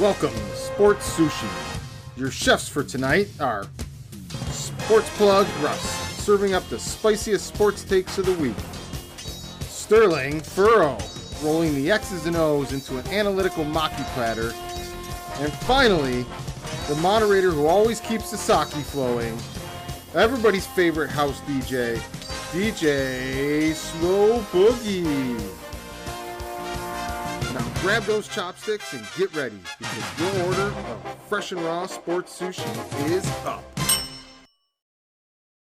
Welcome 0.00 0.34
to 0.34 0.56
Sports 0.56 1.16
Sushi. 1.16 1.48
Your 2.16 2.28
chefs 2.28 2.68
for 2.68 2.82
tonight 2.82 3.28
are 3.38 3.68
Sports 4.50 5.08
Plug 5.16 5.46
Russ, 5.62 5.82
serving 6.20 6.52
up 6.52 6.68
the 6.68 6.80
spiciest 6.80 7.46
sports 7.46 7.84
takes 7.84 8.18
of 8.18 8.26
the 8.26 8.32
week. 8.32 8.56
Sterling 9.60 10.40
Furrow, 10.40 10.98
rolling 11.44 11.76
the 11.76 11.92
X's 11.92 12.26
and 12.26 12.34
O's 12.34 12.72
into 12.72 12.98
an 12.98 13.06
analytical 13.06 13.64
maki 13.64 14.04
platter. 14.14 14.52
And 15.40 15.52
finally, 15.52 16.26
the 16.88 16.96
moderator 16.96 17.52
who 17.52 17.68
always 17.68 18.00
keeps 18.00 18.32
the 18.32 18.36
sake 18.36 18.74
flowing, 18.84 19.38
everybody's 20.12 20.66
favorite 20.66 21.10
house 21.10 21.40
DJ, 21.42 21.98
DJ 22.50 23.72
Slow 23.74 24.40
Boogie. 24.50 25.63
Grab 27.84 28.04
those 28.04 28.26
chopsticks 28.28 28.94
and 28.94 29.06
get 29.14 29.36
ready 29.36 29.58
because 29.78 30.18
your 30.18 30.46
order 30.46 30.62
of 30.62 31.18
fresh 31.28 31.52
and 31.52 31.60
raw 31.60 31.84
sports 31.84 32.40
sushi 32.40 33.10
is 33.10 33.26
up. 33.44 33.62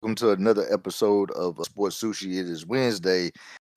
Welcome 0.02 0.16
to 0.16 0.32
another 0.32 0.66
episode 0.72 1.32
of 1.32 1.62
Sports 1.66 2.02
Sushi. 2.02 2.40
It 2.40 2.48
is 2.48 2.66
Wednesday, 2.66 3.32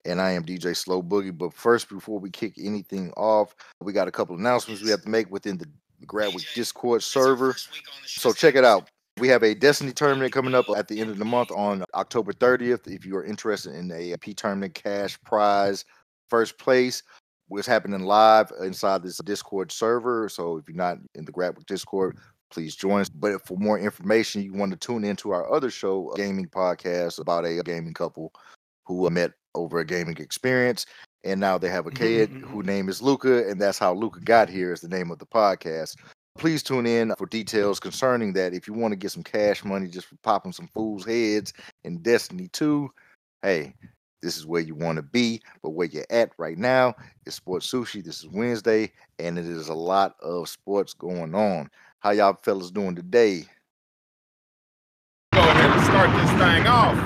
and 0.05 0.21
I 0.21 0.31
am 0.31 0.45
DJ 0.45 0.77
Slow 0.77 1.03
Boogie. 1.03 1.37
But 1.37 1.53
first, 1.53 1.89
before 1.89 2.21
we 2.21 2.31
kick 2.31 2.53
anything 2.57 3.11
off, 3.17 3.57
we 3.81 3.93
got 3.93 4.07
a 4.07 4.13
couple 4.13 4.37
announcements 4.37 4.81
we 4.81 4.91
have 4.91 5.03
to 5.03 5.09
make 5.09 5.29
within 5.33 5.59
the 5.59 5.67
Gradwick 6.07 6.55
Discord 6.55 7.03
server. 7.03 7.57
So 8.07 8.33
check 8.33 8.55
it 8.55 8.65
out. 8.65 8.89
We 9.19 9.27
have 9.27 9.43
a 9.43 9.57
Destiny 9.57 9.91
tournament 9.91 10.33
coming 10.33 10.55
up 10.55 10.67
at 10.77 10.87
the 10.87 11.01
end 11.01 11.11
of 11.11 11.19
the 11.19 11.25
month 11.25 11.51
on 11.51 11.83
October 11.95 12.33
30th. 12.33 12.87
If 12.87 13.05
you 13.05 13.17
are 13.17 13.25
interested 13.25 13.75
in 13.75 13.91
a 13.91 14.17
P 14.19 14.35
tournament 14.35 14.75
cash 14.75 15.21
prize, 15.23 15.85
first 16.29 16.59
place, 16.59 17.03
what's 17.51 17.67
happening 17.67 18.05
live 18.05 18.53
inside 18.63 19.03
this 19.03 19.19
Discord 19.19 19.73
server. 19.73 20.29
So 20.29 20.57
if 20.57 20.69
you're 20.69 20.77
not 20.77 20.99
in 21.17 21.25
the 21.25 21.33
Gradwick 21.33 21.67
Discord, 21.67 22.17
please 22.53 22.77
join 22.77 23.01
us. 23.01 23.09
But 23.09 23.45
for 23.45 23.59
more 23.59 23.79
information, 23.79 24.43
you 24.43 24.53
want 24.53 24.71
to 24.71 24.79
tune 24.79 25.05
into 25.05 25.33
our 25.33 25.53
other 25.53 25.69
show, 25.69 26.13
a 26.13 26.17
gaming 26.17 26.47
podcast 26.47 27.19
about 27.21 27.45
a 27.45 27.61
gaming 27.65 27.93
couple 27.93 28.33
who 28.87 29.11
met 29.11 29.33
over 29.57 29.81
a 29.81 29.85
gaming 29.85 30.17
experience. 30.19 30.87
And 31.25 31.41
now 31.41 31.59
they 31.59 31.69
have 31.69 31.87
a 31.87 31.91
mm-hmm, 31.91 32.03
kid 32.03 32.31
mm-hmm, 32.31 32.47
whose 32.47 32.61
mm-hmm. 32.61 32.69
name 32.69 32.89
is 32.89 33.03
Luca, 33.03 33.49
and 33.49 33.61
that's 33.61 33.79
how 33.79 33.93
Luca 33.93 34.21
got 34.21 34.49
here 34.49 34.73
is 34.73 34.81
the 34.81 34.89
name 34.89 35.11
of 35.11 35.19
the 35.19 35.27
podcast. 35.27 35.97
Please 36.39 36.63
tune 36.63 36.87
in 36.87 37.13
for 37.19 37.27
details 37.27 37.81
concerning 37.81 38.33
that. 38.35 38.55
If 38.55 38.69
you 38.69 38.75
want 38.75 38.93
to 38.93 38.97
get 38.97 39.11
some 39.11 39.25
cash 39.25 39.65
money 39.65 39.89
just 39.89 40.07
for 40.07 40.17
popping 40.23 40.53
some 40.53 40.69
fools' 40.69 41.05
heads 41.05 41.53
in 41.83 41.99
Destiny 41.99 42.49
2, 42.53 42.89
hey, 43.43 43.75
this 44.23 44.37
is 44.37 44.47
where 44.47 44.61
you 44.61 44.75
want 44.75 44.97
to 44.97 45.03
be. 45.03 45.41
But 45.63 45.71
where 45.71 45.87
you're 45.87 46.05
at 46.11 46.31
right 46.39 46.59
now 46.59 46.95
is 47.27 47.35
Sports 47.35 47.71
Sushi. 47.73 48.05
This 48.05 48.21
is 48.21 48.29
Wednesday, 48.29 48.93
and 49.19 49.39
it 49.39 49.47
is 49.47 49.69
a 49.69 49.75
lot 49.75 50.17
of 50.21 50.49
sports 50.49 50.93
going 50.95 51.35
on. 51.35 51.71
How 52.01 52.11
y'all 52.11 52.39
fellas 52.43 52.71
doing 52.71 52.95
today? 52.97 53.45
Go 55.33 55.41
ahead 55.41 55.71
and 55.71 55.83
start 55.85 56.11
this 56.11 56.31
thing 56.33 56.67
off. 56.67 56.97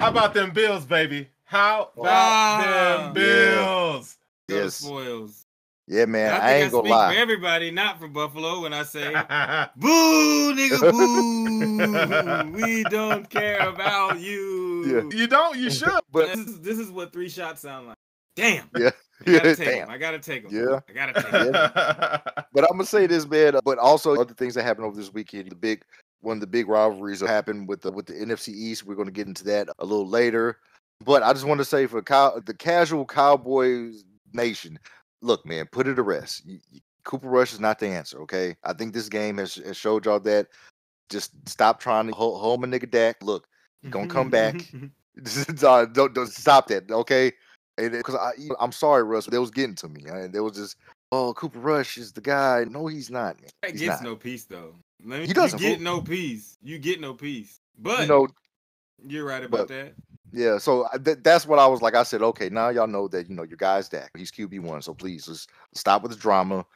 How 0.00 0.08
about 0.10 0.34
them 0.34 0.50
Bills, 0.52 0.84
baby? 0.84 1.28
How 1.44 1.90
about 1.96 2.06
Ah, 2.06 3.02
them 3.04 3.14
Bills? 3.14 4.16
Go 4.48 4.56
Yes. 4.56 4.74
spoils. 4.76 5.46
Yeah, 5.88 6.04
man. 6.06 6.32
I, 6.32 6.36
I, 6.36 6.38
think 6.40 6.42
I, 6.44 6.54
ain't 6.64 6.72
gonna 6.72 6.88
lie. 6.88 7.14
for 7.14 7.18
everybody, 7.20 7.70
not 7.70 8.00
for 8.00 8.08
Buffalo, 8.08 8.62
when 8.62 8.72
I 8.72 8.82
say 8.82 9.12
boo, 9.76 10.52
nigga, 10.54 10.80
boo. 10.90 12.50
we 12.56 12.82
don't 12.84 13.30
care 13.30 13.68
about 13.68 14.18
you. 14.20 14.65
You 14.84 15.26
don't? 15.26 15.56
You 15.56 15.70
should. 15.70 16.00
But 16.10 16.34
this, 16.34 16.46
is, 16.46 16.60
this 16.60 16.78
is 16.78 16.90
what 16.90 17.12
three 17.12 17.28
shots 17.28 17.62
sound 17.62 17.88
like. 17.88 17.96
Damn. 18.36 18.68
yeah, 18.76 18.90
I 19.26 19.30
gotta 19.32 19.48
yeah, 19.48 19.54
take 19.54 19.68
'em. 19.68 19.74
damn. 19.78 19.90
I 19.90 19.98
gotta 19.98 20.18
take 20.18 20.48
them. 20.48 20.54
Yeah. 20.54 20.80
I 20.88 20.92
gotta 20.92 21.12
take 21.14 21.32
'em. 21.32 22.44
But 22.52 22.64
I'm 22.64 22.72
gonna 22.72 22.84
say 22.84 23.06
this, 23.06 23.26
man. 23.26 23.56
uh, 23.56 23.60
But 23.64 23.78
also 23.78 24.14
other 24.14 24.34
things 24.34 24.54
that 24.54 24.62
happened 24.64 24.86
over 24.86 24.96
this 24.96 25.12
weekend. 25.12 25.50
The 25.50 25.54
big 25.56 25.82
one 26.20 26.36
of 26.36 26.40
the 26.40 26.46
big 26.46 26.68
rivalries 26.68 27.20
that 27.20 27.28
happened 27.28 27.68
with 27.68 27.80
the 27.82 27.90
with 27.92 28.06
the 28.06 28.12
NFC 28.14 28.48
East. 28.48 28.84
We're 28.84 28.94
gonna 28.94 29.10
get 29.10 29.26
into 29.26 29.44
that 29.44 29.68
a 29.78 29.84
little 29.84 30.06
later. 30.06 30.58
But 31.04 31.22
I 31.22 31.32
just 31.32 31.46
want 31.46 31.58
to 31.58 31.64
say 31.64 31.86
for 31.86 32.02
cow, 32.02 32.40
the 32.44 32.54
casual 32.54 33.04
Cowboys 33.06 34.04
nation, 34.32 34.78
look, 35.22 35.44
man, 35.46 35.66
put 35.72 35.86
it 35.86 35.94
to 35.94 36.02
rest. 36.02 36.44
You- 36.46 36.60
you- 36.70 36.80
Cooper 37.04 37.28
Rush 37.28 37.52
is 37.52 37.60
not 37.60 37.78
the 37.78 37.86
answer. 37.86 38.18
Okay, 38.22 38.56
I 38.64 38.72
think 38.72 38.92
this 38.92 39.08
game 39.08 39.38
has, 39.38 39.54
has 39.56 39.76
showed 39.76 40.04
y'all 40.06 40.18
that. 40.20 40.48
Just 41.08 41.30
stop 41.48 41.78
trying 41.78 42.08
to 42.08 42.12
hold, 42.12 42.40
hold 42.40 42.60
my 42.60 42.66
nigga 42.66 42.90
Dak. 42.90 43.22
Look, 43.22 43.46
he 43.46 43.46
gonna 43.90 44.08
come 44.08 44.30
back. 44.30 44.54
Uh, 45.64 45.86
don't, 45.86 46.12
don't 46.12 46.30
stop 46.30 46.68
that, 46.68 46.90
okay? 46.90 47.32
Because 47.78 48.14
I, 48.16 48.32
I'm 48.60 48.70
sorry, 48.70 49.02
Russ, 49.02 49.24
they 49.24 49.38
was 49.38 49.50
getting 49.50 49.74
to 49.76 49.88
me, 49.88 50.04
and 50.06 50.30
they 50.30 50.40
was 50.40 50.52
just, 50.56 50.76
oh, 51.10 51.32
Cooper 51.32 51.58
Rush 51.58 51.96
is 51.96 52.12
the 52.12 52.20
guy. 52.20 52.64
No, 52.68 52.86
he's 52.86 53.10
not. 53.10 53.40
Man. 53.40 53.48
That 53.62 53.70
He's 53.70 53.80
gets 53.80 54.02
not. 54.02 54.10
no 54.10 54.16
peace 54.16 54.44
though. 54.44 54.74
Let 55.04 55.20
me, 55.22 55.26
He 55.26 55.32
doesn't, 55.32 55.58
You 55.58 55.70
get 55.70 55.80
no 55.80 56.02
peace. 56.02 56.58
You 56.62 56.78
get 56.78 57.00
no 57.00 57.14
peace. 57.14 57.60
But 57.78 58.00
You 58.00 58.06
know, 58.08 58.28
you're 59.06 59.24
right 59.24 59.42
about 59.42 59.56
but- 59.60 59.68
that. 59.68 59.94
yeah. 60.32 60.58
So 60.58 60.86
th- 61.02 61.18
that's 61.22 61.46
what 61.46 61.58
I 61.58 61.66
was 61.66 61.80
like. 61.80 61.94
I 61.94 62.02
said, 62.02 62.20
okay, 62.20 62.50
now 62.50 62.68
y'all 62.68 62.86
know 62.86 63.08
that 63.08 63.26
you 63.28 63.34
know 63.34 63.44
your 63.44 63.56
guy's 63.56 63.88
Dak. 63.88 64.10
He's 64.18 64.30
QB 64.30 64.60
one, 64.60 64.82
so 64.82 64.92
please 64.92 65.28
let's 65.28 65.46
stop 65.74 66.02
with 66.02 66.12
the 66.12 66.18
drama, 66.18 66.66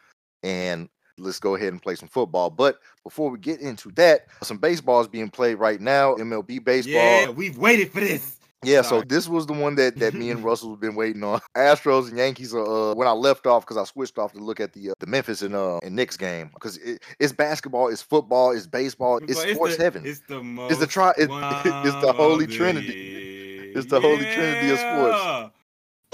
and 0.42 0.88
let's 1.20 1.38
go 1.38 1.54
ahead 1.54 1.72
and 1.72 1.82
play 1.82 1.94
some 1.94 2.08
football. 2.08 2.50
But 2.50 2.80
before 3.04 3.30
we 3.30 3.38
get 3.38 3.60
into 3.60 3.90
that, 3.92 4.26
some 4.42 4.58
baseball 4.58 5.00
is 5.00 5.08
being 5.08 5.30
played 5.30 5.54
right 5.54 5.80
now. 5.80 6.14
MLB 6.16 6.64
baseball. 6.64 6.94
Yeah, 6.94 7.30
we've 7.30 7.58
waited 7.58 7.92
for 7.92 8.00
this. 8.00 8.36
Yeah, 8.62 8.82
so 8.82 9.00
this 9.00 9.26
was 9.26 9.46
the 9.46 9.54
one 9.54 9.74
that 9.76 9.96
that 10.00 10.12
me 10.12 10.30
and 10.30 10.44
Russell 10.44 10.70
have 10.70 10.80
been 10.80 10.94
waiting 10.94 11.24
on. 11.24 11.40
Astros 11.56 12.08
and 12.10 12.18
Yankees 12.18 12.54
are 12.54 12.90
uh, 12.90 12.94
when 12.94 13.08
I 13.08 13.12
left 13.12 13.46
off 13.46 13.64
because 13.64 13.78
I 13.78 13.84
switched 13.84 14.18
off 14.18 14.32
to 14.34 14.38
look 14.38 14.60
at 14.60 14.74
the 14.74 14.90
uh, 14.90 14.94
the 15.00 15.06
Memphis 15.06 15.40
and 15.40 15.54
uh 15.54 15.78
and 15.78 15.96
Knicks 15.96 16.18
game 16.18 16.50
because 16.52 16.76
it, 16.76 17.02
it's 17.18 17.32
basketball, 17.32 17.88
it's 17.88 18.02
football, 18.02 18.50
it's 18.50 18.66
baseball, 18.66 19.18
it's 19.26 19.40
sports 19.40 19.76
the, 19.76 19.82
heaven. 19.82 20.02
It's 20.04 20.20
the 20.20 20.42
most. 20.42 20.78
the 20.78 20.86
tri- 20.86 21.14
it- 21.16 21.30
it's 21.30 22.04
the 22.04 22.12
holy 22.14 22.46
trinity. 22.46 23.72
It's 23.74 23.86
the 23.86 24.00
holy 24.00 24.24
trinity 24.24 24.70
of 24.72 24.78
sports. 24.78 25.54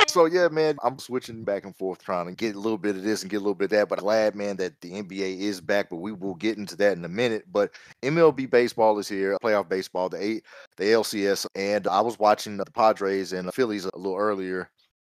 So 0.09 0.25
yeah, 0.27 0.49
man, 0.49 0.77
I'm 0.83 0.99
switching 0.99 1.45
back 1.45 1.65
and 1.65 1.77
forth 1.77 2.03
trying 2.03 2.27
to 2.27 2.33
get 2.33 2.55
a 2.55 2.59
little 2.59 2.79
bit 2.79 2.97
of 2.97 3.03
this 3.03 3.23
and 3.23 3.31
get 3.31 3.37
a 3.37 3.41
little 3.41 3.55
bit 3.55 3.67
of 3.67 3.71
that. 3.73 3.89
But 3.89 3.99
glad, 3.99 4.35
man, 4.35 4.57
that 4.57 4.81
the 4.81 4.93
NBA 4.93 5.41
is 5.41 5.61
back. 5.61 5.91
But 5.91 5.97
we 5.97 6.13
will 6.13 6.35
get 6.35 6.57
into 6.57 6.77
that 6.77 6.97
in 6.97 7.05
a 7.05 7.09
minute. 7.09 7.45
But 7.53 7.73
MLB 8.03 8.51
baseball 8.51 8.99
is 8.99 9.09
here, 9.09 9.37
playoff 9.43 9.69
baseball, 9.69 10.09
the 10.09 10.23
eight, 10.23 10.45
the 10.77 10.85
LCS, 10.85 11.47
and 11.55 11.87
I 11.87 12.01
was 12.01 12.19
watching 12.19 12.57
the 12.57 12.65
Padres 12.67 13.33
and 13.33 13.47
the 13.47 13.53
Phillies 13.53 13.85
a 13.85 13.97
little 13.97 14.17
earlier. 14.17 14.71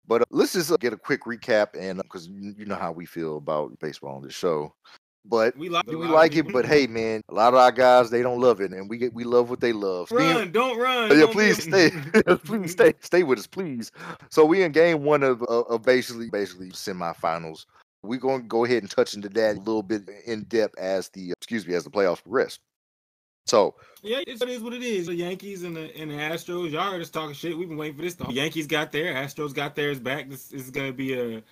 But 0.06 0.22
uh, 0.22 0.26
let's 0.30 0.54
just 0.54 0.72
uh, 0.72 0.76
get 0.80 0.92
a 0.92 0.98
quick 0.98 1.24
recap, 1.24 1.68
and 1.78 2.02
because 2.02 2.26
you 2.26 2.54
you 2.58 2.64
know 2.66 2.74
how 2.74 2.92
we 2.92 3.06
feel 3.06 3.36
about 3.36 3.78
baseball 3.78 4.16
on 4.16 4.22
this 4.22 4.34
show. 4.34 4.74
But 5.24 5.56
We 5.56 5.68
like, 5.68 5.86
do 5.86 5.98
we 5.98 6.06
like 6.06 6.34
it? 6.36 6.50
But 6.52 6.64
hey, 6.64 6.86
man, 6.86 7.20
a 7.28 7.34
lot 7.34 7.52
of 7.52 7.60
our 7.60 7.70
guys 7.70 8.10
they 8.10 8.22
don't 8.22 8.40
love 8.40 8.60
it, 8.60 8.72
and 8.72 8.88
we 8.88 8.96
get 8.96 9.12
we 9.12 9.24
love 9.24 9.50
what 9.50 9.60
they 9.60 9.72
love. 9.72 10.10
Run, 10.10 10.50
don't 10.50 10.78
run. 10.78 11.10
Yeah, 11.10 11.20
don't 11.20 11.32
please 11.32 11.62
stay. 11.62 11.90
please 12.44 12.72
stay. 12.72 12.94
Stay 13.00 13.22
with 13.22 13.38
us, 13.38 13.46
please. 13.46 13.92
So 14.30 14.44
we 14.44 14.62
in 14.62 14.72
game 14.72 15.04
one 15.04 15.22
of 15.22 15.42
of, 15.42 15.66
of 15.66 15.82
basically 15.82 16.30
basically 16.30 16.70
semifinals. 16.70 17.66
We're 18.02 18.18
gonna 18.18 18.42
go 18.42 18.64
ahead 18.64 18.82
and 18.82 18.90
touch 18.90 19.14
into 19.14 19.28
that 19.30 19.56
a 19.56 19.58
little 19.58 19.82
bit 19.82 20.08
in 20.26 20.44
depth 20.44 20.78
as 20.78 21.10
the 21.10 21.32
excuse 21.32 21.66
me 21.66 21.74
as 21.74 21.84
the 21.84 21.90
playoffs 21.90 22.22
progress. 22.22 22.58
So 23.46 23.74
Yeah, 24.02 24.20
it's, 24.26 24.40
what 24.40 24.72
it 24.72 24.82
is. 24.82 25.06
The 25.06 25.14
Yankees 25.14 25.64
and 25.64 25.76
the 25.76 25.94
and 25.96 26.10
the 26.10 26.14
Astros, 26.14 26.70
y'all 26.70 26.90
heard 26.90 27.02
us 27.02 27.10
talking 27.10 27.34
shit. 27.34 27.56
We've 27.56 27.68
been 27.68 27.76
waiting 27.76 27.96
for 27.96 28.02
this. 28.02 28.14
The 28.14 28.32
Yankees 28.32 28.66
got 28.66 28.92
there. 28.92 29.12
Astros 29.14 29.52
got 29.52 29.74
theirs 29.74 30.00
back. 30.00 30.30
This 30.30 30.52
is 30.52 30.70
gonna 30.70 30.92
be 30.92 31.14
a. 31.14 31.42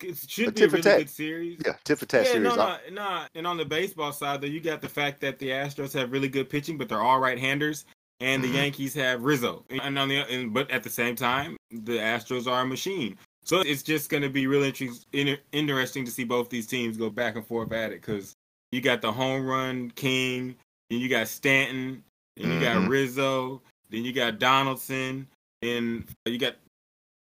It 0.00 0.16
should 0.28 0.54
be 0.54 0.62
a 0.64 0.68
really 0.68 0.82
good 0.82 1.10
series. 1.10 1.60
yeah, 1.64 1.74
tit 1.84 1.98
for 1.98 2.06
tat 2.06 2.24
Yeah, 2.26 2.32
series. 2.32 2.56
no, 2.56 2.56
no, 2.56 2.78
no. 2.92 3.24
And 3.34 3.46
on 3.46 3.56
the 3.56 3.64
baseball 3.64 4.12
side, 4.12 4.40
though, 4.40 4.46
you 4.46 4.60
got 4.60 4.80
the 4.80 4.88
fact 4.88 5.20
that 5.22 5.38
the 5.38 5.48
Astros 5.50 5.92
have 5.94 6.12
really 6.12 6.28
good 6.28 6.48
pitching, 6.48 6.78
but 6.78 6.88
they're 6.88 7.00
all 7.02 7.18
right-handers, 7.18 7.84
and 8.20 8.42
the 8.42 8.48
Yankees 8.48 8.94
have 8.94 9.22
Rizzo. 9.22 9.64
And 9.70 9.98
on 9.98 10.08
the, 10.08 10.18
and, 10.30 10.52
but 10.54 10.70
at 10.70 10.82
the 10.82 10.90
same 10.90 11.16
time, 11.16 11.56
the 11.70 11.98
Astros 11.98 12.46
are 12.46 12.62
a 12.62 12.66
machine. 12.66 13.16
So 13.44 13.60
it's 13.60 13.82
just 13.82 14.10
going 14.10 14.22
to 14.22 14.28
be 14.28 14.46
really 14.46 14.68
interesting, 14.68 14.98
inter- 15.12 15.40
interesting 15.52 16.04
to 16.04 16.10
see 16.10 16.24
both 16.24 16.50
these 16.50 16.66
teams 16.66 16.96
go 16.96 17.10
back 17.10 17.34
and 17.36 17.46
forth 17.46 17.72
at 17.72 17.92
it 17.92 18.00
because 18.00 18.34
you 18.72 18.80
got 18.80 19.00
the 19.00 19.10
home 19.10 19.46
run 19.46 19.90
king, 19.92 20.54
and 20.90 21.00
you 21.00 21.08
got 21.08 21.28
Stanton, 21.28 22.04
then 22.36 22.52
you 22.52 22.60
got 22.60 22.76
Mhm. 22.76 22.88
Rizzo, 22.88 23.62
then 23.90 24.04
you 24.04 24.12
got 24.12 24.38
Donaldson, 24.38 25.26
and 25.62 26.06
you 26.26 26.38
got 26.38 26.56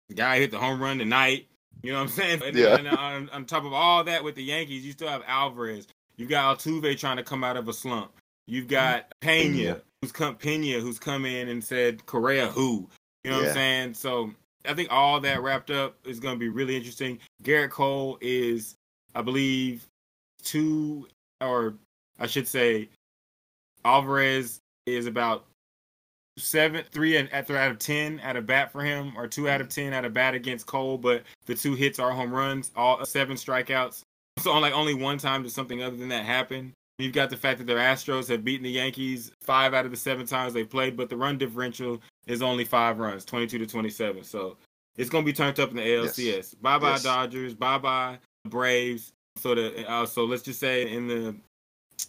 the 0.08 0.14
guy 0.14 0.36
who 0.36 0.40
hit 0.42 0.50
the 0.50 0.58
home 0.58 0.80
run 0.82 0.98
tonight. 0.98 1.46
You 1.82 1.92
know 1.92 1.98
what 1.98 2.04
I'm 2.04 2.08
saying? 2.08 2.42
And, 2.44 2.56
Yeah. 2.56 2.76
and 2.76 2.88
uh, 2.88 2.96
on, 2.96 3.28
on 3.30 3.44
top 3.44 3.64
of 3.64 3.72
all 3.72 4.04
that, 4.04 4.24
with 4.24 4.34
the 4.34 4.42
Yankees, 4.42 4.84
you 4.84 4.92
still 4.92 5.08
have 5.08 5.22
Alvarez. 5.26 5.86
You've 6.16 6.30
got 6.30 6.58
Altuve 6.58 6.98
trying 6.98 7.18
to 7.18 7.22
come 7.22 7.44
out 7.44 7.56
of 7.56 7.68
a 7.68 7.72
slump. 7.72 8.12
You've 8.46 8.64
mm-hmm. 8.64 8.70
got 8.70 9.12
Pena, 9.20 9.54
Pena. 9.54 9.80
who's 10.00 10.12
come 10.12 10.36
Pena, 10.36 10.80
who's 10.80 10.98
come 10.98 11.26
in 11.26 11.48
and 11.48 11.62
said 11.62 12.04
Correa 12.06 12.48
who. 12.48 12.88
You 13.24 13.30
know 13.30 13.38
what 13.38 13.48
I'm 13.48 13.54
saying? 13.54 13.94
So 13.94 14.30
I 14.66 14.74
think 14.74 14.90
all 14.92 15.20
that 15.20 15.42
wrapped 15.42 15.70
up 15.70 15.96
is 16.04 16.20
going 16.20 16.34
to 16.34 16.38
be 16.38 16.48
really 16.48 16.76
interesting. 16.76 17.18
Gerrit 17.42 17.70
Cole 17.70 18.18
is, 18.20 18.76
I 19.14 19.22
believe, 19.22 19.86
two 20.42 21.08
or 21.40 21.74
I 22.18 22.26
should 22.26 22.48
say, 22.48 22.88
Alvarez 23.84 24.60
is 24.86 25.06
about 25.06 25.44
seven, 26.38 26.84
three 26.90 27.16
and 27.16 27.32
at 27.32 27.50
out 27.50 27.70
of 27.70 27.78
ten 27.78 28.20
at 28.20 28.36
a 28.36 28.42
bat 28.42 28.72
for 28.72 28.82
him, 28.82 29.12
or 29.16 29.26
two 29.26 29.48
out 29.48 29.60
of 29.60 29.68
ten 29.68 29.92
at 29.92 30.04
a 30.04 30.10
bat 30.10 30.34
against 30.34 30.66
Cole. 30.66 30.98
But 30.98 31.22
the 31.46 31.54
two 31.54 31.74
hits 31.74 31.98
are 31.98 32.12
home 32.12 32.32
runs, 32.32 32.70
all 32.76 33.04
seven 33.04 33.36
strikeouts. 33.36 34.02
So 34.38 34.52
on 34.52 34.62
like 34.62 34.74
only 34.74 34.94
one 34.94 35.18
time 35.18 35.42
does 35.42 35.54
something 35.54 35.82
other 35.82 35.96
than 35.96 36.08
that 36.08 36.24
happen. 36.24 36.72
You've 36.98 37.12
got 37.12 37.28
the 37.28 37.36
fact 37.36 37.58
that 37.58 37.66
the 37.66 37.74
Astros 37.74 38.28
have 38.28 38.42
beaten 38.44 38.64
the 38.64 38.70
Yankees 38.70 39.30
five 39.42 39.74
out 39.74 39.84
of 39.84 39.90
the 39.90 39.96
seven 39.96 40.26
times 40.26 40.54
they 40.54 40.64
played, 40.64 40.96
but 40.96 41.10
the 41.10 41.16
run 41.16 41.36
differential 41.36 42.00
is 42.26 42.40
only 42.40 42.64
five 42.64 42.98
runs, 42.98 43.24
22 43.26 43.58
to 43.58 43.66
27. 43.66 44.24
So 44.24 44.56
it's 44.96 45.10
going 45.10 45.22
to 45.22 45.26
be 45.30 45.36
turned 45.36 45.60
up 45.60 45.70
in 45.70 45.76
the 45.76 45.82
ALCS. 45.82 46.18
Yes. 46.24 46.54
Bye 46.54 46.78
bye 46.78 46.92
Yes. 46.92 47.02
Dodgers. 47.02 47.54
Bye 47.54 47.78
bye 47.78 48.18
Braves. 48.48 49.12
So 49.36 49.54
the 49.54 49.88
uh, 49.90 50.06
so 50.06 50.24
let's 50.24 50.42
just 50.42 50.58
say 50.60 50.90
in 50.90 51.06
the 51.06 51.36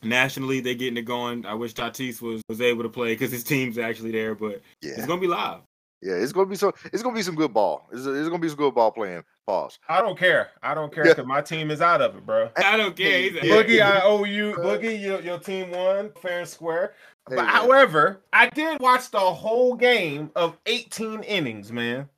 National 0.03 0.47
League 0.49 0.63
they're 0.63 0.73
getting 0.73 0.97
it 0.97 1.03
going. 1.05 1.45
I 1.45 1.53
wish 1.53 1.73
Tatis 1.73 2.21
was 2.21 2.41
was 2.49 2.61
able 2.61 2.83
to 2.83 2.89
play 2.89 3.13
because 3.13 3.31
his 3.31 3.43
team's 3.43 3.77
actually 3.77 4.11
there, 4.11 4.35
but 4.35 4.61
Yeah, 4.81 4.91
it's 4.97 5.05
going 5.05 5.19
to 5.19 5.25
be 5.25 5.27
live. 5.27 5.61
yeah. 6.01 6.13
It's 6.13 6.31
gonna 6.33 6.45
be 6.47 6.55
so. 6.55 6.73
It's 6.93 7.01
gonna 7.03 7.15
be 7.15 7.21
some 7.23 7.35
good 7.35 7.53
ball. 7.53 7.87
It's, 7.91 8.05
it's 8.05 8.27
gonna 8.29 8.39
be 8.39 8.49
some 8.49 8.57
good 8.57 8.75
ball 8.75 8.91
playing. 8.91 9.23
Pause. 9.47 9.79
I 9.87 10.01
don't 10.01 10.17
care. 10.19 10.49
I 10.61 10.73
don't 10.73 10.93
care 10.93 11.05
Yeah. 11.07 11.13
because 11.13 11.25
my 11.25 11.41
team 11.41 11.71
is 11.71 11.81
out 11.81 12.01
of 12.01 12.15
it, 12.17 12.25
bro. 12.25 12.49
I 12.57 12.75
don't 12.77 12.95
care. 12.95 13.19
He's 13.21 13.35
a- 13.37 13.39
Boogie, 13.41 13.81
I 13.81 14.01
owe 14.03 14.23
you. 14.25 14.53
Boogie, 14.53 15.01
your, 15.01 15.21
your 15.21 15.39
team 15.39 15.71
won 15.71 16.11
fair 16.21 16.39
and 16.41 16.47
square. 16.49 16.93
Hey, 17.29 17.35
But 17.37 17.45
man. 17.45 17.53
however, 17.53 18.21
I 18.33 18.49
did 18.49 18.79
watch 18.81 19.09
the 19.09 19.19
whole 19.19 19.73
game 19.75 20.31
of 20.35 20.57
18 20.65 21.23
innings, 21.23 21.71
man. 21.71 22.09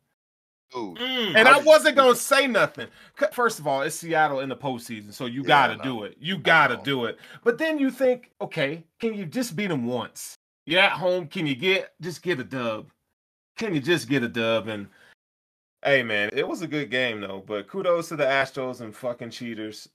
Dude, 0.74 0.98
Mm. 0.98 1.36
And 1.36 1.48
How 1.48 1.60
I 1.60 1.63
wasn't 1.63 1.95
gonna 1.95 2.16
say 2.16 2.45
nothing. 2.48 2.88
First 3.33 3.60
of 3.60 3.66
all, 3.68 3.81
it's 3.81 3.95
Seattle 3.95 4.42
in 4.42 4.50
the 4.50 4.56
postseason, 4.56 5.13
so 5.13 5.25
you 5.25 5.42
Yeah, 5.42 5.48
gotta 5.48 5.74
I 5.80 5.83
do 5.83 6.04
it. 6.04 6.16
You 6.19 6.38
gotta 6.38 6.75
know. 6.77 6.83
do 6.83 7.06
it. 7.06 7.18
But 7.44 7.57
then 7.57 7.80
you 7.80 7.89
think, 7.89 8.31
okay, 8.39 8.83
can 9.00 9.13
you 9.16 9.25
just 9.25 9.56
beat 9.56 9.68
them 9.68 9.86
once? 9.86 10.36
You're 10.66 10.81
at 10.81 10.92
home. 10.92 11.27
Can 11.27 11.48
you 11.48 11.56
get 11.56 11.94
just 12.01 12.21
get 12.21 12.39
a 12.39 12.44
dub? 12.44 12.92
Can 13.57 13.74
you 13.74 13.80
just 13.81 14.07
get 14.07 14.21
a 14.21 14.27
dub? 14.27 14.68
And 14.68 14.88
hey, 15.83 16.04
man, 16.04 16.30
it 16.33 16.48
was 16.48 16.62
a 16.62 16.68
good 16.68 16.92
game 16.92 17.22
though. 17.22 17.44
But 17.45 17.68
kudos 17.68 18.10
to 18.10 18.15
the 18.15 18.25
Astros 18.25 18.81
and 18.81 18.95
fucking 18.95 19.31
cheaters. 19.31 19.89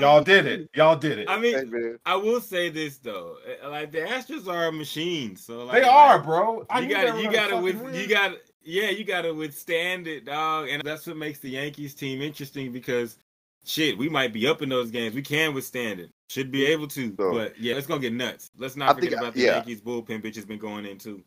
Y'all 0.00 0.24
did 0.24 0.46
it. 0.46 0.68
Y'all 0.74 0.96
did 0.96 1.20
it. 1.20 1.30
I 1.30 1.38
mean, 1.38 1.70
man. 1.70 1.98
I 2.04 2.16
will 2.16 2.40
say 2.40 2.68
this 2.68 2.98
though, 2.98 3.36
uh, 3.62 3.70
like 3.70 3.92
the 3.92 3.98
Astros 4.00 4.48
are 4.48 4.66
a 4.66 4.72
machine. 4.72 5.36
So 5.36 5.64
like, 5.64 5.82
they 5.82 5.88
like, 5.88 5.92
are, 5.92 6.18
bro. 6.18 6.66
I 6.68 6.80
you 6.80 6.88
gotta, 6.88 7.12
were 7.12 7.20
you 7.20 7.30
gotta, 7.30 7.56
with, 7.58 7.76
win. 7.76 7.94
you 7.94 8.08
gotta, 8.08 8.38
yeah, 8.66 8.90
you 8.90 9.04
gotta 9.04 9.32
withstand 9.32 10.06
it, 10.06 10.24
dog. 10.26 10.68
And 10.68 10.82
that's 10.84 11.06
what 11.06 11.16
makes 11.16 11.38
the 11.38 11.50
Yankees 11.50 11.94
team 11.94 12.20
interesting 12.20 12.72
because, 12.72 13.16
shit, 13.64 13.96
we 13.96 14.08
might 14.08 14.32
be 14.32 14.46
up 14.46 14.60
in 14.62 14.68
those 14.68 14.90
games. 14.90 15.14
We 15.14 15.22
can 15.22 15.54
withstand 15.54 16.00
it. 16.00 16.10
Should 16.28 16.50
be 16.50 16.66
able 16.66 16.88
to. 16.88 17.14
So- 17.16 17.32
but 17.32 17.58
yeah, 17.58 17.76
it's 17.76 17.86
gonna 17.86 18.00
get 18.00 18.12
nuts. 18.12 18.50
Let's 18.58 18.76
I 18.76 18.80
not 18.80 18.94
forget 18.96 19.10
think- 19.10 19.22
about 19.22 19.34
the 19.34 19.40
yeah. 19.40 19.54
Yankees 19.56 19.80
bullpen, 19.80 20.22
bitch 20.22 20.34
has 20.34 20.44
been 20.44 20.58
going 20.58 20.84
in 20.84 20.98
too. 20.98 21.22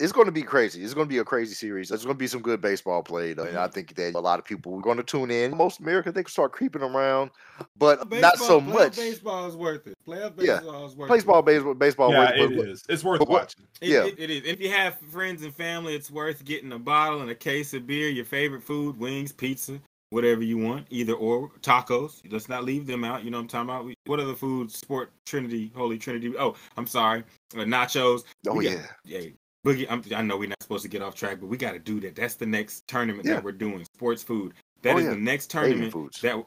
It's 0.00 0.12
going 0.12 0.26
to 0.26 0.32
be 0.32 0.42
crazy. 0.42 0.82
It's 0.82 0.92
going 0.94 1.06
to 1.06 1.12
be 1.12 1.18
a 1.18 1.24
crazy 1.24 1.54
series. 1.54 1.88
There's 1.88 2.04
going 2.04 2.16
to 2.16 2.18
be 2.18 2.26
some 2.26 2.42
good 2.42 2.60
baseball 2.60 3.02
played, 3.02 3.38
and 3.38 3.56
I 3.56 3.68
think 3.68 3.94
that 3.94 4.14
a 4.14 4.20
lot 4.20 4.38
of 4.38 4.44
people 4.44 4.74
are 4.76 4.80
going 4.80 4.96
to 4.96 5.02
tune 5.04 5.30
in. 5.30 5.56
Most 5.56 5.78
America, 5.80 6.10
they 6.10 6.22
can 6.24 6.30
start 6.30 6.52
creeping 6.52 6.82
around, 6.82 7.30
but 7.76 8.10
not 8.10 8.38
so 8.38 8.60
playoff 8.60 8.66
much. 8.72 8.96
Baseball 8.96 9.46
is 9.46 9.56
worth 9.56 9.86
it. 9.86 9.94
Playoff 10.06 10.32
Yeah. 10.42 10.56
baseball 10.58 10.86
is 10.86 10.96
worth 10.96 11.10
Baseball, 11.10 11.38
it. 11.40 11.44
baseball, 11.46 11.74
baseball. 11.74 12.10
yeah, 12.12 12.26
but- 12.30 12.38
it 12.40 12.56
but- 12.56 12.68
is. 12.68 12.82
It's 12.88 13.04
worth 13.04 13.20
watching. 13.28 13.64
It, 13.80 13.88
Yeah. 13.88 14.04
it, 14.06 14.14
it 14.18 14.30
is. 14.30 14.42
If 14.44 14.60
you 14.60 14.70
have 14.70 14.98
friends 15.10 15.42
and 15.44 15.54
family, 15.54 15.94
it's 15.94 16.10
worth 16.10 16.44
getting 16.44 16.72
a 16.72 16.78
bottle 16.78 17.20
and 17.22 17.30
a 17.30 17.34
case 17.34 17.72
of 17.74 17.86
beer, 17.86 18.08
your 18.08 18.24
favorite 18.24 18.62
food, 18.64 18.98
wings, 18.98 19.30
pizza, 19.32 19.80
whatever 20.10 20.42
you 20.42 20.58
want, 20.58 20.86
either 20.90 21.12
or 21.14 21.50
tacos. 21.60 22.20
Let's 22.30 22.48
not 22.48 22.64
leave 22.64 22.86
them 22.86 23.04
out. 23.04 23.24
You 23.24 23.30
know 23.30 23.38
what 23.38 23.42
I'm 23.42 23.48
talking 23.48 23.68
about? 23.70 23.84
We- 23.84 23.94
What 24.06 24.18
other 24.20 24.34
foods? 24.34 24.76
Sport 24.76 25.12
Trinity, 25.24 25.72
Holy 25.74 25.98
Trinity. 25.98 26.34
Oh, 26.36 26.56
I'm 26.76 26.86
sorry. 26.86 27.22
Uh, 27.54 27.60
nachos. 27.60 28.24
Oh 28.48 28.54
We 28.56 28.66
yeah, 28.68 28.74
got- 28.74 28.90
Yeah. 29.04 29.20
Boogie, 29.64 29.86
I'm, 29.88 30.02
I 30.14 30.22
know 30.22 30.36
we're 30.36 30.48
not 30.48 30.62
supposed 30.62 30.82
to 30.82 30.88
get 30.88 31.02
off 31.02 31.14
track, 31.14 31.38
but 31.40 31.46
we 31.46 31.56
got 31.56 31.72
to 31.72 31.78
do 31.78 31.98
that. 32.00 32.14
That's 32.14 32.34
the 32.34 32.46
next 32.46 32.86
tournament 32.86 33.26
Yeah. 33.26 33.34
that 33.34 33.44
we're 33.44 33.52
doing. 33.52 33.84
Sports 33.96 34.22
food. 34.22 34.52
That 34.82 34.94
Oh, 34.94 34.98
is 34.98 35.04
yeah. 35.04 35.10
the 35.10 35.16
next 35.16 35.50
tournament 35.50 35.92
foods. 35.92 36.20
that. 36.20 36.44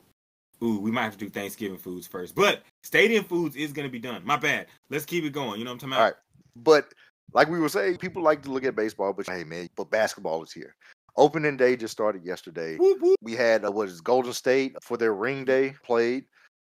Ooh, 0.63 0.79
we 0.79 0.89
might 0.91 1.03
have 1.03 1.13
to 1.17 1.25
do 1.25 1.29
Thanksgiving 1.29 1.77
foods 1.77 2.07
first, 2.07 2.33
but 2.33 2.63
Stadium 2.83 3.23
foods 3.23 3.55
is 3.55 3.71
going 3.73 3.87
to 3.87 3.91
be 3.91 3.99
done. 3.99 4.23
My 4.25 4.37
bad. 4.37 4.67
Let's 4.89 5.05
keep 5.05 5.23
it 5.23 5.29
going. 5.31 5.59
You 5.59 5.65
know 5.65 5.71
what 5.71 5.83
I'm 5.83 5.89
talking 5.91 5.93
about? 5.93 5.99
All 5.99 6.05
right. 6.05 6.15
But 6.55 6.93
like 7.33 7.47
we 7.49 7.59
were 7.59 7.69
saying, 7.69 7.97
people 7.97 8.23
like 8.23 8.41
to 8.43 8.51
look 8.51 8.63
at 8.63 8.75
baseball, 8.75 9.13
but 9.13 9.27
hey 9.27 9.43
man, 9.43 9.67
but 9.75 9.91
basketball 9.91 10.41
is 10.43 10.51
here. 10.51 10.73
Opening 11.15 11.57
day 11.57 11.75
just 11.75 11.91
started 11.91 12.23
yesterday. 12.25 12.75
Whoop, 12.77 13.01
whoop. 13.01 13.17
We 13.21 13.33
had 13.33 13.65
uh, 13.65 13.71
what 13.71 13.87
is 13.89 14.01
Golden 14.01 14.33
State 14.33 14.75
for 14.81 14.97
their 14.97 15.13
ring 15.13 15.45
day 15.45 15.75
played. 15.83 16.25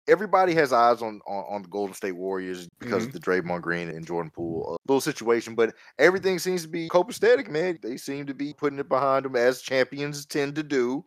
Everybody 0.07 0.53
has 0.55 0.73
eyes 0.73 1.01
on 1.01 1.21
on, 1.27 1.45
on 1.49 1.61
the 1.61 1.67
Golden 1.67 1.93
State 1.95 2.13
Warriors 2.15 2.67
because 2.79 3.05
of 3.05 3.13
the 3.13 3.19
Draymond 3.19 3.61
Green 3.61 3.89
and 3.89 4.05
Jordan 4.05 4.31
Poole 4.35 4.73
uh, 4.73 4.77
little 4.91 5.01
situation, 5.01 5.55
but 5.55 5.73
everything 5.99 6.39
seems 6.39 6.63
to 6.63 6.67
be 6.67 6.89
copacetic, 6.89 7.49
man. 7.49 7.77
They 7.81 7.97
seem 7.97 8.25
to 8.25 8.33
be 8.33 8.53
putting 8.53 8.79
it 8.79 8.89
behind 8.89 9.25
them 9.25 9.35
as 9.35 9.61
champions 9.61 10.25
tend 10.25 10.55
to 10.55 10.63
do. 10.63 11.05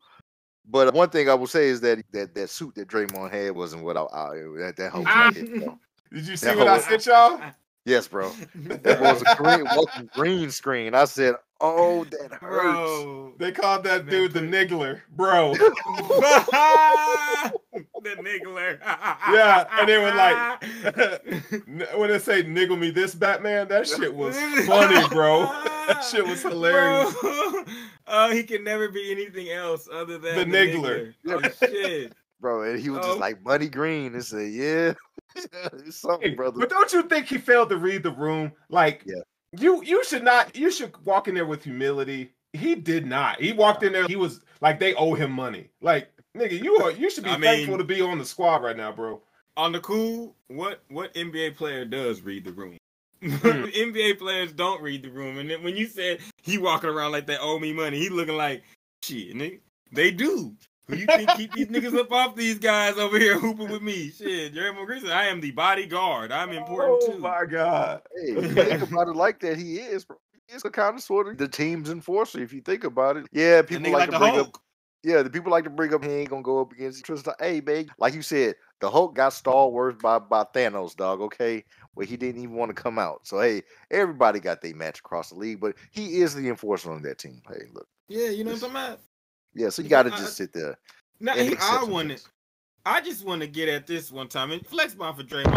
But 0.67 0.95
one 0.95 1.11
thing 1.11 1.29
I 1.29 1.35
will 1.35 1.47
say 1.47 1.69
is 1.69 1.81
that 1.83 2.03
that, 2.13 2.35
that 2.35 2.49
suit 2.51 2.75
that 2.77 2.89
Draymond 2.89 3.33
had 3.33 3.55
wasn't 3.55 3.85
what 3.85 3.97
I, 3.97 4.03
I 4.03 4.29
that 4.61 4.75
that 4.79 4.93
whole 4.93 5.05
Ah. 5.09 5.31
Did 5.31 6.27
you 6.29 6.37
see 6.37 6.47
That 6.47 6.57
what 6.57 6.69
I 6.69 6.75
whole- 6.79 6.83
sent 6.83 7.07
y'all? 7.07 7.41
Yes, 7.85 8.09
bro. 8.09 8.33
That 8.55 9.01
was 9.01 9.23
a 9.23 9.35
green 9.37 9.65
welcome 9.65 10.11
green 10.15 10.51
screen. 10.51 10.95
I 10.95 11.05
said, 11.05 11.35
"Oh, 11.61 12.05
that 12.05 12.31
hurts." 12.33 12.41
Bro. 12.41 13.35
They 13.39 13.53
called 13.53 13.85
that 13.85 14.07
Man, 14.07 14.15
dude 14.15 14.33
the 14.33 14.41
put- 14.41 14.51
niggler, 14.51 15.01
bro. 15.17 15.55
the 15.55 15.71
niggler. 18.17 18.79
Yeah, 19.33 19.67
and 19.79 19.89
they 19.89 19.99
were 19.99 20.13
like- 20.15 20.63
when 21.99 22.09
they 22.11 22.19
say 22.19 22.43
"niggle 22.43 22.77
me 22.77 22.91
this 22.91 23.15
Batman," 23.15 23.69
that 23.69 23.87
shit 23.87 24.15
was 24.15 24.37
funny, 24.67 25.07
bro. 25.09 25.41
That 25.89 26.03
shit 26.11 26.27
was 26.27 26.43
hilarious. 26.43 27.15
Bro. 27.21 27.65
Oh, 28.07 28.31
he 28.33 28.43
can 28.45 28.63
never 28.65 28.89
be 28.91 29.11
anything 29.11 29.51
else 29.51 29.89
other 29.93 30.17
than 30.19 30.37
The 30.37 30.45
the, 30.45 30.51
niggler. 30.51 31.15
niggler. 31.27 31.55
Oh, 31.63 31.67
shit. 31.67 32.13
Bro. 32.45 32.63
And 32.63 32.79
he 32.79 32.91
was 32.91 33.01
Oh. 33.03 33.09
just 33.09 33.21
like 33.21 33.43
Money 33.43 33.69
Green 33.69 34.13
and 34.15 34.23
said, 34.25 34.53
"Yeah, 34.53 34.93
it's 35.73 35.97
something, 35.97 36.29
Hey, 36.31 36.35
brother." 36.35 36.61
But 36.61 36.69
don't 36.69 36.93
you 36.93 37.03
think 37.05 37.27
he 37.27 37.39
failed 37.39 37.71
to 37.71 37.79
read 37.79 38.03
the 38.03 38.11
room? 38.13 38.53
Like, 38.69 39.03
Yeah. 39.07 39.23
you 39.59 39.83
you 39.83 40.05
should 40.05 40.23
not. 40.23 40.55
You 40.55 40.71
should 40.71 40.95
walk 41.07 41.27
in 41.27 41.35
there 41.35 41.47
with 41.47 41.65
humility. 41.65 42.33
He 42.53 42.75
did 42.75 43.07
not. 43.07 43.41
He 43.41 43.53
walked 43.53 43.83
in 43.83 43.93
there. 43.95 44.07
He 44.07 44.17
was 44.17 44.43
like 44.61 44.79
they 44.79 44.95
owe 44.95 45.15
him 45.15 45.33
money. 45.33 45.71
Like, 45.81 46.11
nigga, 46.37 46.63
you 46.63 46.77
are 46.83 46.91
you 46.91 47.09
should 47.11 47.25
be 47.25 47.31
I 47.31 47.41
thankful 47.41 47.79
mean- 47.79 47.79
to 47.79 47.85
be 47.95 48.01
on 48.03 48.19
the 48.19 48.25
squad 48.27 48.63
right 48.63 48.77
now, 48.77 48.93
bro. 48.93 49.23
On 49.57 49.73
the 49.73 49.81
cool, 49.81 50.37
what 50.49 50.83
what 50.89 51.15
NBA 51.15 51.57
player 51.57 51.85
does 51.87 52.21
read 52.21 52.45
the 52.45 52.53
room? 52.53 52.77
Hmm. 53.23 53.29
NBA 53.87 54.19
players 54.19 54.53
don't 54.53 54.83
read 54.83 55.03
the 55.03 55.11
room. 55.11 55.39
And 55.39 55.49
then 55.51 55.63
when 55.63 55.77
you 55.77 55.87
said 55.87 56.19
he 56.43 56.59
walking 56.59 56.91
around 56.91 57.13
like 57.13 57.27
they 57.27 57.39
owe 57.39 57.59
me 57.59 57.73
money, 57.73 57.99
he 57.99 58.11
looking 58.11 58.37
like 58.37 58.63
shit, 59.03 59.35
nigga. 59.35 59.61
They 59.93 60.11
do. 60.11 60.55
Who 60.87 60.97
you 60.97 61.07
think 61.07 61.31
keep 61.31 61.53
these 61.53 61.69
niggas 61.69 61.99
up 61.99 62.13
off 62.13 62.37
these 62.37 62.59
guys 62.59 62.99
over 62.99 63.19
here 63.19 63.39
hooping 63.41 63.71
with 63.71 63.83
me? 63.83 64.11
Shit, 64.11 64.53
Jerry 64.53 64.73
McGree 64.73 65.11
I 65.11 65.27
am 65.27 65.41
the 65.41 65.51
bodyguard. 65.51 66.31
I'm 66.31 66.51
important 66.51 67.03
oh 67.03 67.13
too. 67.13 67.19
my 67.19 67.45
god. 67.51 68.03
Hey, 68.15 68.33
if 68.33 68.55
think 68.55 68.83
about 68.83 69.09
it 69.09 69.17
like 69.17 69.41
that, 69.41 69.57
he 69.59 69.77
is. 69.77 70.05
Bro. 70.05 70.19
He 70.47 70.55
is 70.55 70.65
a 70.65 70.71
kind 70.71 70.95
of 70.95 71.03
sort 71.03 71.29
of 71.29 71.39
the 71.39 71.49
team's 71.49 71.89
enforcer. 71.89 72.43
If 72.43 72.53
you 72.53 72.61
think 72.61 72.85
about 72.85 73.17
it, 73.17 73.27
yeah, 73.33 73.63
people 73.63 73.91
like, 73.93 74.01
like 74.01 74.07
to 74.07 74.13
the 74.13 74.19
bring 74.19 74.31
up. 74.33 74.37
Hulk. 74.37 74.61
Yeah, 75.03 75.23
the 75.23 75.29
people 75.29 75.51
like 75.51 75.65
to 75.65 75.71
bring 75.71 75.93
up 75.93 76.03
he 76.03 76.11
ain't 76.11 76.31
gonna 76.31 76.43
go 76.43 76.61
up 76.61 76.73
against 76.73 77.05
Tristan. 77.05 77.35
Hey, 77.39 77.61
man, 77.61 77.91
like 77.99 78.15
you 78.15 78.23
said, 78.23 78.55
the 78.81 78.91
Hulk 78.91 79.15
got 79.15 79.33
stalwarts 79.33 80.03
by 80.03 80.19
by 80.19 80.45
Thanos, 80.45 80.97
dog. 80.97 81.21
Okay, 81.23 81.65
where 81.95 82.07
he 82.07 82.17
didn't 82.19 82.43
even 82.43 82.57
want 82.57 82.75
to 82.75 82.83
come 82.83 82.99
out. 82.99 83.27
So 83.27 83.41
hey, 83.41 83.63
everybody 83.91 84.39
got 84.39 84.61
their 84.61 84.75
match 84.75 84.99
across 84.99 85.31
the 85.31 85.37
league, 85.37 85.61
but 85.61 85.77
he 85.91 86.21
is 86.21 86.35
the 86.35 86.49
enforcer 86.49 86.93
on 86.93 87.03
that 87.03 87.19
team. 87.19 87.41
Hey, 87.49 87.65
look, 87.73 87.87
Yeah, 88.09 88.29
you 88.29 88.45
know 88.45 88.51
what 88.51 88.65
I'm 88.65 88.73
talking 88.73 88.77
about? 88.77 89.01
Yeah, 89.55 89.69
so 89.69 89.83
you 89.83 89.89
got 89.89 90.05
to 90.05 90.11
just 90.11 90.37
sit 90.37 90.53
there. 90.53 90.77
Now, 91.21 91.35
he, 91.35 91.57
I 91.61 91.85
want. 91.85 92.27
I 92.87 93.01
just 93.01 93.25
want 93.25 93.41
to 93.41 93.47
get 93.47 93.69
at 93.69 93.87
this 93.87 94.13
one 94.13 94.29
time. 94.29 94.51
And 94.51 94.67
flex 94.67 94.95
bomb 94.95 95.17
for 95.17 95.23
Draymond. 95.23 95.53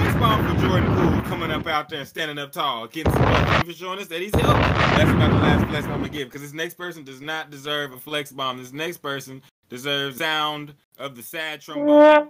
Flex 0.00 0.14
bomb 0.18 0.46
for 0.46 0.60
Jordan 0.60 0.94
Poole 0.94 1.22
coming 1.22 1.50
up 1.50 1.66
out 1.66 1.88
there 1.88 2.00
and 2.00 2.08
standing 2.08 2.38
up 2.38 2.52
tall, 2.52 2.86
getting 2.86 3.12
some 3.12 3.22
love 3.22 3.64
for 3.64 3.72
showing 3.72 3.98
us 3.98 4.08
that 4.08 4.20
he's 4.20 4.34
healthy. 4.34 4.60
That's 4.60 5.10
about 5.10 5.30
the 5.30 5.38
last 5.38 5.66
flex 5.68 5.86
bomb 5.86 6.02
to 6.02 6.10
give 6.10 6.28
because 6.28 6.42
this 6.42 6.52
next 6.52 6.74
person 6.74 7.04
does 7.04 7.22
not 7.22 7.48
deserve 7.48 7.92
a 7.92 7.98
flex 7.98 8.32
bomb. 8.32 8.58
This 8.58 8.72
next 8.72 8.98
person 8.98 9.40
deserves 9.70 10.18
sound 10.18 10.74
of 10.98 11.16
the 11.16 11.22
sad 11.22 11.62
trombone. 11.62 12.28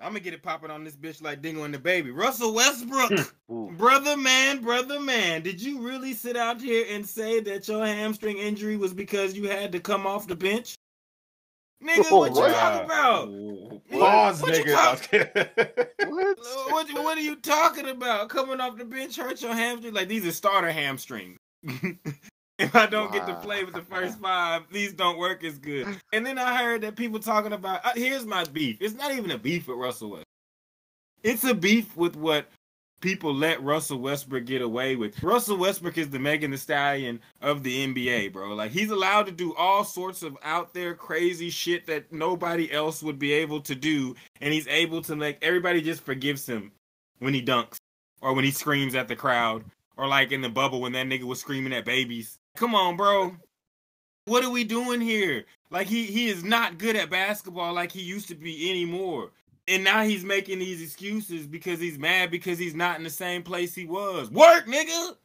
I'm 0.00 0.10
gonna 0.10 0.20
get 0.20 0.34
it 0.34 0.42
popping 0.42 0.70
on 0.70 0.84
this 0.84 0.94
bitch 0.94 1.20
like 1.22 1.42
Dingo 1.42 1.64
and 1.64 1.74
the 1.74 1.78
baby. 1.78 2.10
Russell 2.10 2.54
Westbrook. 2.54 3.12
Hmm. 3.48 3.74
Brother 3.76 4.16
man, 4.16 4.62
brother 4.62 5.00
man, 5.00 5.42
did 5.42 5.60
you 5.60 5.80
really 5.80 6.12
sit 6.12 6.36
out 6.36 6.60
here 6.60 6.86
and 6.90 7.04
say 7.06 7.40
that 7.40 7.66
your 7.66 7.84
hamstring 7.84 8.38
injury 8.38 8.76
was 8.76 8.94
because 8.94 9.36
you 9.36 9.48
had 9.48 9.72
to 9.72 9.80
come 9.80 10.06
off 10.06 10.28
the 10.28 10.36
bench? 10.36 10.76
Nigga, 11.82 12.04
Oh, 12.10 12.18
what 12.20 12.30
you 12.30 12.40
talking 12.54 12.84
about? 12.84 13.28
Pause, 13.90 14.42
What 14.42 14.58
you 14.58 14.64
nigga. 14.64 15.88
What? 16.08 16.38
What, 16.70 17.04
what 17.04 17.18
are 17.18 17.22
you 17.22 17.36
talking 17.36 17.88
about? 17.88 18.28
Coming 18.28 18.60
off 18.60 18.76
the 18.78 18.84
bench 18.84 19.16
hurt 19.16 19.42
your 19.42 19.54
hamstring? 19.54 19.94
Like 19.94 20.08
these 20.08 20.26
are 20.26 20.32
starter 20.32 20.70
hamstrings. 20.70 21.38
if 22.58 22.74
I 22.74 22.86
don't 22.86 23.12
get 23.12 23.26
to 23.26 23.34
play 23.34 23.64
with 23.64 23.74
the 23.74 23.82
first 23.82 24.18
five, 24.18 24.62
these 24.70 24.92
don't 24.92 25.18
work 25.18 25.42
as 25.44 25.58
good. 25.58 25.86
And 26.12 26.24
then 26.24 26.38
I 26.38 26.62
heard 26.62 26.82
that 26.82 26.96
people 26.96 27.18
talking 27.18 27.52
about 27.52 27.84
uh, 27.84 27.92
here's 27.96 28.24
my 28.24 28.44
beef. 28.44 28.78
It's 28.80 28.94
not 28.94 29.12
even 29.12 29.30
a 29.30 29.38
beef 29.38 29.66
with 29.66 29.76
Russell 29.76 30.10
Westbrook. 30.10 30.26
It's 31.22 31.44
a 31.44 31.54
beef 31.54 31.96
with 31.96 32.16
what 32.16 32.48
people 33.00 33.34
let 33.34 33.62
Russell 33.62 33.98
Westbrook 33.98 34.44
get 34.46 34.62
away 34.62 34.94
with. 34.94 35.22
Russell 35.22 35.56
Westbrook 35.56 35.98
is 35.98 36.10
the 36.10 36.18
Megan 36.18 36.52
Thee 36.52 36.56
Stallion 36.56 37.20
of 37.42 37.62
the 37.62 37.86
NBA, 37.86 38.32
bro. 38.32 38.54
Like 38.54 38.70
he's 38.70 38.90
allowed 38.90 39.26
to 39.26 39.32
do 39.32 39.54
all 39.54 39.84
sorts 39.84 40.22
of 40.22 40.36
out 40.42 40.74
there 40.74 40.94
crazy 40.94 41.50
shit 41.50 41.86
that 41.86 42.12
nobody 42.12 42.70
else 42.70 43.02
would 43.02 43.18
be 43.18 43.32
able 43.32 43.60
to 43.62 43.74
do, 43.74 44.14
and 44.40 44.52
he's 44.52 44.68
able 44.68 45.02
to 45.02 45.16
make 45.16 45.38
everybody 45.42 45.82
just 45.82 46.02
forgives 46.02 46.46
him 46.46 46.72
when 47.18 47.34
he 47.34 47.42
dunks 47.42 47.78
or 48.20 48.32
when 48.32 48.44
he 48.44 48.50
screams 48.50 48.94
at 48.94 49.08
the 49.08 49.16
crowd 49.16 49.64
or 49.96 50.06
like 50.06 50.32
in 50.32 50.40
the 50.40 50.48
bubble 50.48 50.80
when 50.80 50.92
that 50.92 51.06
nigga 51.06 51.24
was 51.24 51.40
screaming 51.40 51.72
at 51.72 51.84
babies. 51.84 52.38
Come 52.56 52.74
on, 52.74 52.96
bro. 52.96 53.36
What 54.26 54.44
are 54.44 54.50
we 54.50 54.64
doing 54.64 55.00
here? 55.00 55.44
Like 55.70 55.88
he 55.88 56.04
he 56.04 56.28
is 56.28 56.44
not 56.44 56.78
good 56.78 56.94
at 56.94 57.10
basketball 57.10 57.74
like 57.74 57.90
he 57.90 58.00
used 58.00 58.28
to 58.28 58.34
be 58.34 58.70
anymore. 58.70 59.30
And 59.66 59.82
now 59.82 60.04
he's 60.04 60.24
making 60.24 60.60
these 60.60 60.80
excuses 60.80 61.46
because 61.46 61.80
he's 61.80 61.98
mad 61.98 62.30
because 62.30 62.58
he's 62.58 62.74
not 62.74 62.98
in 62.98 63.04
the 63.04 63.10
same 63.10 63.42
place 63.42 63.74
he 63.74 63.86
was. 63.86 64.30
Work, 64.30 64.66
nigga. 64.66 65.16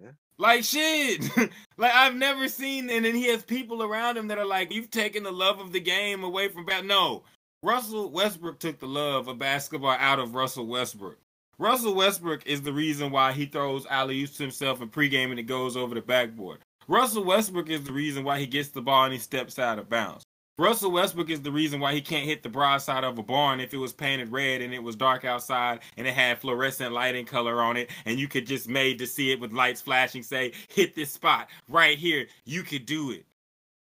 Yeah. 0.00 0.10
Like 0.38 0.64
shit. 0.64 1.24
like 1.76 1.92
I've 1.94 2.14
never 2.14 2.48
seen 2.48 2.88
and 2.88 3.04
then 3.04 3.14
he 3.14 3.28
has 3.28 3.42
people 3.42 3.82
around 3.82 4.16
him 4.16 4.28
that 4.28 4.38
are 4.38 4.46
like, 4.46 4.72
You've 4.72 4.90
taken 4.90 5.22
the 5.22 5.32
love 5.32 5.60
of 5.60 5.72
the 5.72 5.80
game 5.80 6.24
away 6.24 6.48
from 6.48 6.64
bat. 6.64 6.86
No. 6.86 7.24
Russell 7.62 8.10
Westbrook 8.10 8.58
took 8.58 8.78
the 8.78 8.86
love 8.86 9.28
of 9.28 9.38
basketball 9.38 9.96
out 9.98 10.18
of 10.18 10.34
Russell 10.34 10.66
Westbrook. 10.66 11.18
Russell 11.58 11.94
Westbrook 11.94 12.46
is 12.46 12.62
the 12.62 12.72
reason 12.72 13.10
why 13.10 13.32
he 13.32 13.44
throws 13.44 13.84
alley 13.90 14.22
oops 14.22 14.38
to 14.38 14.44
himself 14.44 14.80
in 14.80 14.88
pregame 14.88 15.28
and 15.28 15.38
it 15.38 15.42
goes 15.42 15.76
over 15.76 15.94
the 15.94 16.00
backboard. 16.00 16.60
Russell 16.90 17.22
Westbrook 17.22 17.70
is 17.70 17.84
the 17.84 17.92
reason 17.92 18.24
why 18.24 18.40
he 18.40 18.48
gets 18.48 18.70
the 18.70 18.82
ball 18.82 19.04
and 19.04 19.12
he 19.12 19.20
steps 19.20 19.60
out 19.60 19.78
of 19.78 19.88
bounds. 19.88 20.24
Russell 20.58 20.90
Westbrook 20.90 21.30
is 21.30 21.40
the 21.40 21.52
reason 21.52 21.78
why 21.78 21.94
he 21.94 22.00
can't 22.00 22.26
hit 22.26 22.42
the 22.42 22.48
broadside 22.48 23.04
of 23.04 23.16
a 23.16 23.22
barn 23.22 23.60
if 23.60 23.72
it 23.72 23.76
was 23.76 23.92
painted 23.92 24.32
red 24.32 24.60
and 24.60 24.74
it 24.74 24.82
was 24.82 24.96
dark 24.96 25.24
outside 25.24 25.78
and 25.96 26.08
it 26.08 26.14
had 26.14 26.40
fluorescent 26.40 26.92
lighting 26.92 27.26
color 27.26 27.62
on 27.62 27.76
it 27.76 27.90
and 28.06 28.18
you 28.18 28.26
could 28.26 28.44
just 28.44 28.68
made 28.68 28.98
to 28.98 29.06
see 29.06 29.30
it 29.30 29.38
with 29.38 29.52
lights 29.52 29.80
flashing 29.80 30.24
say 30.24 30.50
hit 30.66 30.96
this 30.96 31.12
spot 31.12 31.48
right 31.68 31.96
here. 31.96 32.26
You 32.44 32.64
could 32.64 32.86
do 32.86 33.12
it. 33.12 33.24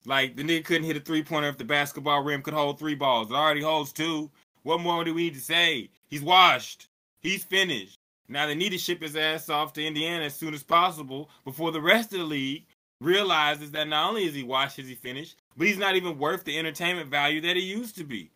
Like 0.05 0.35
the 0.35 0.43
nigga 0.43 0.65
couldn't 0.65 0.85
hit 0.85 0.97
a 0.97 0.99
three 0.99 1.23
pointer 1.23 1.49
if 1.49 1.57
the 1.57 1.63
basketball 1.63 2.21
rim 2.21 2.43
could 2.43 2.53
hold 2.53 2.77
three 2.77 2.93
balls. 2.93 3.31
It 3.31 3.33
already 3.33 3.63
holds 3.63 3.91
two. 3.91 4.29
What 4.61 4.81
more 4.81 5.03
do 5.03 5.15
we 5.15 5.23
need 5.23 5.33
to 5.33 5.41
say? 5.41 5.89
He's 6.05 6.21
washed. 6.21 6.87
He's 7.21 7.43
finished. 7.43 7.97
Now 8.27 8.45
they 8.45 8.53
need 8.53 8.69
to 8.69 8.77
ship 8.77 9.01
his 9.01 9.15
ass 9.15 9.49
off 9.49 9.73
to 9.73 9.83
Indiana 9.83 10.25
as 10.25 10.35
soon 10.35 10.53
as 10.53 10.61
possible 10.61 11.31
before 11.43 11.71
the 11.71 11.81
rest 11.81 12.13
of 12.13 12.19
the 12.19 12.25
league 12.25 12.65
realizes 13.01 13.71
that 13.71 13.87
not 13.87 14.09
only 14.09 14.25
is 14.25 14.33
he 14.35 14.43
washed 14.43 14.79
as 14.79 14.87
he 14.87 14.95
finished, 14.95 15.35
but 15.57 15.67
he's 15.67 15.77
not 15.77 15.95
even 15.95 16.17
worth 16.17 16.43
the 16.43 16.57
entertainment 16.57 17.09
value 17.09 17.41
that 17.41 17.55
he 17.55 17.63
used 17.63 17.97
to 17.97 18.03
be. 18.03 18.31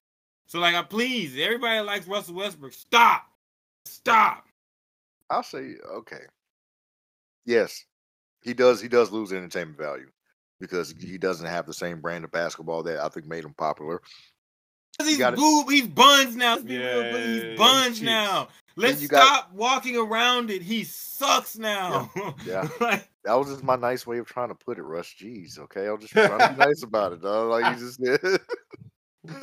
So, 0.47 0.59
like, 0.59 0.75
I 0.75 0.83
please, 0.83 1.37
everybody 1.39 1.77
that 1.77 1.85
likes 1.85 2.07
Russell 2.07 2.35
Westbrook, 2.35 2.73
stop, 2.73 3.25
stop. 3.85 4.45
I'll 5.29 5.43
say 5.43 5.75
okay. 5.93 6.21
Yes, 7.45 7.85
he 8.43 8.53
does. 8.53 8.81
He 8.81 8.87
does 8.87 9.11
lose 9.11 9.33
entertainment 9.33 9.77
value 9.77 10.09
because 10.59 10.93
mm-hmm. 10.93 11.07
he 11.09 11.17
doesn't 11.17 11.47
have 11.47 11.65
the 11.65 11.73
same 11.73 11.99
brand 12.01 12.23
of 12.23 12.31
basketball 12.31 12.83
that 12.83 12.99
I 13.03 13.09
think 13.09 13.25
made 13.25 13.43
him 13.43 13.53
popular. 13.57 14.01
'Cause 14.97 15.07
He's 15.07 15.17
gotta- 15.17 15.37
boob, 15.37 15.69
he's 15.71 15.87
buns 15.87 16.35
now. 16.35 16.53
Let's 16.55 16.65
real, 16.65 16.79
Yeah, 16.81 17.17
he's 17.25 17.41
them 17.41 17.55
buns 17.55 17.95
cheeks. 17.95 18.01
now. 18.01 18.47
Let's 18.75 19.01
you 19.01 19.07
got- 19.07 19.23
stop 19.25 19.53
walking 19.53 19.97
around 19.97 20.49
it. 20.49 20.61
He 20.61 20.83
sucks 20.83 21.57
now. 21.57 22.11
Yeah. 22.45 22.67
like, 22.81 23.07
That 23.23 23.33
was 23.35 23.49
just 23.49 23.63
my 23.63 23.75
nice 23.75 24.05
way 24.07 24.17
of 24.17 24.25
trying 24.27 24.49
to 24.49 24.55
put 24.55 24.77
it, 24.77 24.83
Russ. 24.83 25.13
Jeez, 25.19 25.59
okay. 25.59 25.87
I'll 25.87 25.97
just 25.97 26.13
try 26.13 26.27
to 26.27 26.53
be 26.53 26.57
nice 26.65 26.83
about 26.83 27.13
it, 27.13 27.21
dog. 27.21 27.49
Like 27.49 27.73
you 27.77 27.85
just 27.85 28.01
did. 28.01 28.19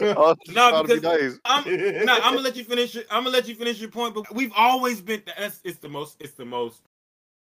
I 0.02 0.12
was 0.14 0.37
just 0.44 0.54
No, 0.56 0.82
to 0.82 0.88
be 0.88 0.94
because- 0.96 1.20
nice. 1.20 1.38
I'm 1.44 1.64
no, 2.04 2.12
I'm 2.14 2.34
gonna 2.34 2.40
let 2.40 2.56
you 2.56 2.64
finish. 2.64 2.94
Your, 2.94 3.04
I'm 3.10 3.25
gonna 3.25 3.34
let 3.37 3.49
you 3.49 3.54
finish 3.54 3.80
your 3.80 3.90
point. 3.90 4.14
But 4.14 4.34
we've 4.34 4.52
always 4.56 5.00
been. 5.00 5.22
That's 5.38 5.60
it's 5.64 5.78
the 5.78 5.88
most. 5.88 6.16
It's 6.20 6.34
the 6.34 6.44
most 6.44 6.82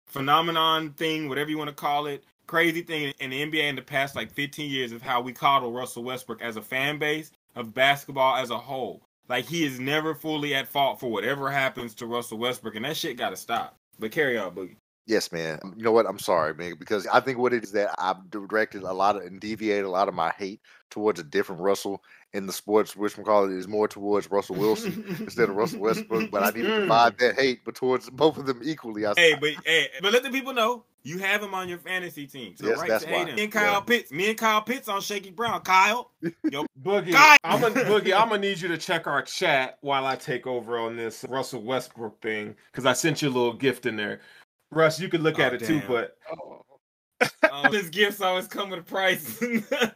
phenomenon 0.08 0.92
thing, 0.94 1.30
whatever 1.30 1.50
you 1.50 1.58
want 1.58 1.70
to 1.70 1.76
call 1.76 2.08
it, 2.08 2.24
crazy 2.48 2.82
thing 2.82 3.14
in 3.20 3.30
the 3.32 3.42
NBA 3.42 3.70
in 3.70 3.76
the 3.76 3.82
past 3.82 4.16
like 4.16 4.32
15 4.32 4.70
years 4.70 4.92
of 4.92 5.02
how 5.02 5.22
we 5.22 5.32
coddle 5.34 5.72
Russell 5.72 6.04
Westbrook 6.04 6.42
as 6.42 6.56
a 6.56 6.62
fan 6.62 7.00
base 7.00 7.32
of 7.56 7.74
basketball 7.74 8.36
as 8.36 8.50
a 8.50 8.58
whole. 8.58 9.02
Like 9.30 9.46
he 9.46 9.66
is 9.66 9.80
never 9.80 10.14
fully 10.14 10.54
at 10.54 10.68
fault 10.68 11.00
for 11.00 11.10
whatever 11.10 11.50
happens 11.50 11.96
to 11.96 12.06
Russell 12.06 12.38
Westbrook, 12.38 12.76
and 12.76 12.86
that 12.86 12.98
shit 12.98 13.18
got 13.18 13.30
to 13.30 13.38
stop. 13.38 13.78
But 14.00 14.12
carry 14.12 14.38
on, 14.38 14.54
Boogie. 14.54 14.78
Yes, 15.06 15.32
man. 15.32 15.60
You 15.76 15.84
know 15.84 15.92
what? 15.92 16.06
I'm 16.06 16.20
sorry, 16.20 16.54
man, 16.54 16.76
because 16.80 17.06
I 17.08 17.20
think 17.20 17.38
what 17.38 17.54
it 17.54 17.64
is 17.64 17.74
that 17.74 17.94
I've 17.98 18.30
directed 18.30 18.84
a 18.84 18.94
lot 18.94 19.18
of 19.18 19.24
and 19.24 19.40
deviated 19.40 19.84
a 19.84 19.90
lot 19.90 20.08
of 20.08 20.14
my 20.14 20.32
hate 20.38 20.62
towards 20.90 21.20
a 21.20 21.24
different 21.24 21.62
Russell 21.62 22.02
in 22.32 22.48
the 22.48 22.54
sports, 22.54 22.96
which 22.96 23.18
we 23.18 23.24
call 23.24 23.46
it 23.46 23.52
is 23.52 23.68
more 23.68 23.88
towards 23.88 24.32
Russell 24.32 24.56
Wilson 24.56 25.04
instead 25.20 25.50
of 25.50 25.56
Russell 25.56 25.82
Westbrook. 25.82 26.32
But 26.32 26.44
I 26.44 26.50
need 26.58 26.64
to 26.64 26.80
divide 26.82 27.18
that 27.18 27.36
hate, 27.36 27.66
but 27.66 27.76
towards 27.76 28.10
both 28.10 28.38
of 28.38 28.46
them 28.46 28.62
equally. 28.64 29.06
I, 29.06 29.14
Hey, 29.16 29.36
but 29.36 29.52
hey, 29.66 29.90
but 30.02 30.14
let 30.14 30.24
the 30.24 30.30
people 30.30 30.54
know 30.54 30.86
you 31.04 31.18
have 31.18 31.42
him 31.44 31.54
on 31.54 31.68
your 31.68 31.80
fantasy 31.80 32.28
team. 32.28 32.56
So 32.56 32.68
Yes, 32.68 32.80
right 32.80 32.90
that's 32.90 33.04
to 33.04 33.10
hate 33.10 33.24
why. 33.24 33.30
him. 33.30 33.36
Me 33.36 33.44
and 33.44 33.52
Kyle 33.52 33.74
Yeah. 33.74 33.80
Pitts. 33.82 34.12
Me 34.12 34.30
and 34.30 34.38
Kyle 34.38 34.62
Pitts 34.62 34.88
on 34.88 35.02
Shaky 35.02 35.32
Brown. 35.32 35.62
Kyle, 35.62 36.12
yo, 36.50 36.66
Boogie, 36.82 37.12
God! 37.12 37.38
I'm 37.44 37.62
gonna 37.62 37.76
Boogie. 37.82 38.14
I'm 38.18 38.30
gonna 38.30 38.40
need 38.40 38.60
you 38.62 38.68
to 38.70 38.78
check 38.78 39.08
our 39.08 39.22
chat 39.22 39.78
while 39.82 40.06
I 40.06 40.16
take 40.16 40.48
over 40.48 40.78
on 40.78 40.96
this 40.96 41.26
Russell 41.28 41.62
Westbrook 41.62 42.22
thing 42.22 42.56
because 42.72 42.86
I 42.86 42.94
sent 42.94 43.22
you 43.22 43.30
a 43.30 43.32
little 43.32 43.54
gift 43.54 43.86
in 43.86 43.96
there. 43.96 44.22
Russ, 44.72 45.00
you 45.00 45.10
could 45.10 45.22
look 45.22 45.40
Oh, 45.40 45.44
at 45.44 45.54
it 45.54 45.60
too, 45.60 45.80
damn. 45.80 45.88
but 45.88 46.18
um, 47.52 47.74
his 47.74 47.90
gifts 47.90 48.22
always 48.22 48.48
come 48.48 48.70
with 48.70 48.80
a 48.80 48.84
price. 48.84 49.42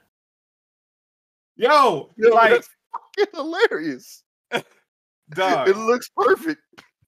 yo, 1.56 2.10
Yo, 2.18 2.30
like, 2.30 2.52
that's 2.52 2.70
fucking 3.18 3.32
hilarious. 3.34 4.24
dog, 5.32 5.70
It 5.70 5.78
looks 5.78 6.10
perfect. 6.16 6.62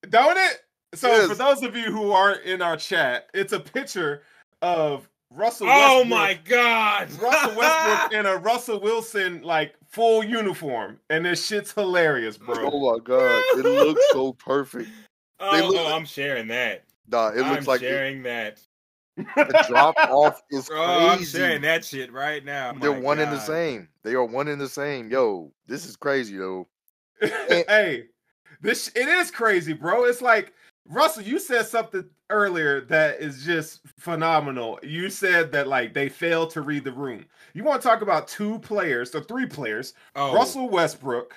don't 0.09 0.37
it? 0.37 0.57
So 0.95 1.27
for 1.27 1.35
those 1.35 1.61
of 1.63 1.75
you 1.75 1.91
who 1.91 2.11
aren't 2.11 2.43
in 2.43 2.61
our 2.61 2.75
chat, 2.75 3.29
it's 3.33 3.53
a 3.53 3.59
picture 3.59 4.23
of 4.61 5.07
Russell. 5.31 5.67
oh 5.69 6.03
my 6.03 6.39
god, 6.45 7.11
Russell 7.21 7.55
Westbrook 7.55 8.13
in 8.13 8.25
a 8.25 8.37
Russell 8.39 8.79
Wilson 8.79 9.43
like 9.43 9.75
full 9.87 10.23
uniform, 10.23 10.99
and 11.09 11.25
this 11.25 11.45
shit's 11.45 11.71
hilarious, 11.71 12.37
bro. 12.37 12.71
Oh 12.71 12.93
my 12.93 12.99
god, 13.03 13.43
it 13.53 13.65
looks 13.65 14.03
so 14.11 14.33
perfect. 14.33 14.89
oh, 15.39 15.55
they 15.55 15.65
look 15.65 15.77
oh, 15.77 15.83
like- 15.83 15.93
I'm 15.93 16.05
sharing 16.05 16.47
that. 16.47 16.85
Nah, 17.07 17.29
it 17.29 17.37
looks 17.37 17.59
I'm 17.59 17.65
like 17.65 17.81
the, 17.81 17.87
sharing 17.87 18.23
that. 18.23 18.61
the 19.15 19.65
drop 19.67 19.95
off 19.97 20.41
is 20.51 20.67
Bro, 20.67 20.81
I'm 20.81 21.23
sharing 21.23 21.61
that 21.63 21.83
shit 21.83 22.13
right 22.13 22.45
now. 22.45 22.71
They're 22.73 22.93
My 22.93 22.99
one 22.99 23.19
in 23.19 23.29
the 23.31 23.39
same. 23.39 23.89
They 24.03 24.13
are 24.13 24.23
one 24.23 24.47
in 24.47 24.59
the 24.59 24.69
same. 24.69 25.09
Yo, 25.09 25.51
this 25.67 25.85
is 25.85 25.95
crazy 25.95 26.37
though. 26.37 26.67
hey, 27.19 28.05
this 28.61 28.89
it 28.95 29.07
is 29.07 29.31
crazy, 29.31 29.73
bro. 29.73 30.05
It's 30.05 30.21
like 30.21 30.53
Russell, 30.89 31.23
you 31.23 31.37
said 31.39 31.67
something 31.67 32.03
earlier 32.31 32.81
that 32.81 33.21
is 33.21 33.43
just 33.45 33.81
phenomenal. 33.99 34.79
You 34.81 35.09
said 35.09 35.51
that 35.51 35.67
like 35.67 35.93
they 35.93 36.09
failed 36.09 36.49
to 36.51 36.61
read 36.61 36.83
the 36.83 36.91
room. 36.91 37.25
You 37.53 37.63
want 37.63 37.81
to 37.81 37.87
talk 37.87 38.01
about 38.01 38.27
two 38.27 38.57
players, 38.59 39.13
or 39.13 39.21
three 39.21 39.45
players, 39.45 39.93
Oh, 40.15 40.33
Russell 40.33 40.67
Westbrook, 40.69 41.35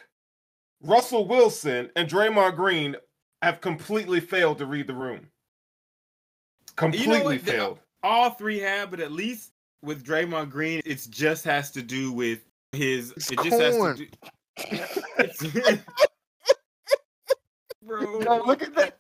Russell 0.83 1.29
Wilson, 1.29 1.91
and 1.97 2.09
Draymond 2.09 2.57
Green 2.57 2.97
have 3.43 3.61
completely 3.61 4.21
failed 4.21 4.59
to 4.59 4.67
read 4.67 4.87
the 4.87 4.95
room. 4.95 5.29
Completely 6.77 7.37
what? 7.37 7.45
They- 7.45 7.53
failed. 7.53 7.79
all 8.03 8.31
three 8.31 8.59
have, 8.61 8.91
but 8.91 9.01
at 9.01 9.13
least 9.13 9.53
with 9.83 10.03
Draymond 10.05 10.49
Green, 10.51 10.81
it 10.87 11.07
just 11.11 11.45
has 11.45 11.71
to 11.73 11.83
do 11.83 12.11
with 12.13 12.41
his. 12.73 13.13
It's 13.13 13.31
it 13.31 13.39
just 13.43 13.61
has 13.61 13.77
to 13.77 14.07
do. 15.67 15.79
Bro, 17.83 18.21
No, 18.21 18.43
look 18.47 18.63
at 18.63 18.75
that. 18.77 18.99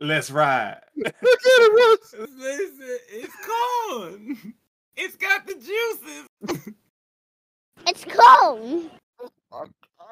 Let's 0.00 0.30
ride. 0.30 0.80
Look 0.96 1.06
at 1.06 1.22
it, 1.22 1.72
Russ. 1.72 2.28
Listen, 2.36 2.98
it's 3.08 3.34
corn. 3.46 4.54
It's 4.96 5.16
got 5.16 5.46
the 5.46 5.54
juices. 5.54 6.68
It's 7.86 8.04
cold. 8.04 8.90
Oh, 9.20 9.28
my 9.52 9.64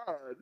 God. 0.07 0.37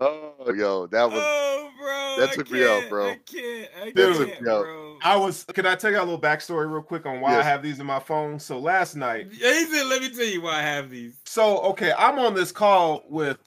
Oh, 0.00 0.52
yo, 0.54 0.86
that 0.88 1.10
was 1.10 1.20
Oh, 1.22 1.70
bro. 1.78 2.16
that 2.26 2.34
took 2.34 2.50
me 2.50 2.64
out, 2.64 2.88
bro. 2.90 3.10
I 3.10 3.16
can't. 3.24 3.68
I 3.80 3.84
That 3.92 4.16
can't, 4.16 4.42
me 4.42 4.50
out. 4.50 4.62
bro. 4.62 4.98
I 5.02 5.16
was. 5.16 5.44
Can 5.54 5.64
I 5.66 5.74
tell 5.74 5.90
you 5.90 5.98
a 5.98 6.00
little 6.00 6.20
backstory 6.20 6.70
real 6.70 6.82
quick 6.82 7.06
on 7.06 7.20
why 7.20 7.38
I 7.38 7.42
have 7.42 7.62
these 7.62 7.78
in 7.80 7.86
my 7.86 8.00
phone? 8.00 8.38
So 8.38 8.58
last 8.58 8.94
night, 8.96 9.28
He 9.32 9.38
said, 9.66 9.86
"Let 9.86 10.02
me 10.02 10.10
tell 10.10 10.24
you 10.26 10.42
why 10.42 10.58
I 10.58 10.62
have 10.62 10.90
these." 10.90 11.18
so 11.24 11.58
okay, 11.60 11.92
I'm 11.96 12.18
on 12.18 12.34
this 12.34 12.52
call 12.52 13.04
with 13.08 13.38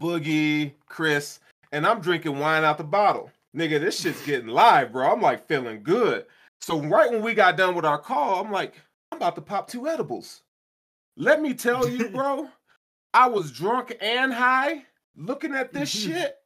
Boogie, 0.00 0.72
Chris, 0.86 1.40
and 1.72 1.86
I'm 1.86 2.00
drinking 2.00 2.38
wine 2.38 2.64
out 2.64 2.78
the 2.78 2.84
bottle. 2.84 3.30
Nigga, 3.56 3.80
this 3.80 4.00
shit's 4.00 4.24
getting 4.24 4.48
live, 4.48 4.92
bro. 4.92 5.10
I'm 5.10 5.20
like 5.20 5.46
feeling 5.46 5.82
good. 5.82 6.26
So 6.60 6.80
right 6.80 7.10
when 7.10 7.22
we 7.22 7.34
got 7.34 7.56
done 7.56 7.74
with 7.74 7.84
our 7.84 7.98
call, 7.98 8.42
I'm 8.42 8.52
like, 8.52 8.74
I'm 9.10 9.16
about 9.16 9.34
to 9.34 9.42
pop 9.42 9.68
two 9.68 9.88
edibles. 9.88 10.42
Let 11.16 11.42
me 11.42 11.54
tell 11.54 11.88
you, 11.88 12.08
bro, 12.14 12.48
I 13.12 13.28
was 13.28 13.50
drunk 13.50 13.96
and 14.00 14.32
high 14.32 14.84
looking 15.16 15.54
at 15.54 15.72
this 15.72 15.94
mm-hmm. 15.94 16.12
shit. 16.12 16.36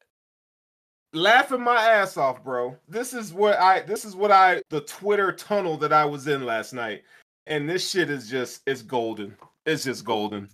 Laughing 1.12 1.62
my 1.62 1.76
ass 1.76 2.16
off, 2.16 2.42
bro. 2.42 2.76
This 2.88 3.14
is 3.14 3.32
what 3.32 3.58
I 3.58 3.80
this 3.80 4.04
is 4.04 4.16
what 4.16 4.30
I 4.30 4.62
the 4.70 4.82
Twitter 4.82 5.32
tunnel 5.32 5.76
that 5.78 5.92
I 5.92 6.04
was 6.04 6.26
in 6.26 6.44
last 6.44 6.72
night. 6.72 7.04
And 7.46 7.68
this 7.68 7.88
shit 7.88 8.10
is 8.10 8.28
just 8.28 8.62
it's 8.66 8.82
golden. 8.82 9.34
It's 9.64 9.84
just 9.84 10.04
golden. 10.04 10.48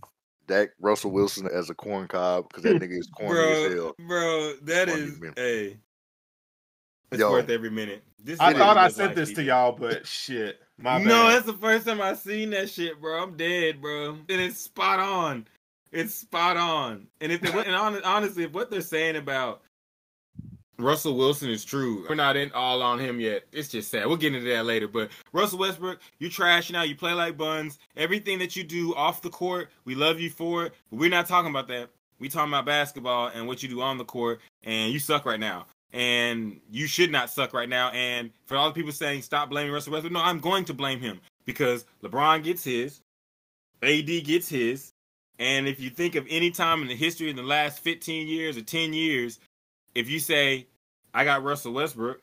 Dak 0.47 0.71
Russell 0.81 1.11
Wilson 1.11 1.49
as 1.53 1.71
a 1.71 1.75
corn 1.75 2.09
cob 2.09 2.49
because 2.49 2.63
that 2.65 2.77
nigga 2.83 2.99
is 2.99 3.09
corny 3.17 3.41
as 3.41 3.73
hell. 3.75 3.95
bro, 3.99 4.07
bro, 4.09 4.55
that 4.63 4.89
Funny, 4.89 5.03
is 5.03 5.21
man. 5.21 5.33
hey. 5.37 5.79
It's 7.11 7.21
Yo. 7.21 7.31
worth 7.31 7.51
every 7.51 7.71
minute. 7.71 8.03
This 8.25 8.41
I 8.41 8.55
thought 8.55 8.79
I 8.79 8.87
just 8.87 8.97
sent 8.97 9.09
like 9.09 9.17
this 9.17 9.33
to 9.35 9.43
y'all, 9.43 9.73
but 9.73 10.07
shit, 10.07 10.61
my 10.79 10.99
bad. 10.99 11.09
No, 11.09 11.29
that's 11.29 11.45
the 11.45 11.53
first 11.53 11.87
time 11.87 12.01
I 12.01 12.15
seen 12.15 12.51
that 12.51 12.71
shit, 12.71 13.01
bro. 13.01 13.23
I'm 13.23 13.37
dead, 13.37 13.83
bro. 13.83 14.13
And 14.13 14.41
it's 14.41 14.59
spot 14.59 14.99
on. 14.99 15.47
It's 15.91 16.15
spot 16.15 16.57
on. 16.57 17.07
And 17.21 17.31
if 17.31 17.43
they 17.43 17.51
and 17.51 17.75
honestly, 17.77 18.45
if 18.45 18.53
what 18.53 18.71
they're 18.71 18.81
saying 18.81 19.17
about 19.17 19.61
Russell 20.83 21.17
Wilson 21.17 21.51
is 21.51 21.65
true, 21.65 22.05
we're 22.09 22.15
not 22.15 22.37
in 22.37 22.53
all 22.53 22.83
on 22.83 22.99
him 22.99 23.21
yet. 23.21 23.45
It's 23.53 23.69
just 23.69 23.91
sad. 23.91 24.07
We'll 24.07 24.17
get 24.17 24.35
into 24.35 24.49
that 24.51 24.65
later. 24.65 24.89
But 24.89 25.11
Russell 25.33 25.59
Westbrook, 25.59 26.01
you 26.19 26.29
trash 26.29 26.71
now. 26.71 26.83
You 26.83 26.97
play 26.97 27.13
like 27.13 27.37
buns. 27.37 27.79
Everything 27.97 28.39
that 28.41 28.57
you 28.57 28.65
do 28.65 28.95
off 28.95 29.23
the 29.23 29.31
court, 29.31 29.71
we 29.85 29.95
love 29.95 30.21
you 30.21 30.31
for 30.31 30.67
it. 30.67 30.75
But 30.91 31.01
we're 31.01 31.11
not 31.11 31.27
talking 31.27 31.51
about 31.51 31.69
that. 31.69 31.91
We 32.19 32.29
talking 32.29 32.53
about 32.53 32.67
basketball 32.67 33.29
and 33.35 33.47
what 33.47 33.63
you 33.63 33.69
do 33.69 33.81
on 33.81 33.99
the 33.99 34.05
court, 34.05 34.41
and 34.63 34.93
you 34.93 34.99
suck 34.99 35.27
right 35.27 35.41
now. 35.41 35.67
And 35.93 36.61
you 36.71 36.87
should 36.87 37.11
not 37.11 37.31
suck 37.31 37.53
right 37.53 37.69
now. 37.69 37.91
And 37.91 38.31
for 38.47 38.57
all 38.57 38.69
the 38.69 38.75
people 38.75 38.93
saying 38.93 39.23
stop 39.23 39.51
blaming 39.51 39.73
Russell 39.73 39.93
Westbrook, 39.93 40.13
no, 40.13 40.21
I'm 40.21 40.39
going 40.39 40.65
to 40.67 40.75
blame 40.75 41.01
him 41.01 41.21
because 41.45 41.85
LeBron 42.03 42.45
gets 42.45 42.65
his, 42.65 43.01
AD 43.83 44.07
gets 44.25 44.49
his, 44.49 44.93
and 45.39 45.67
if 45.67 45.81
you 45.81 45.91
think 45.91 46.15
of 46.15 46.25
any 46.31 46.51
time 46.51 46.83
in 46.83 46.89
the 46.89 46.95
history 46.95 47.29
in 47.29 47.37
the 47.37 47.43
last 47.43 47.81
15 47.81 48.29
years 48.29 48.57
or 48.57 48.63
10 48.63 48.93
years, 48.93 49.41
if 49.95 50.09
you 50.09 50.21
say 50.21 50.69
I 51.15 51.25
got 51.25 51.43
Russell 51.43 51.73
Westbrook, 51.73 52.21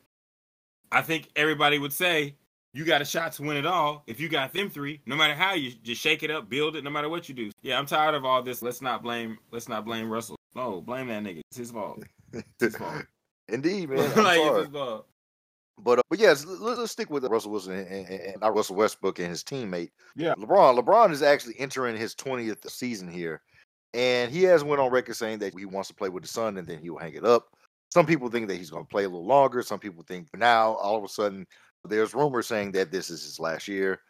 I 0.92 1.02
think 1.02 1.28
everybody 1.36 1.78
would 1.78 1.92
say 1.92 2.36
you 2.72 2.84
got 2.84 3.02
a 3.02 3.04
shot 3.04 3.32
to 3.32 3.42
win 3.42 3.56
it 3.56 3.66
all 3.66 4.02
if 4.06 4.20
you 4.20 4.28
got 4.28 4.52
them 4.52 4.70
three. 4.70 5.00
No 5.06 5.16
matter 5.16 5.34
how 5.34 5.54
you 5.54 5.72
just 5.82 6.00
shake 6.00 6.22
it 6.22 6.30
up, 6.30 6.48
build 6.48 6.76
it, 6.76 6.84
no 6.84 6.90
matter 6.90 7.08
what 7.08 7.28
you 7.28 7.34
do. 7.34 7.50
Yeah, 7.62 7.78
I'm 7.78 7.86
tired 7.86 8.14
of 8.14 8.24
all 8.24 8.42
this. 8.42 8.62
Let's 8.62 8.82
not 8.82 9.02
blame. 9.02 9.38
Let's 9.50 9.68
not 9.68 9.84
blame 9.84 10.10
Russell. 10.10 10.36
No, 10.54 10.80
blame 10.80 11.08
that 11.08 11.22
nigga. 11.22 11.40
It's 11.50 11.58
his 11.58 11.70
fault. 11.70 12.02
It's 12.32 12.46
his 12.58 12.76
fault. 12.76 13.04
Indeed, 13.48 13.90
man. 13.90 13.98
Like 14.16 14.40
it's 14.40 14.58
his 14.58 14.68
fault. 14.68 15.06
But 15.82 16.00
uh, 16.00 16.02
but 16.10 16.18
yes, 16.18 16.44
let, 16.44 16.78
us 16.78 16.90
stick 16.90 17.08
with 17.08 17.24
Russell 17.24 17.52
Wilson 17.52 17.72
and, 17.72 17.88
and, 17.88 18.08
and 18.08 18.40
not 18.40 18.54
Russell 18.54 18.76
Westbrook 18.76 19.18
and 19.18 19.28
his 19.28 19.42
teammate. 19.42 19.90
Yeah. 20.14 20.34
LeBron. 20.34 20.78
LeBron 20.78 21.10
is 21.10 21.22
actually 21.22 21.58
entering 21.58 21.96
his 21.96 22.14
twentieth 22.14 22.68
season 22.68 23.08
here, 23.10 23.40
and 23.94 24.30
he 24.30 24.42
has 24.42 24.62
went 24.62 24.80
on 24.80 24.90
record 24.90 25.16
saying 25.16 25.38
that 25.38 25.58
he 25.58 25.64
wants 25.64 25.88
to 25.88 25.94
play 25.94 26.08
with 26.08 26.22
the 26.24 26.28
son 26.28 26.58
and 26.58 26.66
then 26.66 26.78
he 26.78 26.90
will 26.90 26.98
hang 26.98 27.14
it 27.14 27.24
up. 27.24 27.56
Some 27.90 28.06
people 28.06 28.28
think 28.30 28.48
that 28.48 28.56
he's 28.56 28.70
going 28.70 28.84
to 28.84 28.90
play 28.90 29.04
a 29.04 29.08
little 29.08 29.26
longer. 29.26 29.62
Some 29.62 29.80
people 29.80 30.04
think 30.06 30.28
now 30.36 30.74
all 30.74 30.96
of 30.96 31.04
a 31.04 31.08
sudden 31.08 31.46
there's 31.84 32.14
rumors 32.14 32.46
saying 32.46 32.72
that 32.72 32.92
this 32.92 33.10
is 33.10 33.22
his 33.22 33.40
last 33.40 33.66
year. 33.66 34.00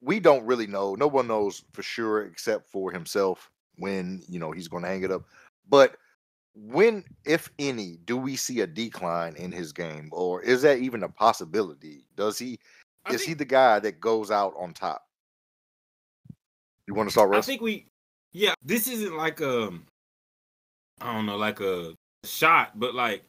We 0.00 0.20
don't 0.20 0.46
really 0.46 0.66
know. 0.66 0.94
No 0.94 1.06
one 1.06 1.28
knows 1.28 1.64
for 1.72 1.82
sure 1.82 2.24
except 2.24 2.70
for 2.70 2.90
himself 2.90 3.50
when 3.76 4.22
you 4.28 4.38
know 4.38 4.50
he's 4.50 4.68
going 4.68 4.82
to 4.82 4.88
hang 4.88 5.04
it 5.04 5.12
up. 5.12 5.22
But 5.68 5.96
when, 6.54 7.04
if 7.24 7.50
any, 7.58 7.98
do 8.04 8.16
we 8.16 8.34
see 8.34 8.60
a 8.60 8.66
decline 8.66 9.36
in 9.36 9.52
his 9.52 9.72
game, 9.72 10.08
or 10.12 10.42
is 10.42 10.62
that 10.62 10.78
even 10.78 11.04
a 11.04 11.08
possibility? 11.08 12.04
Does 12.16 12.38
he 12.38 12.58
I 13.04 13.14
is 13.14 13.22
he 13.22 13.34
the 13.34 13.44
guy 13.44 13.78
that 13.80 14.00
goes 14.00 14.30
out 14.30 14.54
on 14.58 14.72
top? 14.72 15.02
You 16.86 16.94
want 16.94 17.08
to 17.08 17.12
start, 17.12 17.34
I 17.34 17.40
think 17.42 17.60
we, 17.60 17.86
yeah, 18.32 18.54
this 18.62 18.88
isn't 18.88 19.16
like 19.16 19.40
a, 19.40 19.70
I 21.00 21.12
don't 21.12 21.26
know, 21.26 21.36
like 21.36 21.60
a 21.60 21.94
shot, 22.24 22.78
but 22.78 22.94
like 22.94 23.24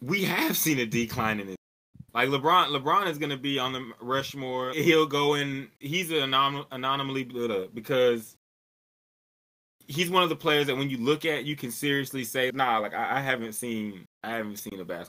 we 0.00 0.24
have 0.24 0.56
seen 0.56 0.78
a 0.78 0.86
decline 0.86 1.40
in 1.40 1.50
it. 1.50 1.56
Like 2.14 2.28
LeBron, 2.28 2.68
LeBron 2.68 3.06
is 3.06 3.16
to 3.30 3.38
be 3.38 3.58
on 3.58 3.72
the 3.72 3.90
Rushmore. 4.00 4.72
He'll 4.72 5.06
go 5.06 5.34
in. 5.34 5.68
He's 5.78 6.10
an 6.10 6.30
anom- 6.30 6.66
anomaly 6.70 7.24
because 7.72 8.36
he's 9.86 10.10
one 10.10 10.22
of 10.22 10.28
the 10.28 10.36
players 10.36 10.66
that 10.66 10.76
when 10.76 10.90
you 10.90 10.98
look 10.98 11.24
at, 11.24 11.44
you 11.44 11.56
can 11.56 11.70
seriously 11.70 12.24
say, 12.24 12.50
"Nah, 12.52 12.78
like 12.78 12.92
I, 12.92 13.18
I 13.18 13.20
haven't 13.20 13.54
seen, 13.54 14.04
I 14.22 14.30
haven't 14.32 14.58
seen 14.58 14.78
a 14.78 14.84
basketball. 14.84 15.08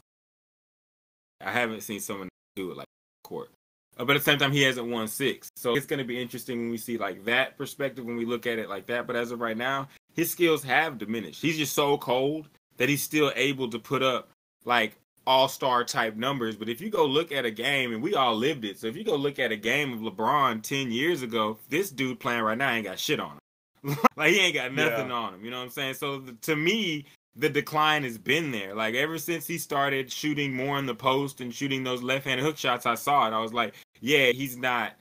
I 1.42 1.52
haven't 1.52 1.82
seen 1.82 2.00
someone 2.00 2.30
do 2.56 2.72
it 2.72 2.78
like 2.78 2.88
court." 3.24 3.50
Uh, 3.98 4.06
but 4.06 4.16
at 4.16 4.20
the 4.20 4.32
same 4.32 4.40
time, 4.40 4.52
he 4.52 4.64
hasn't 4.64 4.88
won 4.88 5.08
six. 5.08 5.50
So 5.58 5.76
it's 5.76 5.86
to 6.00 6.06
be 6.06 6.22
interesting 6.22 6.60
when 6.60 6.70
we 6.70 6.78
see 6.78 6.98
like 6.98 7.26
that 7.26 7.58
perspective 7.58 8.06
when 8.06 8.16
we 8.16 8.26
look 8.26 8.48
at 8.48 8.60
it 8.60 8.70
like 8.70 8.88
that. 8.88 9.08
But 9.08 9.16
as 9.16 9.32
of 9.32 9.42
right 9.42 9.58
now, 9.58 9.90
his 10.14 10.32
skills 10.32 10.64
have 10.64 10.98
diminished. 10.98 11.42
He's 11.42 11.58
just 11.58 11.74
so 11.74 11.98
cold 11.98 12.48
that 12.78 12.90
he's 12.90 13.04
still 13.04 13.32
able 13.36 13.70
to 13.70 13.80
put 13.80 14.02
up 14.02 14.30
like 14.66 14.96
all 15.26 15.48
star 15.48 15.84
type 15.84 16.16
numbers. 16.16 16.56
But 16.56 16.70
if 16.70 16.82
you 16.82 16.90
go 16.90 17.06
look 17.06 17.32
at 17.32 17.46
a 17.46 17.52
game, 17.52 17.94
and 17.94 18.02
we 18.02 18.14
all 18.16 18.36
lived 18.36 18.66
it. 18.66 18.80
So 18.80 18.88
if 18.88 18.96
you 18.96 19.04
go 19.04 19.16
look 19.16 19.40
at 19.40 19.52
a 19.52 19.56
game 19.56 19.94
of 19.94 20.00
LeBron 20.00 20.62
10 20.62 20.92
years 20.92 21.22
ago, 21.22 21.58
this 21.70 21.90
dude 21.90 22.20
playing 22.20 22.42
right 22.42 22.58
now 22.58 22.72
ain't 22.72 22.86
got 22.86 23.00
shit 23.00 23.20
on 23.20 23.38
him. 23.84 23.98
like 24.18 24.32
he 24.34 24.40
ain't 24.40 24.56
got 24.56 24.74
nothing 24.74 25.08
Yeah. 25.10 25.14
on 25.16 25.34
him. 25.36 25.46
You 25.46 25.52
know 25.52 25.58
what 25.58 25.64
I'm 25.66 25.70
saying? 25.70 25.94
So 25.96 26.20
the, 26.20 26.34
to 26.34 26.56
me, 26.56 27.06
the 27.36 27.50
decline 27.50 28.04
has 28.04 28.18
been 28.18 28.52
there. 28.52 28.76
Like 28.76 28.96
ever 28.96 29.18
since 29.18 29.48
he 29.48 29.58
started 29.58 30.12
shooting 30.12 30.54
more 30.54 30.78
in 30.78 30.86
the 30.86 30.96
post 30.96 31.42
and 31.42 31.54
shooting 31.54 31.84
those 31.84 32.04
left-handed 32.04 32.44
hook 32.44 32.58
shots, 32.58 32.86
I 32.86 32.96
saw 32.96 33.28
it. 33.28 33.34
I 33.34 33.40
was 33.40 33.54
like, 33.54 33.74
yeah, 34.02 34.28
he's 34.28 34.58
not. 34.58 34.94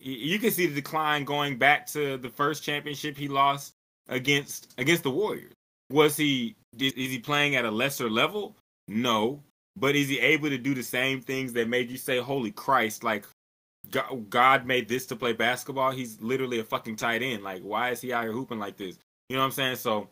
You 0.00 0.38
can 0.38 0.50
see 0.50 0.66
the 0.66 0.74
decline 0.74 1.24
going 1.24 1.56
back 1.58 1.86
to 1.88 2.16
the 2.18 2.28
first 2.28 2.62
championship 2.62 3.16
he 3.16 3.28
lost 3.28 3.73
against 4.08 4.72
against 4.78 5.02
the 5.02 5.10
Warriors. 5.10 5.52
Was 5.90 6.16
he 6.16 6.54
is 6.78 6.92
is 6.92 7.10
he 7.10 7.18
playing 7.18 7.56
at 7.56 7.64
a 7.64 7.70
lesser 7.70 8.08
level? 8.10 8.56
No, 8.88 9.42
but 9.76 9.96
is 9.96 10.08
he 10.08 10.18
able 10.20 10.48
to 10.48 10.58
do 10.58 10.74
the 10.74 10.82
same 10.82 11.20
things 11.20 11.52
that 11.54 11.68
made 11.68 11.90
you 11.90 11.96
say, 11.98 12.18
"Holy 12.18 12.50
Christ!" 12.50 13.04
Like 13.04 13.24
God 14.30 14.66
made 14.66 14.88
this 14.88 15.06
to 15.06 15.16
play 15.16 15.32
basketball. 15.32 15.90
He's 15.90 16.20
literally 16.20 16.58
a 16.60 16.64
fucking 16.64 16.96
tight 16.96 17.22
end. 17.22 17.42
Like, 17.42 17.62
why 17.62 17.90
is 17.90 18.00
he 18.00 18.12
out 18.12 18.24
here 18.24 18.32
hooping 18.32 18.58
like 18.58 18.76
this? 18.76 18.98
You 19.28 19.36
know 19.36 19.42
what 19.42 19.46
I'm 19.46 19.52
saying? 19.52 19.76
So, 19.76 20.08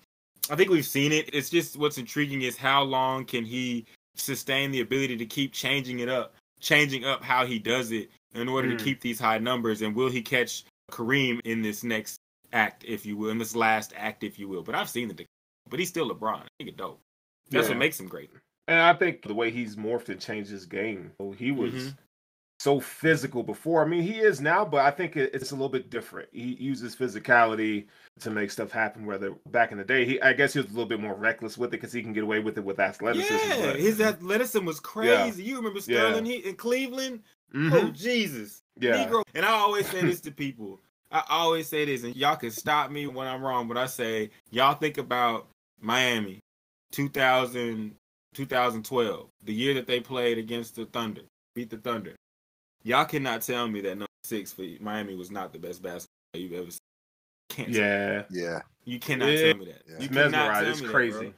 I 0.50 0.56
think 0.56 0.70
we've 0.70 0.86
seen 0.86 1.10
it. 1.12 1.30
It's 1.32 1.48
just 1.50 1.76
what's 1.78 1.98
intriguing 1.98 2.42
is 2.42 2.56
how 2.56 2.82
long 2.82 3.24
can 3.24 3.44
he 3.44 3.86
sustain 4.16 4.70
the 4.70 4.80
ability 4.80 5.16
to 5.16 5.26
keep 5.26 5.52
changing 5.52 6.00
it 6.00 6.08
up, 6.08 6.34
changing 6.60 7.04
up 7.04 7.22
how 7.22 7.46
he 7.46 7.58
does 7.58 7.92
it 7.92 8.10
in 8.34 8.48
order 8.48 8.68
Mm. 8.68 8.78
to 8.78 8.84
keep 8.84 9.00
these 9.00 9.18
high 9.18 9.38
numbers, 9.38 9.80
and 9.82 9.94
will 9.94 10.10
he 10.10 10.20
catch 10.22 10.64
Kareem 10.90 11.40
in 11.44 11.62
this 11.62 11.82
next 11.82 12.18
act, 12.52 12.84
if 12.86 13.04
you 13.06 13.16
will, 13.16 13.30
in 13.30 13.38
this 13.38 13.56
last 13.56 13.92
act, 13.96 14.24
if 14.24 14.38
you 14.38 14.48
will? 14.48 14.62
But 14.62 14.74
I've 14.74 14.88
seen 14.88 15.08
the, 15.08 15.26
but 15.68 15.78
he's 15.78 15.88
still 15.88 16.08
LeBron. 16.10 16.42
I 16.42 16.48
think 16.58 16.70
it 16.70 16.76
dope. 16.76 17.00
That's 17.50 17.66
Yeah. 17.66 17.70
what 17.72 17.78
makes 17.78 17.98
him 18.00 18.08
great. 18.08 18.30
And 18.68 18.80
I 18.80 18.94
think 18.94 19.22
the 19.22 19.34
way 19.34 19.50
he's 19.50 19.76
morphed 19.76 20.08
and 20.08 20.20
changed 20.20 20.50
his 20.50 20.66
game. 20.66 21.12
So 21.20 21.32
he 21.32 21.50
was 21.50 21.72
Mhm. 21.72 21.96
so 22.60 22.78
physical 22.80 23.42
before. 23.42 23.84
I 23.84 23.88
mean, 23.88 24.02
he 24.02 24.20
is 24.20 24.40
now, 24.40 24.64
but 24.64 24.84
I 24.84 24.90
think 24.92 25.16
it's 25.16 25.50
a 25.50 25.54
little 25.54 25.68
bit 25.68 25.90
different. 25.90 26.28
He 26.32 26.54
uses 26.54 26.94
physicality 26.94 27.88
to 28.20 28.30
make 28.30 28.52
stuff 28.52 28.70
happen. 28.70 29.04
Whether 29.04 29.32
back 29.50 29.72
in 29.72 29.78
the 29.78 29.84
day, 29.84 30.04
he 30.04 30.20
I 30.22 30.32
guess 30.32 30.52
he 30.52 30.60
was 30.60 30.66
a 30.66 30.70
little 30.72 30.86
bit 30.88 31.00
more 31.00 31.14
reckless 31.14 31.58
with 31.58 31.70
it 31.70 31.72
because 31.72 31.92
he 31.92 32.02
can 32.02 32.12
get 32.12 32.22
away 32.22 32.38
with 32.38 32.56
it 32.56 32.64
with 32.64 32.78
athleticism. 32.78 33.34
Yeah, 33.34 33.66
but, 33.72 33.80
his 33.80 34.00
athleticism 34.00 34.64
was 34.64 34.78
crazy. 34.78 35.42
You 35.42 35.56
remember 35.56 35.80
Yeah. 35.80 35.98
Sterling 36.10 36.24
he, 36.26 36.36
in 36.36 36.54
Cleveland? 36.54 37.24
Mhm. 37.52 37.72
Oh 37.72 37.90
Jesus, 37.90 38.62
yeah, 38.78 39.06
Negro. 39.06 39.22
And 39.34 39.44
I 39.44 39.50
always 39.50 39.86
say 39.88 40.00
this 40.02 40.20
to 40.22 40.30
people. 40.30 40.80
I 41.12 41.22
always 41.28 41.68
say 41.68 41.84
this, 41.84 42.04
and 42.04 42.16
y'all 42.16 42.36
can 42.36 42.50
stop 42.50 42.90
me 42.90 43.06
when 43.06 43.26
I'm 43.26 43.42
wrong, 43.42 43.68
but 43.68 43.76
I 43.76 43.86
say 43.86 44.30
y'all 44.50 44.74
think 44.74 44.98
about 44.98 45.46
Miami, 45.80 46.40
2000, 46.92 47.94
2012, 48.34 49.26
the 49.44 49.52
year 49.52 49.74
that 49.74 49.86
they 49.86 50.00
played 50.00 50.38
against 50.38 50.76
the 50.76 50.86
Thunder, 50.86 51.22
beat 51.54 51.70
the 51.70 51.76
Thunder. 51.76 52.14
Y'all 52.84 53.04
cannot 53.04 53.42
tell 53.42 53.68
me 53.68 53.80
that 53.82 53.90
number 53.96 54.06
six 54.24 54.52
for 54.52 54.62
Miami 54.80 55.14
was 55.14 55.30
not 55.30 55.52
the 55.52 55.58
best 55.58 55.82
basketball 55.82 56.08
you've 56.34 56.52
ever 56.52 56.70
seen. 56.70 56.78
Can't 57.50 57.68
yeah. 57.68 58.22
yeah, 58.30 58.60
you 58.84 58.98
cannot 58.98 59.28
Yeah. 59.30 59.52
tell 59.52 59.56
me 59.58 59.64
that. 59.66 59.82
Yeah. 59.86 59.92
You 59.94 59.98
He's 59.98 60.08
cannot 60.08 60.30
mesmerized. 60.30 60.60
tell 60.62 60.70
It's 60.70 60.80
me 60.80 60.86
that, 60.86 60.92
crazy. 60.92 61.18
bro. 61.18 61.32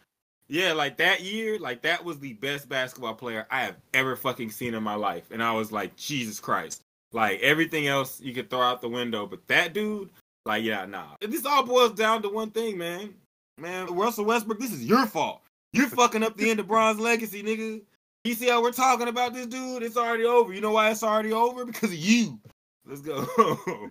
Yeah, 0.48 0.72
like 0.74 0.98
that 0.98 1.22
year, 1.22 1.58
like 1.58 1.82
that 1.82 2.04
was 2.04 2.18
the 2.20 2.34
best 2.34 2.68
basketball 2.68 3.14
player 3.14 3.46
I 3.50 3.62
have 3.64 3.76
ever 3.94 4.14
fucking 4.14 4.50
seen 4.50 4.74
in 4.74 4.82
my 4.82 4.94
life. 4.94 5.24
And 5.30 5.42
I 5.42 5.52
was 5.52 5.72
like, 5.72 5.96
Jesus 5.96 6.38
Christ. 6.38 6.82
Like 7.14 7.40
everything 7.40 7.86
else 7.86 8.20
you 8.20 8.34
could 8.34 8.50
throw 8.50 8.60
out 8.60 8.80
the 8.80 8.88
window, 8.88 9.24
but 9.24 9.46
that 9.46 9.72
dude, 9.72 10.10
like, 10.44 10.64
yeah, 10.64 10.84
nah. 10.84 11.14
This 11.20 11.46
all 11.46 11.64
boils 11.64 11.92
down 11.92 12.22
to 12.22 12.28
one 12.28 12.50
thing, 12.50 12.76
man. 12.76 13.14
Man, 13.56 13.86
Russell 13.86 14.24
Westbrook, 14.24 14.58
this 14.58 14.72
is 14.72 14.84
your 14.84 15.06
fault. 15.06 15.42
You're 15.72 15.88
fucking 15.88 16.24
up 16.24 16.36
the 16.36 16.50
end 16.50 16.58
of 16.58 16.66
Bron's 16.66 16.98
legacy, 16.98 17.42
nigga. 17.42 17.82
You 18.24 18.34
see 18.34 18.48
how 18.48 18.60
we're 18.60 18.72
talking 18.72 19.06
about 19.06 19.32
this 19.32 19.46
dude? 19.46 19.84
It's 19.84 19.96
already 19.96 20.24
over. 20.24 20.52
You 20.52 20.60
know 20.60 20.72
why 20.72 20.90
it's 20.90 21.04
already 21.04 21.32
over? 21.32 21.64
Because 21.64 21.90
of 21.90 21.98
you. 21.98 22.40
Let's 22.84 23.00
go. 23.00 23.26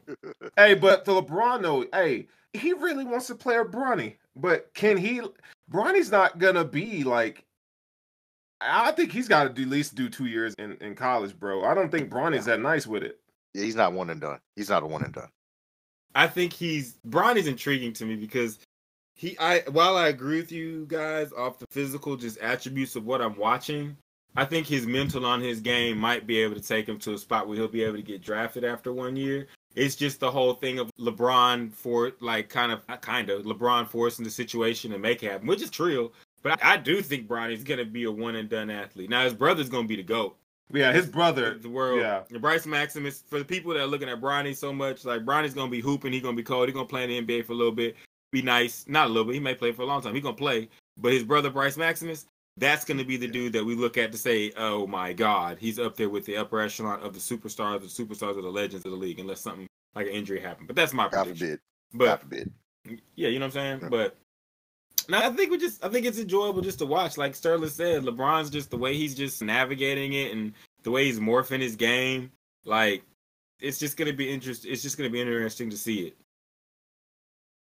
Hey, 0.57 0.75
but 0.75 1.03
the 1.03 1.13
LeBron 1.13 1.63
though, 1.63 1.85
hey, 1.93 2.27
he 2.51 2.73
really 2.73 3.05
wants 3.05 3.25
to 3.27 3.35
play 3.35 3.55
a 3.55 3.63
Bronny, 3.63 4.17
but 4.35 4.71
can 4.75 4.97
he? 4.97 5.21
Bronny's 5.71 6.11
not 6.11 6.37
gonna 6.37 6.65
be 6.65 7.03
like. 7.03 7.43
I 8.63 8.91
think 8.91 9.11
he's 9.11 9.27
got 9.27 9.55
to 9.55 9.61
at 9.61 9.67
least 9.69 9.95
do 9.95 10.09
two 10.09 10.25
years 10.25 10.53
in, 10.57 10.77
in 10.81 10.95
college, 10.95 11.37
bro. 11.37 11.63
I 11.65 11.73
don't 11.73 11.91
think 11.91 12.09
Bronny's 12.09 12.45
that 12.45 12.59
nice 12.59 12.87
with 12.87 13.03
it. 13.03 13.19
yeah. 13.53 13.63
He's 13.63 13.75
not 13.75 13.93
one 13.93 14.09
and 14.09 14.21
done. 14.21 14.39
He's 14.55 14.69
not 14.69 14.83
a 14.83 14.87
one 14.87 15.03
and 15.03 15.13
done. 15.13 15.29
I 16.15 16.27
think 16.27 16.53
he's 16.53 16.99
Bronny's 17.05 17.47
intriguing 17.47 17.93
to 17.93 18.05
me 18.05 18.15
because 18.15 18.59
he 19.15 19.37
I 19.39 19.61
while 19.71 19.97
I 19.97 20.07
agree 20.07 20.37
with 20.37 20.51
you 20.51 20.85
guys 20.87 21.31
off 21.33 21.59
the 21.59 21.65
physical 21.71 22.15
just 22.15 22.37
attributes 22.39 22.95
of 22.95 23.05
what 23.05 23.21
I'm 23.21 23.37
watching, 23.37 23.97
I 24.35 24.45
think 24.45 24.67
his 24.67 24.85
mental 24.85 25.25
on 25.25 25.41
his 25.41 25.59
game 25.59 25.97
might 25.97 26.25
be 26.25 26.39
able 26.39 26.55
to 26.55 26.61
take 26.61 26.87
him 26.87 26.99
to 26.99 27.13
a 27.13 27.17
spot 27.17 27.47
where 27.47 27.57
he'll 27.57 27.67
be 27.67 27.83
able 27.83 27.97
to 27.97 28.03
get 28.03 28.21
drafted 28.23 28.63
after 28.63 28.93
one 28.93 29.15
year. 29.15 29.47
It's 29.75 29.95
just 29.95 30.19
the 30.19 30.29
whole 30.29 30.53
thing 30.53 30.77
of 30.77 30.91
LeBron 30.99 31.73
for 31.73 32.11
like 32.19 32.49
kind 32.49 32.71
of 32.71 32.85
kind 33.01 33.29
of 33.29 33.43
LeBron 33.43 33.87
forcing 33.87 34.23
the 34.25 34.31
situation 34.31 34.93
and 34.93 35.01
make 35.01 35.23
it 35.23 35.31
happen, 35.31 35.47
which 35.47 35.61
is 35.63 35.69
true. 35.69 36.11
But 36.43 36.63
I, 36.63 36.73
I 36.73 36.77
do 36.77 37.01
think 37.01 37.27
Bronny's 37.27 37.63
gonna 37.63 37.85
be 37.85 38.03
a 38.03 38.11
one 38.11 38.35
and 38.35 38.49
done 38.49 38.69
athlete. 38.69 39.09
Now 39.09 39.23
his 39.23 39.33
brother's 39.33 39.69
gonna 39.69 39.87
be 39.87 39.95
the 39.95 40.03
goat. 40.03 40.37
Yeah, 40.71 40.91
his 40.91 41.07
brother. 41.07 41.57
The 41.57 41.69
world. 41.69 42.01
Yeah. 42.01 42.23
Bryce 42.39 42.65
Maximus, 42.65 43.23
for 43.27 43.39
the 43.39 43.45
people 43.45 43.73
that 43.73 43.81
are 43.81 43.87
looking 43.87 44.09
at 44.09 44.19
Bronny 44.19 44.55
so 44.55 44.73
much, 44.73 45.05
like 45.05 45.23
Bronny's 45.25 45.53
gonna 45.53 45.71
be 45.71 45.81
hooping, 45.81 46.11
he's 46.13 46.21
gonna 46.21 46.35
be 46.35 46.43
cold, 46.43 46.67
he's 46.67 46.73
gonna 46.75 46.87
play 46.87 47.03
in 47.03 47.25
the 47.25 47.35
NBA 47.35 47.45
for 47.45 47.53
a 47.53 47.55
little 47.55 47.71
bit. 47.71 47.95
Be 48.31 48.41
nice. 48.41 48.85
Not 48.87 49.07
a 49.07 49.09
little 49.09 49.25
bit, 49.25 49.35
he 49.35 49.39
may 49.39 49.55
play 49.55 49.71
for 49.71 49.83
a 49.83 49.85
long 49.85 50.01
time. 50.01 50.13
He's 50.13 50.23
gonna 50.23 50.35
play. 50.35 50.69
But 50.97 51.13
his 51.13 51.23
brother 51.23 51.49
Bryce 51.49 51.77
Maximus, 51.77 52.25
that's 52.57 52.85
gonna 52.85 53.05
be 53.05 53.17
the 53.17 53.27
dude 53.27 53.53
that 53.53 53.63
we 53.63 53.75
look 53.75 53.97
at 53.97 54.11
to 54.11 54.17
say, 54.17 54.51
Oh 54.57 54.87
my 54.87 55.13
god, 55.13 55.57
he's 55.59 55.79
up 55.79 55.95
there 55.95 56.09
with 56.09 56.25
the 56.25 56.37
upper 56.37 56.59
echelon 56.59 57.01
of 57.01 57.13
the 57.13 57.19
superstars, 57.19 57.81
the 57.81 58.03
superstars 58.03 58.37
of 58.37 58.43
the 58.43 58.51
legends 58.51 58.85
of 58.85 58.91
the 58.91 58.97
league, 58.97 59.19
unless 59.19 59.41
something 59.41 59.67
like 59.95 60.07
an 60.07 60.13
injury 60.13 60.39
happened. 60.39 60.67
But 60.67 60.75
that's 60.75 60.93
my 60.93 61.07
God 61.09 61.25
prediction. 61.25 61.47
forbid. 61.47 61.59
But 61.93 62.05
God 62.05 62.19
forbid. 62.21 62.51
yeah, 63.15 63.29
you 63.29 63.39
know 63.39 63.45
what 63.45 63.55
I'm 63.55 63.79
saying? 63.79 63.79
Yeah. 63.83 63.89
But 63.89 64.17
no, 65.09 65.17
I 65.19 65.29
think 65.31 65.51
we 65.51 65.57
just 65.57 65.83
I 65.83 65.89
think 65.89 66.05
it's 66.05 66.19
enjoyable 66.19 66.61
just 66.61 66.79
to 66.79 66.85
watch. 66.85 67.17
Like 67.17 67.35
Sterling 67.35 67.69
said, 67.69 68.03
LeBron's 68.03 68.49
just 68.49 68.69
the 68.71 68.77
way 68.77 68.95
he's 68.95 69.15
just 69.15 69.41
navigating 69.41 70.13
it 70.13 70.31
and 70.31 70.53
the 70.83 70.91
way 70.91 71.05
he's 71.05 71.19
morphing 71.19 71.59
his 71.61 71.75
game. 71.75 72.31
Like 72.65 73.03
it's 73.59 73.79
just 73.79 73.97
gonna 73.97 74.13
be 74.13 74.29
interest. 74.29 74.65
It's 74.65 74.81
just 74.81 74.97
gonna 74.97 75.09
be 75.09 75.21
interesting 75.21 75.69
to 75.69 75.77
see 75.77 76.07
it. 76.07 76.17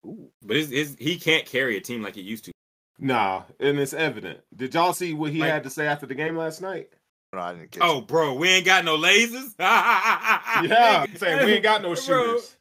Ooh. 0.06 0.30
But 0.44 0.58
it's, 0.58 0.72
it's, 0.72 0.96
he 1.00 1.18
can't 1.18 1.46
carry 1.46 1.78
a 1.78 1.82
team 1.82 2.02
like 2.02 2.16
he 2.16 2.22
used 2.22 2.46
to. 2.46 2.52
Nah, 3.00 3.44
and 3.60 3.80
it's 3.80 3.94
evident. 3.94 4.40
Did 4.56 4.74
y'all 4.74 4.94
see 4.94 5.14
what 5.14 5.32
he 5.32 5.40
Like- 5.40 5.50
had 5.52 5.64
to 5.64 5.70
say 5.70 5.88
after 5.88 6.06
the 6.06 6.16
game 6.16 6.38
last 6.38 6.62
night? 6.62 6.90
No, 7.34 7.40
I 7.42 7.54
didn't 7.54 7.78
Oh, 7.82 8.00
bro, 8.02 8.36
we 8.36 8.48
ain't 8.50 8.66
got 8.66 8.86
no 8.86 8.98
lasers. 8.98 9.54
Yeah, 9.60 11.06
saying 11.16 11.46
we 11.46 11.54
ain't 11.54 11.64
got 11.64 11.82
no 11.82 11.90
Bro, 11.90 11.96
shooters. 11.96 12.55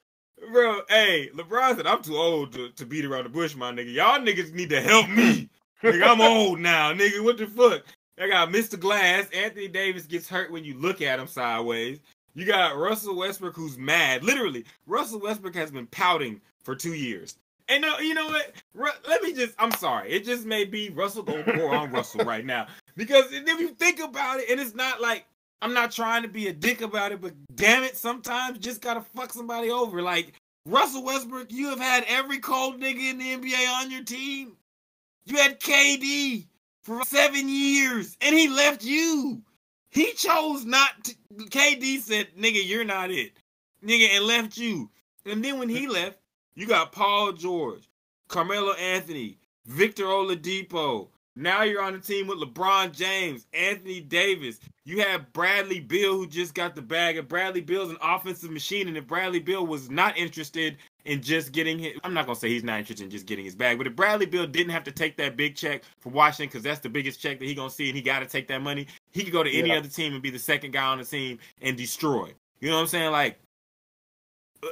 Bro, 0.53 0.83
hey, 0.89 1.31
LeBron 1.35 1.77
said 1.77 1.87
I'm 1.87 2.03
too 2.03 2.17
old 2.17 2.53
to, 2.53 2.71
to 2.71 2.87
beat 2.87 3.05
around 3.05 3.25
the 3.25 3.31
bush, 3.31 3.55
my 3.55 3.73
nigga. 3.73 3.93
Y'all 3.93 4.21
niggas 4.21 4.53
need 4.53 4.71
to 4.71 4.81
help 4.81 5.09
me. 5.09 5.49
nigga, 5.83 6.07
I'm 6.07 6.21
old 6.21 6.61
now, 6.61 6.93
nigga. 6.93 7.23
What 7.23 7.39
the 7.39 7.47
fuck? 7.47 7.85
I 8.19 8.29
got 8.29 8.51
Mr. 8.51 8.79
Glass. 8.79 9.29
Anthony 9.31 9.69
Davis 9.69 10.07
gets 10.07 10.29
hurt 10.29 10.51
when 10.53 10.65
you 10.65 10.79
look 10.79 11.03
at 11.03 11.19
him 11.19 11.27
sideways. 11.27 12.01
You 12.35 12.45
got 12.47 12.77
Russell 12.77 13.17
Westbrook 13.17 13.55
who's 13.55 13.79
mad. 13.79 14.25
Literally, 14.25 14.65
Russell 14.87 15.21
Westbrook 15.21 15.55
has 15.55 15.71
been 15.71 15.87
pouting 15.87 16.41
for 16.63 16.75
two 16.75 16.95
years. 16.95 17.37
And 17.69 17.83
no, 17.83 17.99
you 17.99 18.15
know 18.15 18.27
what? 18.27 18.53
Ru- 18.75 18.89
let 19.09 19.23
me 19.23 19.33
just. 19.33 19.55
I'm 19.59 19.73
sorry. 19.73 20.11
It 20.11 20.25
just 20.25 20.45
may 20.45 20.65
be 20.65 20.91
Russell 20.91 21.23
go 21.23 21.43
pour 21.43 21.75
on 21.75 21.91
Russell 21.93 22.25
right 22.25 22.45
now 22.45 22.67
because 22.97 23.27
if 23.33 23.61
you 23.61 23.69
think 23.69 24.01
about 24.01 24.41
it, 24.41 24.51
and 24.51 24.61
it's 24.61 24.75
not 24.75 25.01
like 25.01 25.27
I'm 25.65 25.73
not 25.73 25.93
trying 25.93 26.21
to 26.25 26.29
be 26.29 26.49
a 26.49 26.53
dick 26.53 26.83
about 26.83 27.13
it, 27.13 27.23
but 27.23 27.33
damn 27.55 27.85
it, 27.85 27.97
sometimes 27.97 28.59
just 28.59 28.83
gotta 28.83 29.01
fuck 29.01 29.33
somebody 29.33 29.71
over. 29.71 30.03
Like 30.03 30.35
Russell 30.67 31.03
Westbrook, 31.03 31.51
you 31.51 31.71
have 31.71 31.81
had 31.81 32.05
every 32.07 32.39
cold 32.39 32.79
nigga 32.79 33.11
in 33.11 33.17
the 33.17 33.35
NBA 33.35 33.81
on 33.81 33.91
your 33.91 34.05
team. 34.05 34.59
You 35.25 35.39
had 35.39 35.61
KD 35.61 36.45
for 36.83 37.03
seven 37.07 37.49
years, 37.49 38.15
and 38.21 38.37
he 38.37 38.49
left 38.51 38.85
you. 38.85 39.41
He 39.89 40.13
chose 40.13 40.67
not 40.67 41.03
to. 41.05 41.15
KD 41.49 41.99
said, 42.03 42.37
"Nigga, 42.37 42.61
you're 42.63 42.85
not 42.85 43.11
it, 43.11 43.33
nigga," 43.83 44.15
and 44.17 44.27
left 44.27 44.59
you. 44.59 44.91
And 45.25 45.43
then 45.43 45.59
when 45.59 45.71
he 45.71 45.87
left, 45.87 46.19
you 46.55 46.67
got 46.67 46.93
Paul 46.93 47.33
George, 47.33 47.89
Carmelo 48.29 48.75
Anthony, 48.75 49.39
Victor 49.65 50.05
Oladipo. 50.05 51.09
Now 51.37 51.63
you're 51.63 51.83
on 51.83 51.95
the 51.95 51.99
team 51.99 52.29
with 52.29 52.39
LeBron 52.39 52.93
James, 52.93 53.47
Anthony 53.53 54.01
Davis. 54.01 54.61
You 54.85 55.01
have 55.03 55.33
Bradley 55.33 55.81
Beal, 55.81 56.13
who 56.17 56.27
just 56.29 56.55
got 56.55 56.77
the 56.77 56.83
bag. 56.83 57.17
And 57.17 57.27
Bradley 57.27 57.61
Beal's 57.61 57.91
an 57.91 57.97
offensive 58.01 58.51
machine. 58.51 58.87
And 58.87 58.97
if 58.97 59.07
Bradley 59.07 59.41
Beal 59.41 59.67
was 59.67 59.91
not 59.91 60.17
interested 60.17 60.77
in 61.05 61.23
just 61.23 61.51
getting 61.53 61.79
his, 61.79 61.95
I'm 62.05 62.15
not 62.15 62.27
gonna 62.27 62.37
say 62.37 62.49
he's 62.51 62.63
not 62.63 62.79
interested 62.79 63.03
in 63.05 63.11
just 63.11 63.27
getting 63.27 63.45
his 63.45 63.55
bag, 63.57 63.79
but 63.79 63.87
if 63.87 63.97
Bradley 63.97 64.27
Beal 64.27 64.47
didn't 64.47 64.71
have 64.73 64.85
to 64.85 64.93
take 64.93 65.17
that 65.17 65.37
big 65.37 65.57
check 65.57 65.83
from 66.01 66.13
Washington, 66.13 66.47
because 66.47 66.63
that's 66.63 66.81
the 66.81 66.89
biggest 66.89 67.21
check 67.21 67.39
that 67.41 67.45
he 67.45 67.55
gonna 67.55 67.69
see, 67.69 67.89
and 67.89 67.97
he 67.97 68.03
got 68.03 68.21
to 68.21 68.27
take 68.27 68.47
that 68.49 68.63
money, 68.63 68.87
he 69.11 69.25
could 69.25 69.33
go 69.33 69.43
to 69.43 69.51
any 69.51 69.71
Yeah. 69.71 69.79
other 69.79 69.89
team 69.89 70.13
and 70.15 70.23
be 70.23 70.31
the 70.31 70.39
second 70.39 70.71
guy 70.73 70.85
on 70.87 70.99
the 70.99 71.05
team 71.05 71.39
and 71.61 71.77
destroy. 71.77 72.33
You 72.61 72.71
know 72.71 72.77
what 72.77 72.83
I'm 72.83 72.87
saying? 72.89 73.11
Like, 73.13 73.39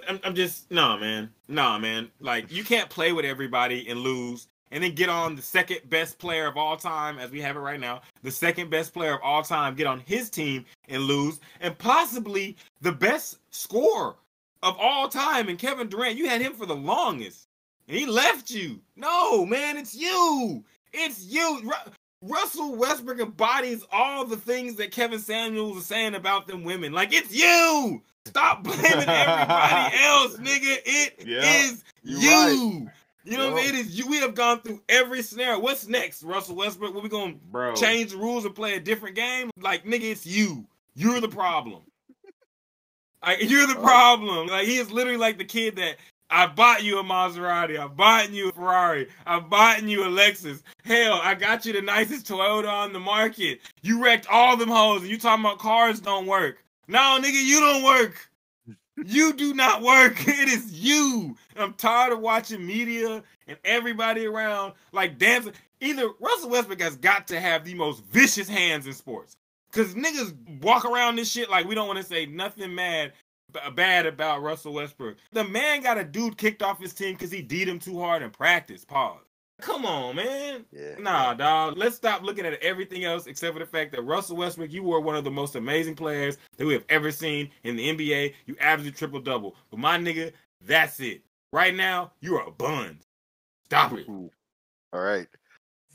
I'm, 0.08 0.20
I'm 0.24 0.34
just 0.34 0.70
no 0.70 0.96
man, 0.96 1.30
no 1.48 1.78
man. 1.78 2.10
Like 2.20 2.50
you 2.50 2.64
can't 2.64 2.88
play 2.88 3.12
with 3.12 3.24
everybody 3.26 3.88
and 3.88 4.00
lose, 4.00 4.48
and 4.72 4.82
then 4.82 4.94
get 4.94 5.08
on 5.08 5.36
the 5.36 5.42
second 5.42 5.78
best 5.88 6.18
player 6.18 6.46
of 6.48 6.56
all 6.56 6.76
time, 6.76 7.18
as 7.18 7.30
we 7.30 7.40
have 7.42 7.54
it 7.56 7.60
right 7.60 7.78
now, 7.78 8.00
the 8.24 8.30
second 8.30 8.70
best 8.70 8.92
player 8.92 9.14
of 9.14 9.20
all 9.22 9.42
time, 9.42 9.76
get 9.76 9.86
on 9.86 10.00
his 10.00 10.28
team 10.30 10.64
and 10.88 11.02
lose, 11.04 11.38
and 11.60 11.76
possibly 11.78 12.56
the 12.80 12.90
best 12.92 13.38
scorer 13.50 14.16
of 14.62 14.76
all 14.80 15.08
time. 15.08 15.48
And 15.48 15.58
Kevin 15.58 15.88
Durant, 15.88 16.16
you 16.16 16.28
had 16.28 16.40
him 16.40 16.54
for 16.54 16.66
the 16.66 16.74
longest, 16.74 17.46
and 17.86 17.96
he 17.96 18.06
left 18.06 18.50
you. 18.50 18.80
No 18.96 19.46
man, 19.46 19.76
it's 19.76 19.94
you. 19.94 20.64
It's 20.92 21.24
you. 21.26 21.60
Ru- 21.62 21.92
Russell 22.22 22.76
Westbrook 22.76 23.18
embodies 23.20 23.84
all 23.92 24.24
the 24.24 24.36
things 24.36 24.76
that 24.76 24.90
Kevin 24.92 25.18
Samuels 25.18 25.74
was 25.74 25.86
saying 25.86 26.14
about 26.14 26.46
them 26.46 26.64
women. 26.64 26.92
Like 26.92 27.12
it's 27.12 27.34
you. 27.34 28.00
Stop 28.26 28.62
blaming 28.62 28.86
everybody 29.08 29.96
else, 30.04 30.36
nigga. 30.36 30.78
It 30.86 31.14
is 31.26 31.84
Yeah, 32.04 32.50
you. 32.52 32.60
you're 32.60 32.78
right. 32.86 32.88
You 33.24 33.38
know 33.38 33.50
what 33.52 33.62
I 33.62 33.66
mean? 33.66 33.74
It 33.74 33.86
is 33.86 33.98
you. 33.98 34.06
We 34.08 34.18
have 34.18 34.34
gone 34.34 34.60
through 34.62 34.82
every 34.88 35.22
scenario. 35.22 35.60
What's 35.60 35.86
next, 35.86 36.22
Russell 36.22 36.56
Westbrook? 36.56 36.94
What 36.94 37.02
we 37.02 37.08
gonna 37.08 37.34
Bro. 37.50 37.74
change 37.74 38.10
the 38.12 38.16
rules 38.16 38.44
and 38.44 38.54
play 38.54 38.74
a 38.74 38.80
different 38.80 39.14
game? 39.16 39.50
Like, 39.60 39.84
nigga, 39.84 40.10
it's 40.10 40.26
you. 40.26 40.66
You're 40.94 41.20
the 41.20 41.28
problem. 41.28 41.82
Like, 43.24 43.48
you're 43.48 43.68
the 43.68 43.76
problem. 43.76 44.48
Like, 44.48 44.66
he 44.66 44.78
is 44.78 44.90
literally 44.90 45.16
like 45.16 45.38
the 45.38 45.44
kid 45.44 45.76
that 45.76 45.96
I 46.28 46.46
bought 46.48 46.82
you 46.82 46.98
a 46.98 47.04
Maserati. 47.04 47.78
I 47.78 47.86
bought 47.86 48.32
you 48.32 48.48
a 48.48 48.52
Ferrari. 48.52 49.08
I 49.24 49.38
bought 49.38 49.82
you 49.84 50.02
a 50.02 50.08
Lexus. 50.08 50.62
Hell, 50.84 51.20
I 51.22 51.34
got 51.36 51.64
you 51.64 51.72
the 51.72 51.82
nicest 51.82 52.26
Toyota 52.26 52.68
on 52.68 52.92
the 52.92 52.98
market. 52.98 53.60
You 53.82 54.02
wrecked 54.02 54.26
all 54.28 54.56
them 54.56 54.70
hoes, 54.70 55.02
and 55.02 55.10
you 55.10 55.18
talking 55.18 55.44
about 55.44 55.60
cars 55.60 56.00
don't 56.00 56.26
work. 56.26 56.64
No, 56.88 57.18
nigga, 57.22 57.40
you 57.44 57.60
don't 57.60 57.84
work. 57.84 58.28
You 58.96 59.32
do 59.32 59.54
not 59.54 59.82
work. 59.82 60.16
It 60.28 60.48
is 60.48 60.72
you. 60.72 61.36
I'm 61.56 61.74
tired 61.74 62.12
of 62.12 62.20
watching 62.20 62.66
media 62.66 63.22
and 63.46 63.58
everybody 63.64 64.26
around 64.26 64.74
like 64.92 65.18
dancing. 65.18 65.52
Either 65.80 66.08
Russell 66.20 66.50
Westbrook 66.50 66.80
has 66.80 66.96
got 66.96 67.28
to 67.28 67.40
have 67.40 67.64
the 67.64 67.74
most 67.74 68.04
vicious 68.04 68.48
hands 68.48 68.86
in 68.86 68.92
sports. 68.92 69.36
Cause 69.72 69.94
niggas 69.94 70.34
walk 70.60 70.84
around 70.84 71.16
this 71.16 71.30
shit 71.30 71.48
like 71.48 71.66
we 71.66 71.74
don't 71.74 71.86
want 71.86 71.98
to 71.98 72.04
say 72.04 72.26
nothing 72.26 72.74
mad 72.74 73.12
bad 73.74 74.06
about 74.06 74.42
Russell 74.42 74.74
Westbrook. 74.74 75.16
The 75.32 75.44
man 75.44 75.82
got 75.82 75.98
a 75.98 76.04
dude 76.04 76.36
kicked 76.36 76.62
off 76.62 76.80
his 76.80 76.94
team 76.94 77.14
because 77.14 77.30
he 77.30 77.42
beat 77.42 77.68
him 77.68 77.78
too 77.78 77.98
hard 77.98 78.22
in 78.22 78.30
practice. 78.30 78.84
Pause. 78.84 79.20
Come 79.62 79.86
on, 79.86 80.16
man. 80.16 80.64
Yeah. 80.72 80.96
Nah, 80.98 81.34
dog. 81.34 81.76
Let's 81.76 81.94
stop 81.94 82.22
looking 82.22 82.44
at 82.44 82.60
everything 82.62 83.04
else 83.04 83.26
except 83.26 83.52
for 83.52 83.60
the 83.60 83.66
fact 83.66 83.92
that 83.92 84.02
Russell 84.02 84.36
Westbrook, 84.36 84.72
you 84.72 84.82
were 84.82 85.00
one 85.00 85.14
of 85.14 85.22
the 85.22 85.30
most 85.30 85.54
amazing 85.54 85.94
players 85.94 86.36
that 86.56 86.66
we 86.66 86.72
have 86.72 86.84
ever 86.88 87.12
seen 87.12 87.48
in 87.62 87.76
the 87.76 87.96
NBA. 87.96 88.34
You 88.46 88.56
averaged 88.60 88.98
triple 88.98 89.20
double. 89.20 89.54
But 89.70 89.78
my 89.78 89.96
nigga, 89.98 90.32
that's 90.60 90.98
it. 90.98 91.22
Right 91.52 91.74
now, 91.74 92.10
you 92.20 92.34
are 92.36 92.48
a 92.48 92.50
bun. 92.50 92.98
Stop 93.66 93.92
it. 93.92 94.08
All 94.08 94.30
right. 94.92 95.28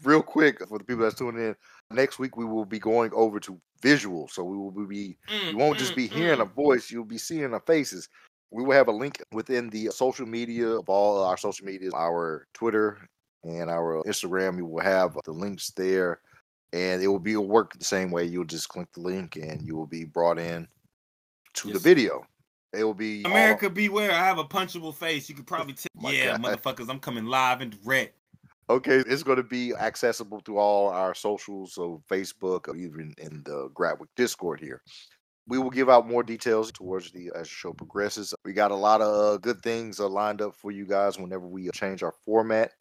Real 0.01 0.21
quick 0.23 0.65
for 0.65 0.77
the 0.77 0.85
people 0.85 1.03
that's 1.03 1.15
tuning 1.15 1.41
in, 1.41 1.55
next 1.91 2.19
week 2.19 2.37
we 2.37 2.45
will 2.45 2.65
be 2.65 2.79
going 2.79 3.11
over 3.13 3.39
to 3.41 3.59
visual. 3.81 4.29
So 4.29 4.45
we 4.45 4.55
will 4.55 4.71
be 4.71 5.17
Mm, 5.27 5.51
you 5.51 5.57
won't 5.57 5.77
just 5.77 5.95
be 5.95 6.07
hearing 6.07 6.39
a 6.39 6.45
voice, 6.45 6.89
you'll 6.89 7.03
be 7.03 7.17
seeing 7.17 7.53
our 7.53 7.59
faces. 7.59 8.07
We 8.49 8.63
will 8.63 8.71
have 8.71 8.87
a 8.87 8.93
link 8.93 9.21
within 9.33 9.69
the 9.69 9.87
social 9.87 10.25
media 10.25 10.69
of 10.69 10.87
all 10.87 11.21
our 11.21 11.35
social 11.35 11.65
medias, 11.65 11.93
our 11.93 12.47
Twitter 12.53 12.97
and 13.47 13.69
our 13.69 14.03
Instagram. 14.03 14.57
You 14.57 14.65
will 14.65 14.83
have 14.83 15.17
the 15.25 15.31
links 15.31 15.71
there, 15.71 16.21
and 16.73 17.01
it 17.01 17.07
will 17.07 17.19
be 17.19 17.35
will 17.35 17.47
work 17.47 17.77
the 17.77 17.85
same 17.85 18.11
way. 18.11 18.25
You'll 18.25 18.45
just 18.45 18.69
click 18.69 18.91
the 18.93 19.01
link, 19.01 19.35
and 19.35 19.61
you 19.65 19.75
will 19.75 19.87
be 19.87 20.03
brought 20.05 20.39
in 20.39 20.67
to 21.55 21.71
the 21.73 21.79
video. 21.79 22.25
It 22.73 22.83
will 22.83 22.93
be 22.93 23.23
all- 23.25 23.31
America, 23.31 23.69
beware. 23.69 24.11
I 24.11 24.25
have 24.25 24.37
a 24.37 24.43
punchable 24.43 24.93
face. 24.93 25.29
You 25.29 25.35
could 25.35 25.47
probably 25.47 25.73
tell. 26.01 26.11
Yeah, 26.13 26.37
God. 26.37 26.43
motherfuckers, 26.43 26.89
I'm 26.89 26.99
coming 26.99 27.25
live 27.25 27.61
and 27.61 27.75
direct. 27.83 28.13
Okay, 28.69 28.97
it's 28.97 29.23
going 29.23 29.37
to 29.37 29.43
be 29.43 29.73
accessible 29.73 30.41
through 30.41 30.57
all 30.57 30.89
our 30.89 31.15
socials, 31.15 31.73
so 31.73 32.03
Facebook, 32.11 32.67
or 32.67 32.75
even 32.75 33.13
in 33.17 33.41
the 33.45 33.69
Gradwick 33.73 34.09
Discord 34.17 34.59
here. 34.59 34.81
We 35.47 35.57
will 35.57 35.69
give 35.69 35.89
out 35.89 36.05
more 36.09 36.21
details 36.23 36.73
towards 36.73 37.09
the 37.11 37.31
as 37.33 37.43
the 37.43 37.53
show 37.53 37.71
progresses. 37.71 38.33
We 38.43 38.51
got 38.51 38.71
a 38.71 38.75
lot 38.75 38.99
of 39.01 39.35
uh, 39.35 39.37
good 39.37 39.61
things 39.61 40.01
uh, 40.01 40.09
lined 40.09 40.41
up 40.41 40.53
for 40.53 40.71
you 40.71 40.85
guys 40.85 41.17
whenever 41.17 41.47
we 41.47 41.69
change 41.69 42.03
our 42.03 42.11
format. 42.25 42.73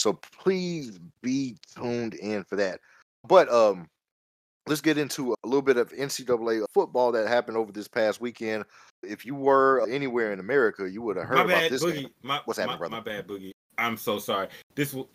So 0.00 0.14
please 0.14 0.98
be 1.22 1.56
tuned 1.76 2.14
in 2.14 2.42
for 2.44 2.56
that. 2.56 2.80
But 3.28 3.52
um, 3.52 3.86
let's 4.66 4.80
get 4.80 4.96
into 4.96 5.34
a 5.44 5.46
little 5.46 5.60
bit 5.60 5.76
of 5.76 5.92
NCAA 5.92 6.64
football 6.72 7.12
that 7.12 7.28
happened 7.28 7.58
over 7.58 7.70
this 7.70 7.86
past 7.86 8.18
weekend. 8.18 8.64
If 9.02 9.26
you 9.26 9.34
were 9.34 9.86
anywhere 9.90 10.32
in 10.32 10.40
America, 10.40 10.90
you 10.90 11.02
would 11.02 11.16
have 11.16 11.26
heard 11.26 11.34
my 11.36 11.44
about 11.44 11.60
bad, 11.60 11.70
this. 11.70 11.84
Boogie. 11.84 11.94
game. 12.02 12.08
My, 12.22 12.40
What's 12.46 12.58
my, 12.58 12.62
happening, 12.62 12.78
brother? 12.78 12.96
My 12.96 13.00
bad, 13.00 13.26
Boogie. 13.28 13.52
I'm 13.76 13.98
so 13.98 14.18
sorry. 14.18 14.48
This 14.74 14.94
will. 14.94 15.10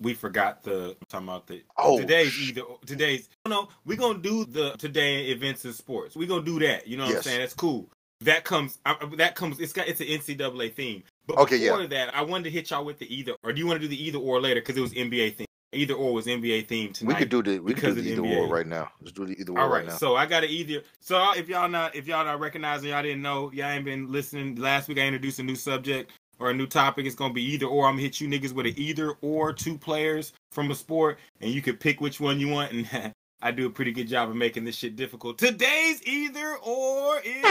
We 0.00 0.12
forgot 0.14 0.62
the 0.62 0.90
I'm 0.90 1.06
talking 1.08 1.28
about 1.28 1.46
the 1.46 1.62
Oh, 1.78 1.98
today's 1.98 2.28
sh- 2.30 2.50
either 2.50 2.62
today's 2.84 3.30
no 3.48 3.68
we're 3.86 3.96
gonna 3.96 4.18
do 4.18 4.44
the 4.44 4.72
today 4.72 5.28
events 5.28 5.64
in 5.64 5.72
sports 5.72 6.14
we're 6.14 6.28
gonna 6.28 6.42
do 6.44 6.58
that 6.58 6.86
you 6.86 6.98
know 6.98 7.04
what 7.04 7.12
Yes. 7.14 7.18
I'm 7.20 7.22
saying 7.22 7.40
that's 7.40 7.54
cool 7.54 7.88
that 8.20 8.44
comes 8.44 8.76
uh, 8.84 8.94
that 9.16 9.36
comes 9.36 9.58
it's 9.58 9.72
got 9.72 9.88
it's 9.88 10.00
an 10.02 10.06
NCAA 10.08 10.74
theme. 10.74 11.02
But 11.26 11.38
Okay, 11.38 11.56
yeah. 11.56 11.70
before 11.70 11.86
that, 11.88 12.14
I 12.14 12.22
wanted 12.22 12.44
to 12.44 12.50
hit 12.50 12.70
y'all 12.70 12.84
with 12.84 12.98
the 12.98 13.14
either 13.14 13.32
or 13.42 13.52
do 13.52 13.60
you 13.60 13.66
want 13.66 13.80
to 13.80 13.86
do 13.86 13.88
the 13.88 14.02
either 14.02 14.18
or 14.18 14.40
later 14.40 14.60
because 14.60 14.76
it 14.76 14.80
was 14.80 14.92
NBA 14.92 15.36
theme. 15.36 15.46
Either 15.72 15.94
or 15.94 16.12
was 16.14 16.26
NBA 16.26 16.68
theme 16.68 16.92
tonight. 16.92 17.14
We 17.14 17.18
could 17.18 17.28
do 17.28 17.42
the 17.42 17.58
we 17.58 17.74
could 17.74 17.96
do 17.96 18.00
the 18.02 18.08
either 18.12 18.22
the 18.22 18.36
or 18.38 18.46
right 18.48 18.66
now. 18.66 18.90
Let's 19.00 19.12
do 19.12 19.26
the 19.26 19.38
either 19.38 19.52
or 19.52 19.58
All 19.60 19.68
right 19.68 19.78
right, 19.78 19.86
now. 19.86 19.96
so 19.96 20.14
I 20.16 20.24
got 20.24 20.40
to 20.40 20.46
either. 20.46 20.82
So 21.00 21.32
if 21.36 21.48
y'all 21.48 21.68
not 21.68 21.94
if 21.96 22.06
y'all 22.06 22.24
not 22.24 22.38
recognizing, 22.40 22.90
y'all 22.90 23.02
didn't 23.02 23.20
know, 23.22 23.50
y'all 23.52 23.66
ain't 23.66 23.84
been 23.84 24.10
listening. 24.10 24.54
Last 24.56 24.88
week 24.88 24.98
I 24.98 25.02
introduced 25.02 25.38
a 25.40 25.42
new 25.42 25.56
subject 25.56 26.12
or 26.38 26.50
a 26.50 26.54
new 26.54 26.66
topic. 26.68 27.04
It's 27.04 27.16
gonna 27.16 27.34
be 27.34 27.42
either 27.42 27.66
or. 27.66 27.86
I'm 27.86 27.94
gonna 27.94 28.02
hit 28.02 28.20
you 28.20 28.28
niggas 28.28 28.52
with 28.52 28.66
an 28.66 28.74
either 28.76 29.14
or 29.20 29.52
two 29.52 29.76
players 29.76 30.32
from 30.52 30.70
a 30.70 30.74
sport, 30.74 31.18
and 31.40 31.50
you 31.50 31.60
can 31.60 31.76
pick 31.76 32.00
which 32.00 32.20
one 32.20 32.38
you 32.38 32.48
want. 32.48 32.72
And 32.72 33.12
I 33.42 33.50
do 33.50 33.66
a 33.66 33.70
pretty 33.70 33.92
good 33.92 34.08
job 34.08 34.30
of 34.30 34.36
making 34.36 34.64
this 34.64 34.76
shit 34.76 34.94
difficult. 34.96 35.36
Today's 35.36 36.00
either 36.06 36.56
or 36.62 37.20
is. 37.24 37.42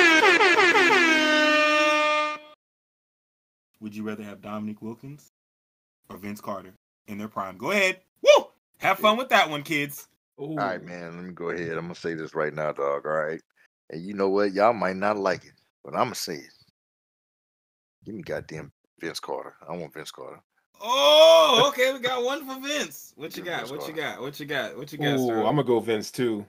Would 3.80 3.96
you 3.96 4.04
rather 4.04 4.24
have 4.24 4.42
Dominique 4.42 4.82
Wilkins 4.82 5.32
or 6.10 6.18
Vince 6.18 6.42
Carter 6.42 6.74
in 7.08 7.18
their 7.18 7.28
prime? 7.28 7.58
Go 7.58 7.72
ahead. 7.72 8.00
Woo! 8.22 8.48
Have 8.78 9.00
fun 9.00 9.18
with 9.18 9.30
that 9.30 9.50
one, 9.50 9.64
kids. 9.64 10.08
All 10.38 10.56
right, 10.58 10.84
man. 10.84 11.16
Let 11.16 11.26
me 11.26 11.34
go 11.34 11.50
ahead. 11.50 11.72
I'm 11.74 11.86
gonna 11.86 11.96
say 11.96 12.14
this 12.14 12.36
right 12.36 12.54
now, 12.54 12.72
dog. 12.72 13.06
All 13.06 13.14
right. 13.14 13.42
And 13.90 14.02
you 14.02 14.14
know 14.14 14.30
what? 14.30 14.54
Y'all 14.54 14.74
might 14.74 14.98
not 14.98 15.18
like 15.18 15.46
it, 15.46 15.54
but 15.84 15.94
I'm 15.94 16.06
gonna 16.06 16.16
say 16.16 16.36
it. 16.36 16.54
Give 18.06 18.16
me 18.16 18.22
goddamn 18.22 18.72
Vince 19.00 19.20
Carter. 19.20 19.56
I 19.68 19.76
want 19.76 19.94
Vince 19.94 20.12
Carter. 20.12 20.42
Oh, 20.82 21.66
okay. 21.70 21.94
We 21.94 22.00
got 22.00 22.24
one 22.24 22.46
for 22.46 22.60
Vince. 22.60 23.14
What 23.16 23.36
you 23.38 23.44
got? 23.44 23.60
Vince 23.60 23.72
What 23.72 23.88
you 23.88 23.94
Carter. 23.94 24.16
got? 24.16 24.22
What 24.22 24.40
you 24.40 24.46
got? 24.46 24.78
What 24.78 24.92
you 24.92 24.98
got, 24.98 25.20
Ooh, 25.20 25.28
sir? 25.28 25.40
I'm 25.40 25.56
gonna 25.56 25.64
go 25.64 25.80
Vince 25.80 26.12
too. 26.12 26.46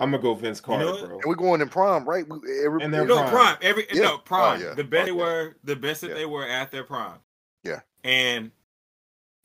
I'm 0.00 0.10
gonna 0.12 0.22
go 0.22 0.34
Vince 0.34 0.60
Carter, 0.60 0.84
know 0.84 1.06
bro. 1.06 1.14
And 1.16 1.24
we're 1.26 1.34
going 1.34 1.60
in 1.60 1.68
prime, 1.68 2.04
right? 2.08 2.24
We, 2.28 2.38
every, 2.64 2.82
And 2.84 2.94
they're 2.94 3.04
no 3.04 3.16
prime. 3.18 3.30
prime. 3.30 3.56
Every 3.62 3.86
Yeah. 3.92 4.02
no 4.02 4.18
prime. 4.18 4.60
Oh, 4.62 4.68
yeah. 4.68 4.74
The 4.74 4.84
best 4.84 5.06
they 5.06 5.12
were, 5.12 5.56
the 5.64 5.76
best 5.76 6.02
that 6.02 6.08
Yeah. 6.10 6.14
they 6.14 6.26
were 6.26 6.46
at 6.46 6.70
their 6.70 6.84
prime. 6.84 7.18
Yeah. 7.64 7.80
And 8.04 8.52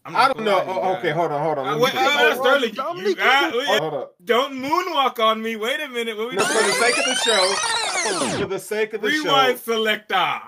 I'm 0.06 0.16
I 0.16 0.28
don't 0.28 0.44
know. 0.44 0.58
lie 0.58 0.64
to 0.66 0.72
you 0.72 0.80
Oh, 0.80 0.96
okay, 0.98 1.10
hold 1.12 1.32
on, 1.32 1.42
hold 1.42 1.58
on. 1.58 1.68
Uh, 1.68 1.78
wait, 1.80 1.96
uh, 1.96 2.00
uh. 2.00 2.36
Sterling, 2.36 2.76
you, 2.76 3.10
you- 3.10 3.16
uh, 3.20 3.52
Hold 3.80 3.94
up. 3.94 4.16
don't 4.24 4.54
moonwalk 4.54 5.18
on 5.24 5.42
me. 5.42 5.56
Wait 5.56 5.80
a 5.80 5.88
minute. 5.88 6.18
What 6.18 6.30
we 6.30 6.36
No, 6.36 6.44
for 6.46 6.54
the 6.54 6.74
sake 6.74 6.98
of 6.98 7.06
the 7.06 7.16
show, 7.16 7.54
for 8.40 8.46
the 8.46 8.60
sake 8.60 8.94
of 8.94 9.02
the 9.02 9.08
Rewind 9.08 9.58
show, 9.60 9.74
selector. 9.74 10.40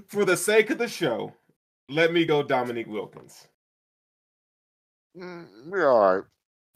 for 0.08 0.24
the 0.24 0.36
sake 0.36 0.70
of 0.70 0.78
the 0.78 0.88
show, 0.88 1.32
let 1.88 2.12
me 2.12 2.24
go 2.26 2.42
Dominique 2.42 2.86
Wilkins. 2.86 3.48
Mm, 5.18 5.46
we're 5.66 5.90
all 5.90 6.14
right. 6.16 6.24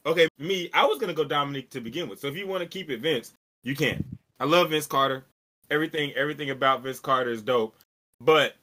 Okay, 0.06 0.28
me, 0.38 0.70
I 0.72 0.86
was 0.86 0.98
gonna 0.98 1.12
go 1.12 1.24
Dominique 1.24 1.70
to 1.70 1.80
begin 1.80 2.08
with. 2.08 2.20
So 2.20 2.28
if 2.28 2.36
you 2.36 2.46
want 2.46 2.62
to 2.62 2.68
keep 2.68 2.90
it 2.90 3.00
Vince, 3.00 3.34
you 3.64 3.74
can. 3.74 4.04
I 4.38 4.44
love 4.44 4.70
Vince 4.70 4.86
Carter. 4.86 5.24
Everything, 5.68 6.12
everything 6.12 6.50
about 6.50 6.82
Vince 6.82 7.00
Carter 7.00 7.30
is 7.30 7.42
dope. 7.42 7.74
But 8.20 8.54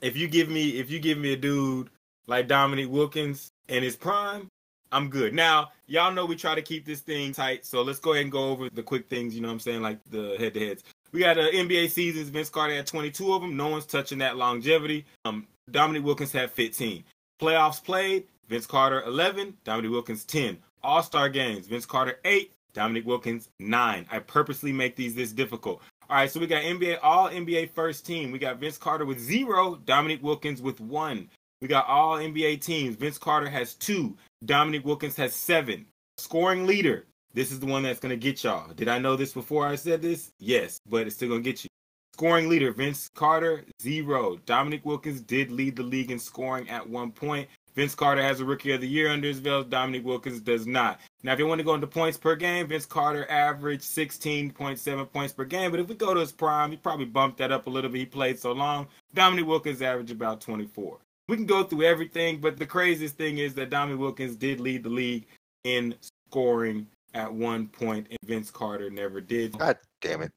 if 0.00 0.16
you 0.16 0.26
give 0.26 0.48
me, 0.48 0.78
if 0.78 0.90
you 0.90 0.98
give 0.98 1.18
me 1.18 1.34
a 1.34 1.36
dude 1.36 1.90
like 2.26 2.48
Dominique 2.48 2.90
Wilkins 2.90 3.50
in 3.68 3.82
his 3.82 3.94
prime, 3.94 4.48
I'm 4.90 5.10
good. 5.10 5.34
Now, 5.34 5.72
y'all 5.86 6.12
know 6.12 6.24
we 6.24 6.36
try 6.36 6.54
to 6.54 6.62
keep 6.62 6.86
this 6.86 7.00
thing 7.00 7.32
tight, 7.32 7.66
so 7.66 7.82
let's 7.82 7.98
go 7.98 8.12
ahead 8.12 8.22
and 8.22 8.32
go 8.32 8.50
over 8.50 8.70
the 8.70 8.82
quick 8.82 9.08
things. 9.08 9.34
You 9.34 9.42
know 9.42 9.48
what 9.48 9.54
I'm 9.54 9.60
saying, 9.60 9.82
like 9.82 9.98
the 10.10 10.36
head 10.38 10.54
to 10.54 10.60
heads. 10.60 10.84
We 11.12 11.20
got 11.20 11.38
uh, 11.38 11.50
NBA 11.50 11.90
seasons. 11.90 12.30
Vince 12.30 12.48
Carter 12.48 12.74
had 12.74 12.86
22 12.86 13.32
of 13.32 13.42
them. 13.42 13.56
No 13.56 13.68
one's 13.68 13.86
touching 13.86 14.18
that 14.18 14.36
longevity. 14.36 15.04
Um, 15.24 15.46
Dominique 15.70 16.04
Wilkins 16.04 16.32
had 16.32 16.50
15. 16.50 17.04
Playoffs 17.40 17.82
played. 17.82 18.24
Vince 18.48 18.66
Carter 18.66 19.02
11, 19.02 19.56
Dominique 19.64 19.92
Wilkins 19.92 20.24
10. 20.24 20.58
All 20.82 21.02
Star 21.02 21.28
games, 21.28 21.66
Vince 21.66 21.86
Carter 21.86 22.18
8, 22.24 22.52
Dominique 22.72 23.06
Wilkins 23.06 23.48
9. 23.58 24.06
I 24.10 24.18
purposely 24.20 24.72
make 24.72 24.96
these 24.96 25.14
this 25.14 25.32
difficult. 25.32 25.82
All 26.08 26.16
right, 26.16 26.30
so 26.30 26.38
we 26.38 26.46
got 26.46 26.62
NBA 26.62 26.98
All 27.02 27.28
NBA 27.28 27.70
First 27.70 28.06
Team. 28.06 28.30
We 28.30 28.38
got 28.38 28.58
Vince 28.58 28.78
Carter 28.78 29.04
with 29.04 29.18
zero, 29.18 29.80
Dominique 29.84 30.22
Wilkins 30.22 30.62
with 30.62 30.80
one. 30.80 31.28
We 31.60 31.68
got 31.68 31.86
All 31.88 32.18
NBA 32.18 32.60
teams. 32.60 32.96
Vince 32.96 33.18
Carter 33.18 33.48
has 33.48 33.74
two, 33.74 34.16
Dominique 34.44 34.84
Wilkins 34.84 35.16
has 35.16 35.34
seven. 35.34 35.86
Scoring 36.18 36.66
leader. 36.66 37.06
This 37.34 37.50
is 37.50 37.60
the 37.60 37.66
one 37.66 37.82
that's 37.82 38.00
gonna 38.00 38.16
get 38.16 38.44
y'all. 38.44 38.72
Did 38.72 38.88
I 38.88 38.98
know 38.98 39.16
this 39.16 39.32
before 39.32 39.66
I 39.66 39.74
said 39.74 40.00
this? 40.00 40.30
Yes, 40.38 40.80
but 40.88 41.06
it's 41.06 41.16
still 41.16 41.30
gonna 41.30 41.40
get 41.40 41.64
you. 41.64 41.70
Scoring 42.14 42.48
leader, 42.48 42.72
Vince 42.72 43.10
Carter, 43.14 43.64
zero. 43.82 44.38
Dominique 44.46 44.86
Wilkins 44.86 45.20
did 45.20 45.50
lead 45.50 45.76
the 45.76 45.82
league 45.82 46.10
in 46.10 46.18
scoring 46.18 46.68
at 46.70 46.88
one 46.88 47.10
point. 47.10 47.48
Vince 47.76 47.94
Carter 47.94 48.22
has 48.22 48.40
a 48.40 48.44
rookie 48.44 48.72
of 48.72 48.80
the 48.80 48.88
year 48.88 49.10
under 49.10 49.28
his 49.28 49.38
belt. 49.38 49.70
Dominique 49.70 50.04
Wilkins 50.04 50.40
does 50.40 50.66
not. 50.66 50.98
Now, 51.22 51.34
if 51.34 51.38
you 51.38 51.46
want 51.46 51.58
to 51.58 51.64
go 51.64 51.74
into 51.74 51.86
points 51.86 52.16
per 52.16 52.34
game, 52.34 52.66
Vince 52.66 52.86
Carter 52.86 53.30
averaged 53.30 53.82
16.7 53.82 55.12
points 55.12 55.32
per 55.32 55.44
game. 55.44 55.70
But 55.70 55.80
if 55.80 55.88
we 55.88 55.94
go 55.94 56.14
to 56.14 56.20
his 56.20 56.32
prime, 56.32 56.70
he 56.70 56.78
probably 56.78 57.04
bumped 57.04 57.38
that 57.38 57.52
up 57.52 57.66
a 57.66 57.70
little 57.70 57.90
bit. 57.90 57.98
He 57.98 58.06
played 58.06 58.38
so 58.38 58.52
long. 58.52 58.88
Dominique 59.14 59.46
Wilkins 59.46 59.82
averaged 59.82 60.10
about 60.10 60.40
24. 60.40 60.98
We 61.28 61.36
can 61.36 61.46
go 61.46 61.64
through 61.64 61.82
everything, 61.82 62.40
but 62.40 62.56
the 62.56 62.66
craziest 62.66 63.16
thing 63.16 63.38
is 63.38 63.54
that 63.54 63.70
Dominique 63.70 64.00
Wilkins 64.00 64.36
did 64.36 64.60
lead 64.60 64.82
the 64.82 64.88
league 64.88 65.26
in 65.64 65.94
scoring 66.00 66.86
at 67.14 67.32
one 67.32 67.66
point, 67.66 68.06
and 68.08 68.18
Vince 68.24 68.50
Carter 68.50 68.90
never 68.90 69.20
did. 69.20 69.58
God 69.58 69.78
damn 70.00 70.22
it. 70.22 70.32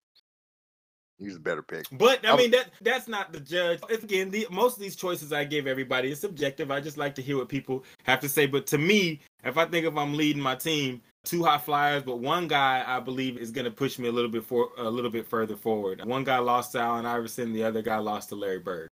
He's 1.20 1.36
a 1.36 1.40
better 1.40 1.62
pick. 1.62 1.86
But 1.92 2.26
I 2.26 2.30
I'm- 2.30 2.38
mean 2.38 2.52
that 2.52 2.70
that's 2.82 3.08
not 3.08 3.34
the 3.34 3.40
judge. 3.42 3.80
It's, 3.90 4.04
again, 4.04 4.30
the, 4.32 4.48
most 4.50 4.78
of 4.78 4.82
these 4.82 4.96
choices 4.96 5.34
I 5.34 5.44
give 5.44 5.68
everybody 5.68 6.12
is 6.12 6.20
subjective. 6.20 6.72
I 6.72 6.80
just 6.80 6.98
like 6.98 7.14
to 7.16 7.22
hear 7.22 7.38
what 7.38 7.50
people 7.50 7.84
have 8.04 8.20
to 8.22 8.30
say. 8.30 8.46
But 8.48 8.66
to 8.68 8.78
me, 8.78 9.20
if 9.44 9.58
I 9.58 9.66
think 9.66 9.86
if 9.86 9.96
I'm 9.98 10.14
leading 10.16 10.42
my 10.42 10.56
team, 10.56 11.02
two 11.26 11.44
high 11.44 11.58
flyers, 11.58 12.04
but 12.04 12.20
one 12.20 12.48
guy 12.48 12.84
I 12.88 13.00
believe 13.02 13.38
is 13.38 13.52
going 13.52 13.66
to 13.66 13.72
push 13.72 14.00
me 14.00 14.08
a 14.08 14.12
little 14.12 14.32
bit 14.32 14.46
for 14.46 14.70
a 14.78 14.90
little 14.90 15.12
bit 15.12 15.28
further 15.28 15.58
forward. 15.58 16.04
One 16.06 16.24
guy 16.24 16.38
lost 16.40 16.72
to 16.72 16.80
Allen 16.80 17.06
Iverson, 17.06 17.52
the 17.54 17.64
other 17.66 17.82
guy 17.82 17.98
lost 17.98 18.30
to 18.30 18.36
Larry 18.36 18.60
Bird. 18.60 18.88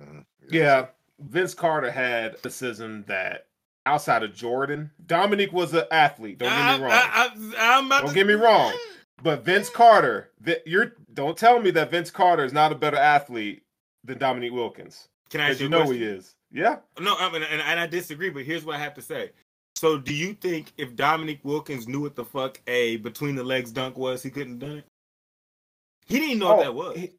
Mhm. 0.00 0.24
Yeah, 0.50 0.86
Vince 1.18 1.54
Carter 1.54 1.90
had 1.90 2.34
athleticism 2.34 3.00
that 3.08 3.46
outside 3.86 4.22
of 4.22 4.34
Jordan, 4.34 4.90
Dominique 5.06 5.52
was 5.52 5.74
an 5.74 5.84
athlete. 5.90 6.38
Don't 6.38 6.50
get 6.50 6.78
me 6.78 6.84
wrong. 6.84 6.92
I, 6.92 7.30
am 7.78 7.86
about 7.86 8.00
Don't 8.02 8.08
to- 8.10 8.14
get 8.14 8.26
me 8.26 8.34
wrong. 8.34 8.72
But 9.20 9.44
Vince 9.44 9.68
Carter, 9.68 10.30
Vi- 10.40 10.60
you're 10.64 10.92
don't 11.18 11.36
tell 11.36 11.58
me 11.58 11.72
that 11.72 11.90
Vince 11.90 12.12
Carter 12.12 12.44
is 12.44 12.52
not 12.52 12.70
a 12.70 12.76
better 12.76 12.96
athlete 12.96 13.64
than 14.04 14.18
Dominique 14.18 14.52
Wilkins. 14.52 15.08
Can 15.30 15.40
I 15.40 15.50
ask 15.50 15.58
you 15.58 15.64
you 15.64 15.68
know 15.68 15.78
question? 15.78 15.96
he 15.96 16.04
is. 16.04 16.36
Yeah. 16.52 16.76
No, 17.00 17.16
I 17.18 17.32
mean, 17.32 17.42
and, 17.42 17.60
and 17.60 17.80
I 17.80 17.88
disagree, 17.88 18.30
but 18.30 18.44
here's 18.44 18.64
what 18.64 18.76
I 18.76 18.78
have 18.78 18.94
to 18.94 19.02
say. 19.02 19.32
So, 19.74 19.98
do 19.98 20.14
you 20.14 20.32
think 20.34 20.72
if 20.78 20.94
Dominique 20.94 21.40
Wilkins 21.42 21.88
knew 21.88 22.02
what 22.02 22.14
the 22.14 22.24
fuck 22.24 22.60
a 22.68 22.98
between 22.98 23.34
the 23.34 23.42
legs 23.42 23.72
dunk 23.72 23.98
was, 23.98 24.22
he 24.22 24.30
couldn't 24.30 24.60
have 24.60 24.70
done 24.70 24.78
it? 24.78 24.84
He 26.06 26.20
didn't 26.20 26.38
know 26.38 26.54
what 26.54 26.58
oh, 26.58 26.62
that 26.62 26.74
was. 26.74 26.96
he- 26.96 27.10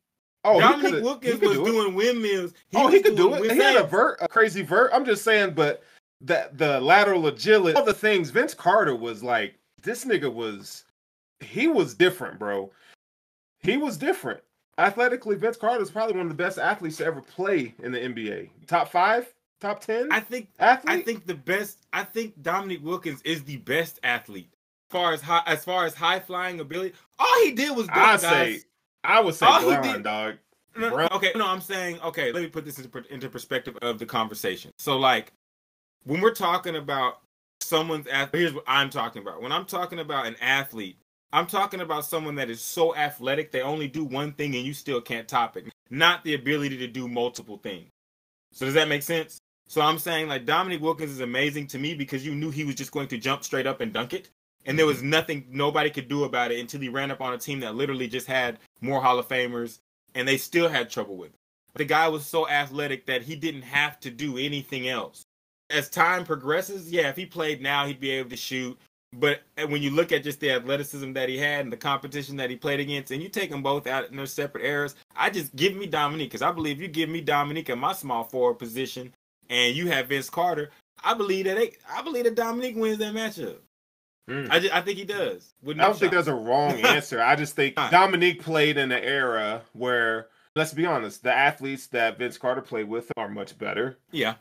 oh, 0.46 0.54
he 0.54 0.60
Dominique 0.62 1.04
Wilkins 1.04 1.42
was 1.42 1.58
do 1.58 1.66
doing 1.66 1.94
windmills. 1.94 2.54
oh, 2.76 2.88
he 2.88 3.02
could 3.02 3.18
do 3.18 3.34
it. 3.34 3.52
He 3.52 3.58
had 3.58 3.76
a 3.76 3.84
vert, 3.84 4.20
a 4.22 4.30
crazy 4.30 4.62
vert. 4.62 4.92
I'm 4.94 5.04
just 5.04 5.26
saying, 5.26 5.56
but 5.56 5.84
that 6.22 6.58
the 6.58 6.80
lateral 6.80 7.28
agility, 7.28 7.78
all 7.78 7.84
the 7.84 7.94
things. 7.94 8.30
Vince 8.30 8.54
Carter 8.54 8.96
was 8.96 9.22
like, 9.22 9.56
this 9.82 10.06
nigga 10.06 10.34
was, 10.34 10.86
he 11.42 11.68
was 11.68 11.94
different, 11.94 12.40
bro. 12.40 12.72
He 13.62 13.78
was 13.78 13.98
different. 13.98 14.42
Athletically, 14.78 15.36
Vince 15.36 15.58
Carter 15.58 15.82
is 15.82 15.92
probably 15.92 16.16
one 16.16 16.24
of 16.26 16.30
the 16.30 16.42
best 16.42 16.58
athletes 16.58 16.98
to 16.98 17.06
ever 17.06 17.22
play 17.22 17.74
in 17.84 17.92
the 17.92 18.00
NBA. 18.00 18.50
Top 18.68 18.90
five, 18.90 19.34
top 19.60 19.82
ten 19.82 20.10
I 20.12 20.22
think 20.22 20.48
athlete. 20.60 21.00
I 21.00 21.02
think 21.02 21.26
the 21.28 21.34
best. 21.36 21.86
I 21.92 22.04
think 22.04 22.42
Dominique 22.42 22.84
Wilkins 22.84 23.22
is 23.24 23.44
the 23.44 23.58
best 23.58 24.00
athlete 24.04 24.50
as 24.54 24.92
far 24.92 25.14
as 25.14 25.22
high, 25.22 25.44
as 25.46 25.66
far 25.66 25.86
as 25.86 25.94
high 25.94 26.20
flying 26.20 26.60
ability. 26.62 26.94
All 27.18 27.44
he 27.44 27.52
did 27.52 27.76
was 27.76 27.88
dunk 27.88 27.98
I 28.00 28.18
say, 28.18 28.62
I 29.04 29.20
would 29.20 29.36
say 29.36 29.46
All 29.46 29.60
he 29.70 29.92
did- 29.94 30.04
dog. 30.04 30.36
No, 30.78 31.08
okay, 31.12 31.32
no, 31.36 31.46
I'm 31.48 31.60
saying 31.62 32.00
okay. 32.02 32.32
Let 32.32 32.42
me 32.44 32.48
put 32.48 32.64
this 32.64 32.80
into, 32.80 33.04
into 33.14 33.28
perspective 33.28 33.76
of 33.82 34.00
the 34.00 34.06
conversation. 34.06 34.72
So, 34.78 34.98
like, 34.98 35.34
when 36.06 36.22
we're 36.22 36.34
talking 36.34 36.78
about 36.78 37.20
someone's 37.60 38.08
athlete, 38.08 38.42
here's 38.42 38.54
what 38.54 38.64
I'm 38.66 38.90
talking 38.90 39.22
about. 39.22 39.42
When 39.42 39.52
I'm 39.52 39.66
talking 39.66 40.00
about 40.00 40.26
an 40.28 40.38
athlete, 40.40 40.98
I'm 41.32 41.46
talking 41.46 41.82
about 41.82 42.06
someone 42.06 42.36
that 42.36 42.50
is 42.50 42.62
so 42.62 42.96
athletic 42.96 43.52
they 43.52 43.62
only 43.62 43.88
do 43.88 44.04
one 44.04 44.34
thing 44.34 44.56
and 44.56 44.66
you 44.66 44.74
still 44.74 45.00
can't 45.00 45.28
top 45.28 45.58
it. 45.58 45.66
Not 45.90 46.24
the 46.24 46.34
ability 46.34 46.78
to 46.78 46.88
do 46.88 47.08
multiple 47.08 47.58
things. 47.58 47.90
So 48.52 48.66
does 48.66 48.74
that 48.74 48.88
make 48.88 49.04
sense? 49.04 49.40
So 49.68 49.82
I'm 49.82 50.00
saying 50.00 50.28
like 50.28 50.46
Dominique 50.46 50.82
Wilkins 50.82 51.12
is 51.12 51.20
amazing 51.20 51.68
to 51.68 51.80
me 51.80 51.94
because 51.94 52.26
you 52.26 52.34
knew 52.34 52.50
he 52.50 52.64
was 52.64 52.76
just 52.76 52.92
going 52.92 53.08
to 53.10 53.18
jump 53.20 53.44
straight 53.44 53.68
up 53.68 53.82
and 53.82 53.94
dunk 53.94 54.14
it. 54.14 54.30
And 54.66 54.78
there 54.78 54.86
mm-hmm. 54.86 54.96
was 54.96 55.04
nothing 55.04 55.46
nobody 55.50 55.92
could 55.92 56.08
do 56.08 56.24
about 56.24 56.52
it 56.52 56.60
until 56.60 56.82
he 56.82 56.90
ran 56.90 57.12
up 57.12 57.22
on 57.22 57.34
a 57.34 57.38
team 57.38 57.60
that 57.60 57.76
literally 57.76 58.08
just 58.08 58.28
had 58.28 58.58
more 58.82 59.02
Hall 59.02 59.20
of 59.20 59.28
Famers 59.28 59.80
and 60.16 60.28
they 60.28 60.38
still 60.38 60.68
had 60.68 60.90
trouble 60.90 61.16
with 61.16 61.30
him. 61.30 61.36
The 61.76 61.86
guy 61.86 62.08
was 62.08 62.26
so 62.26 62.50
athletic 62.50 63.06
that 63.06 63.22
he 63.22 63.36
didn't 63.36 63.62
have 63.62 64.00
to 64.02 64.10
do 64.10 64.38
anything 64.38 64.88
else. 64.88 65.24
As 65.70 65.88
time 65.88 66.26
progresses, 66.26 66.92
yeah, 66.92 67.10
if 67.10 67.16
he 67.16 67.28
played 67.28 67.62
now, 67.62 67.86
he'd 67.86 68.00
be 68.00 68.10
able 68.10 68.32
to 68.32 68.38
shoot. 68.38 68.78
But 69.12 69.42
when 69.68 69.82
you 69.82 69.90
look 69.90 70.12
at 70.12 70.24
just 70.24 70.40
the 70.40 70.52
athleticism 70.52 71.14
that 71.14 71.30
he 71.30 71.38
had 71.38 71.62
and 71.62 71.74
the 71.74 71.78
competition 71.78 72.38
that 72.38 72.50
he 72.50 72.56
played 72.56 72.80
against, 72.80 73.12
and 73.12 73.24
you 73.24 73.30
take 73.30 73.50
them 73.50 73.64
both 73.64 73.88
out 73.88 74.10
in 74.10 74.18
their 74.18 74.28
separate 74.28 74.66
eras, 74.66 74.96
I 75.16 75.30
just 75.32 75.56
give 75.56 75.76
me 75.76 75.88
Dominique 75.88 76.30
because 76.30 76.44
I 76.44 76.52
believe 76.52 76.80
you 76.80 76.88
give 76.88 77.10
me 77.10 77.22
Dominique 77.22 77.70
in 77.70 77.80
my 77.80 77.94
small 77.94 78.24
forward 78.24 78.56
position, 78.60 79.14
and 79.50 79.76
you 79.76 79.88
have 79.88 80.08
Vince 80.10 80.30
Carter. 80.30 80.70
I 81.04 81.16
believe 81.16 81.46
that 81.46 81.58
they, 81.58 81.74
I 81.92 82.04
believe 82.04 82.26
that 82.26 82.36
Dominique 82.36 82.76
wins 82.76 83.00
that 83.00 83.14
matchup. 83.14 83.58
Mm. 84.30 84.48
I, 84.52 84.60
ju- 84.60 84.70
I 84.72 84.82
think 84.82 85.00
he 85.00 85.06
does. 85.06 85.54
With 85.64 85.80
I 85.80 85.86
don't 85.86 85.94
think 85.98 86.12
shot. 86.12 86.26
there's 86.26 86.28
a 86.28 86.36
wrong 86.36 86.74
answer. 86.86 87.20
I 87.20 87.36
just 87.36 87.56
think. 87.56 87.76
Dominique 87.76 88.44
played 88.44 88.78
in 88.78 88.92
an 88.92 89.04
era 89.04 89.64
where, 89.74 90.28
let's 90.56 90.74
be 90.74 90.86
honest, 90.86 91.24
the 91.24 91.34
athletes 91.34 91.88
that 91.88 92.20
Vince 92.20 92.38
Carter 92.38 92.62
played 92.62 92.88
with 92.88 93.12
are 93.18 93.28
much 93.28 93.58
better. 93.58 93.98
Yeah. 94.12 94.36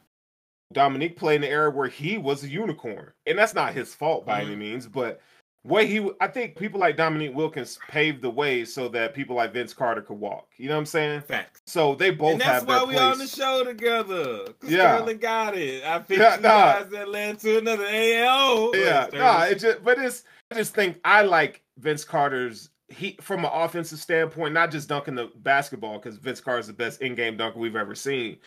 Dominique 0.72 1.16
played 1.16 1.36
in 1.36 1.44
an 1.44 1.50
era 1.50 1.70
where 1.70 1.88
he 1.88 2.18
was 2.18 2.44
a 2.44 2.48
unicorn, 2.48 3.12
and 3.26 3.38
that's 3.38 3.54
not 3.54 3.72
his 3.74 3.94
fault 3.94 4.26
by 4.26 4.42
any 4.42 4.54
Mhm. 4.54 4.58
means. 4.58 4.86
But 4.86 5.20
way 5.64 5.86
he, 5.86 6.08
I 6.20 6.28
think 6.28 6.56
people 6.56 6.78
like 6.80 6.96
Dominique 6.96 7.34
Wilkins 7.34 7.78
paved 7.88 8.22
the 8.22 8.30
way 8.30 8.64
so 8.64 8.88
that 8.88 9.14
people 9.14 9.36
like 9.36 9.52
Vince 9.52 9.72
Carter 9.74 10.02
could 10.02 10.18
walk. 10.18 10.46
You 10.56 10.68
know 10.68 10.74
what 10.74 10.80
I'm 10.80 10.86
saying? 10.86 11.22
Facts. 11.22 11.60
So 11.66 11.94
they 11.94 12.10
both 12.10 12.32
and 12.32 12.40
that's 12.40 12.50
have 12.60 12.68
why 12.68 12.84
we 12.84 12.94
place. 12.94 13.00
on 13.00 13.18
the 13.18 13.26
show 13.26 13.64
together. 13.64 14.44
Yeah. 14.62 14.96
Sterling 14.96 15.18
got 15.18 15.56
it. 15.56 15.84
I 15.84 15.98
think 16.02 16.20
Yeah, 16.20 16.36
you 16.36 16.42
nah. 16.42 16.82
that 16.84 17.08
led 17.08 17.38
to 17.40 17.58
another 17.58 17.84
AO. 17.86 18.72
Yeah, 18.74 19.06
Sterling. 19.08 19.18
nah, 19.24 19.42
it 19.44 19.58
just, 19.58 19.82
but 19.84 19.98
it's, 19.98 20.24
I 20.50 20.54
just 20.56 20.74
think 20.74 21.00
I 21.04 21.22
like 21.22 21.62
Vince 21.78 22.04
Carter's 22.04 22.70
he 22.90 23.18
from 23.20 23.44
an 23.44 23.50
offensive 23.52 23.98
standpoint, 23.98 24.54
not 24.54 24.70
just 24.70 24.88
dunking 24.88 25.14
the 25.14 25.30
basketball 25.36 25.98
because 25.98 26.16
Vince 26.16 26.40
Carter's 26.40 26.68
the 26.68 26.72
best 26.72 27.02
in-game 27.02 27.36
dunker 27.36 27.58
we've 27.58 27.76
ever 27.76 27.94
seen, 27.94 28.38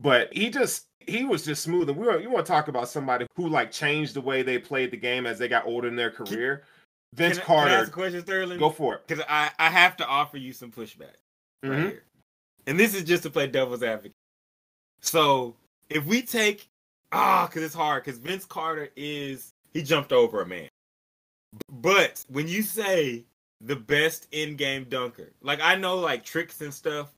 but 0.00 0.32
he 0.32 0.50
just 0.50 0.86
he 1.08 1.24
was 1.24 1.44
just 1.44 1.62
smooth. 1.62 1.88
And 1.88 1.98
we 1.98 2.06
were, 2.06 2.20
you 2.20 2.30
want 2.30 2.46
to 2.46 2.52
talk 2.52 2.68
about 2.68 2.88
somebody 2.88 3.26
who 3.36 3.48
like 3.48 3.70
changed 3.72 4.14
the 4.14 4.20
way 4.20 4.42
they 4.42 4.58
played 4.58 4.90
the 4.90 4.96
game 4.96 5.26
as 5.26 5.38
they 5.38 5.48
got 5.48 5.66
older 5.66 5.88
in 5.88 5.96
their 5.96 6.10
career. 6.10 6.64
Vince 7.14 7.38
Can 7.38 7.42
I- 7.42 7.46
Can 7.46 7.56
I 7.56 7.60
ask 7.60 7.72
Carter, 7.72 7.84
a 7.84 7.90
question, 7.90 8.20
Sterling? 8.22 8.58
go 8.58 8.70
for 8.70 8.96
it. 8.96 9.06
Because 9.06 9.24
I, 9.28 9.50
I 9.58 9.70
have 9.70 9.96
to 9.98 10.06
offer 10.06 10.36
you 10.36 10.52
some 10.52 10.70
pushback 10.70 11.14
right 11.62 11.72
Mhm. 11.72 11.82
here. 11.90 12.02
And 12.66 12.78
this 12.78 12.94
is 12.94 13.02
just 13.04 13.22
to 13.22 13.30
play 13.30 13.46
devil's 13.46 13.82
advocate. 13.82 14.12
So 15.00 15.56
if 15.88 16.04
we 16.04 16.22
take 16.22 16.68
ah, 17.12 17.46
because 17.46 17.62
it's 17.62 17.74
hard, 17.74 18.04
because 18.04 18.18
Vince 18.18 18.44
Carter 18.44 18.90
is 18.96 19.50
he 19.72 19.82
jumped 19.82 20.12
over 20.12 20.42
a 20.42 20.46
man. 20.46 20.68
But 21.70 22.24
when 22.28 22.46
you 22.48 22.62
say 22.62 23.24
the 23.62 23.76
best 23.76 24.28
in-game 24.32 24.84
dunker, 24.84 25.32
like 25.40 25.60
I 25.62 25.74
know 25.76 25.96
like 25.96 26.24
tricks 26.24 26.60
and 26.60 26.72
stuff, 26.74 27.08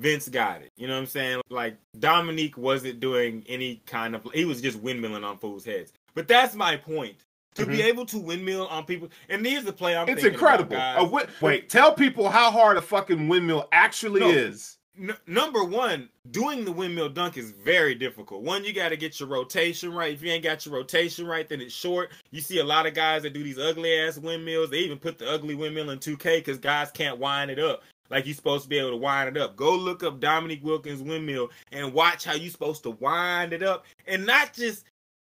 Vince 0.00 0.28
got 0.28 0.62
it. 0.62 0.72
You 0.76 0.88
know 0.88 0.94
what 0.94 1.00
I'm 1.00 1.06
saying? 1.06 1.42
Like 1.50 1.76
Dominique 1.98 2.56
wasn't 2.56 3.00
doing 3.00 3.44
any 3.48 3.82
kind 3.86 4.14
of 4.14 4.26
he 4.32 4.44
was 4.46 4.60
just 4.60 4.82
windmilling 4.82 5.24
on 5.24 5.36
fools' 5.38 5.64
heads. 5.64 5.92
But 6.14 6.26
that's 6.26 6.54
my 6.54 6.76
point. 6.76 7.16
To 7.56 7.66
be 7.66 7.78
mm-hmm. 7.78 7.88
able 7.88 8.06
to 8.06 8.18
windmill 8.18 8.68
on 8.68 8.84
people, 8.84 9.08
and 9.28 9.44
here's 9.44 9.64
the 9.64 9.72
play 9.72 9.96
I'm 9.96 10.08
It's 10.08 10.22
thinking 10.22 10.38
about, 10.40 10.60
incredible. 10.60 10.76
guys. 10.76 10.96
A 10.98 11.00
wi- 11.00 11.26
wait, 11.40 11.68
tell 11.68 11.92
people 11.92 12.30
how 12.30 12.50
hard 12.50 12.76
a 12.76 12.80
fucking 12.80 13.26
windmill 13.26 13.68
actually 13.72 14.20
No. 14.20 14.30
is. 14.30 14.78
N- 14.98 15.16
number 15.26 15.64
one, 15.64 16.08
doing 16.30 16.64
the 16.64 16.70
windmill 16.70 17.08
dunk 17.08 17.36
is 17.36 17.50
very 17.50 17.96
difficult. 17.96 18.42
One, 18.42 18.64
you 18.64 18.72
got 18.72 18.90
to 18.90 18.96
get 18.96 19.18
your 19.18 19.28
rotation 19.28 19.92
right. 19.92 20.14
If 20.14 20.22
you 20.22 20.30
ain't 20.30 20.44
got 20.44 20.64
your 20.64 20.76
rotation 20.76 21.26
right, 21.26 21.48
then 21.48 21.60
it's 21.60 21.74
short. 21.74 22.12
You 22.30 22.40
see 22.40 22.60
a 22.60 22.64
lot 22.64 22.86
of 22.86 22.94
guys 22.94 23.22
that 23.22 23.32
do 23.32 23.42
these 23.42 23.58
ugly 23.58 23.98
ass 23.98 24.16
windmills. 24.16 24.70
They 24.70 24.78
even 24.78 24.98
put 24.98 25.18
the 25.18 25.28
ugly 25.28 25.56
windmill 25.56 25.90
in 25.90 25.98
2K 25.98 26.38
because 26.38 26.58
guys 26.58 26.92
can't 26.92 27.18
wind 27.18 27.50
it 27.50 27.58
up 27.58 27.82
like 28.10 28.26
you're 28.26 28.34
supposed 28.34 28.64
to 28.64 28.68
be 28.68 28.78
able 28.78 28.90
to 28.90 28.96
wind 28.96 29.28
it 29.36 29.40
up. 29.40 29.56
Go 29.56 29.74
look 29.74 30.02
up 30.02 30.20
Dominique 30.20 30.64
Wilkins 30.64 31.00
windmill 31.02 31.50
and 31.72 31.92
watch 31.94 32.24
how 32.24 32.34
you're 32.34 32.50
supposed 32.50 32.82
to 32.82 32.90
wind 32.90 33.52
it 33.52 33.62
up 33.62 33.86
and 34.06 34.26
not 34.26 34.52
just 34.52 34.84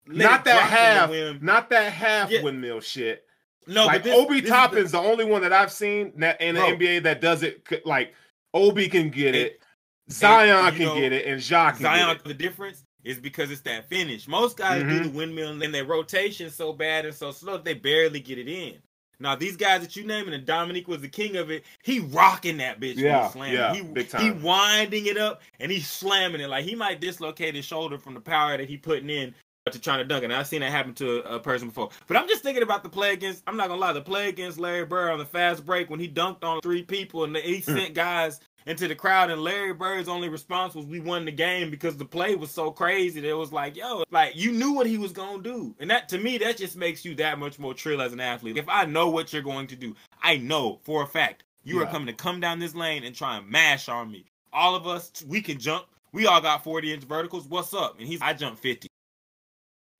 let 0.07 0.23
Not 0.31 0.45
that 0.45 0.69
drop 0.69 1.09
in 1.11 1.19
the 1.19 1.33
half, 1.33 1.41
not 1.41 1.69
that 1.69 1.93
half 1.93 2.31
Yeah. 2.31 2.41
windmill 2.41 2.79
shit. 2.79 3.25
No, 3.67 3.85
like 3.85 4.01
but 4.01 4.03
this, 4.05 4.17
Obi 4.17 4.35
this 4.35 4.43
is 4.45 4.49
the- 4.49 4.55
Toppin's 4.55 4.91
the, 4.93 4.97
only 4.99 5.25
one 5.25 5.41
that 5.43 5.53
I've 5.53 5.71
seen 5.71 6.13
that 6.17 6.41
in 6.41 6.55
the 6.55 6.61
Bro. 6.61 6.77
NBA 6.77 7.03
that 7.03 7.21
does 7.21 7.43
it. 7.43 7.67
Like 7.85 8.15
Obi 8.53 8.87
can 8.89 9.09
get 9.11 9.27
And- 9.27 9.35
it, 9.35 9.61
Zion 10.09 10.65
you 10.65 10.71
can 10.71 10.85
know, 10.87 10.95
get 10.99 11.13
it, 11.13 11.25
and 11.27 11.39
Jacques 11.39 11.75
can 11.75 11.83
Zion, 11.83 12.07
get 12.07 12.15
it. 12.17 12.23
the 12.23 12.33
difference 12.33 12.83
is 13.03 13.19
because 13.19 13.51
it's 13.51 13.61
that 13.61 13.87
finish. 13.87 14.27
Most 14.27 14.57
guys 14.57 14.81
do 14.81 14.89
Mhm. 14.89 15.03
the 15.03 15.09
windmill 15.09 15.61
and 15.61 15.73
their 15.73 15.85
rotation 15.85 16.49
so 16.49 16.73
bad 16.73 17.05
and 17.05 17.13
so 17.13 17.31
slow 17.31 17.57
they 17.59 17.75
barely 17.75 18.19
get 18.19 18.39
it 18.39 18.47
in. 18.47 18.81
Now 19.19 19.36
these 19.36 19.58
guys 19.58 19.82
that 19.82 19.95
you 19.95 20.05
naming, 20.05 20.34
and 20.34 20.45
Dominique 20.45 20.88
was 20.88 21.01
the 21.01 21.10
king 21.10 21.36
of 21.36 21.51
it. 21.51 21.63
He 21.84 21.99
rocking 21.99 22.58
that 22.58 22.79
bitch. 22.79 22.95
Yeah, 22.95 23.29
yeah, 23.36 23.73
he, 23.73 23.82
big 23.82 24.10
He 24.15 24.32
winding 24.32 25.08
it 25.08 25.17
up 25.17 25.41
and 25.60 25.71
he's 25.71 25.88
slamming 25.88 26.41
it 26.41 26.49
like 26.49 26.65
he 26.65 26.75
might 26.75 27.01
dislocate 27.01 27.55
his 27.55 27.65
shoulder 27.65 27.97
from 27.97 28.13
the 28.13 28.21
power 28.21 28.58
that 28.58 28.69
he 28.69 28.77
putting 28.77 29.10
in 29.10 29.34
to 29.73 29.79
trying 29.79 29.99
to 29.99 30.05
dunk 30.05 30.23
it. 30.23 30.25
And 30.25 30.34
I've 30.34 30.47
seen 30.47 30.62
that 30.62 30.71
happen 30.71 30.93
to 30.95 31.19
a, 31.36 31.39
person 31.39 31.67
before. 31.69 31.89
But 32.08 32.17
I'm 32.17 32.27
just 32.27 32.43
thinking 32.43 32.63
about 32.63 32.84
the 32.84 32.89
play 32.89 33.13
against. 33.13 33.43
I'm 33.47 33.58
not 33.58 33.67
gonna 33.69 33.82
lie, 33.82 33.93
the 33.93 34.01
play 34.01 34.29
against 34.29 34.60
Larry 34.60 34.86
Bird 34.86 35.12
on 35.12 35.19
the 35.19 35.25
fast 35.25 35.65
break 35.65 35.89
when 35.89 35.99
he 35.99 36.08
dunked 36.08 36.43
on 36.43 36.62
three 36.62 36.84
people 36.84 37.23
and 37.23 37.36
he 37.38 37.58
Hmm. 37.60 37.75
sent 37.77 37.93
guys 37.93 38.39
into 38.65 38.88
the 38.88 38.95
crowd 38.95 39.32
and 39.32 39.41
Larry 39.41 39.73
Bird's 39.73 40.10
only 40.10 40.29
response 40.29 40.75
was 40.75 40.86
we 40.86 40.99
won 40.99 41.25
the 41.25 41.32
game 41.32 41.71
because 41.71 41.97
the 41.97 42.05
play 42.05 42.36
was 42.36 42.51
so 42.51 42.69
crazy 42.71 43.19
that 43.21 43.27
it 43.29 43.34
was 43.34 43.51
like, 43.53 43.75
yo, 43.75 44.03
like 44.12 44.36
you 44.36 44.51
knew 44.51 44.73
what 44.73 44.86
he 44.86 44.97
was 44.97 45.12
gonna 45.12 45.41
do. 45.41 45.73
And 45.79 45.89
that 45.89 46.10
to 46.10 46.17
me, 46.17 46.38
that 46.39 46.58
just 46.58 46.75
makes 46.75 47.03
you 47.05 47.15
that 47.15 47.39
much 47.39 47.58
more 47.58 47.73
trill 47.73 48.01
as 48.01 48.13
an 48.13 48.19
athlete. 48.19 48.58
If 48.58 48.67
I 48.69 48.86
know 48.86 49.10
what 49.10 49.32
you're 49.34 49.41
going 49.41 49.67
to 49.67 49.75
do, 49.75 49.95
I 50.21 50.38
know 50.38 50.79
for 50.84 51.01
a 51.03 51.08
fact 51.08 51.43
you 51.63 51.82
are 51.82 51.86
coming 51.88 52.08
to 52.08 52.13
come 52.13 52.39
down 52.39 52.60
this 52.60 52.75
lane 52.75 53.03
and 53.03 53.15
try 53.15 53.38
and 53.38 53.47
mash 53.49 53.89
on 53.89 54.12
me. 54.12 54.25
All 54.51 54.75
of 54.75 54.88
us, 54.88 55.12
we 55.27 55.41
can 55.41 55.60
jump. 55.60 55.86
We 56.12 56.25
all 56.25 56.41
got 56.41 56.63
40 56.63 56.93
inch 56.93 57.03
verticals. 57.03 57.47
What's 57.47 57.73
up? 57.73 57.99
And 57.99 58.08
he's 58.08 58.21
I 58.21 58.34
jump 58.34 58.58
50. 58.58 58.88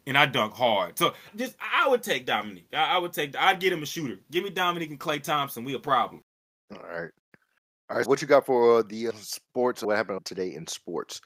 And 0.08 0.18
I 0.18 0.26
dunk 0.26 0.54
hard. 0.54 0.98
So 0.98 1.14
just 1.36 1.56
I 1.60 1.88
would 1.88 2.02
take 2.02 2.26
Dominique. 2.26 2.70
I, 2.74 2.96
I 2.96 2.98
would 2.98 3.14
take 3.14 3.36
I'd 3.38 3.60
get 3.60 3.74
him 3.74 3.84
a 3.84 3.86
shooter. 3.86 4.20
Give 4.32 4.44
me 4.44 4.50
Dominique 4.50 4.90
and 4.90 5.00
Klay 5.00 5.22
Thompson. 5.22 5.64
We 5.64 5.76
a 5.76 5.80
problem. 5.80 6.22
All 6.72 6.80
right. 6.82 7.12
All 7.90 7.98
right. 7.98 8.08
What 8.08 8.22
you 8.22 8.28
got 8.28 8.46
for 8.46 8.80
uh, 8.80 8.84
the 8.88 9.10
uh, 9.10 9.12
sports? 9.14 9.84
What 9.84 9.98
happened 9.98 10.24
today 10.26 10.54
in 10.54 10.68
sports? 10.68 11.22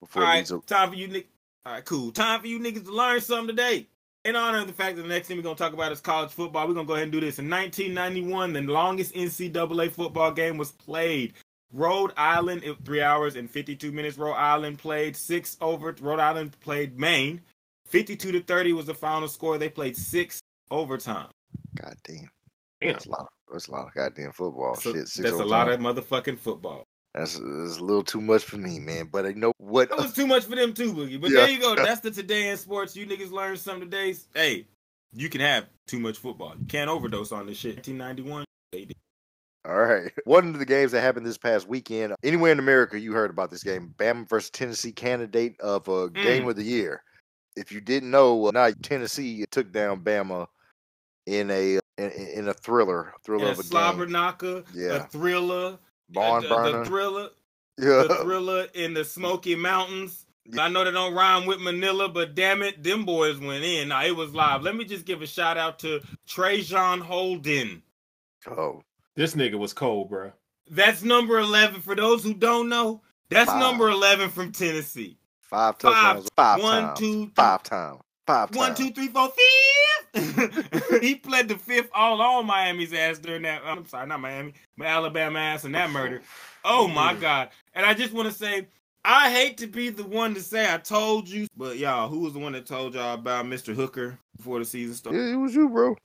Before 0.00 0.22
All 0.22 0.28
right, 0.28 0.50
are- 0.50 0.60
time 0.60 0.90
for 0.90 0.96
you, 0.96 1.08
Nick. 1.08 1.28
All 1.66 1.74
right, 1.74 1.84
cool. 1.84 2.10
Time 2.10 2.40
for 2.40 2.46
you 2.46 2.58
niggas 2.58 2.84
to 2.86 2.92
learn 2.92 3.20
something 3.20 3.54
today. 3.54 3.86
In 4.24 4.36
honor 4.36 4.58
of 4.60 4.66
the 4.66 4.72
fact 4.72 4.96
that 4.96 5.02
the 5.02 5.08
next 5.08 5.28
thing 5.28 5.36
we're 5.36 5.42
gonna 5.42 5.56
talk 5.56 5.72
about 5.72 5.92
is 5.92 6.00
college 6.00 6.30
football, 6.30 6.66
we're 6.68 6.74
gonna 6.74 6.86
go 6.86 6.94
ahead 6.94 7.04
and 7.04 7.12
do 7.12 7.20
this. 7.20 7.38
In 7.38 7.48
1991, 7.48 8.52
the 8.52 8.62
longest 8.62 9.14
NCAA 9.14 9.90
football 9.92 10.30
game 10.32 10.56
was 10.56 10.72
played. 10.72 11.34
Rhode 11.72 12.12
Island, 12.16 12.64
three 12.84 13.02
hours 13.02 13.36
and 13.36 13.48
52 13.48 13.92
minutes. 13.92 14.18
Rhode 14.18 14.34
Island 14.34 14.78
played 14.78 15.16
six 15.16 15.56
over. 15.60 15.94
Rhode 16.00 16.18
Island 16.18 16.58
played 16.60 16.98
Maine. 16.98 17.40
52 17.90 18.32
to 18.32 18.40
30 18.40 18.72
was 18.72 18.86
the 18.86 18.94
final 18.94 19.28
score. 19.28 19.58
They 19.58 19.68
played 19.68 19.96
six 19.96 20.40
overtime. 20.70 21.28
God 21.74 21.94
damn. 22.04 22.30
Damn. 22.80 22.92
That's 22.92 23.06
a 23.06 23.10
lot. 23.10 23.28
That's 23.52 23.68
a 23.68 23.72
lot 23.72 23.88
of 23.88 23.94
goddamn 23.94 24.32
football 24.32 24.76
So 24.76 24.92
shit. 24.92 25.08
Six 25.08 25.28
that's 25.28 25.40
a 25.40 25.44
lot 25.44 25.68
of 25.68 25.80
motherfucking 25.80 26.38
football. 26.38 26.84
That's, 27.14 27.34
that's 27.34 27.78
a 27.78 27.84
little 27.84 28.04
too 28.04 28.20
much 28.20 28.44
for 28.44 28.56
me, 28.56 28.78
man. 28.78 29.08
But 29.10 29.26
I 29.26 29.32
know 29.32 29.52
what. 29.58 29.90
That 29.90 29.98
was 29.98 30.12
too 30.12 30.26
much 30.26 30.44
for 30.44 30.54
them 30.54 30.72
too, 30.72 30.92
Boogie. 30.92 31.20
But 31.20 31.30
Yeah. 31.30 31.40
there 31.40 31.50
you 31.50 31.60
go. 31.60 31.74
That's 31.76 32.00
the 32.00 32.10
today 32.10 32.48
in 32.50 32.56
sports. 32.56 32.94
You 32.94 33.06
niggas 33.06 33.32
learned 33.32 33.58
something 33.58 33.90
today. 33.90 34.14
Hey, 34.34 34.68
you 35.12 35.28
can 35.28 35.40
have 35.40 35.66
too 35.88 35.98
much 35.98 36.18
football. 36.18 36.54
You 36.58 36.66
can't 36.66 36.88
overdose 36.88 37.32
on 37.32 37.46
this 37.46 37.58
shit. 37.58 37.76
1991. 37.76 38.44
They 38.70 38.84
did. 38.84 38.96
All 39.64 39.82
right. 39.82 40.12
One 40.24 40.48
of 40.48 40.58
the 40.60 40.64
games 40.64 40.92
that 40.92 41.00
happened 41.00 41.26
this 41.26 41.36
past 41.38 41.68
weekend, 41.68 42.14
anywhere 42.22 42.52
in 42.52 42.60
America, 42.60 42.98
you 42.98 43.12
heard 43.12 43.30
about 43.30 43.50
this 43.50 43.64
game. 43.64 43.92
Bama 43.98 44.28
versus 44.28 44.50
Tennessee, 44.50 44.92
candidate 44.92 45.60
of 45.60 45.88
a 45.88 46.08
mm. 46.08 46.14
game 46.14 46.48
of 46.48 46.54
the 46.54 46.62
year. 46.62 47.02
If 47.56 47.72
you 47.72 47.80
didn't 47.80 48.10
know, 48.10 48.46
uh, 48.46 48.50
now 48.52 48.70
Tennessee 48.82 49.44
took 49.50 49.72
down 49.72 50.00
Bama 50.02 50.46
in 51.26 51.50
a 51.50 51.78
in, 51.98 52.10
in 52.34 52.48
a 52.48 52.54
thriller, 52.54 53.12
thriller 53.24 53.44
And 53.46 53.52
of 53.52 53.58
a 53.58 53.60
a 53.60 53.64
slobber 53.64 54.04
game. 54.06 54.12
knocker, 54.12 54.62
a 54.90 55.00
thriller, 55.08 55.78
Barn 56.10 56.42
the, 56.42 56.48
the 56.48 56.84
thriller, 56.86 57.28
yeah. 57.78 58.04
the 58.08 58.18
thriller 58.22 58.66
in 58.74 58.94
the 58.94 59.04
Smoky 59.04 59.54
Mountains. 59.54 60.26
I 60.58 60.68
know 60.68 60.82
they 60.84 60.90
don't 60.90 61.14
rhyme 61.14 61.46
with 61.46 61.60
Manila, 61.60 62.08
but 62.08 62.34
damn 62.34 62.62
it, 62.62 62.82
them 62.82 63.04
boys 63.04 63.38
went 63.38 63.62
in. 63.62 63.88
Now 63.88 64.04
it 64.04 64.16
was 64.16 64.34
live. 64.34 64.62
Let 64.62 64.74
me 64.74 64.84
just 64.84 65.04
give 65.04 65.22
a 65.22 65.26
shout 65.26 65.56
out 65.58 65.78
to 65.80 66.00
Trajan 66.26 67.00
Holden. 67.00 67.82
oh, 68.48 68.82
This 69.14 69.34
nigga 69.34 69.54
was 69.56 69.72
cold, 69.72 70.08
bro. 70.08 70.32
That's 70.68 71.02
number 71.02 71.38
11. 71.38 71.82
For 71.82 71.94
those 71.94 72.24
who 72.24 72.34
don't 72.34 72.68
know, 72.68 73.02
that's 73.28 73.50
Wow. 73.50 73.60
number 73.60 73.90
11 73.90 74.30
from 74.30 74.50
Tennessee. 74.50 75.18
Five 75.50 75.74
Five. 75.76 75.78
touchdowns, 75.78 76.28
five 76.36 76.62
One, 76.62 76.82
times, 76.82 76.98
two, 76.98 77.24
three. 77.24 77.32
five 77.34 77.62
times, 77.62 78.00
five 78.26 78.50
times. 78.50 78.78
two, 78.78 78.90
three, 78.92 79.08
four, 79.08 79.28
fifth. 79.28 81.00
he 81.02 81.16
pled 81.16 81.48
the 81.48 81.58
fifth 81.58 81.90
all 81.92 82.20
on 82.22 82.46
Miami's 82.46 82.92
ass 82.92 83.18
during 83.18 83.42
that. 83.42 83.62
I'm 83.64 83.84
sorry, 83.86 84.06
not 84.06 84.20
Miami, 84.20 84.54
but 84.78 84.86
Alabama 84.86 85.38
ass 85.38 85.64
and 85.64 85.74
that 85.74 85.90
murder. 85.90 86.22
Oh 86.64 86.88
my 86.88 87.12
mm-hmm. 87.12 87.20
god! 87.20 87.50
And 87.74 87.84
I 87.84 87.94
just 87.94 88.12
want 88.12 88.28
to 88.28 88.34
say, 88.34 88.66
I 89.04 89.30
hate 89.30 89.58
to 89.58 89.66
be 89.66 89.88
the 89.88 90.04
one 90.04 90.34
to 90.34 90.40
say 90.40 90.72
I 90.72 90.78
told 90.78 91.28
you, 91.28 91.46
but 91.56 91.78
y'all, 91.78 92.08
who 92.08 92.20
was 92.20 92.32
the 92.32 92.38
one 92.38 92.52
that 92.52 92.66
told 92.66 92.94
y'all 92.94 93.14
about 93.14 93.46
Mr. 93.46 93.74
Hooker 93.74 94.18
before 94.36 94.58
the 94.58 94.64
season 94.64 94.94
started? 94.94 95.18
Yeah, 95.18 95.34
it 95.34 95.36
was 95.36 95.54
you, 95.54 95.68
bro. 95.68 95.96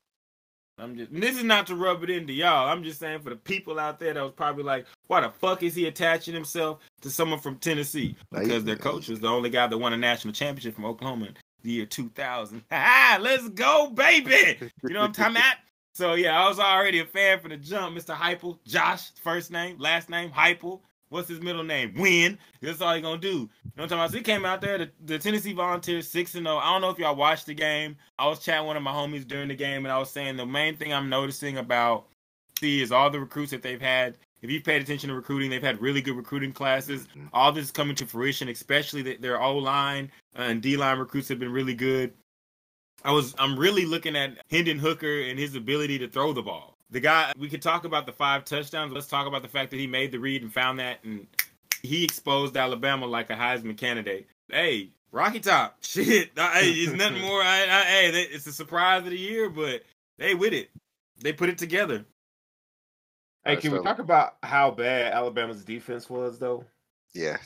I'm 0.78 0.96
just. 0.96 1.12
and 1.12 1.22
This 1.24 1.38
is 1.38 1.44
not 1.44 1.68
to 1.68 1.76
rub 1.76 2.04
it 2.04 2.10
into 2.10 2.34
y'all. 2.34 2.68
I'm 2.70 2.84
just 2.84 3.00
saying 3.00 3.22
for 3.22 3.30
the 3.30 3.36
people 3.36 3.80
out 3.80 4.00
there 4.00 4.14
that 4.14 4.22
was 4.24 4.34
probably 4.36 4.64
like, 4.64 4.86
why 5.08 5.22
the 5.22 5.30
fuck 5.30 5.64
is 5.64 5.76
he 5.76 5.88
attaching 5.88 6.34
himself 6.34 6.80
to 7.02 7.10
someone 7.10 7.40
from 7.40 7.58
Tennessee? 7.58 8.16
Because 8.32 8.64
their 8.64 8.76
coach 8.76 9.08
was 9.08 9.20
the 9.20 9.28
only 9.28 9.50
guy 9.50 9.68
that 9.68 9.78
won 9.78 9.94
a 9.94 9.98
national 9.98 10.34
championship 10.34 10.76
from 10.76 10.86
Oklahoma 10.86 11.28
in 11.28 11.38
the 11.64 11.72
year 11.72 11.86
2000. 11.86 12.64
Ha! 12.72 13.18
Let's 13.22 13.50
go, 13.50 13.90
baby. 13.94 14.58
You 14.84 14.94
know 14.94 15.02
what 15.02 15.08
I'm 15.08 15.14
talking 15.14 15.36
about? 15.38 15.56
So 15.94 16.16
yeah, 16.16 16.38
I 16.44 16.50
was 16.50 16.60
already 16.60 17.00
a 17.00 17.06
fan 17.06 17.40
from 17.40 17.52
the 17.52 17.58
jump. 17.58 17.98
Mr. 17.98 18.14
Heupel, 18.14 18.60
Josh, 18.66 19.12
first 19.24 19.50
name, 19.52 19.78
last 19.80 20.10
name, 20.10 20.30
Heupel. 20.30 20.82
What's 21.10 21.30
his 21.30 21.40
middle 21.42 21.64
name? 21.64 21.94
Win. 21.96 22.38
That's 22.62 22.82
all 22.82 22.94
he 22.96 23.02
gonna 23.02 23.20
do. 23.20 23.28
You 23.28 23.34
know 23.34 23.50
what 23.76 23.84
I'm 23.84 23.90
talking 23.90 23.98
about? 24.00 24.12
So 24.12 24.18
he 24.18 24.24
came 24.24 24.46
out 24.46 24.62
there, 24.62 24.78
the, 24.78 24.92
the 25.06 25.20
Tennessee 25.20 25.54
Volunteers 25.54 26.08
six 26.10 26.36
and 26.36 26.46
zero. 26.46 26.58
I 26.58 26.72
don't 26.72 26.82
know 26.82 26.90
if 26.90 26.98
y'all 27.00 27.16
watched 27.16 27.46
the 27.46 27.54
game. 27.54 27.96
I 28.18 28.28
was 28.28 28.40
chatting 28.40 28.64
with 28.64 28.68
one 28.68 28.78
of 28.78 28.84
my 28.84 28.92
homies 28.92 29.28
during 29.28 29.48
the 29.48 29.56
game, 29.56 29.86
and 29.86 29.92
I 29.92 30.00
was 30.00 30.10
saying 30.10 30.36
the 30.38 30.46
main 30.46 30.76
thing 30.78 30.94
I'm 30.94 31.10
noticing 31.10 31.58
about 31.58 32.08
C 32.60 32.82
is 32.82 32.92
all 32.92 33.10
the 33.10 33.20
recruits 33.20 33.52
that 33.52 33.62
they've 33.62 33.82
had. 33.82 34.18
If 34.42 34.52
you've 34.52 34.64
paid 34.64 34.82
attention 34.82 35.10
to 35.10 35.16
recruiting, 35.16 35.50
they've 35.50 35.62
had 35.64 35.82
really 35.82 36.02
good 36.02 36.16
recruiting 36.16 36.52
classes. 36.52 37.08
Mhm. 37.16 37.30
All 37.34 37.52
this 37.52 37.66
is 37.66 37.72
coming 37.72 37.96
to 37.96 38.06
fruition, 38.06 38.50
especially 38.50 39.02
that 39.04 39.22
their 39.22 39.42
O 39.42 39.58
line 39.58 40.12
and 40.36 40.62
D 40.62 40.78
line 40.78 41.00
recruits 41.00 41.28
have 41.30 41.40
been 41.40 41.52
really 41.52 41.74
good. 41.74 42.14
I 43.04 43.12
was 43.12 43.36
I'm 43.38 43.58
really 43.58 43.86
looking 43.86 44.16
at 44.16 44.38
Hendon 44.50 44.80
Hooker 44.80 45.22
and 45.22 45.38
his 45.40 45.56
ability 45.56 46.00
to 46.00 46.08
throw 46.08 46.34
the 46.34 46.42
ball. 46.42 46.75
The 46.96 47.02
guy 47.02 47.34
we 47.38 47.50
could 47.50 47.62
talk 47.62 47.84
about 47.84 48.06
the 48.06 48.14
five 48.14 48.46
touchdowns. 48.46 48.94
Let's 48.94 49.08
talk 49.08 49.28
about 49.28 49.42
the 49.42 49.50
fact 49.50 49.72
that 49.72 49.78
he 49.82 49.86
made 49.86 50.14
the 50.14 50.18
read 50.18 50.44
and 50.44 50.54
found 50.54 50.80
that 50.80 51.04
and 51.04 51.28
he 51.82 52.06
exposed 52.06 52.56
Alabama 52.56 53.06
like 53.06 53.30
a 53.30 53.34
Heisman 53.34 53.76
candidate. 53.76 54.30
Hey, 54.50 54.92
Rocky 55.12 55.42
Top, 55.42 55.76
shit. 55.82 56.32
Hey, 56.38 56.72
it's 56.72 56.94
nothing 56.94 57.22
more. 57.22 57.42
I, 57.42 57.64
I, 57.64 57.82
hey, 57.84 58.22
it's 58.32 58.48
a 58.48 58.54
surprise 58.54 59.04
of 59.04 59.10
the 59.10 59.20
year, 59.20 59.50
but 59.50 59.84
they 60.18 60.36
with 60.36 60.54
it. 60.54 60.70
They 61.20 61.34
put 61.34 61.50
it 61.50 61.58
together. 61.58 62.06
Hey, 63.44 63.50
Alright, 63.50 63.62
can 63.62 63.74
we 63.74 63.80
talk 63.84 64.00
about 64.00 64.38
how 64.42 64.72
bad 64.72 65.12
Alabama's 65.12 65.66
defense 65.66 66.10
was, 66.10 66.40
though? 66.40 66.64
Yeah. 67.14 67.40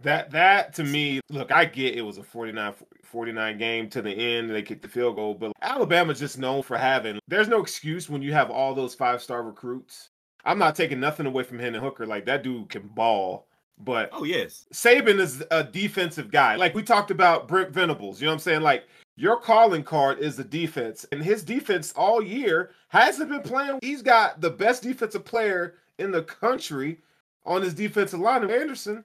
That 0.00 0.30
that 0.32 0.74
to 0.74 0.84
me, 0.84 1.20
look, 1.30 1.50
I 1.50 1.64
get 1.64 1.96
it 1.96 2.02
was 2.02 2.18
a 2.18 2.22
49 2.22 2.74
49 3.02 3.58
game 3.58 3.88
to 3.90 4.02
the 4.02 4.10
end. 4.10 4.50
They 4.50 4.62
kicked 4.62 4.82
the 4.82 4.88
field 4.88 5.16
goal, 5.16 5.34
but 5.34 5.52
Alabama's 5.62 6.20
just 6.20 6.38
known 6.38 6.62
for 6.62 6.76
having. 6.76 7.18
There's 7.28 7.48
no 7.48 7.60
excuse 7.62 8.10
when 8.10 8.22
you 8.22 8.32
have 8.32 8.50
all 8.50 8.74
those 8.74 8.94
five 8.94 9.22
star 9.22 9.42
recruits. 9.42 10.10
I'm 10.44 10.58
not 10.58 10.76
taking 10.76 11.00
nothing 11.00 11.26
away 11.26 11.42
from 11.44 11.58
Hendon 11.58 11.82
Hooker. 11.82 12.06
Like 12.06 12.26
that 12.26 12.42
dude 12.42 12.68
can 12.68 12.88
ball, 12.88 13.48
but 13.78 14.10
Oh 14.12 14.24
yes. 14.24 14.66
Saban 14.72 15.18
is 15.18 15.42
a 15.50 15.64
defensive 15.64 16.30
guy. 16.30 16.56
Like 16.56 16.74
we 16.74 16.82
talked 16.82 17.10
about 17.10 17.48
Brent 17.48 17.70
Venables. 17.70 18.20
You 18.20 18.26
know 18.26 18.32
what 18.32 18.34
I'm 18.34 18.40
saying? 18.40 18.60
Like 18.60 18.84
your 19.16 19.40
calling 19.40 19.82
card 19.82 20.18
is 20.18 20.36
the 20.36 20.44
defense. 20.44 21.06
And 21.10 21.22
his 21.22 21.42
defense 21.42 21.92
all 21.96 22.22
year 22.22 22.70
hasn't 22.88 23.30
been 23.30 23.42
playing. 23.42 23.78
He's 23.80 24.02
got 24.02 24.42
the 24.42 24.50
best 24.50 24.82
defensive 24.82 25.24
player 25.24 25.76
in 25.98 26.10
the 26.10 26.22
country 26.22 26.98
on 27.46 27.62
his 27.62 27.74
defensive 27.74 28.20
line, 28.20 28.48
Anderson. 28.50 29.04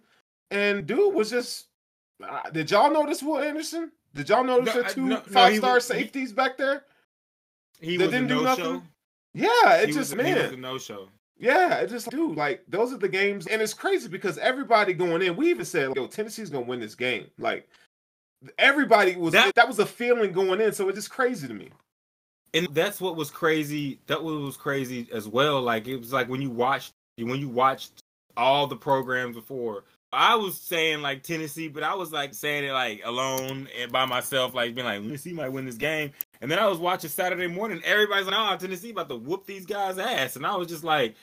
And 0.51 0.85
dude 0.85 1.13
was 1.13 1.29
just 1.31 1.67
uh, 2.23 2.49
did 2.51 2.69
y'all 2.69 2.91
notice 2.91 3.23
Will 3.23 3.39
Anderson? 3.39 3.91
Did 4.13 4.29
y'all 4.29 4.43
notice 4.43 4.75
No, 4.75 4.81
the 4.83 4.89
two 4.89 5.01
no, 5.05 5.15
no, 5.15 5.21
five 5.21 5.53
he 5.53 5.57
star 5.59 5.75
he- 5.75 5.81
safeties 5.81 6.33
back 6.33 6.57
there? 6.57 6.83
He 7.79 7.97
didn't 7.97 8.25
a 8.25 8.27
do 8.27 8.43
no 8.43 8.55
show. 8.55 8.73
nothing? 8.73 8.87
Yeah, 9.33 9.75
it 9.77 9.87
He 9.89 9.93
just 9.95 10.13
he 10.13 10.19
a 10.19 10.23
man. 10.23 10.61
no 10.61 10.77
show. 10.77 11.07
Yeah, 11.39 11.77
it 11.77 11.89
just 11.89 12.09
dude, 12.11 12.35
like 12.37 12.63
those 12.67 12.93
are 12.93 12.97
the 12.97 13.07
games, 13.09 13.47
and 13.47 13.61
it's 13.61 13.73
crazy 13.73 14.07
because 14.07 14.37
everybody 14.37 14.93
going 14.93 15.21
in. 15.23 15.35
We 15.35 15.49
even 15.49 15.65
said, 15.65 15.95
"Yo, 15.95 16.05
Tennessee's 16.05 16.49
gonna 16.51 16.65
win 16.65 16.79
this 16.79 16.93
game." 16.93 17.25
Like 17.39 17.67
everybody 18.59 19.15
was 19.15 19.33
that, 19.33 19.55
That- 19.55 19.67
was 19.67 19.79
a 19.79 19.85
feeling 19.85 20.31
going 20.33 20.61
in, 20.61 20.73
so 20.73 20.87
it's 20.89 20.97
just 20.97 21.09
crazy 21.09 21.47
to 21.47 21.53
me. 21.53 21.69
and 22.53 22.67
that's 22.75 22.99
what 22.99 23.15
was 23.15 23.31
crazy 23.31 23.99
that 24.07 24.21
was 24.21 24.57
crazy 24.57 25.07
as 25.13 25.25
well 25.27 25.61
like 25.61 25.87
it 25.87 25.95
was 25.95 26.11
like 26.11 26.27
when 26.27 26.41
you 26.41 26.49
watched 26.49 26.91
when 27.17 27.39
you 27.39 27.47
watched 27.47 28.01
all 28.35 28.67
the 28.67 28.75
programs 28.75 29.35
before 29.37 29.85
i 30.13 30.35
was 30.35 30.59
saying 30.59 31.01
like 31.01 31.23
tennessee 31.23 31.67
but 31.67 31.83
i 31.83 31.93
was 31.93 32.11
like 32.11 32.33
saying 32.33 32.63
it 32.63 32.71
like 32.71 33.01
alone 33.05 33.67
and 33.79 33.91
by 33.91 34.05
myself 34.05 34.53
like 34.53 34.75
being 34.75 34.85
like 34.85 35.01
tennessee 35.01 35.33
might 35.33 35.49
win 35.49 35.65
this 35.65 35.75
game 35.75 36.11
and 36.41 36.51
then 36.51 36.59
i 36.59 36.67
was 36.67 36.77
watching 36.77 37.09
saturday 37.09 37.47
morning 37.47 37.81
everybody's 37.83 38.25
like 38.25 38.35
oh 38.37 38.57
tennessee 38.57 38.91
about 38.91 39.09
to 39.09 39.15
whoop 39.15 39.45
these 39.45 39.65
guys 39.65 39.97
ass 39.97 40.35
and 40.35 40.45
i 40.45 40.55
was 40.55 40.67
just 40.67 40.83
like 40.83 41.15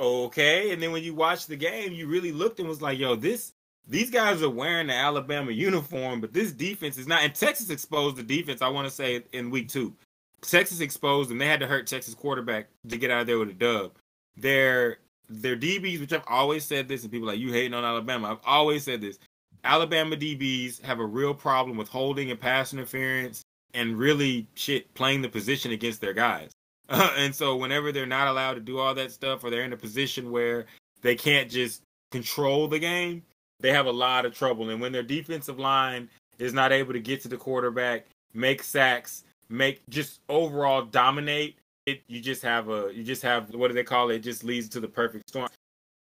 okay 0.00 0.72
and 0.72 0.82
then 0.82 0.92
when 0.92 1.02
you 1.02 1.14
watch 1.14 1.46
the 1.46 1.56
game 1.56 1.92
you 1.92 2.06
really 2.06 2.32
looked 2.32 2.58
and 2.60 2.68
was 2.68 2.82
like 2.82 2.98
yo 2.98 3.14
this 3.14 3.52
these 3.86 4.10
guys 4.10 4.42
are 4.42 4.50
wearing 4.50 4.88
the 4.88 4.94
alabama 4.94 5.50
uniform 5.50 6.20
but 6.20 6.32
this 6.32 6.52
defense 6.52 6.98
is 6.98 7.06
not 7.06 7.22
and 7.22 7.34
texas 7.34 7.70
exposed 7.70 8.16
the 8.16 8.22
defense 8.22 8.62
i 8.62 8.68
want 8.68 8.86
to 8.86 8.94
say 8.94 9.22
in 9.32 9.50
week 9.50 9.68
two 9.68 9.94
Texas 10.42 10.80
exposed 10.80 11.30
them. 11.30 11.38
They 11.38 11.46
had 11.46 11.60
to 11.60 11.66
hurt 11.66 11.86
Texas 11.86 12.14
quarterback 12.14 12.68
to 12.88 12.96
get 12.96 13.10
out 13.10 13.22
of 13.22 13.26
there 13.26 13.38
with 13.38 13.50
a 13.50 13.54
dub. 13.54 13.92
Their 14.36 14.98
their 15.28 15.56
DBs, 15.56 16.00
which 16.00 16.12
I've 16.12 16.22
always 16.26 16.64
said 16.64 16.88
this, 16.88 17.02
and 17.02 17.12
people 17.12 17.28
like 17.28 17.38
you 17.38 17.52
hating 17.52 17.74
on 17.74 17.84
Alabama. 17.84 18.30
I've 18.30 18.46
always 18.46 18.84
said 18.84 19.00
this. 19.00 19.18
Alabama 19.64 20.16
DBs 20.16 20.82
have 20.82 21.00
a 21.00 21.06
real 21.06 21.34
problem 21.34 21.76
with 21.76 21.88
holding 21.88 22.30
and 22.30 22.40
pass 22.40 22.72
interference 22.72 23.42
and 23.74 23.98
really 23.98 24.46
shit 24.54 24.92
playing 24.94 25.22
the 25.22 25.28
position 25.28 25.72
against 25.72 26.00
their 26.00 26.14
guys. 26.14 26.50
and 26.88 27.34
so 27.34 27.56
whenever 27.56 27.92
they're 27.92 28.06
not 28.06 28.28
allowed 28.28 28.54
to 28.54 28.60
do 28.60 28.78
all 28.78 28.94
that 28.94 29.12
stuff 29.12 29.44
or 29.44 29.50
they're 29.50 29.64
in 29.64 29.72
a 29.72 29.76
position 29.76 30.30
where 30.30 30.66
they 31.02 31.14
can't 31.14 31.50
just 31.50 31.82
control 32.10 32.68
the 32.68 32.78
game, 32.78 33.22
they 33.60 33.72
have 33.72 33.86
a 33.86 33.92
lot 33.92 34.24
of 34.24 34.34
trouble. 34.34 34.70
And 34.70 34.80
when 34.80 34.92
their 34.92 35.02
defensive 35.02 35.58
line 35.58 36.08
is 36.38 36.54
not 36.54 36.72
able 36.72 36.92
to 36.92 37.00
get 37.00 37.20
to 37.22 37.28
the 37.28 37.36
quarterback, 37.36 38.06
make 38.32 38.62
sacks, 38.62 39.24
make 39.48 39.82
just 39.88 40.20
overall 40.28 40.82
dominate 40.82 41.58
it 41.88 42.02
you 42.06 42.20
just 42.20 42.42
have 42.42 42.68
a 42.68 42.90
you 42.94 43.02
just 43.02 43.22
have 43.22 43.54
what 43.54 43.68
do 43.68 43.74
they 43.74 43.84
call 43.84 44.10
it, 44.10 44.16
it 44.16 44.22
just 44.22 44.44
leads 44.44 44.68
to 44.70 44.80
the 44.80 44.88
perfect 44.88 45.28
storm. 45.28 45.48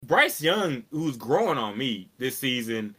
Bryce 0.05 0.41
young 0.41 0.83
who's 0.91 1.17
growing 1.17 1.57
on 1.57 1.77
me 1.77 2.09
this 2.17 2.37
season 2.37 2.95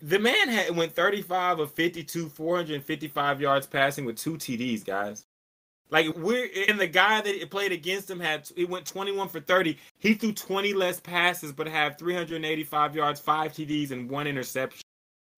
the 0.00 0.18
man 0.18 0.48
had 0.48 0.76
went 0.76 0.92
35 0.92 1.60
of 1.60 1.72
52 1.72 2.28
455 2.28 3.40
yards 3.40 3.66
passing 3.66 4.04
with 4.04 4.16
two 4.16 4.34
td's 4.34 4.84
guys. 4.84 5.24
Like 5.90 6.14
we're 6.16 6.48
and 6.68 6.78
the 6.78 6.86
guy 6.86 7.20
that 7.20 7.50
played 7.50 7.72
against 7.72 8.10
him 8.10 8.20
had 8.20 8.48
he 8.54 8.64
went 8.64 8.86
21 8.86 9.28
for 9.28 9.40
30 9.40 9.78
he 9.98 10.14
threw 10.14 10.32
20 10.32 10.74
less 10.74 11.00
passes 11.00 11.52
but 11.52 11.66
had 11.66 11.98
385 11.98 12.94
yards 12.94 13.20
five 13.20 13.52
td's 13.52 13.90
and 13.90 14.10
one 14.10 14.26
interception. 14.26 14.82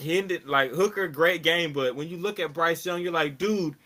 Hendon, 0.00 0.42
like 0.46 0.72
hooker 0.72 1.08
great 1.08 1.42
game 1.42 1.72
but 1.72 1.94
when 1.94 2.08
you 2.08 2.16
look 2.16 2.40
at 2.40 2.52
bryce 2.52 2.84
young 2.84 3.00
you're 3.00 3.12
like 3.12 3.38
dude 3.38 3.76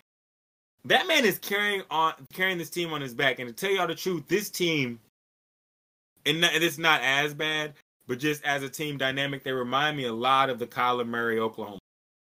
that 0.85 1.07
man 1.07 1.25
is 1.25 1.39
carrying 1.39 1.83
on 1.89 2.13
carrying 2.33 2.57
this 2.57 2.69
team 2.69 2.93
on 2.93 3.01
his 3.01 3.13
back. 3.13 3.39
And 3.39 3.47
to 3.47 3.53
tell 3.53 3.75
y'all 3.75 3.87
the 3.87 3.95
truth, 3.95 4.27
this 4.27 4.49
team, 4.49 4.99
and, 6.25 6.43
it's 6.43 6.77
not 6.77 7.01
as 7.03 7.33
bad, 7.33 7.73
but 8.07 8.19
just 8.19 8.43
as 8.43 8.63
a 8.63 8.69
team 8.69 8.97
dynamic, 8.97 9.43
they 9.43 9.51
remind 9.51 9.97
me 9.97 10.05
a 10.05 10.13
lot 10.13 10.49
of 10.49 10.59
the 10.59 10.67
Kyler 10.67 11.07
Murray 11.07 11.39
Oklahoma. 11.39 11.79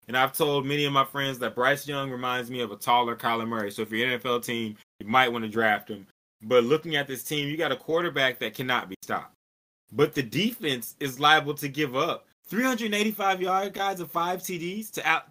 And 0.08 0.16
I've 0.16 0.32
told 0.32 0.66
many 0.66 0.86
of 0.86 0.94
my 0.94 1.04
friends 1.04 1.40
that 1.40 1.56
Bryce 1.56 1.86
Young 1.86 2.10
reminds 2.10 2.50
me 2.50 2.62
of 2.62 2.72
a 2.72 2.78
taller 2.78 3.16
Kyler 3.16 3.48
Murray. 3.48 3.72
So 3.72 3.82
if 3.82 3.92
you're 3.92 4.10
an 4.10 4.20
NFL 4.20 4.46
team, 4.46 4.78
you 5.00 5.08
might 5.08 5.32
want 5.32 5.44
to 5.44 5.50
draft 5.50 5.90
him. 5.90 6.08
But 6.42 6.64
looking 6.64 6.96
at 6.96 7.08
this 7.08 7.24
team, 7.24 7.50
you 7.50 7.58
got 7.58 7.74
a 7.74 7.76
quarterback 7.76 8.40
that 8.40 8.54
cannot 8.54 8.88
be 8.88 8.96
stopped. 9.04 9.34
But 9.92 10.14
the 10.14 10.24
defense 10.24 10.96
is 11.00 11.20
liable 11.20 11.56
to 11.56 11.68
give 11.68 11.96
up 11.96 12.26
385 12.48 13.42
yard 13.42 13.74
guys 13.74 14.00
and 14.00 14.10
five 14.10 14.40
TDs 14.40 14.92
to 14.92 15.22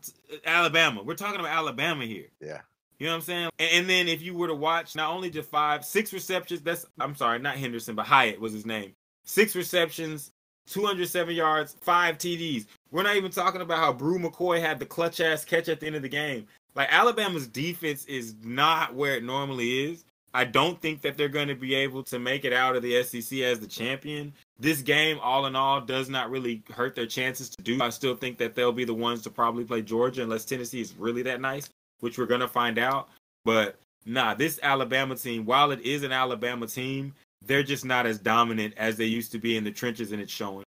Alabama. 0.44 1.02
We're 1.02 1.14
talking 1.14 1.40
about 1.40 1.52
Alabama 1.52 2.04
here. 2.04 2.26
Yeah. 2.40 2.60
You 2.98 3.06
know 3.06 3.12
what 3.12 3.16
I'm 3.16 3.22
saying? 3.22 3.50
And, 3.58 3.70
and 3.72 3.90
then 3.90 4.08
if 4.08 4.22
you 4.22 4.34
were 4.34 4.48
to 4.48 4.54
watch 4.54 4.96
not 4.96 5.12
only 5.12 5.30
just 5.30 5.50
five, 5.50 5.84
six 5.84 6.12
receptions, 6.12 6.62
that's 6.62 6.86
I'm 6.98 7.14
sorry, 7.14 7.38
not 7.38 7.56
Henderson, 7.56 7.94
but 7.94 8.06
Hyatt 8.06 8.40
was 8.40 8.52
his 8.52 8.66
name. 8.66 8.92
Six 9.24 9.56
receptions, 9.56 10.30
207 10.68 11.34
yards, 11.34 11.76
five 11.80 12.18
TDs. 12.18 12.66
We're 12.90 13.02
not 13.02 13.16
even 13.16 13.30
talking 13.30 13.60
about 13.60 13.78
how 13.78 13.92
Bru 13.92 14.18
McCoy 14.18 14.60
had 14.60 14.78
the 14.78 14.86
clutch 14.86 15.20
ass 15.20 15.44
catch 15.44 15.68
at 15.68 15.80
the 15.80 15.86
end 15.86 15.96
of 15.96 16.02
the 16.02 16.08
game. 16.08 16.46
Like 16.74 16.92
Alabama's 16.92 17.46
defense 17.46 18.04
is 18.04 18.34
not 18.42 18.94
where 18.94 19.16
it 19.16 19.24
normally 19.24 19.90
is. 19.90 20.04
I 20.34 20.44
don't 20.44 20.80
think 20.82 21.00
that 21.00 21.16
they're 21.16 21.28
going 21.28 21.48
to 21.48 21.54
be 21.54 21.74
able 21.74 22.02
to 22.04 22.18
make 22.18 22.44
it 22.44 22.52
out 22.52 22.76
of 22.76 22.82
the 22.82 23.02
SEC 23.02 23.38
as 23.38 23.58
the 23.58 23.66
champion. 23.66 24.34
This 24.60 24.82
game, 24.82 25.18
all 25.22 25.46
in 25.46 25.56
all, 25.56 25.80
does 25.80 26.10
not 26.10 26.30
really 26.30 26.62
hurt 26.70 26.94
their 26.94 27.06
chances 27.06 27.48
to 27.48 27.62
do. 27.62 27.80
I 27.80 27.88
still 27.88 28.14
think 28.14 28.36
that 28.38 28.54
they'll 28.54 28.70
be 28.70 28.84
the 28.84 28.92
ones 28.92 29.22
to 29.22 29.30
probably 29.30 29.64
play 29.64 29.80
Georgia 29.80 30.22
unless 30.22 30.44
Tennessee 30.44 30.82
is 30.82 30.94
really 30.94 31.22
that 31.22 31.40
nice 31.40 31.70
which 32.00 32.18
we're 32.18 32.26
gonna 32.26 32.48
find 32.48 32.78
out. 32.78 33.08
But 33.44 33.78
nah, 34.04 34.34
this 34.34 34.58
Alabama 34.62 35.16
team, 35.16 35.44
while 35.44 35.70
it 35.70 35.80
is 35.80 36.02
an 36.02 36.12
Alabama 36.12 36.66
team, 36.66 37.14
they're 37.44 37.62
just 37.62 37.84
not 37.84 38.06
as 38.06 38.18
dominant 38.18 38.74
as 38.76 38.96
they 38.96 39.04
used 39.04 39.32
to 39.32 39.38
be 39.38 39.56
in 39.56 39.64
the 39.64 39.70
trenches, 39.70 40.12
and 40.12 40.20
it's 40.20 40.32
showing. 40.32 40.64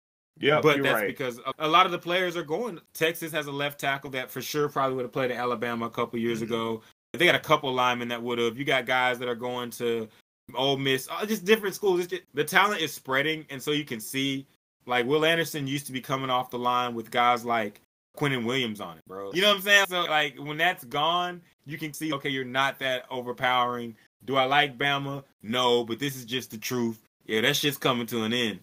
Yeah, 0.40 0.60
but 0.60 0.76
you're 0.76 0.84
that's 0.84 1.00
right. 1.00 1.06
because 1.06 1.38
a, 1.38 1.66
a 1.66 1.68
lot 1.68 1.84
of 1.86 1.92
the 1.92 1.98
players 1.98 2.36
are 2.36 2.42
going. 2.42 2.80
Texas 2.94 3.30
has 3.32 3.46
a 3.46 3.52
left 3.52 3.78
tackle 3.78 4.10
that 4.10 4.30
for 4.30 4.40
sure 4.40 4.68
probably 4.68 4.96
would 4.96 5.02
have 5.04 5.12
played 5.12 5.30
at 5.30 5.36
Alabama 5.36 5.86
a 5.86 5.90
couple 5.90 6.18
years 6.18 6.38
Mm-hmm. 6.40 6.52
ago. 6.52 6.82
They 7.12 7.26
got 7.26 7.34
a 7.34 7.40
couple 7.40 7.70
linemen 7.72 8.08
that 8.08 8.22
would 8.22 8.38
have. 8.38 8.56
You 8.56 8.64
got 8.64 8.86
guys 8.86 9.18
that 9.18 9.28
are 9.28 9.34
going 9.34 9.70
to 9.72 10.08
Ole 10.54 10.78
Miss, 10.78 11.08
uh, 11.10 11.26
just 11.26 11.44
different 11.44 11.74
schools. 11.74 12.00
It's 12.00 12.08
just, 12.08 12.22
the 12.32 12.42
talent 12.44 12.80
is 12.80 12.92
spreading, 12.94 13.44
and 13.50 13.62
so 13.62 13.72
you 13.72 13.84
can 13.84 14.00
see, 14.00 14.46
like 14.86 15.04
Will 15.06 15.26
Anderson 15.26 15.66
used 15.66 15.84
to 15.86 15.92
be 15.92 16.00
coming 16.00 16.30
off 16.30 16.50
the 16.50 16.58
line 16.58 16.94
with 16.94 17.10
guys 17.10 17.44
like 17.44 17.82
Quinnen 18.16 18.44
Williams 18.44 18.80
on 18.80 18.98
it, 18.98 19.04
bro. 19.06 19.32
You 19.32 19.42
know 19.42 19.48
what 19.48 19.56
I'm 19.56 19.62
saying? 19.62 19.86
So 19.88 20.04
like 20.04 20.38
when 20.38 20.58
that's 20.58 20.84
gone, 20.84 21.42
you 21.64 21.78
can 21.78 21.92
see 21.92 22.12
okay, 22.12 22.28
you're 22.28 22.44
not 22.44 22.78
that 22.80 23.04
overpowering. 23.10 23.96
Do 24.24 24.36
I 24.36 24.44
like 24.44 24.78
Bama? 24.78 25.24
No, 25.42 25.84
but 25.84 25.98
this 25.98 26.16
is 26.16 26.24
just 26.24 26.50
the 26.50 26.58
truth. 26.58 27.02
Yeah, 27.26 27.40
that 27.40 27.56
shit's 27.56 27.78
coming 27.78 28.06
to 28.08 28.24
an 28.24 28.32
end. 28.32 28.60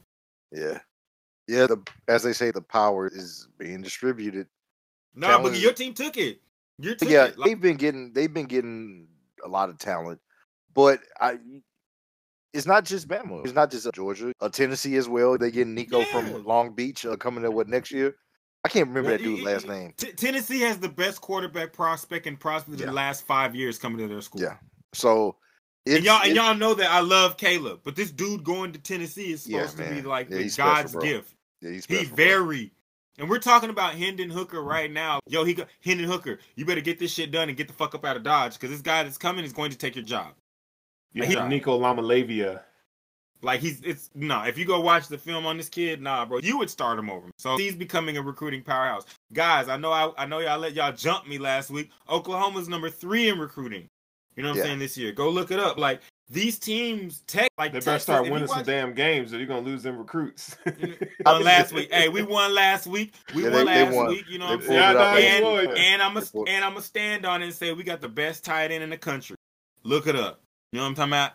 Yeah. 0.52 0.80
Yeah, 1.48 1.66
the 1.66 1.82
as 2.08 2.24
they 2.24 2.34
say, 2.34 2.52
the 2.52 2.62
power 2.62 3.08
is 3.08 3.48
being 3.58 3.82
distributed. 3.82 4.48
No, 5.16 5.28
Talent 5.28 5.54
but 5.54 5.60
your 5.60 5.74
team 5.74 5.94
took 5.94 6.16
it. 6.16 6.42
You 6.78 6.96
took 6.96 7.10
yeah, 7.10 7.26
it. 7.26 7.40
Like, 7.40 7.50
they've 7.50 7.62
been 7.62 7.78
getting 7.78 8.14
they've 8.14 8.34
been 8.34 8.46
getting 8.46 9.08
a 9.44 9.48
lot 9.48 9.70
of 9.70 9.80
talent, 9.80 10.20
but 10.74 11.00
I 11.20 11.40
it's 12.54 12.66
not 12.68 12.86
just 12.86 13.08
Bama. 13.08 13.44
It's 13.44 13.54
not 13.54 13.72
just 13.72 13.92
Georgia. 13.94 14.32
Uh, 14.40 14.50
Tennessee 14.50 14.96
as 14.96 15.10
well. 15.10 15.38
They 15.38 15.52
get 15.52 15.68
Nico 15.68 16.00
Yeah. 16.00 16.06
from 16.06 16.44
Long 16.46 16.74
Beach 16.74 17.06
uh, 17.06 17.16
coming 17.16 17.42
there 17.42 17.52
what 17.52 17.68
next 17.68 17.92
year. 17.92 18.16
I 18.64 18.70
can't 18.70 18.88
remember 18.90 19.12
that 19.12 19.22
dude's 19.24 19.42
last 19.44 19.68
name. 19.68 19.94
T- 19.98 20.12
Tennessee 20.12 20.60
has 20.62 20.80
the 20.80 20.90
best 20.90 21.22
quarterback 21.22 21.72
prospect 21.74 22.28
and 22.28 22.40
prospect 22.40 22.80
Yeah. 22.80 22.88
the 22.88 22.92
last 22.92 23.26
five 23.26 23.56
years 23.56 23.78
coming 23.80 24.00
to 24.00 24.08
their 24.08 24.22
school. 24.22 24.42
Yeah. 24.42 24.58
So 24.94 25.38
it's, 25.86 25.96
And 25.98 26.06
y'all 26.06 26.22
and 26.24 26.36
y'all 26.36 26.56
know 26.56 26.74
that 26.74 26.92
I 26.92 27.00
love 27.00 27.38
Caleb, 27.38 27.82
but 27.84 27.96
this 27.96 28.12
dude 28.12 28.44
going 28.44 28.74
to 28.74 28.80
Tennessee 28.80 29.32
is 29.32 29.48
Yeah, 29.48 29.66
supposed 29.66 29.78
to 29.90 29.96
be 29.96 30.02
like 30.02 30.30
Yeah, 30.30 30.38
the 30.38 30.44
he's 30.44 30.54
special, 30.54 30.74
God's 30.74 30.92
bro. 30.94 31.02
gift. 31.02 31.34
yeah, 31.62 31.70
he's 31.72 31.86
He 31.86 31.96
special, 31.96 32.16
bro. 32.16 32.26
very, 32.26 32.72
and 33.18 33.30
we're 33.30 33.40
talking 33.40 33.70
about 33.70 33.96
Hendon 33.96 34.30
Hooker 34.30 34.62
right 34.62 34.92
now. 34.92 35.20
Yo, 35.28 35.46
he 35.46 35.54
got 35.54 35.68
Hendon 35.84 36.08
Hooker. 36.08 36.40
You 36.56 36.66
better 36.66 36.82
get 36.82 37.00
this 37.00 37.14
shit 37.14 37.32
done 37.32 37.48
and 37.48 37.58
get 37.58 37.68
the 37.68 37.74
fuck 37.74 37.96
up 37.96 38.04
out 38.04 38.18
of 38.18 38.24
Dodge 38.24 38.54
because 38.56 38.72
this 38.72 38.82
guy 38.82 39.04
that's 39.04 39.18
coming 39.18 39.46
is 39.46 39.54
going 39.54 39.72
to 39.72 39.78
take 39.78 39.96
your 39.96 40.06
job. 40.06 40.34
Yeah, 41.14 41.26
He- 41.26 41.48
Nico 41.48 41.80
Iamaleava. 41.80 42.62
Like 43.42 43.62
he's 43.62 43.82
it's 43.82 44.10
no. 44.16 44.44
If 44.44 44.58
you 44.58 44.66
go 44.66 44.82
watch 44.82 45.08
the 45.08 45.18
film 45.18 45.46
on 45.46 45.56
this 45.58 45.70
kid, 45.70 46.02
nah, 46.02 46.26
bro, 46.26 46.40
you 46.40 46.58
would 46.58 46.70
start 46.70 47.00
him 47.00 47.10
over. 47.10 47.28
So 47.38 47.58
he's 47.58 47.76
becoming 47.76 48.18
a 48.18 48.22
recruiting 48.22 48.62
powerhouse. 48.64 49.06
Guys, 49.32 49.70
I 49.70 49.78
know 49.78 49.92
I, 49.92 50.12
I 50.18 50.26
know 50.26 50.40
y'all 50.40 50.60
let 50.60 50.74
y'all 50.74 50.92
jump 50.92 51.28
me 51.28 51.38
last 51.38 51.70
week. 51.70 51.90
Oklahoma's 52.10 52.68
number 52.68 52.90
three 52.90 53.30
in 53.30 53.40
recruiting. 53.40 53.88
You 54.36 54.44
know 54.44 54.50
what 54.50 54.58
Yeah. 54.58 54.64
I'm 54.64 54.68
saying 54.68 54.80
this 54.80 54.98
year? 54.98 55.12
Go 55.14 55.30
look 55.30 55.52
it 55.52 55.60
up. 55.60 55.78
Like 55.78 56.02
these 56.30 56.60
teams, 56.60 57.22
tech 57.28 57.50
like 57.58 57.72
They 57.72 57.80
better 57.80 57.92
Texas, 57.92 58.04
start 58.04 58.30
winning 58.30 58.48
some 58.48 58.64
damn 58.64 58.94
games, 58.94 59.34
or 59.34 59.38
you're 59.38 59.48
gonna 59.48 59.62
lose 59.62 59.84
them 59.84 59.98
recruits. 59.98 60.58
won 60.66 60.96
uh, 61.26 61.40
last 61.40 61.72
week. 61.74 61.92
Hey, 61.94 62.10
we 62.10 62.22
won 62.24 62.54
last 62.54 62.88
week. 62.88 63.14
We 63.34 63.44
Yeah, 63.44 63.52
won 63.52 63.66
they- 63.66 63.74
they 63.74 63.84
last 63.86 63.96
won. 63.96 64.08
week. 64.10 64.26
You 64.30 64.38
know 64.38 64.48
They 64.50 64.56
what 64.56 64.98
I'm 64.98 65.16
saying? 65.16 65.24
it 65.24 65.34
and, 65.34 65.44
no, 65.44 65.60
and 65.76 66.02
I'm 66.02 66.18
a 66.18 66.24
and 66.48 66.66
I'm 66.66 66.74
gonna 66.74 66.82
stand 66.84 67.26
on 67.26 67.42
it 67.42 67.46
and 67.46 67.54
say 67.54 67.72
we 67.74 67.84
got 67.84 68.02
the 68.02 68.10
best 68.10 68.44
tight 68.44 68.72
end 68.72 68.84
in 68.84 68.90
the 68.90 68.98
country. 68.98 69.36
Look 69.84 70.08
it 70.08 70.16
up. 70.16 70.42
You 70.72 70.78
know 70.78 70.84
what 70.84 70.90
I'm 70.90 70.96
talking 70.96 71.14
about? 71.14 71.32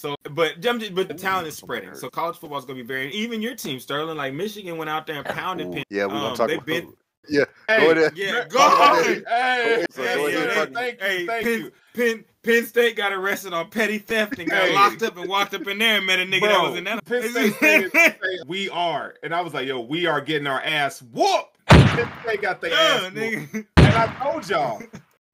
So, 0.00 0.16
but 0.30 0.54
but 0.62 1.08
the 1.08 1.14
talent 1.14 1.46
is 1.48 1.56
spreading. 1.58 1.94
So 1.94 2.08
college 2.08 2.38
football 2.38 2.58
is 2.58 2.64
gonna 2.64 2.76
be 2.78 2.82
very. 2.82 3.12
Even 3.12 3.42
your 3.42 3.54
team, 3.54 3.78
Sterling, 3.80 4.16
like 4.16 4.32
Michigan, 4.32 4.78
went 4.78 4.88
out 4.88 5.06
there 5.06 5.16
and 5.16 5.26
pounded. 5.26 5.66
Ooh, 5.68 5.72
Penn. 5.72 5.84
yeah, 5.90 6.06
we're 6.06 6.12
gonna 6.14 6.28
Um, 6.30 6.36
talk 6.36 6.48
they've 6.48 6.56
about 6.58 6.94
Yeah, 7.28 7.44
Hey, 7.68 7.80
go 7.86 7.94
there. 7.94 8.12
Yeah, 8.14 8.44
Go 8.48 8.58
go 8.58 8.66
ahead. 8.66 9.22
ahead. 9.22 9.24
Hey, 9.28 9.86
So 9.90 10.02
hey, 10.02 10.14
go 10.16 10.26
hey, 10.26 10.66
thank 10.72 11.00
you, 11.00 11.06
Hey, 11.06 11.26
thank 11.26 11.44
Penn, 11.44 11.60
you. 11.60 11.72
Penn, 11.94 12.24
Penn 12.42 12.64
State 12.66 12.96
got 12.96 13.12
arrested 13.12 13.52
on 13.52 13.68
petty 13.68 13.98
theft 13.98 14.38
and 14.38 14.48
got 14.48 14.62
Hey. 14.62 14.74
locked 14.74 15.02
up 15.02 15.18
and 15.18 15.28
walked 15.28 15.52
up 15.52 15.66
in 15.68 15.78
there 15.78 15.98
and 15.98 16.06
met 16.06 16.18
a 16.18 16.22
nigga 16.22 16.40
that 16.48 16.62
was 16.62 16.78
in 16.78 16.84
that. 16.84 17.04
Penn 17.04 17.28
State 17.28 17.52
stated- 17.56 17.90
stated, 17.90 18.20
we 18.46 18.70
are, 18.70 19.14
and 19.22 19.34
I 19.34 19.42
was 19.42 19.52
like, 19.52 19.66
yo, 19.66 19.80
we 19.80 20.06
are 20.06 20.22
getting 20.22 20.46
our 20.46 20.62
ass 20.62 21.02
whooped. 21.02 21.58
Penn 21.68 22.08
State 22.24 22.40
got 22.40 22.62
their 22.62 22.70
Yeah, 22.70 22.76
ass 22.78 23.02
whooped. 23.02 23.16
nigga. 23.16 23.66
And 23.76 23.86
I 23.94 24.06
told 24.22 24.48
y'all, 24.48 24.80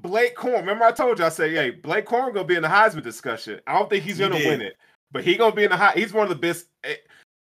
Blake 0.06 0.36
Corum. 0.36 0.60
Remember, 0.60 0.84
I 0.84 0.92
told 0.92 1.18
you, 1.18 1.24
I 1.24 1.28
said, 1.30 1.50
hey, 1.50 1.70
Blake 1.70 2.06
Corum 2.06 2.32
gonna 2.32 2.44
be 2.44 2.54
in 2.56 2.62
the 2.62 2.68
Heisman 2.68 3.02
discussion. 3.02 3.60
I 3.66 3.74
don't 3.78 3.90
think 3.90 4.04
he's 4.04 4.18
gonna 4.18 4.38
did. 4.38 4.46
win 4.48 4.60
it, 4.62 4.76
but 5.10 5.24
he 5.24 5.36
gonna 5.36 5.54
be 5.54 5.64
in 5.64 5.70
the 5.70 5.76
high. 5.76 5.92
He's 5.94 6.12
one 6.12 6.24
of 6.24 6.28
the 6.30 6.34
best. 6.36 6.66
eh, 6.84 6.94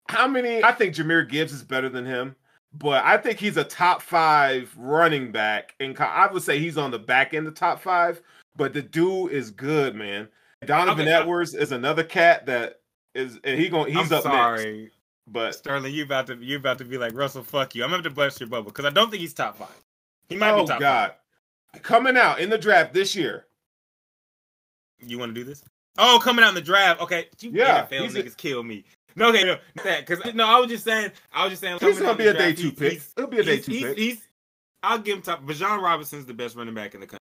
How 0.09 0.27
many? 0.27 0.63
I 0.63 0.71
think 0.71 0.95
Jahmyr 0.95 1.27
Gibbs 1.29 1.53
is 1.53 1.63
better 1.63 1.89
than 1.89 2.05
him, 2.05 2.35
but 2.73 3.03
I 3.05 3.17
think 3.17 3.39
he's 3.39 3.57
a 3.57 3.63
top 3.63 4.01
five 4.01 4.73
running 4.77 5.31
back. 5.31 5.75
And 5.79 5.97
I 5.99 6.27
would 6.31 6.43
say 6.43 6.59
he's 6.59 6.77
on 6.77 6.91
the 6.91 6.99
back 6.99 7.33
end 7.33 7.47
of 7.47 7.55
top 7.55 7.79
five. 7.81 8.21
But 8.57 8.73
the 8.73 8.81
dude 8.81 9.31
is 9.31 9.49
good, 9.49 9.95
man. 9.95 10.27
Donovan 10.65 11.07
Okay, 11.07 11.13
Edwards 11.13 11.53
is 11.55 11.71
another 11.71 12.03
cat 12.03 12.45
that 12.47 12.81
is, 13.15 13.39
and 13.43 13.59
he 13.59 13.69
going 13.69 13.93
he's 13.93 14.11
I'm 14.11 14.17
up 14.17 14.23
sorry. 14.23 14.81
next. 14.83 14.95
But 15.27 15.55
Sterling, 15.55 15.93
you 15.93 16.03
about 16.03 16.27
to 16.27 16.35
you 16.35 16.57
about 16.57 16.77
to 16.79 16.83
be 16.85 16.97
like 16.97 17.13
Russell. 17.15 17.43
Fuck 17.43 17.75
you. 17.75 17.83
I'm 17.83 17.89
gonna 17.89 18.03
have 18.03 18.11
to 18.11 18.15
bust 18.15 18.39
your 18.39 18.49
bubble 18.49 18.71
because 18.71 18.85
I 18.85 18.89
don't 18.89 19.09
think 19.09 19.21
he's 19.21 19.33
top 19.33 19.57
five. 19.57 19.69
He 20.27 20.35
might 20.35 20.51
oh 20.51 20.61
be 20.63 20.67
top 20.67 20.79
god, 20.79 21.13
coming 21.81 22.17
out 22.17 22.39
in 22.39 22.49
the 22.49 22.57
draft 22.57 22.93
this 22.93 23.15
year. 23.15 23.45
You 24.99 25.17
want 25.17 25.33
to 25.33 25.39
do 25.39 25.43
this? 25.43 25.63
Oh, 25.97 26.19
coming 26.21 26.43
out 26.43 26.49
in 26.49 26.55
the 26.55 26.61
draft. 26.61 27.01
Okay, 27.01 27.27
you 27.39 27.51
Yeah, 27.53 27.85
NFL 27.85 28.03
he's 28.03 28.15
a- 28.15 28.23
niggas 28.23 28.37
kill 28.37 28.63
me. 28.63 28.83
No, 29.15 29.29
okay, 29.29 29.43
no, 29.43 29.57
that 29.83 30.05
because 30.05 30.33
no, 30.33 30.45
I 30.45 30.59
was 30.59 30.69
just 30.69 30.85
saying. 30.85 31.11
I 31.33 31.43
was 31.43 31.51
just 31.51 31.61
saying. 31.61 31.73
He's 31.81 31.97
coming 31.99 32.03
gonna 32.03 32.17
be 32.17 32.23
the 32.25 32.29
a 32.29 32.33
day 32.33 32.53
two 32.53 32.69
he- 32.69 32.71
pick. 32.71 32.91
he's- 32.93 33.13
He'll 33.17 33.27
be 33.27 33.39
a 33.39 33.43
day 33.43 33.53
he's- 33.55 33.65
two 33.65 33.71
he's- 33.73 33.87
pick. 33.89 33.97
he's- 33.97 34.27
I'll 34.83 34.99
give 34.99 35.17
him 35.17 35.21
top. 35.21 35.43
Bijan 35.43 35.81
Robinson's 35.81 36.25
the 36.25 36.33
best 36.33 36.55
running 36.55 36.73
back 36.73 36.93
in 36.95 37.01
the 37.01 37.07
country. 37.07 37.17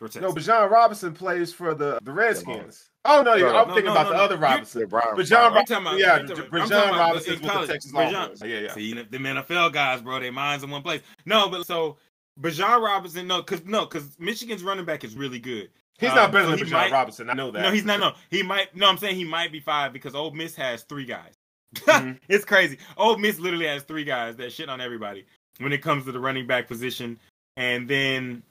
No, 0.00 0.08
Texas. 0.08 0.46
Bijan 0.48 0.68
Robinson 0.70 1.12
plays 1.14 1.52
for 1.52 1.74
the 1.74 1.98
the 2.02 2.12
Redskins. 2.12 2.88
Oh 3.04 3.22
no, 3.22 3.38
Bro, 3.38 3.56
I'm 3.56 3.68
no, 3.68 3.74
thinking 3.74 3.84
no, 3.86 3.92
about 3.92 4.04
no, 4.04 4.10
the 4.10 4.16
no. 4.16 4.22
other 4.24 4.34
You're- 4.34 4.44
Robinson. 4.48 4.80
Yeah, 4.82 4.86
Brian, 4.86 5.06
Bijan 5.16 5.28
Brian- 5.28 5.64
I'm 5.70 5.86
about- 5.86 5.98
yeah, 5.98 6.12
I'm 6.14 6.26
talking 6.26 6.44
about- 6.44 6.50
Bijan 6.50 6.62
I'm 6.62 6.68
talking 6.68 6.88
about 6.90 6.98
Robinson's 7.08 7.40
in 7.40 7.42
with 7.46 7.60
the. 7.68 7.72
Texas 7.72 7.92
Longhorns. 7.92 8.42
Yeah, 8.44 8.58
yeah. 8.58 8.72
See, 8.74 8.92
them 8.94 9.22
NFL 9.26 9.72
guys, 9.72 10.02
bro, 10.02 10.18
their 10.20 10.32
minds 10.32 10.64
in 10.64 10.70
one 10.70 10.82
place. 10.82 11.02
No, 11.24 11.48
but 11.48 11.66
so 11.66 11.98
Bijan 12.40 12.80
Robinson, 12.82 13.26
no, 13.26 13.42
because 13.42 13.64
no, 13.64 13.86
because 13.86 14.18
Michigan's 14.18 14.62
running 14.62 14.84
back 14.84 15.04
is 15.04 15.14
really 15.14 15.38
good. 15.38 15.70
He's 15.98 16.10
Um, 16.10 16.16
not 16.16 16.32
better 16.32 16.44
so 16.46 16.56
than 16.56 16.66
Bijan 16.66 16.70
might- 16.72 16.92
Robinson. 16.92 17.30
I 17.30 17.34
know 17.34 17.50
that. 17.50 17.62
No, 17.62 17.70
he's 17.70 17.84
not. 17.84 18.00
No, 18.00 18.14
he 18.30 18.42
might. 18.42 18.74
No, 18.74 18.88
I'm 18.88 18.98
saying 18.98 19.16
he 19.16 19.24
might 19.24 19.52
be 19.52 19.60
five 19.60 19.92
because 19.92 20.14
Ole 20.14 20.30
Miss 20.32 20.54
has 20.56 20.82
three 20.84 21.04
guys. 21.04 21.34
Mhm. 21.76 22.18
it's 22.28 22.44
crazy. 22.44 22.78
Ole 22.96 23.18
Miss 23.18 23.38
literally 23.38 23.66
has 23.66 23.82
three 23.82 24.04
guys 24.04 24.36
that 24.36 24.52
shit 24.52 24.68
on 24.68 24.80
everybody 24.80 25.26
when 25.58 25.72
it 25.72 25.78
comes 25.82 26.04
to 26.06 26.12
the 26.12 26.18
running 26.20 26.46
back 26.46 26.66
position. 26.68 27.18
And 27.56 27.86
then, 27.88 28.42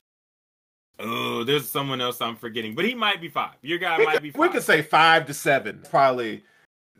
oh, 0.99 1.43
there's 1.43 1.67
someone 1.67 2.01
else 2.01 2.21
I'm 2.21 2.35
forgetting, 2.35 2.75
but 2.75 2.85
he 2.85 2.93
might 2.93 3.19
be 3.19 3.29
five. 3.29 3.55
Your 3.61 3.79
guy 3.79 3.97
We 3.97 4.05
might 4.05 4.13
could, 4.13 4.23
be 4.23 4.31
we 4.31 4.45
five. 4.47 4.51
could 4.51 4.63
say 4.63 4.81
five 4.81 5.25
to 5.27 5.33
seven, 5.33 5.83
probably. 5.89 6.43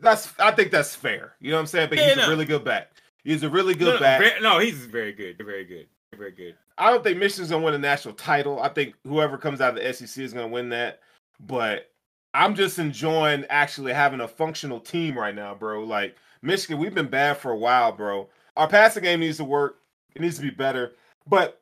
That's 0.00 0.32
I 0.40 0.50
think 0.50 0.72
that's 0.72 0.94
fair. 0.96 1.36
You 1.40 1.50
know 1.52 1.56
what 1.58 1.60
I'm 1.60 1.66
saying? 1.68 1.88
But 1.90 1.98
Yeah, 1.98 2.08
he's 2.08 2.16
no. 2.16 2.26
a 2.26 2.30
really 2.30 2.44
good 2.44 2.64
back. 2.64 2.90
He's 3.24 3.44
a 3.44 3.48
really 3.48 3.74
no, 3.74 3.78
good 3.78 3.94
no, 3.94 4.00
back. 4.00 4.20
very- 4.20 4.40
no, 4.40 4.58
he's 4.58 4.84
very 4.84 5.12
good. 5.12 5.38
Very 5.38 5.64
good. 5.64 5.86
Very 6.16 6.32
good. 6.32 6.56
I 6.78 6.90
don't 6.90 7.02
think 7.02 7.18
Michigan's 7.18 7.50
gonna 7.50 7.64
win 7.64 7.74
a 7.74 7.78
national 7.78 8.14
title. 8.14 8.60
I 8.60 8.68
think 8.68 8.94
whoever 9.06 9.38
comes 9.38 9.60
out 9.60 9.76
of 9.76 9.82
the 9.82 9.92
SEC 9.94 10.22
is 10.24 10.32
gonna 10.32 10.48
win 10.48 10.68
that. 10.70 11.00
But 11.40 11.90
I'm 12.34 12.54
just 12.54 12.78
enjoying 12.78 13.44
actually 13.50 13.92
having 13.92 14.20
a 14.20 14.28
functional 14.28 14.80
team 14.80 15.18
right 15.18 15.34
now, 15.34 15.54
bro. 15.54 15.82
Like 15.84 16.16
Michigan, 16.42 16.78
we've 16.78 16.94
been 16.94 17.08
bad 17.08 17.38
for 17.38 17.50
a 17.52 17.56
while, 17.56 17.92
bro. 17.92 18.28
Our 18.56 18.68
passing 18.68 19.02
game 19.02 19.20
needs 19.20 19.38
to 19.38 19.44
work. 19.44 19.78
It 20.14 20.22
needs 20.22 20.36
to 20.36 20.42
be 20.42 20.50
better. 20.50 20.92
But 21.26 21.60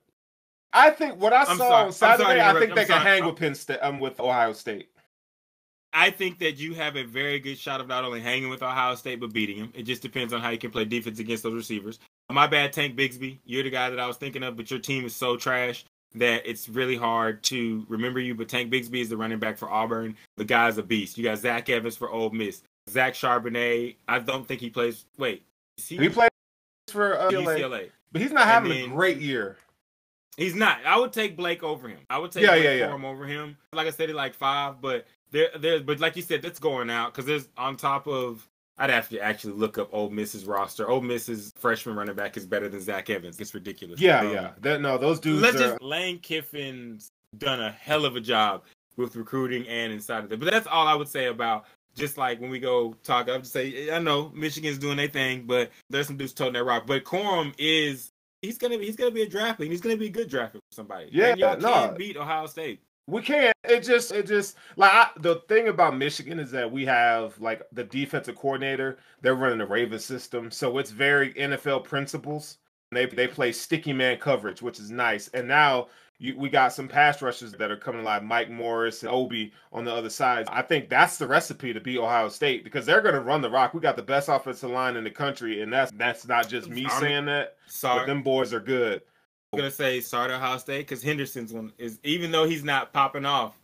I 0.72 0.90
think 0.90 1.20
what 1.20 1.32
I 1.32 1.40
I'm 1.42 1.56
saw 1.56 1.68
sorry. 1.68 1.74
on 1.74 1.86
I'm 1.86 1.92
Saturday, 1.92 2.40
I 2.40 2.52
think 2.54 2.70
I'm 2.70 2.76
they 2.76 2.84
can 2.84 2.88
sorry. 2.88 3.00
hang 3.02 3.22
I'm- 3.22 3.26
with 3.30 3.36
Penn 3.40 3.54
State. 3.54 3.78
Um, 3.82 4.00
with 4.00 4.18
Ohio 4.20 4.52
State. 4.52 4.88
I 5.92 6.10
think 6.10 6.38
that 6.38 6.52
you 6.58 6.74
have 6.74 6.96
a 6.96 7.02
very 7.02 7.40
good 7.40 7.58
shot 7.58 7.80
of 7.80 7.88
not 7.88 8.04
only 8.04 8.20
hanging 8.20 8.48
with 8.48 8.62
Ohio 8.62 8.94
State 8.94 9.18
but 9.20 9.32
beating 9.32 9.58
them. 9.58 9.72
It 9.74 9.82
just 9.82 10.02
depends 10.02 10.32
on 10.32 10.40
how 10.40 10.50
you 10.50 10.58
can 10.58 10.70
play 10.70 10.84
defense 10.84 11.18
against 11.18 11.42
those 11.42 11.54
receivers. 11.54 11.98
My 12.32 12.46
bad, 12.46 12.72
Tank 12.72 12.96
Bigsby. 12.96 13.38
You're 13.44 13.62
the 13.62 13.70
guy 13.70 13.90
that 13.90 14.00
I 14.00 14.06
was 14.06 14.16
thinking 14.16 14.42
of, 14.42 14.56
but 14.56 14.70
your 14.70 14.80
team 14.80 15.04
is 15.04 15.14
so 15.14 15.36
trash 15.36 15.84
that 16.14 16.42
it's 16.48 16.68
really 16.68 16.96
hard 16.96 17.42
to 17.44 17.84
remember 17.88 18.20
you. 18.20 18.34
But 18.34 18.48
Tank 18.48 18.72
Bigsby 18.72 19.00
is 19.00 19.08
the 19.08 19.16
running 19.16 19.38
back 19.38 19.58
for 19.58 19.70
Auburn. 19.70 20.16
The 20.36 20.44
guy's 20.44 20.78
a 20.78 20.82
beast. 20.82 21.16
You 21.18 21.24
got 21.24 21.38
Zach 21.38 21.68
Evans 21.68 21.96
for 21.96 22.10
Ole 22.10 22.30
Miss. 22.30 22.62
Zach 22.88 23.14
Charbonnet. 23.14 23.96
I 24.08 24.18
don't 24.18 24.46
think 24.46 24.60
he 24.60 24.70
plays. 24.70 25.04
Wait, 25.18 25.42
he, 25.76 25.96
He 25.96 26.08
plays 26.08 26.30
for 26.88 27.18
uh, 27.18 27.30
UCLA, 27.30 27.90
but 28.12 28.20
he's 28.22 28.32
not 28.32 28.46
having 28.46 28.70
then- 28.72 28.84
a 28.86 28.88
great 28.88 29.18
year. 29.18 29.56
He's 30.36 30.54
not. 30.54 30.78
I 30.86 30.98
would 30.98 31.12
take 31.12 31.36
Blake 31.36 31.62
over 31.62 31.86
him. 31.88 31.98
I 32.08 32.16
would 32.16 32.32
take 32.32 32.44
Yeah, 32.44 32.50
Blake 32.52 32.64
yeah, 32.64 32.72
yeah. 32.72 32.92
Over 33.06 33.26
him. 33.26 33.58
Like 33.74 33.86
I 33.86 33.90
said, 33.90 34.08
he 34.08 34.14
like 34.14 34.32
five, 34.32 34.80
but 34.80 35.06
there, 35.32 35.50
there. 35.58 35.80
But 35.80 36.00
like 36.00 36.16
you 36.16 36.22
said, 36.22 36.40
that's 36.40 36.58
going 36.58 36.88
out 36.88 37.12
because 37.12 37.26
there's 37.26 37.48
on 37.58 37.76
top 37.76 38.06
of. 38.06 38.46
I'd 38.80 38.90
have 38.90 39.08
to 39.10 39.20
actually 39.20 39.52
look 39.52 39.76
up 39.78 39.90
Ole 39.92 40.10
Miss's 40.10 40.46
roster. 40.46 40.88
Ole 40.88 41.02
Miss's 41.02 41.52
freshman 41.56 41.94
running 41.94 42.16
back 42.16 42.36
is 42.36 42.46
better 42.46 42.68
than 42.68 42.80
Zach 42.80 43.10
Evans. 43.10 43.38
It's 43.38 43.54
ridiculous. 43.54 44.00
Yeah, 44.00 44.20
Um, 44.20 44.32
yeah. 44.32 44.50
That, 44.62 44.80
no, 44.80 44.96
those 44.98 45.20
dudes 45.20 45.42
Let's 45.42 45.56
are. 45.56 45.72
just 45.72 45.82
Lane 45.82 46.18
Kiffin's 46.18 47.10
done 47.36 47.60
a 47.60 47.70
hell 47.70 48.04
of 48.06 48.16
a 48.16 48.20
job 48.20 48.62
with 48.96 49.14
recruiting 49.16 49.68
and 49.68 49.92
inside 49.92 50.24
of 50.24 50.32
it. 50.32 50.40
But 50.40 50.50
that's 50.50 50.66
all 50.66 50.88
I 50.88 50.94
would 50.94 51.08
say 51.08 51.26
about 51.26 51.66
just 51.94 52.16
like 52.16 52.40
when 52.40 52.50
we 52.50 52.58
go 52.58 52.94
talk. 53.02 53.28
I 53.28 53.32
would 53.32 53.42
just 53.42 53.52
say 53.52 53.90
I 53.90 53.98
know 53.98 54.30
Michigan's 54.34 54.78
doing 54.78 54.96
their 54.96 55.08
thing, 55.08 55.44
but 55.46 55.70
there's 55.90 56.06
some 56.06 56.16
dudes 56.16 56.32
toting 56.32 56.54
that 56.54 56.64
rock. 56.64 56.86
But 56.86 57.04
Corum 57.04 57.52
is 57.58 58.10
he's 58.42 58.58
gonna 58.58 58.78
be 58.78 58.86
he's 58.86 58.96
gonna 58.96 59.10
be 59.10 59.22
a 59.22 59.28
draft 59.28 59.58
pick. 59.60 59.70
He's 59.70 59.80
gonna 59.80 59.96
be 59.96 60.06
a 60.06 60.10
good 60.10 60.28
draft 60.30 60.54
pick 60.54 60.62
for 60.70 60.74
somebody. 60.74 61.10
Yeah, 61.12 61.32
and 61.32 61.38
y'all 61.40 61.58
no. 61.58 61.88
can 61.88 61.96
beat 61.96 62.16
Ohio 62.16 62.46
State. 62.46 62.80
We 63.10 63.22
can't. 63.22 63.54
It 63.64 63.80
just, 63.80 64.12
it 64.12 64.26
just 64.26 64.56
like 64.76 64.92
I, 64.92 65.08
the 65.18 65.36
thing 65.48 65.68
about 65.68 65.96
Michigan 65.96 66.38
is 66.38 66.50
that 66.52 66.70
we 66.70 66.84
have 66.86 67.38
like 67.40 67.62
the 67.72 67.84
defensive 67.84 68.36
coordinator. 68.36 68.98
They're 69.20 69.34
running 69.34 69.58
the 69.58 69.66
Raven 69.66 69.98
system, 69.98 70.50
so 70.50 70.78
it's 70.78 70.90
very 70.90 71.34
NFL 71.34 71.84
principles. 71.84 72.58
They 72.92 73.06
they 73.06 73.28
play 73.28 73.52
sticky 73.52 73.92
man 73.92 74.18
coverage, 74.18 74.62
which 74.62 74.80
is 74.80 74.90
nice. 74.90 75.28
And 75.28 75.46
now 75.46 75.88
you, 76.20 76.36
we 76.36 76.50
got 76.50 76.72
some 76.72 76.86
pass 76.86 77.22
rushers 77.22 77.52
that 77.52 77.70
are 77.70 77.76
coming 77.76 78.04
like 78.04 78.22
Mike 78.22 78.50
Morris 78.50 79.02
and 79.02 79.10
Obi 79.10 79.52
on 79.72 79.84
the 79.84 79.94
other 79.94 80.10
side. 80.10 80.46
I 80.50 80.60
think 80.60 80.90
that's 80.90 81.16
the 81.16 81.26
recipe 81.26 81.72
to 81.72 81.80
beat 81.80 81.98
Ohio 81.98 82.28
State 82.28 82.62
because 82.62 82.84
they're 82.84 83.00
going 83.00 83.14
to 83.14 83.22
run 83.22 83.40
the 83.40 83.50
rock. 83.50 83.72
We 83.72 83.80
got 83.80 83.96
the 83.96 84.02
best 84.02 84.28
offensive 84.28 84.70
line 84.70 84.96
in 84.96 85.04
the 85.04 85.10
country, 85.10 85.62
and 85.62 85.72
that's 85.72 85.90
that's 85.92 86.28
not 86.28 86.48
just 86.48 86.68
me 86.68 86.86
saying 87.00 87.24
that, 87.24 87.56
but 87.66 87.72
Sorry, 87.72 88.06
them 88.06 88.22
boys 88.22 88.52
are 88.52 88.60
good. 88.60 89.02
I'm 89.52 89.58
gonna 89.58 89.70
say 89.70 90.00
to 90.00 90.34
Ohio 90.34 90.58
State 90.58 90.86
because 90.86 91.02
Henderson's 91.02 91.52
one 91.52 91.72
is 91.78 91.98
even 92.04 92.30
though 92.30 92.44
he's 92.44 92.62
not 92.62 92.92
popping 92.92 93.26
off 93.26 93.56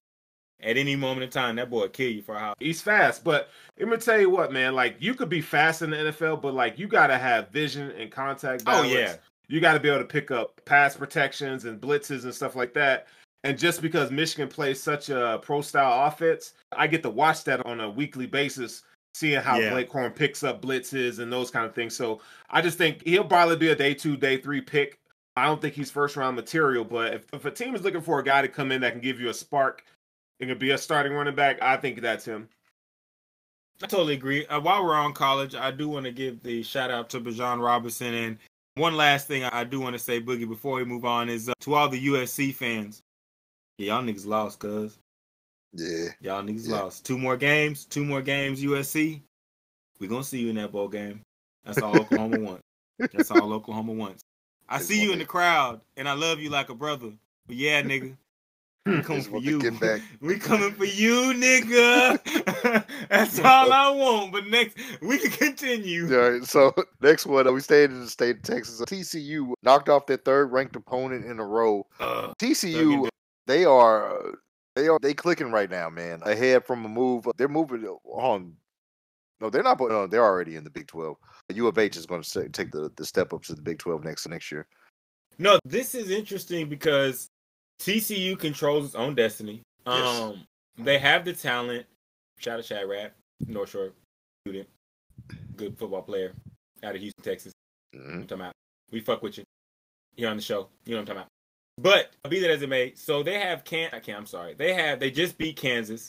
at 0.61 0.76
any 0.76 0.97
moment 0.97 1.22
in 1.22 1.30
time, 1.30 1.57
that 1.57 1.70
boy 1.70 1.82
will 1.82 1.89
kill 1.89 2.11
you 2.11 2.22
for 2.22 2.37
Ohio. 2.37 2.55
He's 2.59 2.80
fast, 2.80 3.22
but 3.22 3.51
let 3.78 3.89
me 3.89 3.97
tell 3.99 4.18
you 4.18 4.30
what, 4.30 4.53
man. 4.53 4.74
Like 4.74 4.97
you 4.99 5.14
could 5.14 5.28
be 5.28 5.41
fast 5.41 5.82
in 5.82 5.91
the 5.91 5.97
NFL, 5.97 6.43
but 6.43 6.55
like 6.55 6.78
you 6.78 6.89
gotta 6.89 7.16
have 7.16 7.51
vision 7.51 7.91
and 7.93 8.11
contact. 8.11 8.64
Oh 8.66 8.82
yeah, 8.82 9.16
you 9.49 9.61
got 9.61 9.74
to 9.74 9.80
be 9.80 9.89
able 9.89 10.01
to 10.01 10.05
pick 10.05 10.30
up 10.30 10.61
pass 10.64 10.97
protections 10.97 11.64
and 11.64 11.80
blitzes 11.80 12.24
and 12.24 12.34
stuff 12.34 12.57
like 12.57 12.74
that. 12.74 13.07
And 13.45 13.57
just 13.57 13.80
because 13.80 14.11
Michigan 14.11 14.49
plays 14.49 14.82
such 14.82 15.09
a 15.09 15.39
pro 15.41 15.61
style 15.61 16.09
offense, 16.09 16.55
I 16.72 16.89
get 16.89 17.03
to 17.05 17.11
watch 17.11 17.45
that 17.45 17.64
on 17.64 17.80
a 17.80 17.89
weekly 17.89 18.26
basis, 18.26 18.82
seeing 19.14 19.41
how 19.41 19.59
Yeah. 19.59 19.70
Blake 19.70 19.89
Corum 19.89 20.14
picks 20.14 20.43
up 20.43 20.62
blitzes 20.62 21.20
and 21.20 21.32
those 21.32 21.51
kind 21.51 21.64
of 21.64 21.74
things. 21.74 21.95
So 21.95 22.20
I 22.51 22.61
just 22.61 22.76
think 22.76 23.05
he'll 23.05 23.24
probably 23.24 23.57
be 23.57 23.68
a 23.68 23.76
day 23.76 23.95
two, 23.95 24.16
day 24.16 24.39
three 24.39 24.61
pick. 24.61 24.99
I 25.37 25.45
don't 25.47 25.61
think 25.61 25.74
he's 25.74 25.91
first 25.91 26.16
round 26.16 26.37
material, 26.37 26.84
but 26.84 27.14
if, 27.14 27.26
if 27.32 27.45
a 27.45 27.51
team 27.51 27.74
is 27.74 27.82
looking 27.82 28.01
for 28.01 28.18
a 28.18 28.24
guy 28.24 28.43
to 28.43 28.49
come 28.49 28.72
in 28.72 28.80
that 28.80 28.93
can 28.93 29.01
give 29.03 29.20
you 29.20 29.28
a 29.28 29.34
spark 29.34 29.84
and 30.41 30.49
can 30.49 30.59
be 30.59 30.70
a 30.70 30.78
starting 30.78 31.12
running 31.12 31.34
back, 31.34 31.61
I 31.61 31.76
think 31.76 32.01
that's 32.01 32.24
him. 32.24 32.49
I 33.82 33.87
totally 33.87 34.14
agree. 34.14 34.47
Uh, 34.47 34.61
while 34.61 34.82
we're 34.82 34.95
on 34.95 35.12
college, 35.12 35.55
I 35.55 35.70
do 35.70 35.89
want 35.89 36.07
to 36.07 36.12
give 36.12 36.43
the 36.43 36.62
shout 36.62 36.91
out 36.91 37.11
to 37.11 37.20
Bijan 37.20 37.62
Robinson. 37.62 38.14
And 38.14 38.39
one 38.76 38.97
last 38.97 39.28
thing 39.28 39.45
I 39.45 39.64
do 39.64 39.80
want 39.80 39.93
to 39.93 39.99
say, 39.99 40.20
Boogie, 40.20 40.49
before 40.49 40.76
we 40.76 40.84
move 40.84 41.05
on, 41.05 41.28
is 41.28 41.51
uh, 41.51 41.53
to 41.61 41.74
all 41.74 41.89
the 41.91 42.07
USC 42.07 42.55
fans. 42.55 43.03
Yeah, 43.76 43.95
y'all 43.97 44.03
niggas 44.03 44.26
lost, 44.26 44.59
cuz. 44.59 44.99
Yeah. 45.74 46.09
Y'all 46.22 46.43
niggas 46.43 46.66
Yeah. 46.66 46.76
lost. 46.80 47.05
Two 47.05 47.18
more 47.18 47.37
games, 47.37 47.84
two 47.84 48.05
more 48.07 48.22
games, 48.22 48.62
USC. 48.62 49.20
We're 50.01 50.09
going 50.09 50.22
to 50.22 50.28
see 50.28 50.39
you 50.39 50.49
in 50.49 50.57
that 50.57 50.72
bowl 50.72 50.89
game. 50.89 51.20
That's 51.64 51.82
all 51.82 51.95
Oklahoma 51.95 52.41
wants. 52.41 52.62
That's 53.12 53.30
all 53.30 53.53
Oklahoma 53.53 53.93
wants. 53.93 54.22
I 54.69 54.81
see 54.81 55.01
you 55.01 55.12
in 55.12 55.19
the 55.19 55.25
crowd, 55.25 55.81
and 55.97 56.09
I 56.09 56.14
love 56.14 56.41
you 56.41 56.51
like 56.51 56.69
a 56.69 56.75
brother. 56.75 57.12
But 57.47 57.57
yeah, 57.57 57.83
nigga. 57.85 58.17
We 58.85 59.03
coming 59.03 59.23
for 59.23 59.41
you. 59.41 59.61
get 59.61 59.81
back. 59.81 60.01
We 60.21 60.39
coming 60.39 60.71
for 60.73 60.85
you, 60.85 61.35
nigga. 61.35 62.87
That's 63.09 63.39
all 63.41 63.73
I 63.73 63.91
want. 63.91 64.33
But 64.33 64.47
next, 64.47 64.77
we 65.03 65.19
can 65.19 65.31
continue. 65.33 66.05
All 66.14 66.31
right, 66.31 66.45
so 66.45 66.73
next 67.01 67.27
one, 67.27 67.49
uh, 67.49 67.53
we 67.53 67.61
stayed 67.61 67.91
in 67.91 68.01
the 68.01 68.09
state 68.09 68.37
of 68.37 68.43
Texas. 68.43 68.81
TCU 68.83 69.55
knocked 69.62 69.89
off 69.89 70.07
their 70.07 70.19
third 70.19 70.53
ranked 70.53 70.77
opponent 70.77 71.25
in 71.25 71.41
a 71.41 71.45
row. 71.45 71.85
Uh, 71.99 72.33
TCU, 72.39 73.09
they 73.47 73.64
are, 73.64 74.29
uh, 74.29 74.33
they 74.77 74.87
are, 74.87 75.01
they 75.01 75.14
clicking 75.14 75.51
right 75.51 75.71
now, 75.71 75.91
man. 75.91 76.21
Ahead 76.25 76.64
from 76.64 76.85
a 76.85 76.89
move, 76.89 77.27
they're 77.37 77.49
moving 77.49 77.85
on. 78.05 78.55
No, 79.41 79.51
they're 79.51 79.64
not. 79.64 79.81
No, 79.81 80.07
they're 80.07 80.25
already 80.25 80.57
in 80.57 80.64
the 80.64 80.71
Big 80.71 80.87
Twelve. 80.87 81.17
U 81.55 81.66
of 81.68 81.78
H 81.78 81.97
is 81.97 82.07
going 82.07 82.22
to 82.22 82.49
take 82.49 82.70
the, 82.72 82.90
the 82.97 83.05
step 83.05 83.32
up 83.32 83.42
to 83.44 83.55
the 83.55 83.62
Big 83.62 83.78
Twelve 83.78 84.05
next 84.05 84.28
next 84.28 84.51
year. 84.51 84.66
no, 85.38 85.59
this 85.64 85.94
is 85.94 86.11
interesting 86.11 86.68
because 86.68 87.28
TCU 87.80 88.38
controls 88.38 88.86
its 88.86 88.94
own 88.94 89.14
destiny. 89.14 89.62
Yes. 89.86 90.20
Um, 90.20 90.44
they 90.78 90.99
have 90.99 91.24
the 91.24 91.32
talent. 91.32 91.86
Shout 92.38 92.59
out 92.59 92.64
Shad 92.64 92.88
Rat, 92.88 93.14
North 93.47 93.70
Shore 93.70 93.92
student, 94.47 94.68
good 95.57 95.78
football 95.78 96.03
player 96.03 96.34
out 96.82 96.94
of 96.94 97.01
Houston, 97.01 97.22
Texas. 97.22 97.53
Mhm. 97.94 98.12
I'm 98.12 98.22
talking 98.26 98.40
about. 98.40 98.53
We 98.90 99.01
fuck 99.01 99.22
with 99.22 99.38
you. 99.38 99.44
You're 100.16 100.30
on 100.30 100.36
the 100.36 100.42
show. 100.42 100.68
You 100.84 100.94
know 100.94 101.01
what 101.03 101.11
I'm 101.11 101.16
talking 101.16 101.20
about. 101.20 101.28
But 101.78 102.30
be 102.30 102.40
that 102.40 102.51
as 102.51 102.62
it 102.62 102.68
may, 102.68 102.94
so 102.94 103.22
they 103.22 103.38
have 103.38 103.62
can 103.64 103.90
I 103.92 104.01
can't 104.01 104.18
I'm 104.18 104.26
sorry. 104.26 104.55
They 104.55 104.72
have 104.74 104.99
they 105.01 105.11
just 105.11 105.36
beat 105.38 105.57
Kansas. 105.57 106.09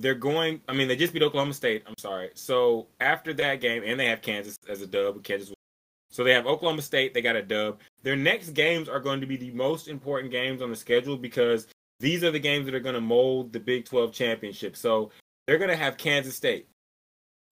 They're 0.00 0.14
going 0.14 0.60
I 0.68 0.72
mean 0.72 0.88
they 0.88 0.96
just 0.96 1.12
beat 1.12 1.22
Oklahoma 1.22 1.54
State. 1.54 1.82
I'm 1.86 1.94
sorry. 1.98 2.30
So 2.34 2.86
after 3.00 3.32
that 3.34 3.60
game, 3.60 3.82
and 3.84 3.98
they 3.98 4.06
have 4.06 4.22
Kansas 4.22 4.56
as 4.68 4.82
a 4.82 4.86
dub, 4.86 5.22
Kansas 5.22 5.52
so 6.10 6.24
they 6.24 6.32
have 6.32 6.46
Oklahoma 6.46 6.82
State, 6.82 7.12
they 7.12 7.20
got 7.20 7.36
a 7.36 7.42
dub. 7.42 7.80
Their 8.02 8.16
next 8.16 8.50
games 8.50 8.88
are 8.88 9.00
going 9.00 9.20
to 9.20 9.26
be 9.26 9.36
the 9.36 9.50
most 9.50 9.88
important 9.88 10.32
games 10.32 10.62
on 10.62 10.70
the 10.70 10.76
schedule 10.76 11.16
because 11.16 11.66
these 12.00 12.24
are 12.24 12.30
the 12.30 12.38
games 12.38 12.64
that 12.66 12.74
are 12.74 12.80
going 12.80 12.94
to 12.94 13.00
mold 13.00 13.52
the 13.52 13.60
Big 13.60 13.84
12 13.84 14.12
championship. 14.12 14.76
So 14.76 15.10
they're 15.46 15.58
going 15.58 15.70
to 15.70 15.76
have 15.76 15.96
Kansas 15.96 16.34
State, 16.34 16.68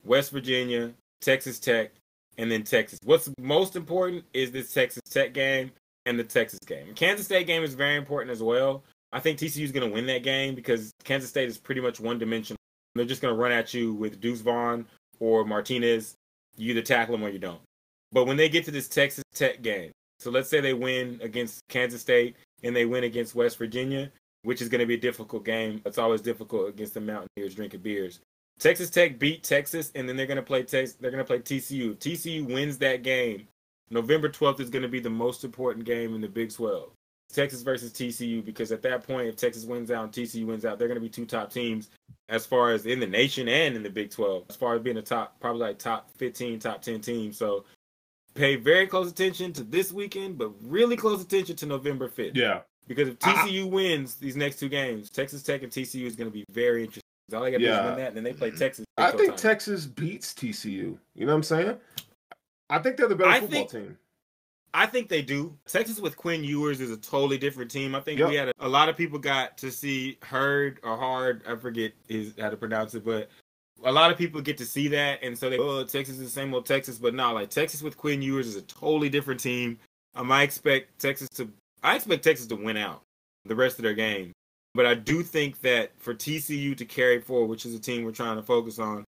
West 0.05 0.31
Virginia, 0.31 0.93
Texas 1.21 1.59
Tech, 1.59 1.93
and 2.39 2.51
then 2.51 2.63
Texas. 2.63 2.99
What's 3.05 3.31
most 3.39 3.77
important 3.77 4.25
is 4.33 4.53
this 4.53 4.73
Texas 4.73 5.03
Tech 5.11 5.35
game 5.35 5.73
and 6.07 6.19
the 6.19 6.25
Texas 6.25 6.61
game. 6.67 6.95
Kansas 6.95 7.27
State 7.27 7.47
game 7.47 7.63
is 7.63 7.75
very 7.75 7.97
important 7.97 8.31
as 8.31 8.43
well. 8.43 8.85
I 9.17 9.19
think 9.19 9.39
TCU 9.39 9.65
is 9.65 9.73
going 9.73 9.89
to 9.89 9.95
win 9.95 10.05
that 10.09 10.23
game 10.23 10.55
because 10.55 10.93
Kansas 11.03 11.31
State 11.31 11.49
is 11.49 11.57
pretty 11.57 11.81
much 11.81 11.99
one 12.01 12.19
dimensional. 12.19 12.59
They're 12.95 13.07
just 13.07 13.23
going 13.23 13.33
to 13.35 13.41
run 13.41 13.51
at 13.51 13.73
you 13.73 13.95
with 13.95 14.21
Deuce 14.21 14.43
Vaughn 14.43 14.85
or 15.21 15.43
Martinez. 15.43 16.17
You 16.59 16.73
either 16.73 16.83
tackle 16.83 17.17
them 17.17 17.25
or 17.25 17.31
you 17.31 17.39
don't. 17.39 17.63
But 18.13 18.27
when 18.27 18.37
they 18.37 18.51
get 18.51 18.67
to 18.67 18.71
this 18.71 18.89
Texas 18.89 19.25
Tech 19.35 19.63
game, 19.63 19.91
so 20.19 20.31
let's 20.31 20.51
say 20.51 20.61
they 20.61 20.75
win 20.75 21.19
against 21.23 21.63
Kansas 21.71 22.03
State 22.03 22.37
and 22.63 22.77
they 22.77 22.85
win 22.85 23.05
against 23.05 23.35
West 23.35 23.57
Virginia, 23.57 24.13
which 24.43 24.61
is 24.61 24.69
going 24.69 24.81
to 24.81 24.87
be 24.87 24.97
a 24.97 25.01
difficult 25.01 25.47
game. 25.47 25.81
It's 25.87 25.97
always 25.97 26.21
difficult 26.21 26.69
against 26.69 26.93
the 26.93 27.01
Mountaineers 27.01 27.55
drinking 27.55 27.81
beers. 27.81 28.21
Texas 28.59 28.91
Tech 28.91 29.19
beat 29.19 29.43
Texas, 29.43 29.93
and 29.95 30.07
then 30.07 30.19
they're 30.19 30.27
going 30.27 30.37
to 30.37 30.43
play 30.43 30.61
They're 30.61 31.11
going 31.11 31.17
to 31.17 31.25
play 31.25 31.39
TCU. 31.39 31.97
TCU 31.97 32.47
wins 32.47 32.77
that 32.79 33.03
game. 33.03 33.49
November 33.89 34.29
12th 34.29 34.61
is 34.61 34.69
going 34.69 34.83
to 34.83 34.89
be 34.89 35.01
the 35.01 35.09
most 35.09 35.43
important 35.43 35.87
game 35.87 36.15
in 36.15 36.21
the 36.21 36.29
Big 36.29 36.53
12. 36.53 36.91
Texas 37.33 37.63
versus 37.63 37.93
TCU, 37.93 38.45
because 38.45 38.73
at 38.73 38.83
that 38.83 39.07
point, 39.07 39.29
if 39.29 39.37
Texas 39.37 39.65
wins 39.65 39.91
out 39.91 40.05
and 40.05 40.13
TCU 40.13 40.47
wins 40.47 40.65
out, 40.65 40.79
they're 40.79 40.89
going 40.89 40.97
to 40.97 41.01
be 41.01 41.09
two 41.09 41.27
top 41.27 41.53
teams 41.53 41.91
as 42.29 42.47
far 42.47 42.73
as 42.73 42.87
in 42.87 42.99
the 43.01 43.07
nation 43.07 43.49
and 43.49 43.77
in 43.77 43.83
the 43.83 43.91
Big 43.91 44.11
12, 44.11 44.45
as 44.49 44.57
far 44.57 44.75
as 44.75 44.83
being 44.83 44.97
a 44.97 45.03
top, 45.03 45.39
probably 45.41 45.61
like 45.61 45.79
top 45.79 46.11
15, 46.17 46.59
top 46.59 46.83
10 46.83 47.01
team. 47.01 47.33
So 47.33 47.65
pay 48.35 48.57
very 48.57 48.87
close 48.87 49.11
attention 49.11 49.53
to 49.55 49.65
this 49.65 49.93
weekend, 49.93 50.39
but 50.39 50.51
really 50.63 50.97
close 50.97 51.23
attention 51.23 51.57
to 51.57 51.67
November 51.67 52.09
5th. 52.09 52.35
Yeah. 52.37 52.61
Because 52.87 53.09
if 53.09 53.17
I- 53.23 53.35
TCU 53.49 53.71
wins 53.71 54.15
these 54.15 54.37
next 54.37 54.59
two 54.59 54.69
games, 54.69 55.11
Texas 55.11 55.43
Tech 55.43 55.63
and 55.63 55.73
TCU 55.73 56.07
is 56.07 56.17
going 56.17 56.31
to 56.31 56.35
be 56.35 56.45
very 56.51 56.83
interesting. 56.83 57.03
All 57.35 57.43
they 57.43 57.51
got 57.51 57.59
to 57.59 57.65
do 57.65 57.71
Yeah. 57.71 57.81
is 57.81 57.87
win 57.87 57.97
that, 57.97 58.09
and 58.09 58.17
then 58.17 58.25
they 58.25 58.33
play 58.33 58.51
mm-hmm. 58.51 58.59
Texas. 58.59 58.85
I 58.97 59.11
think 59.11 59.31
time. 59.31 59.37
Texas 59.39 59.85
beats 59.87 60.33
TCU. 60.33 60.97
You 61.15 61.27
know 61.27 61.27
what 61.27 61.33
I'm 61.35 61.43
saying? 61.43 61.77
I 62.71 62.79
think 62.79 62.97
they're 62.97 63.09
the 63.09 63.17
better 63.17 63.31
I 63.31 63.41
football 63.41 63.67
think- 63.67 63.71
team. 63.71 63.99
I 64.75 64.87
think 64.87 65.09
they 65.09 65.23
do. 65.23 65.57
Texas 65.67 66.01
with 66.01 66.17
Quinn 66.17 66.45
Ewers 66.45 66.81
is 66.81 66.91
a 66.91 66.97
totally 66.97 67.39
different 67.39 67.71
team. 67.71 67.95
I 67.95 68.01
think 68.01 68.19
Yep. 68.19 68.29
we 68.29 68.35
had 68.35 68.49
a, 68.49 68.53
a 68.61 68.69
lot 68.69 68.89
of 68.89 68.97
people 68.97 69.19
got 69.19 69.57
to 69.59 69.71
see 69.71 70.19
Hurd 70.23 70.81
or 70.83 70.97
Hard. 70.97 71.43
I 71.49 71.57
forget 71.57 71.93
his 72.09 72.35
how 72.39 72.51
to 72.51 72.57
pronounce 72.57 72.95
it, 72.95 73.05
but 73.05 73.31
a 73.85 73.93
lot 73.93 74.11
of 74.11 74.19
people 74.19 74.41
get 74.41 74.59
to 74.59 74.67
see 74.67 74.89
that, 74.89 75.23
and 75.23 75.37
so 75.39 75.49
they 75.51 75.59
oh 75.59 75.85
Texas 75.85 76.17
is 76.19 76.25
the 76.25 76.29
same 76.29 76.53
old 76.53 76.67
Texas, 76.67 76.99
but 76.99 77.15
no, 77.15 77.33
like 77.33 77.51
Texas 77.51 77.83
with 77.83 77.97
Quinn 77.97 78.23
Ewers 78.23 78.47
is 78.47 78.57
a 78.57 78.63
totally 78.63 79.09
different 79.09 79.41
team. 79.41 79.79
Um, 80.15 80.31
I 80.33 80.43
expect 80.43 80.99
Texas 80.99 81.29
to 81.31 81.51
I 81.83 81.97
expect 81.97 82.25
Texas 82.25 82.47
to 82.49 82.57
win 82.57 82.77
out 82.77 83.03
the 83.45 83.55
rest 83.55 83.79
of 83.79 83.83
their 83.83 83.95
game, 83.95 84.33
but 84.75 84.87
I 84.87 84.95
do 84.95 85.23
think 85.23 85.61
that 85.61 85.93
for 85.99 86.15
TCU 86.15 86.77
to 86.77 86.85
carry 86.85 87.21
forward, 87.21 87.47
which 87.49 87.67
is 87.67 87.75
a 87.75 87.79
team 87.79 88.05
we're 88.05 88.13
trying 88.13 88.37
to 88.37 88.43
focus 88.43 88.79
on, 88.79 89.05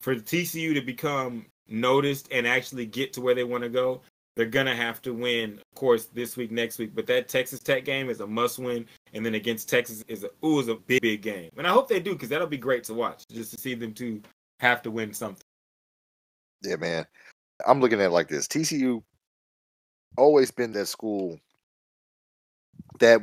for 0.00 0.14
TCU 0.14 0.74
to 0.74 0.80
become 0.80 1.46
noticed 1.68 2.28
and 2.32 2.46
actually 2.46 2.86
get 2.86 3.12
to 3.12 3.20
where 3.20 3.34
they 3.34 3.44
want 3.44 3.62
to 3.64 3.68
go, 3.68 4.00
they're 4.36 4.46
gonna 4.46 4.74
have 4.74 5.02
to 5.02 5.12
win, 5.12 5.58
of 5.58 5.74
course, 5.74 6.06
this 6.06 6.36
week, 6.36 6.50
next 6.50 6.78
week. 6.78 6.94
But 6.94 7.06
that 7.06 7.28
Texas 7.28 7.60
Tech 7.60 7.84
game 7.84 8.08
is 8.08 8.20
a 8.20 8.26
must 8.26 8.58
win, 8.58 8.86
and 9.12 9.24
then 9.24 9.34
against 9.34 9.68
Texas 9.68 10.04
is 10.08 10.24
a 10.24 10.30
ooh 10.46 10.60
is 10.60 10.68
a 10.68 10.76
big 10.76 11.02
big 11.02 11.22
game, 11.22 11.50
and 11.56 11.66
I 11.66 11.70
hope 11.70 11.88
they 11.88 12.00
do 12.00 12.12
because 12.12 12.28
that'll 12.28 12.46
be 12.46 12.56
great 12.56 12.84
to 12.84 12.94
watch, 12.94 13.26
just 13.28 13.52
to 13.54 13.60
see 13.60 13.74
them 13.74 13.92
two 13.92 14.22
have 14.60 14.82
to 14.82 14.90
win 14.90 15.12
something. 15.12 15.44
Yeah, 16.62 16.76
man. 16.76 17.06
I'm 17.66 17.80
looking 17.80 18.00
at 18.00 18.06
it 18.06 18.10
like 18.10 18.28
this. 18.28 18.46
TCU 18.46 19.02
always 20.16 20.50
been 20.50 20.72
that 20.72 20.86
school 20.86 21.38
that 23.00 23.20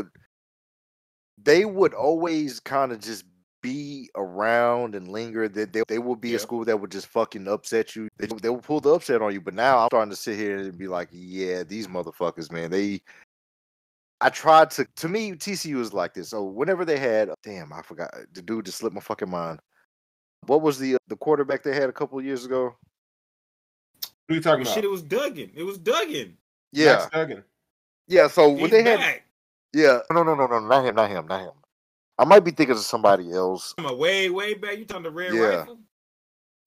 they 1.42 1.66
would 1.66 1.94
always 1.94 2.60
kind 2.60 2.92
of 2.92 3.00
just 3.00 3.24
be 3.62 4.10
around 4.16 4.96
and 4.96 5.08
linger. 5.08 5.48
That 5.50 5.74
they, 5.74 5.84
they 5.88 6.00
would 6.00 6.22
be 6.22 6.30
Yeah. 6.30 6.36
a 6.38 6.40
school 6.40 6.66
that 6.66 6.78
would 6.80 6.92
just 6.92 7.08
fucking 7.08 7.48
upset 7.48 7.96
you. 7.96 8.08
They, 8.18 8.28
they 8.28 8.50
would 8.50 8.64
pull 8.64 8.80
the 8.80 8.94
upset 8.94 9.22
on 9.22 9.34
you. 9.34 9.42
But 9.42 9.54
now 9.54 9.80
I'm 9.80 9.88
starting 9.90 10.10
to 10.12 10.16
sit 10.16 10.38
here 10.38 10.58
and 10.58 10.78
be 10.78 10.88
like, 10.88 11.10
yeah, 11.12 11.64
these 11.64 11.88
motherfuckers, 11.88 12.52
man. 12.52 12.72
They 12.72 13.02
I 14.22 14.30
tried 14.30 14.70
to 14.72 14.86
to 14.98 15.08
me, 15.08 15.32
TCU 15.32 15.80
is 15.80 15.94
like 15.94 16.14
this. 16.14 16.30
So 16.30 16.44
whenever 16.44 16.84
they 16.86 17.00
had 17.00 17.30
uh, 17.30 17.36
damn, 17.44 17.72
I 17.72 17.82
forgot 17.82 18.10
uh, 18.14 18.20
the 18.34 18.42
dude 18.42 18.66
just 18.66 18.80
slipped 18.80 18.96
my 18.96 19.02
fucking 19.02 19.30
mind. 19.30 19.60
What 20.46 20.62
was 20.62 20.78
the 20.80 20.96
uh, 20.96 21.00
the 21.08 21.16
quarterback 21.16 21.64
they 21.64 21.74
had 21.74 21.90
a 21.90 21.94
couple 21.94 22.20
of 22.20 22.26
years 22.26 22.46
ago? 22.46 22.76
Who 24.28 24.34
are 24.34 24.38
you 24.38 24.42
talking 24.42 24.62
about? 24.64 24.74
Shit, 24.74 24.84
it 24.84 24.90
was 24.92 25.02
Duggan. 25.02 25.52
It 25.56 25.64
was 25.64 25.78
Duggan. 25.78 26.38
Yeah, 26.72 26.98
Max 26.98 27.10
Duggan. 27.12 27.44
yeah. 28.08 28.28
So 28.28 28.48
when 28.50 28.60
He's 28.60 28.72
they 28.72 28.84
had, 28.84 29.22
yeah, 29.74 30.00
no, 30.12 30.24
no, 30.24 30.36
no, 30.36 30.46
no, 30.48 30.60
not 30.60 30.86
him, 30.86 30.96
not 30.96 31.10
him, 31.10 31.26
not 31.28 31.42
him. 31.42 31.52
I 32.20 32.26
might 32.26 32.42
be 32.42 32.52
thinking 32.52 32.76
of 32.76 32.82
somebody 32.82 33.32
else. 33.32 33.74
I'm 33.78 33.86
a 33.86 33.94
way 33.96 34.30
way 34.30 34.54
back. 34.54 34.78
You 34.78 34.86
talking 34.86 35.04
to 35.06 35.10
red 35.10 35.34
Yeah. 35.34 35.42
rifle? 35.60 35.80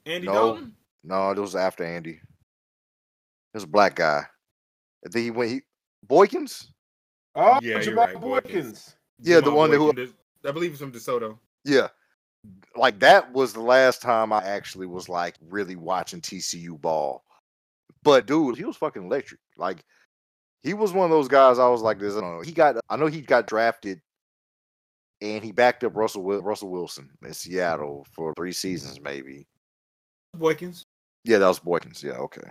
Andy 0.07 0.27
No. 0.27 0.33
Dalton. 0.33 0.77
No, 1.05 1.31
it 1.31 1.39
was 1.39 1.55
after 1.55 1.85
Andy. 1.85 2.13
It 2.13 2.21
was 3.55 3.65
a 3.65 3.69
black 3.69 3.95
guy. 3.97 4.23
I 5.07 5.09
think 5.11 5.25
he 5.25 5.31
went. 5.31 5.51
He 5.51 5.63
Boykins. 6.07 6.69
Oh, 7.35 7.59
Yeah, 7.63 7.81
you're 7.81 7.95
right, 7.95 8.17
Boykins. 8.17 8.43
Boykins. 8.51 8.95
Yeah, 9.21 9.37
the 9.37 9.43
Jamal 9.43 9.59
one 9.59 9.71
that 9.71 9.77
who- 9.77 10.15
I 10.49 10.53
believe 10.53 10.71
it's 10.73 10.81
from 10.81 10.91
DeSoto. 10.93 11.39
Yeah, 11.65 11.89
like 12.75 12.99
that 13.01 13.31
was 13.33 13.53
the 13.53 13.61
last 13.61 14.03
time 14.03 14.33
I 14.33 14.43
actually 14.43 14.87
was 14.87 15.09
like 15.09 15.37
really 15.49 15.77
watching 15.77 16.21
TCU 16.21 16.77
ball. 16.81 17.25
But 18.03 18.27
dude, 18.27 18.57
he 18.57 18.65
was 18.65 18.77
fucking 18.77 19.05
electric. 19.05 19.41
Like 19.57 19.85
he 20.63 20.75
was 20.75 20.93
one 20.93 21.05
of 21.05 21.11
those 21.11 21.29
guys. 21.29 21.59
I 21.59 21.69
was 21.69 21.83
like, 21.83 21.99
this. 21.99 22.17
I 22.17 22.21
don't 22.21 22.37
know. 22.39 22.43
He 22.43 22.53
got. 22.53 22.77
I 22.89 22.97
know 22.97 23.07
he 23.07 23.21
got 23.21 23.47
drafted, 23.47 24.01
and 25.23 25.45
he 25.45 25.53
backed 25.53 25.85
up 25.85 25.97
Russell 25.97 26.23
Russell 26.23 26.69
Wilson 26.69 27.09
in 27.25 27.33
Seattle 27.33 28.07
for 28.13 28.35
three 28.35 28.53
seasons, 28.53 29.01
maybe. 29.01 29.47
Boykins. 30.37 30.83
Yeah, 31.25 31.39
that 31.39 31.49
was 31.49 31.61
Boykins. 31.61 32.03
Yeah, 32.03 32.13
okay. 32.15 32.51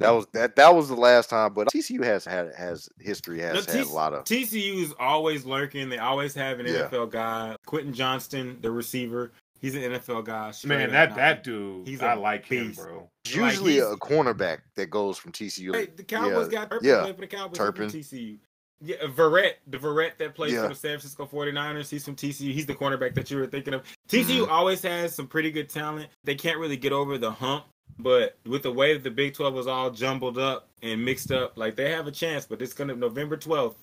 That 0.00 0.10
was 0.10 0.26
that. 0.32 0.56
That 0.56 0.74
was 0.74 0.88
the 0.88 0.96
last 0.96 1.30
time. 1.30 1.54
But 1.54 1.68
TCU 1.68 2.02
has 2.02 2.24
had 2.24 2.52
has 2.56 2.88
history 2.98 3.40
has 3.40 3.66
No, 3.66 3.72
had 3.72 3.84
TC 3.84 3.90
a 3.90 3.94
lot 3.94 4.12
of. 4.12 4.24
TCU 4.24 4.82
is 4.82 4.92
always 4.98 5.44
lurking. 5.44 5.88
They 5.88 5.98
always 5.98 6.34
have 6.34 6.58
an 6.58 6.66
Yeah. 6.66 6.88
NFL 6.88 7.12
guy. 7.12 7.56
Quentin 7.64 7.94
Johnston, 7.94 8.58
the 8.60 8.72
receiver, 8.72 9.30
he's 9.60 9.76
an 9.76 9.82
NFL 9.82 10.24
guy. 10.24 10.52
Man, 10.64 10.86
up. 10.86 10.90
that 10.90 11.10
Now, 11.10 11.16
that 11.16 11.44
dude, 11.44 11.86
He's 11.86 12.02
I 12.02 12.14
a 12.14 12.18
like 12.18 12.44
him, 12.44 12.72
bro. 12.72 13.08
It's 13.24 13.36
like, 13.36 13.52
usually 13.52 13.78
a 13.78 13.94
cornerback 13.96 14.58
that 14.74 14.90
goes 14.90 15.16
from 15.16 15.30
TCU. 15.30 15.72
Hey, 15.72 15.86
the 15.94 16.02
Cowboys 16.02 16.48
yeah, 16.50 16.58
got 16.58 16.70
Turpin 16.70 16.88
yeah. 16.88 17.06
for 17.06 17.20
the 17.20 17.26
Cowboys 17.28 17.56
Turpin. 17.56 17.88
TCU. 17.88 18.38
Yeah, 18.80 18.96
Verrett, 19.06 19.54
the 19.68 19.78
Verrett 19.78 20.16
that 20.18 20.34
plays 20.34 20.52
Yeah. 20.52 20.62
for 20.62 20.68
the 20.68 20.74
San 20.74 20.90
Francisco 20.98 21.26
49ers, 21.26 21.88
he's 21.90 22.04
from 22.04 22.16
TCU. 22.16 22.52
He's 22.52 22.66
the 22.66 22.74
cornerback 22.74 23.14
that 23.14 23.30
you 23.30 23.38
were 23.38 23.46
thinking 23.46 23.72
of. 23.74 23.82
TCU 24.08 24.42
Mm-hmm. 24.42 24.52
always 24.52 24.82
has 24.82 25.14
some 25.14 25.26
pretty 25.26 25.50
good 25.50 25.68
talent. 25.70 26.10
They 26.24 26.34
can't 26.34 26.58
really 26.58 26.76
get 26.76 26.92
over 26.92 27.16
the 27.16 27.30
hump, 27.30 27.64
but 27.98 28.36
with 28.44 28.62
the 28.62 28.72
way 28.72 28.92
that 28.94 29.02
the 29.02 29.10
Big 29.10 29.34
12 29.34 29.54
was 29.54 29.66
all 29.66 29.90
jumbled 29.90 30.38
up 30.38 30.68
and 30.82 31.02
mixed 31.04 31.32
up, 31.32 31.56
like 31.56 31.76
they 31.76 31.90
have 31.90 32.06
a 32.06 32.12
chance. 32.12 32.44
But 32.46 32.60
it's 32.60 32.74
gonna 32.74 32.94
November 32.94 33.36
12th, 33.36 33.76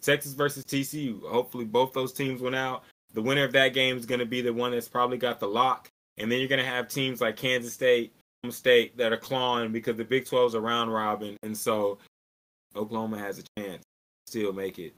Texas 0.00 0.32
versus 0.34 0.64
TCU. 0.64 1.22
Hopefully, 1.28 1.64
both 1.64 1.92
those 1.92 2.12
teams 2.12 2.42
went 2.42 2.56
out. 2.56 2.84
The 3.14 3.22
winner 3.22 3.44
of 3.44 3.52
that 3.52 3.68
game 3.74 3.96
is 3.96 4.06
gonna 4.06 4.26
be 4.26 4.40
the 4.42 4.52
one 4.52 4.72
that's 4.72 4.88
probably 4.88 5.18
got 5.18 5.38
the 5.40 5.48
lock, 5.48 5.88
and 6.18 6.30
then 6.30 6.40
you're 6.40 6.48
gonna 6.48 6.64
have 6.64 6.88
teams 6.88 7.20
like 7.20 7.36
Kansas 7.36 7.72
State, 7.72 8.12
Oklahoma 8.44 8.56
State 8.58 8.96
that 8.98 9.12
are 9.12 9.16
clawing 9.18 9.70
because 9.72 9.96
the 9.96 10.04
Big 10.04 10.24
12's 10.26 10.54
a 10.54 10.60
round 10.60 10.92
robin, 10.92 11.36
and 11.42 11.56
so 11.56 11.98
Oklahoma 12.74 13.18
has 13.18 13.38
a 13.38 13.42
chance 13.58 13.82
to 13.82 13.91
still 14.32 14.52
make 14.52 14.78
it. 14.78 14.94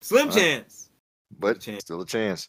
Slim 0.00 0.28
right. 0.28 0.36
chance. 0.36 0.88
but 1.38 1.60
chance. 1.60 1.82
still 1.82 2.00
a 2.00 2.06
chance. 2.06 2.48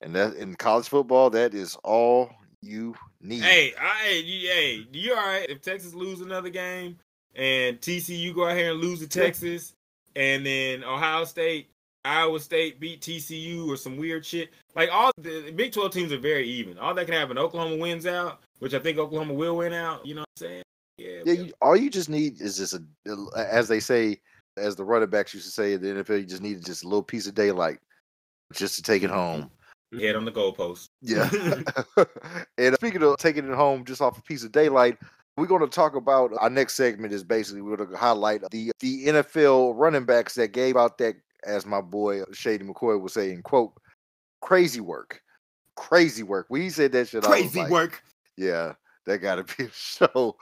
And 0.00 0.14
that 0.16 0.34
in 0.34 0.54
college 0.56 0.88
football, 0.88 1.30
that 1.30 1.54
is 1.54 1.76
all 1.84 2.30
you 2.60 2.94
need. 3.20 3.42
Hey, 3.42 3.72
I, 3.80 4.22
you, 4.24 4.48
hey, 4.48 4.86
you 4.92 5.14
all 5.14 5.24
right? 5.24 5.48
If 5.48 5.60
Texas 5.60 5.94
lose 5.94 6.20
another 6.20 6.50
game 6.50 6.98
and 7.36 7.80
TCU 7.80 8.34
go 8.34 8.48
out 8.48 8.56
here 8.56 8.72
and 8.72 8.80
lose 8.80 8.98
to 9.00 9.08
Texas, 9.08 9.74
and 10.16 10.44
then 10.44 10.82
Ohio 10.82 11.24
State, 11.24 11.70
Iowa 12.04 12.40
State 12.40 12.80
beat 12.80 13.00
TCU 13.00 13.68
or 13.68 13.76
some 13.76 13.96
weird 13.96 14.26
shit. 14.26 14.50
Like 14.74 14.90
all 14.92 15.12
the 15.16 15.52
Big 15.52 15.72
Twelve 15.72 15.92
teams 15.92 16.12
are 16.12 16.18
very 16.18 16.48
even. 16.48 16.78
All 16.78 16.94
that 16.94 17.06
can 17.06 17.14
happen. 17.14 17.38
Oklahoma 17.38 17.76
wins 17.76 18.06
out, 18.06 18.40
which 18.58 18.74
I 18.74 18.80
think 18.80 18.98
Oklahoma 18.98 19.34
will 19.34 19.56
win 19.56 19.72
out. 19.72 20.04
You 20.04 20.16
know 20.16 20.22
what 20.22 20.28
I'm 20.36 20.48
saying? 20.48 20.62
Yeah. 20.98 21.22
yeah, 21.24 21.32
you, 21.32 21.52
all 21.62 21.76
you 21.76 21.90
just 21.90 22.08
need 22.08 22.40
is 22.40 22.56
just 22.56 22.74
a, 22.74 22.82
as 23.36 23.68
they 23.68 23.80
say, 23.80 24.20
as 24.56 24.76
the 24.76 24.84
running 24.84 25.10
backs 25.10 25.34
used 25.34 25.46
to 25.46 25.52
say 25.52 25.72
in 25.72 25.80
the 25.80 26.02
NFL, 26.02 26.20
you 26.20 26.26
just 26.26 26.42
needed 26.42 26.64
just 26.64 26.84
a 26.84 26.88
little 26.88 27.02
piece 27.02 27.26
of 27.26 27.34
daylight, 27.34 27.78
just 28.52 28.76
to 28.76 28.82
take 28.82 29.02
it 29.02 29.10
mm-hmm. 29.10 29.42
home. 29.42 29.50
head 30.00 30.16
on 30.16 30.24
the 30.24 30.32
goalpost. 30.32 30.88
Yeah. 31.02 31.28
and 32.58 32.74
uh, 32.74 32.76
speaking 32.76 33.02
of 33.02 33.16
taking 33.18 33.48
it 33.48 33.54
home 33.54 33.84
just 33.84 34.00
off 34.00 34.18
a 34.18 34.22
piece 34.22 34.44
of 34.44 34.52
daylight, 34.52 34.98
we're 35.36 35.46
going 35.46 35.62
to 35.62 35.68
talk 35.68 35.96
about 35.96 36.32
our 36.38 36.50
next 36.50 36.74
segment 36.74 37.12
is 37.12 37.24
basically 37.24 37.62
we're 37.62 37.76
going 37.76 37.90
to 37.90 37.96
highlight 37.96 38.42
the 38.50 38.70
the 38.80 39.06
NFL 39.06 39.74
running 39.76 40.04
backs 40.04 40.34
that 40.34 40.52
gave 40.52 40.76
out 40.76 40.98
that, 40.98 41.16
as 41.44 41.66
my 41.66 41.80
boy 41.80 42.22
uh, 42.22 42.26
Shady 42.32 42.64
McCoy 42.64 43.00
was 43.00 43.12
saying, 43.12 43.42
quote, 43.42 43.72
crazy 44.40 44.80
work. 44.80 45.20
Crazy 45.76 46.22
work. 46.22 46.46
We 46.50 46.70
said 46.70 46.92
that 46.92 47.08
shit, 47.08 47.24
Crazy 47.24 47.60
like, 47.60 47.70
work. 47.70 48.02
Yeah, 48.36 48.74
that 49.06 49.18
got 49.18 49.36
to 49.36 49.56
be 49.56 49.64
a 49.64 49.70
show. 49.74 50.36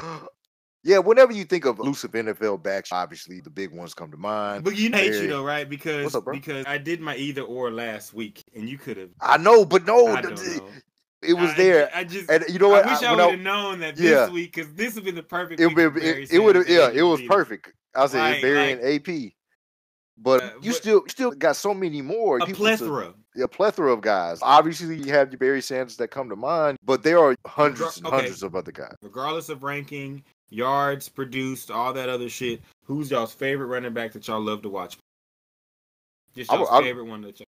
Yeah, 0.85 0.99
whenever 0.99 1.33
you 1.33 1.45
think 1.45 1.65
of 1.65 1.79
elusive 1.79 2.11
NFL 2.11 2.63
backs, 2.63 2.91
obviously 2.91 3.41
the 3.41 3.51
big 3.51 3.71
ones 3.73 3.95
come 3.95 4.11
to 4.11 4.17
mind. 4.17 4.65
But 4.65 4.77
you 4.77 4.91
hate 4.91 5.15
you 5.15 5.29
though, 5.29 5.45
right? 5.45 5.69
Because 5.69 6.15
up, 6.15 6.25
because 6.31 6.67
I 6.67 6.77
did 6.79 7.01
my 7.01 7.15
either 7.17 7.43
or 7.43 7.71
last 7.71 8.13
week, 8.13 8.43
and 8.57 8.69
you 8.69 8.79
could 8.79 8.97
have. 8.97 9.11
I 9.21 9.37
know, 9.39 9.65
but 9.65 9.87
no, 9.87 10.09
I 10.09 10.23
th- 10.23 10.35
know. 10.59 10.69
it 11.23 11.35
was 11.35 11.51
I- 11.51 11.57
there. 11.57 11.91
I, 11.95 12.03
just. 12.03 12.29
and 12.29 12.45
you 12.49 12.59
know 12.59 12.69
what? 12.71 12.85
I 12.85 12.93
wish 12.95 13.03
I, 13.05 13.15
when 13.15 13.25
would 13.27 13.31
have 13.35 13.41
known 13.41 13.79
that 13.81 13.95
this 13.95 14.11
Yeah. 14.11 14.29
week 14.29 14.55
because 14.57 14.73
this 14.75 14.97
would 14.97 15.05
be 15.05 15.13
the 15.13 15.23
perfect. 15.23 15.61
it 15.61 15.73
would 15.73 15.97
it, 15.99 16.33
it 16.33 16.39
would 16.41 16.57
have 16.57 16.69
yeah 16.69 16.91
it 16.93 17.03
was 17.03 17.21
perfect 17.23 17.73
i 17.95 18.07
said 18.07 18.19
Like- 18.21 18.43
Barry 18.43 18.73
and 18.73 18.81
ap 18.83 19.33
but 20.19 20.43
Uh, 20.43 20.51
you 20.63 20.71
but- 20.73 20.75
still 20.75 21.03
still 21.09 21.31
got 21.31 21.55
so 21.57 21.73
many 21.75 22.03
more 22.03 22.39
A 22.39 22.47
to- 22.47 22.55
plethora. 22.55 23.15
a 23.41 23.47
plethora 23.49 23.93
of 23.93 24.01
guys 24.01 24.39
obviously 24.43 24.97
you 24.97 25.13
have 25.13 25.31
your 25.31 25.39
barry 25.39 25.61
sanders 25.63 25.97
that 25.99 26.09
come 26.09 26.29
to 26.29 26.37
mind 26.37 26.79
but 26.85 27.03
there 27.03 27.19
are 27.19 27.37
hundreds 27.47 27.99
and 27.99 28.07
Okay. 28.07 28.17
hundreds 28.17 28.43
of 28.43 28.57
other 28.57 28.73
guys 28.73 28.95
regardless 29.03 29.49
of 29.49 29.63
ranking, 29.63 30.23
yards 30.53 31.09
produced, 31.09 31.71
all 31.71 31.93
that 31.95 32.09
other 32.09 32.29
shit. 32.29 32.61
Who's 32.85 33.11
y'all's 33.11 33.33
favorite 33.35 33.67
running 33.67 33.93
back 33.93 34.13
that 34.13 34.27
y'all 34.29 34.41
love 34.41 34.63
to 34.63 34.69
watch? 34.69 34.99
Just 36.35 36.51
I 36.53 36.57
y'all's 36.57 36.69
I 36.71 36.77
would- 36.77 36.85
favorite 36.85 37.05
one 37.07 37.23
that 37.23 37.39
y'all. 37.41 37.47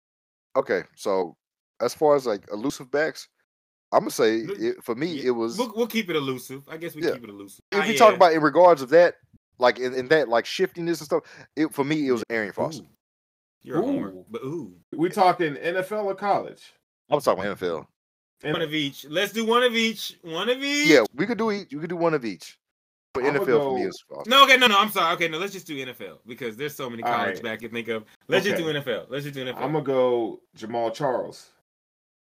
okay 0.57 0.83
so 0.97 1.37
as 1.81 1.95
far 1.95 2.17
as 2.17 2.27
like 2.27 2.43
elusive 2.53 2.91
backs 2.91 3.29
i'm 3.93 4.01
gonna 4.01 4.11
say 4.11 4.39
it, 4.39 4.83
for 4.83 4.95
me 4.95 5.07
Yeah, 5.15 5.27
it 5.27 5.31
was 5.31 5.57
We'll, 5.59 5.73
we'll 5.77 5.87
keep 5.87 6.11
it 6.11 6.17
elusive. 6.17 6.63
I 6.69 6.77
guess 6.77 6.95
we 6.95 7.03
Yeah. 7.03 7.13
keep 7.13 7.25
it 7.25 7.31
elusive. 7.31 7.61
if 7.73 7.79
Ah, 7.81 7.85
you 7.85 7.93
yeah. 7.93 7.99
talk 7.99 8.15
about 8.15 8.33
in 8.33 8.41
regards 8.43 8.83
of 8.83 8.89
that 8.91 9.17
like 9.59 9.79
in, 9.79 9.95
in 9.95 10.09
that 10.09 10.29
like 10.29 10.47
shiftiness 10.47 11.01
and 11.01 11.07
stuff 11.07 11.23
it 11.57 11.73
for 11.75 11.85
me 11.85 12.09
it 12.09 12.13
was 12.13 12.25
Arian 12.31 12.53
Foster. 12.53 12.83
Ooh. 12.83 12.89
You're 13.63 13.79
a 13.81 13.83
homer, 13.83 14.15
but 14.31 14.43
ooh, 14.43 14.75
We 14.97 15.11
talking 15.11 15.55
NFL 15.57 16.05
or 16.07 16.15
college? 16.15 16.73
I 17.11 17.15
was 17.15 17.25
talking 17.25 17.45
NFL. 17.45 17.87
one 18.43 18.63
of 18.63 18.73
each. 18.73 19.05
Let's 19.05 19.33
do 19.35 19.45
one 19.45 19.63
of 19.63 19.75
each. 19.77 20.17
One 20.23 20.49
of 20.49 20.63
each. 20.63 20.89
Yeah, 20.89 21.05
we 21.15 21.27
could 21.27 21.37
do 21.37 21.51
each. 21.51 21.71
We 21.75 21.79
could 21.81 21.91
do 21.91 21.97
one 21.97 22.15
of 22.15 22.25
each. 22.25 22.59
But 23.13 23.25
I'ma 23.25 23.41
NFL 23.41 23.47
for 23.65 23.75
me 23.77 23.83
is 23.83 24.05
Foster. 24.09 24.31
No, 24.31 24.45
okay, 24.45 24.57
no, 24.57 24.67
no. 24.69 24.79
I'm 24.79 24.91
sorry. 24.91 25.15
Okay, 25.15 25.29
no. 25.29 25.39
Let's 25.39 25.53
just 25.53 25.67
do 25.67 25.77
NFL 25.85 26.19
because 26.27 26.57
there's 26.57 26.75
so 26.75 26.89
many 26.89 27.03
All 27.03 27.13
college 27.13 27.35
right. 27.37 27.43
back 27.43 27.63
you 27.63 27.69
think 27.69 27.89
of. 27.89 28.05
Let's 28.29 28.45
just 28.45 28.57
do 28.57 28.65
NFL. 28.73 29.07
Let's 29.09 29.25
just 29.25 29.35
do 29.35 29.45
NFL. 29.45 29.57
I'm 29.57 29.73
gonna 29.73 29.83
go 29.83 30.41
Jamaal 30.57 30.95
Charles. 30.95 31.51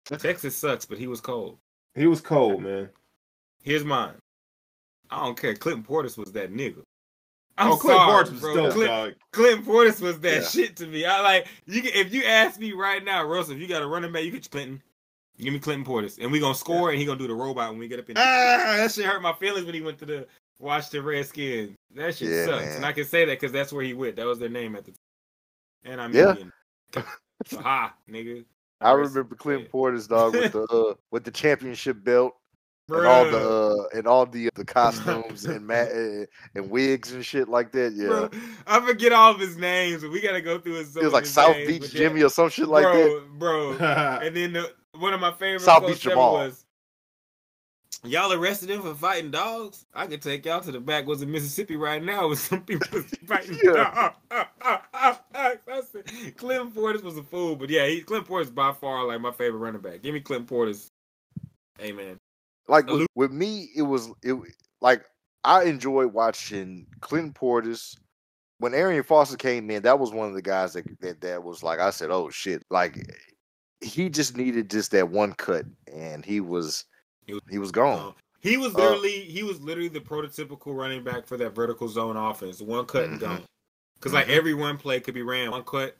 Texas 0.05 0.57
sucks, 0.57 0.85
but 0.85 0.97
he 0.97 1.07
was 1.07 1.21
cold. 1.21 1.57
He 1.95 2.07
was 2.07 2.21
cold, 2.21 2.63
man. 2.63 2.89
Here's 3.63 3.85
mine. 3.85 4.15
I 5.09 5.23
don't 5.23 5.39
care. 5.39 5.53
Clinton 5.55 5.83
Portis 5.83 6.17
was 6.17 6.31
that 6.31 6.51
nigga. 6.51 6.81
I'm 7.57 7.73
oh, 7.73 7.77
Clint 7.77 7.97
sorry, 7.97 8.11
Barnes 8.11 8.31
was 8.31 8.39
bro. 8.41 8.55
dope, 8.55 8.73
Clint, 8.73 8.89
dog. 8.89 9.13
Clinton 9.31 9.65
Portis 9.65 10.01
was 10.01 10.19
that 10.21 10.41
Yeah. 10.41 10.47
shit 10.47 10.75
to 10.77 10.87
me. 10.87 11.05
I 11.05 11.21
like 11.21 11.47
you. 11.67 11.83
can- 11.83 11.93
If 11.93 12.11
you 12.11 12.23
ask 12.23 12.59
me 12.59 12.73
right 12.73 13.03
now, 13.03 13.23
Russell, 13.25 13.53
if 13.53 13.59
you 13.59 13.67
got 13.67 13.83
a 13.83 13.87
running 13.87 14.11
back, 14.11 14.23
you 14.23 14.31
get 14.31 14.49
Clinton. 14.49 14.81
Give 15.37 15.53
me 15.53 15.59
Clinton 15.59 15.85
Portis, 15.85 16.17
and 16.19 16.31
we 16.31 16.39
gonna 16.39 16.55
score, 16.55 16.89
and 16.89 16.99
he 16.99 17.05
gonna 17.05 17.19
do 17.19 17.27
the 17.27 17.33
robot 17.33 17.69
when 17.69 17.79
we 17.79 17.87
get 17.87 17.99
up 17.99 18.09
in. 18.09 18.17
Ah, 18.17 18.73
that 18.77 18.91
shit 18.91 19.05
hurt 19.05 19.21
my 19.21 19.33
feelings 19.33 19.65
when 19.65 19.75
he 19.75 19.81
went 19.81 19.99
to 19.99 20.05
the 20.05 20.27
Washington 20.59 21.03
Redskins. 21.05 21.75
That 21.95 22.15
shit 22.15 22.29
Yeah, 22.29 22.45
sucks, 22.45 22.65
man. 22.65 22.75
and 22.77 22.85
I 22.85 22.91
can 22.93 23.05
say 23.05 23.25
that 23.25 23.39
because 23.39 23.51
that's 23.51 23.71
where 23.73 23.83
he 23.83 23.93
went. 23.93 24.15
That 24.15 24.25
was 24.25 24.39
their 24.39 24.49
name 24.49 24.75
at 24.75 24.85
the 24.85 24.91
time. 24.91 24.99
And 25.85 26.01
I'm 26.01 26.13
Yeah. 26.13 26.29
Indian. 26.29 26.51
So, 27.45 27.59
ha, 27.61 27.93
nigga. 28.09 28.45
I 28.79 28.91
remember 28.91 29.35
Clint 29.35 29.69
Portis 29.71 30.07
dog 30.07 30.33
with 30.35 30.51
the 30.51 30.63
uh, 30.63 30.93
with 31.11 31.23
the 31.23 31.31
championship 31.31 32.03
belt 32.03 32.33
and 32.89 33.05
all 33.05 33.25
the 33.25 33.37
uh, 33.37 33.97
and 33.97 34.07
all 34.07 34.25
the 34.25 34.49
the 34.55 34.65
costumes 34.77 35.45
and 35.45 35.65
ma- 35.65 35.73
and, 35.73 36.27
and 36.55 36.69
wigs 36.69 37.11
and 37.13 37.25
shit 37.25 37.47
like 37.49 37.71
that. 37.73 37.93
Yeah, 37.93 38.07
Bro, 38.07 38.29
I 38.67 38.85
forget 38.85 39.11
all 39.13 39.31
of 39.31 39.39
his 39.39 39.57
names, 39.57 40.01
but 40.03 40.11
we 40.11 40.21
gotta 40.21 40.41
go 40.41 40.59
through 40.59 40.73
his. 40.75 40.95
it 40.95 41.03
was 41.03 41.13
like 41.13 41.25
South 41.25 41.55
Beach 41.65 41.91
Jimmy 41.91 42.23
or 42.23 42.29
some 42.29 42.49
shit 42.49 42.67
like 42.67 42.83
that. 42.85 43.21
bro, 43.37 43.75
bro. 43.77 44.19
And 44.23 44.35
then 44.35 44.53
the, 44.53 44.71
one 44.97 45.13
of 45.13 45.19
my 45.21 45.31
favorite 45.31 45.61
South 45.61 45.79
quotes 45.79 45.95
Beach 45.99 46.07
ever 46.07 46.15
Jamal. 46.15 46.33
was, 46.33 46.65
"Y'all 48.03 48.33
arrested 48.33 48.69
him 48.69 48.81
for 48.81 48.93
fighting 48.95 49.31
dogs. 49.31 49.85
I 49.93 50.07
could 50.07 50.21
take 50.21 50.45
y'all 50.45 50.61
to 50.61 50.71
the 50.71 50.79
backwoods 50.79 51.21
of 51.21 51.29
Mississippi 51.29 51.75
right 51.75 52.03
now 52.03 52.27
with 52.29 52.39
some 52.39 52.61
people 52.63 52.87
fighting 53.25 53.59
Yeah. 53.63 54.11
dogs." 54.31 54.47
I 55.73 55.81
said, 55.91 56.37
Clint 56.37 56.75
Portis 56.75 57.03
was 57.03 57.17
a 57.17 57.23
fool, 57.23 57.55
but 57.55 57.69
yeah, 57.69 57.87
he, 57.87 58.01
Clint 58.01 58.27
Portis 58.27 58.43
is 58.43 58.49
by 58.51 58.71
far 58.73 59.05
like 59.05 59.19
my 59.21 59.31
favorite 59.31 59.59
running 59.59 59.81
back. 59.81 60.01
Give 60.01 60.13
me 60.13 60.19
Clint 60.19 60.47
Portis. 60.47 60.87
Hey 61.79 61.91
man, 61.91 62.17
Like 62.67 62.87
with, 62.87 63.07
with 63.15 63.31
me, 63.31 63.69
it 63.75 63.81
was 63.81 64.09
it 64.21 64.35
like 64.81 65.03
I 65.43 65.63
enjoyed 65.63 66.13
watching 66.13 66.85
Clinton 67.01 67.33
Portis. 67.33 67.97
When 68.59 68.73
Arian 68.73 69.03
Foster 69.03 69.35
came 69.35 69.69
in, 69.71 69.81
that 69.83 69.99
was 69.99 70.11
one 70.13 70.29
of 70.29 70.35
the 70.35 70.41
guys 70.41 70.73
that, 70.73 70.85
that 71.01 71.21
that 71.21 71.43
was 71.43 71.63
like 71.63 71.79
I 71.79 71.89
said, 71.89 72.11
oh 72.11 72.29
shit, 72.29 72.63
like 72.69 73.07
he 73.81 74.09
just 74.09 74.37
needed 74.37 74.69
just 74.69 74.91
that 74.91 75.09
one 75.09 75.33
cut, 75.33 75.65
and 75.91 76.23
he 76.23 76.39
was 76.39 76.85
He 77.25 77.33
was- 77.33 77.41
he 77.49 77.57
was 77.57 77.71
gone. 77.71 78.09
Uh, 78.09 78.11
he 78.41 78.57
was 78.57 78.73
Uh, 78.75 78.79
literally 78.79 79.19
he 79.21 79.43
was 79.43 79.61
literally 79.61 79.89
the 79.89 79.99
prototypical 80.01 80.75
running 80.75 81.03
back 81.03 81.25
for 81.25 81.37
that 81.37 81.55
vertical 81.55 81.87
zone 81.87 82.17
offense. 82.17 82.61
One 82.61 82.85
cut 82.85 83.05
and 83.05 83.17
Mhm. 83.17 83.21
gone. 83.21 83.43
Because 83.95 84.13
like 84.13 84.27
Mhm. 84.27 84.31
every 84.37 84.53
one 84.53 84.77
play 84.77 84.99
could 84.99 85.13
be 85.13 85.21
ran 85.21 85.51
one 85.51 85.63
cut 85.63 85.95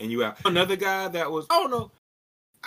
and 0.00 0.10
you 0.10 0.24
out. 0.24 0.38
Another 0.44 0.76
guy 0.76 1.08
that 1.08 1.30
was 1.30 1.46
oh. 1.50 1.90
I- 1.92 1.98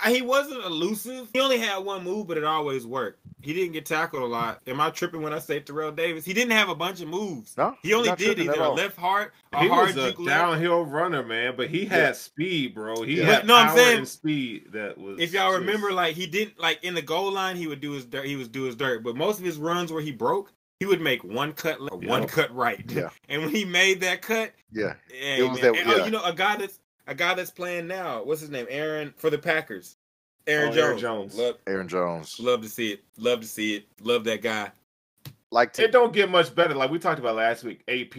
He 0.08 0.20
wasn't 0.22 0.62
elusive. 0.64 1.28
He 1.32 1.40
only 1.40 1.58
had 1.58 1.78
one 1.78 2.04
move, 2.04 2.26
but 2.26 2.36
it 2.36 2.44
always 2.44 2.86
worked. 2.86 3.20
He 3.40 3.52
didn't 3.54 3.72
get 3.72 3.86
tackled 3.86 4.22
a 4.22 4.26
lot. 4.26 4.60
Am 4.66 4.80
I 4.80 4.90
tripping 4.90 5.22
when 5.22 5.32
I 5.32 5.38
say 5.38 5.60
Terrell 5.60 5.92
Davis? 5.92 6.24
He 6.24 6.34
didn't 6.34 6.50
have 6.52 6.68
a 6.68 6.74
bunch 6.74 7.00
of 7.00 7.08
moves. 7.08 7.56
No, 7.56 7.76
He 7.82 7.94
only 7.94 8.08
did 8.10 8.18
tripping 8.18 8.50
either 8.50 8.60
a 8.60 8.64
all. 8.64 8.74
left 8.74 8.96
heart, 8.96 9.32
a 9.52 9.60
he 9.62 9.68
hard 9.68 9.94
was 9.94 9.96
a 9.96 10.10
juke 10.10 10.18
left. 10.20 10.28
downhill 10.40 10.84
runner, 10.84 11.22
man, 11.22 11.54
but 11.56 11.68
he 11.70 11.84
had 11.86 11.98
Yeah. 11.98 12.12
speed, 12.12 12.74
bro. 12.74 13.02
He 13.02 13.18
Yeah. 13.18 13.24
had 13.24 13.36
But, 13.42 13.46
no, 13.46 13.56
I'm 13.56 13.66
power 13.68 13.76
saying- 13.78 13.98
and 13.98 14.08
speed 14.08 14.72
that 14.72 14.98
was. 14.98 15.18
If 15.20 15.32
y'all 15.32 15.50
just- 15.52 15.60
remember, 15.60 15.92
like 15.92 16.14
he 16.16 16.26
didn't 16.26 16.58
like 16.58 16.82
in 16.82 16.94
the 16.94 17.02
goal 17.02 17.30
line, 17.32 17.56
he 17.56 17.66
would 17.66 17.80
do 17.80 17.92
his 17.92 18.04
dirt. 18.04 18.26
He 18.26 18.36
was 18.36 18.48
do 18.48 18.64
his 18.64 18.74
dirt, 18.76 19.02
but 19.04 19.16
most 19.16 19.38
of 19.38 19.44
his 19.44 19.58
runs 19.58 19.92
where 19.92 20.02
he 20.02 20.10
broke, 20.12 20.52
he 20.80 20.86
would 20.86 21.00
make 21.00 21.22
one 21.24 21.52
cut 21.52 21.80
left, 21.80 22.02
Yeah. 22.02 22.08
one 22.10 22.26
cut 22.26 22.54
right. 22.54 22.84
Yeah. 22.90 23.10
and 23.28 23.42
when 23.42 23.54
he 23.54 23.64
made 23.64 24.00
that 24.00 24.20
cut, 24.22 24.52
Yeah, 24.72 24.94
yeah, 25.14 25.36
It 25.36 25.42
was 25.48 25.62
man. 25.62 25.72
that- 25.72 25.80
And, 25.82 25.90
oh, 25.92 25.96
yeah. 25.98 26.04
you 26.04 26.10
know, 26.10 26.22
a 26.24 26.32
guy 26.34 26.56
that's 26.56 26.80
a 27.06 27.14
guy 27.14 27.34
that's 27.34 27.50
playing 27.50 27.86
now. 27.86 28.22
What's 28.24 28.40
his 28.40 28.50
name? 28.50 28.66
Aaron 28.68 29.12
for 29.16 29.30
the 29.30 29.38
Packers. 29.38 29.96
Aaron 30.46 30.68
Oh, 30.70 30.72
Jones. 30.72 30.78
Aaron 30.84 30.98
Jones. 30.98 31.34
Love, 31.38 31.56
Aaron 31.66 31.88
Jones. 31.88 32.36
love 32.38 32.62
to 32.62 32.68
see 32.68 32.92
it. 32.92 33.00
Love 33.18 33.40
to 33.40 33.46
see 33.46 33.76
it. 33.76 33.86
Love 34.00 34.24
that 34.24 34.42
guy. 34.42 34.70
Like 35.50 35.72
to, 35.74 35.84
it 35.84 35.92
don't 35.92 36.12
get 36.12 36.30
much 36.30 36.54
better. 36.54 36.74
Like 36.74 36.90
we 36.90 36.98
talked 36.98 37.18
about 37.18 37.36
last 37.36 37.64
week, 37.64 37.82
AP. 37.88 38.16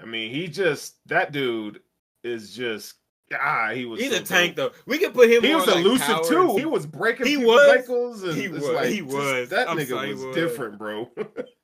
I 0.00 0.06
mean, 0.06 0.30
he 0.30 0.48
just 0.48 0.96
that 1.06 1.32
dude 1.32 1.80
is 2.22 2.54
just 2.54 2.94
ah, 3.40 3.70
he 3.72 3.84
was 3.86 4.00
He's 4.00 4.10
so 4.10 4.18
a 4.18 4.20
tank 4.20 4.56
dope. 4.56 4.72
though. 4.74 4.78
We 4.86 4.98
can 4.98 5.12
put 5.12 5.30
him. 5.30 5.42
He 5.42 5.48
more 5.50 5.58
was 5.58 5.66
like 5.68 5.76
elusive 5.76 6.06
Howard 6.06 6.26
too. 6.28 6.50
and- 6.50 6.58
He 6.58 6.64
was 6.66 6.86
breaking 6.86 7.26
He 7.26 7.36
was. 7.38 7.76
ankles 7.76 8.22
and 8.22 8.34
He 8.36 8.48
was. 8.48 8.62
like, 8.68 8.86
He 8.88 9.02
was. 9.02 9.48
that 9.50 9.68
I'm 9.68 9.78
nigga 9.78 9.88
sorry, 9.90 10.14
was, 10.14 10.24
was. 10.24 10.34
different, 10.36 10.78
bro. 10.78 11.10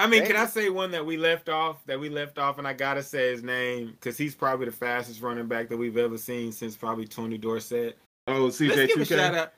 I 0.00 0.06
mean, 0.06 0.24
can 0.24 0.36
I 0.36 0.46
say 0.46 0.70
one 0.70 0.92
that 0.92 1.04
we 1.04 1.16
left 1.16 1.48
off? 1.48 1.84
That 1.86 1.98
we 1.98 2.08
left 2.08 2.38
off, 2.38 2.58
and 2.58 2.68
I 2.68 2.72
gotta 2.72 3.02
say 3.02 3.32
his 3.32 3.42
name 3.42 3.88
because 3.92 4.16
he's 4.16 4.34
probably 4.34 4.66
the 4.66 4.72
fastest 4.72 5.20
running 5.20 5.48
back 5.48 5.68
that 5.68 5.76
we've 5.76 5.96
ever 5.96 6.16
seen 6.16 6.52
since 6.52 6.76
probably 6.76 7.06
Tony 7.06 7.36
Dorsett. 7.36 7.98
oh, 8.28 8.48
CJ. 8.48 8.68
Let's 8.68 8.80
CJ 8.80 8.86
give 8.88 8.96
a 8.96 9.04
two 9.04 9.04
shout 9.16 9.32
K. 9.32 9.38
out. 9.40 9.52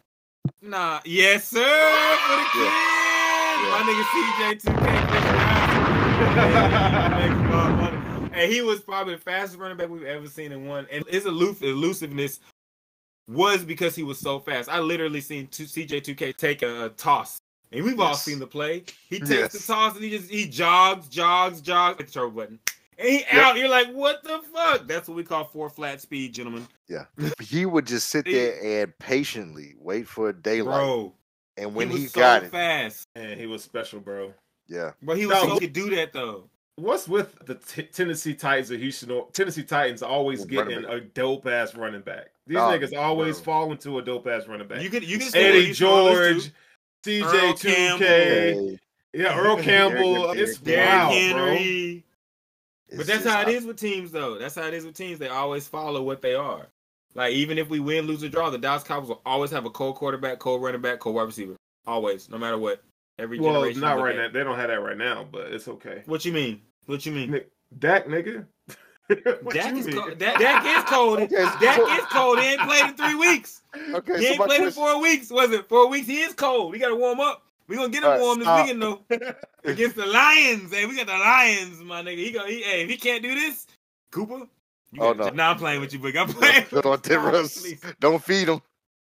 Nah, 0.63 1.01
yes 1.05 1.49
sir, 1.49 1.59
for 1.61 2.37
the 2.37 2.45
kid. 2.53 2.73
My 3.69 3.83
nigga 3.87 4.05
CJ 4.15 4.63
two 4.63 4.73
K. 4.85 4.87
And 8.33 8.51
he 8.51 8.63
was 8.63 8.81
probably 8.81 9.17
the 9.17 9.21
fastest 9.21 9.59
running 9.59 9.77
back 9.77 9.91
we've 9.91 10.05
ever 10.05 10.27
seen 10.27 10.53
in 10.53 10.67
one. 10.67 10.87
And 10.91 11.05
his 11.09 11.27
aloof 11.27 11.63
elusiveness 11.63 12.41
was 13.29 13.65
because 13.65 13.95
he 13.95 14.03
was 14.03 14.19
so 14.19 14.39
fast. 14.39 14.69
I 14.69 14.81
literally 14.81 15.21
seen 15.21 15.47
two, 15.49 15.65
CJ 15.65 16.05
two 16.05 16.15
K 16.15 16.33
take 16.33 16.63
a, 16.63 16.87
a 16.87 16.89
toss. 16.91 17.39
And 17.73 17.85
we've 17.85 18.01
all 18.01 18.15
seen 18.15 18.39
the 18.39 18.47
play. 18.47 18.85
He 19.09 19.19
takes 19.21 19.31
Yes. 19.31 19.53
the 19.53 19.73
toss 19.73 19.95
and 19.95 20.05
he 20.05 20.11
just 20.11 20.31
he 20.31 20.47
jogs, 20.47 21.09
jogs, 21.09 21.61
jogs, 21.61 21.99
hit 21.99 22.07
the 22.09 22.13
turbo 22.13 22.31
button. 22.37 22.59
And 22.99 23.09
he 23.09 23.19
Yep. 23.21 23.33
out. 23.35 23.57
You're 23.57 23.69
like, 23.69 23.91
what 23.93 24.23
the 24.25 24.41
fuck? 24.53 24.87
That's 24.87 25.09
what 25.09 25.17
we 25.17 25.23
call 25.25 25.45
four 25.45 25.71
flat 25.71 26.01
speed, 26.01 26.35
gentlemen. 26.35 26.67
Yeah. 26.89 27.05
he 27.41 27.67
would 27.67 27.87
just 27.87 28.09
sit 28.09 28.25
there 28.27 28.83
and 28.83 28.99
patiently 28.99 29.75
wait 29.79 30.09
for 30.09 30.33
daylight. 30.33 30.75
Bro, 30.75 31.15
and 31.57 31.75
when 31.75 31.91
he 31.91 31.99
he, 32.01 32.07
so 32.09 32.21
got 32.21 32.43
it, 32.45 32.51
fast. 32.51 33.07
And 33.15 33.39
he 33.39 33.47
was 33.47 33.63
special, 33.63 34.01
bro. 34.01 34.35
yeah, 34.69 34.91
But 35.03 35.17
he 35.17 35.27
was 35.27 35.37
No, 35.37 35.43
so 35.43 35.49
but- 35.55 35.61
could 35.61 35.73
do 35.73 35.91
that 35.97 36.13
though. 36.13 36.51
What's 36.77 37.07
with 37.07 37.37
the 37.45 37.57
t- 37.57 37.83
Tennessee 37.83 38.33
Titans 38.35 38.71
or 38.73 38.77
Houston? 38.79 39.11
or- 39.11 39.29
Tennessee 39.33 39.63
Titans 39.65 40.03
always 40.03 40.45
getting 40.47 40.85
a 40.87 41.01
dope 41.01 41.47
ass 41.47 41.75
running 41.75 42.01
back. 42.01 42.29
These 42.47 42.57
Oh, 42.57 42.61
niggas 42.63 42.97
always 42.97 43.37
bro. 43.37 43.45
fall 43.45 43.73
into 43.73 43.99
a 43.99 44.03
dope 44.03 44.27
ass 44.27 44.49
running 44.49 44.67
back. 44.67 44.81
You 44.83 44.89
could 44.89 45.05
you 45.05 45.19
can 45.19 45.29
still 45.29 45.45
Eddie 45.45 45.67
use 45.69 45.83
all 45.83 46.07
those 46.07 46.15
George, 46.17 46.45
too. 46.45 46.51
Earl 46.51 46.53
CJ 47.05 47.59
two 47.59 47.69
Campbell. 47.69 47.99
K, 48.07 48.79
yeah, 49.15 49.39
Earl 49.39 49.57
Campbell. 49.57 50.33
It's 50.33 50.59
Derrick 50.59 50.89
wild, 50.89 51.13
Henry. 51.15 52.05
it's 52.89 52.97
But 52.99 53.07
that's 53.07 53.23
just- 53.25 53.35
how 53.35 53.43
it 53.43 53.49
is 53.49 53.65
with 53.65 53.79
teams, 53.79 54.11
though. 54.13 54.39
That's 54.39 54.55
how 54.55 54.67
it 54.67 54.75
is 54.75 54.85
with 54.85 54.95
teams. 54.95 55.19
They 55.19 55.29
always 55.29 55.67
follow 55.67 56.03
what 56.03 56.23
they 56.23 56.35
are. 56.35 56.67
Like 57.15 57.33
even 57.33 57.59
if 57.59 57.69
we 57.69 57.81
win, 57.81 58.07
lose, 58.07 58.23
or 58.23 58.29
draw, 58.29 58.51
the 58.51 58.59
Dallas 58.59 58.85
Cowboys 58.85 59.09
will 59.09 59.23
always 59.27 59.51
have 59.51 59.65
a 59.65 59.71
cold 59.71 59.97
quarterback, 59.97 60.39
cold 60.39 60.63
running 60.63 60.81
back, 60.81 61.01
cold 61.01 61.17
wide 61.17 61.25
receiver. 61.25 61.57
Always, 61.87 62.29
no 62.29 62.39
matter 62.39 62.59
what. 62.59 62.83
Every. 63.19 63.41
Well, 63.41 63.55
generation. 63.55 63.81
not 63.81 63.99
right 64.01 64.15
at- 64.17 64.33
now. 64.33 64.39
They 64.39 64.45
don't 64.45 64.57
have 64.57 64.69
that 64.69 64.81
right 64.81 64.97
now, 64.97 65.27
but 65.31 65.53
it's 65.53 65.67
okay. 65.69 66.03
What 66.07 66.25
you 66.25 66.33
mean? 66.33 66.61
What 66.87 67.05
you 67.05 67.13
mean? 67.13 67.31
Nick, 67.33 67.51
Dak, 67.79 68.07
nigga. 68.07 68.47
What 69.43 69.55
Dak 69.55 69.77
is 69.77 69.87
mean? 69.87 69.97
cold. 69.97 70.19
Dak, 70.19 70.39
Dak 70.39 70.65
is 70.65 70.85
cold. 70.91 71.19
Okay, 71.23 71.45
so- 71.45 71.59
Dak 71.61 71.79
is 71.99 72.05
cold. 72.07 72.39
He 72.41 72.47
ain't 72.47 72.61
played 72.61 72.85
in 72.91 72.95
three 72.97 73.15
weeks. 73.15 73.63
Okay, 73.95 74.19
He 74.19 74.25
so 74.25 74.31
ain't 74.31 74.39
my 74.39 74.47
played 74.47 74.61
in 74.63 74.71
four 74.73 75.01
weeks. 75.01 75.31
Was 75.31 75.51
it 75.53 75.69
four 75.69 75.89
weeks? 75.89 76.07
He 76.07 76.21
is 76.21 76.35
cold. 76.35 76.73
We 76.73 76.79
gotta 76.79 76.95
warm 76.97 77.21
up. 77.21 77.43
We 77.69 77.77
gonna 77.77 77.89
get 77.89 78.03
him 78.03 78.07
All 78.07 78.11
right, 78.13 78.21
warm 78.21 78.39
this 78.39 78.47
stop. 78.47 78.65
weekend 78.65 78.83
though. 78.83 79.01
Against 79.65 79.97
the 79.97 80.07
Lions. 80.07 80.73
Hey, 80.75 80.87
we 80.87 80.97
got 80.97 81.07
the 81.07 81.13
Lions, 81.19 81.81
my 81.83 82.03
nigga. 82.03 82.17
He 82.19 82.31
go. 82.33 82.45
He, 82.47 82.63
hey, 82.63 82.83
if 82.83 82.91
he 82.91 82.97
can't 82.97 83.23
do 83.23 83.35
this, 83.35 83.67
Cooper. 84.11 84.47
You 84.93 85.03
Oh, 85.03 85.15
got- 85.15 85.35
no. 85.37 85.45
Nah, 85.45 85.51
I'm 85.53 85.57
playing 85.57 85.81
with 85.81 85.93
you, 85.93 85.99
but 86.01 86.17
I'm 86.17 86.29
playing. 86.29 86.67
Don't- 86.71 87.03
don't 87.03 87.25
Russ. 87.25 87.67
don't 88.01 88.23
feed 88.25 88.49
him. 88.49 88.61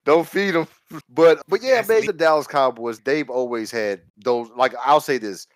Don't 0.05 0.27
feed 0.27 0.55
him. 0.57 0.67
But 1.09 1.43
but 1.47 1.63
yeah, 1.63 1.75
Yes, 1.75 1.89
man, 1.89 2.07
the 2.07 2.13
Dallas 2.13 2.47
Cowboys, 2.49 2.99
they've 3.01 3.31
always 3.31 3.71
had 3.71 4.01
those. 4.17 4.49
Like 4.57 4.75
I'll 4.85 5.01
say 5.01 5.19
this, 5.19 5.47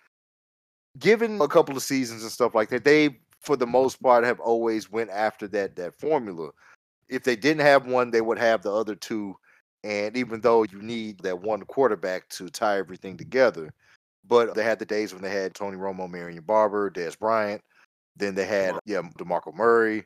given 0.99 1.41
a 1.41 1.47
couple 1.47 1.75
of 1.75 1.83
seasons 1.83 2.21
and 2.23 2.31
stuff 2.31 2.55
like 2.55 2.69
that, 2.69 2.83
they 2.85 3.17
for 3.45 3.55
the 3.55 3.67
most 3.67 4.01
part 4.01 4.23
have 4.23 4.39
always 4.39 4.91
went 4.91 5.09
after 5.09 5.47
that 5.49 5.75
that 5.75 5.99
formula. 5.99 6.49
If 7.07 7.23
they 7.23 7.35
didn't 7.35 7.61
have 7.61 7.85
one, 7.85 8.11
they 8.11 8.21
would 8.21 8.39
have 8.39 8.63
the 8.63 8.73
other 8.73 8.95
two. 8.95 9.35
And 9.83 10.17
even 10.17 10.41
though 10.41 10.63
you 10.63 10.81
need 10.81 11.19
that 11.19 11.39
one 11.39 11.61
quarterback 11.61 12.27
to 12.29 12.49
tie 12.49 12.77
everything 12.77 13.17
together, 13.17 13.71
but 14.27 14.55
they 14.55 14.63
had 14.63 14.79
the 14.79 14.85
days 14.85 15.13
when 15.13 15.21
they 15.21 15.29
had 15.29 15.53
Tony 15.53 15.77
Romo, 15.77 16.09
Marion 16.09 16.43
Barber, 16.43 16.89
Dez 16.89 17.17
Bryant. 17.17 17.61
Then 18.17 18.33
they 18.33 18.45
had 18.45 18.79
yeah 18.85 19.01
Demarco 19.19 19.53
Murray. 19.53 20.05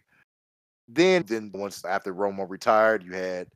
Then 0.88 1.24
then 1.28 1.52
once 1.54 1.86
after 1.86 2.14
Romo 2.14 2.50
retired, 2.50 3.04
you 3.04 3.14
had 3.14 3.48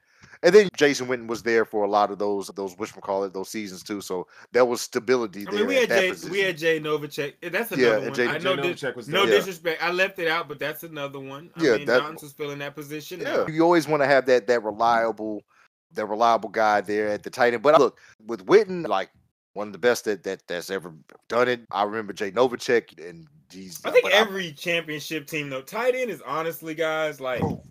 and 0.44 0.54
then 0.54 0.70
Jason 0.76 1.08
Witten 1.08 1.28
was 1.28 1.41
there 1.41 1.66
for 1.66 1.84
a 1.86 1.89
lot 1.89 2.12
of 2.12 2.20
those 2.20 2.48
those 2.56 2.76
whatchamacallit, 2.76 3.34
those 3.34 3.50
seasons 3.50 3.82
too. 3.82 4.02
So 4.02 4.28
there 4.52 4.66
was 4.66 4.82
stability 4.82 5.48
I 5.48 5.52
there. 5.52 5.66
we 5.66 5.76
had 5.76 5.89
Jay, 5.89 6.10
position. 6.10 6.32
we 6.32 6.39
had 6.41 6.58
Jay 6.58 6.80
Novacek. 6.80 7.34
That's 7.52 7.72
another 7.72 7.96
and 7.96 8.06
one. 8.06 8.14
Jay- 8.14 8.28
I 8.28 8.38
Jay 8.38 8.44
know 8.44 8.56
dis- 8.62 8.82
Novacek 8.84 8.96
was 8.96 9.08
there. 9.08 9.20
no 9.22 9.26
there. 9.26 9.38
disrespect. 9.38 9.82
I 9.82 9.91
left 9.91 10.20
it 10.20 10.28
out, 10.28 10.48
but 10.48 10.60
that's 10.60 10.84
another 10.84 11.20
one. 11.20 11.50
I 11.56 11.64
Yeah, 11.64 11.78
mean, 11.78 11.86
that- 11.88 12.02
Johnson's 12.02 12.34
filling 12.34 12.60
that 12.60 12.76
position. 12.76 13.22
Yeah, 13.22 13.38
now. 13.38 13.48
you 13.48 13.64
always 13.64 13.88
want 13.88 14.04
to 14.04 14.08
have 14.08 14.26
that 14.28 14.46
that 14.48 14.64
reliable, 14.64 15.41
that 15.94 16.06
reliable 16.06 16.50
guy 16.50 16.82
there 16.82 17.08
at 17.10 17.24
the 17.24 17.30
tight 17.30 17.54
end. 17.54 17.64
But 17.64 17.80
look, 17.80 18.00
with 18.26 18.46
Witten, 18.46 18.88
like 18.88 19.10
one 19.54 19.68
of 19.68 19.74
the 19.74 19.80
best 19.80 20.06
that, 20.06 20.24
that 20.24 20.41
that's 20.48 20.70
ever 20.70 20.94
done 21.30 21.48
it. 21.48 21.62
I 21.72 21.84
remember 21.84 22.12
Jay 22.12 22.32
Novacek 22.32 23.08
and 23.08 23.28
he's. 23.52 23.80
I 23.86 23.91
think 23.91 24.04
but 24.04 24.12
every 24.14 24.52
championship 24.52 25.28
team, 25.28 25.50
though, 25.50 25.62
tight 25.62 25.96
end 25.96 26.10
is 26.10 26.22
honestly, 26.26 26.74
guys, 26.76 27.22
like 27.22 27.41
oh. 27.44 27.64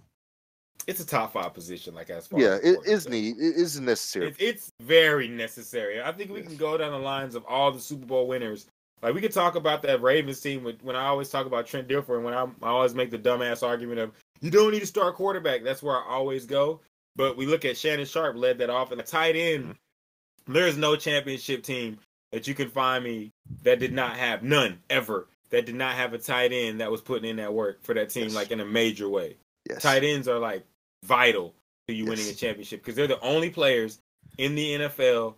It's 0.87 1.01
a 1.01 1.07
top 1.07 1.33
five 1.33 1.55
position. 1.55 1.95
Like 1.95 2.11
as 2.11 2.27
far 2.27 2.41
yeah, 2.41 2.59
as 2.63 2.65
it 2.65 2.75
sports 2.85 3.09
need 3.09 3.37
it 3.39 3.57
is 3.57 3.79
necessary. 3.81 4.29
It's, 4.29 4.37
it's 4.41 4.73
very 4.81 5.29
necessary. 5.29 6.03
I 6.03 6.13
think 6.13 6.31
we 6.31 6.41
Yes. 6.41 6.49
can 6.49 6.57
go 6.57 6.77
down 6.77 6.93
the 6.93 6.99
lines 6.99 7.35
of 7.35 7.45
all 7.47 7.71
the 7.73 7.81
Super 7.81 8.07
Bowl 8.07 8.27
winners. 8.27 8.67
Like 9.03 9.15
we 9.15 9.21
could 9.21 9.33
talk 9.33 9.55
about 9.57 9.83
that 9.83 10.01
Ravens 10.03 10.41
team 10.41 10.63
with, 10.65 10.83
when 10.83 10.95
I 10.97 11.07
always 11.07 11.29
talk 11.29 11.47
about 11.47 11.67
Trent 11.67 11.89
Dilfer 11.89 12.17
and 12.17 12.25
when 12.25 12.35
I, 12.35 12.43
I 12.63 12.69
always 12.69 12.95
make 12.95 13.11
the 13.11 13.19
dumbass 13.19 13.63
argument 13.67 13.99
of 14.01 14.13
you 14.41 14.51
don't 14.51 14.71
need 14.73 14.81
to 14.81 14.87
start 14.87 15.15
quarterback. 15.17 15.63
That's 15.65 15.83
where 15.83 15.97
I 15.97 16.05
always 16.09 16.47
go. 16.47 16.81
But 17.17 17.37
we 17.37 17.47
look 17.47 17.65
at 17.65 17.77
Shannon 17.77 18.07
Sharpe 18.07 18.37
led 18.37 18.59
that 18.59 18.71
off 18.71 18.91
and 18.91 18.99
the 19.01 19.05
tight 19.05 19.37
end. 19.37 19.65
Mm-hmm. 19.65 20.53
There 20.53 20.67
is 20.67 20.77
no 20.77 20.97
championship 20.97 21.63
team 21.63 21.99
that 22.33 22.49
you 22.49 22.55
can 22.55 22.69
find 22.69 23.05
me 23.05 23.31
that 23.63 23.79
did 23.79 23.93
not 23.93 24.17
have 24.17 24.43
none 24.43 24.79
ever 24.91 25.29
that 25.51 25.67
did 25.67 25.75
not 25.75 25.95
have 25.95 26.15
a 26.15 26.19
tight 26.19 26.51
end 26.53 26.81
that 26.81 26.91
was 26.91 27.01
putting 27.03 27.29
in 27.29 27.37
that 27.37 27.53
work 27.53 27.83
for 27.83 27.93
that 27.95 28.09
team 28.11 28.25
Yes. 28.25 28.35
like 28.35 28.51
in 28.51 28.61
a 28.61 28.65
major 28.65 29.07
way 29.09 29.37
yes, 29.69 29.83
tight 29.83 30.03
ends 30.03 30.27
are 30.29 30.39
like 30.39 30.65
vital 31.05 31.55
to 31.89 31.95
you 31.95 32.07
winning 32.07 32.29
a 32.29 32.35
championship 32.35 32.81
because 32.81 32.95
they're 32.95 33.07
the 33.07 33.21
only 33.21 33.51
players 33.51 33.99
in 34.39 34.55
the 34.55 34.73
NFL 34.73 35.35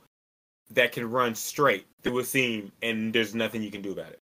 that 0.70 0.92
can 0.92 1.10
run 1.10 1.34
straight 1.34 1.86
through 2.02 2.18
a 2.18 2.24
seam 2.24 2.72
and 2.82 3.12
there's 3.12 3.34
nothing 3.34 3.62
you 3.62 3.70
can 3.70 3.82
do 3.82 3.92
about 3.92 4.10
it. 4.10 4.20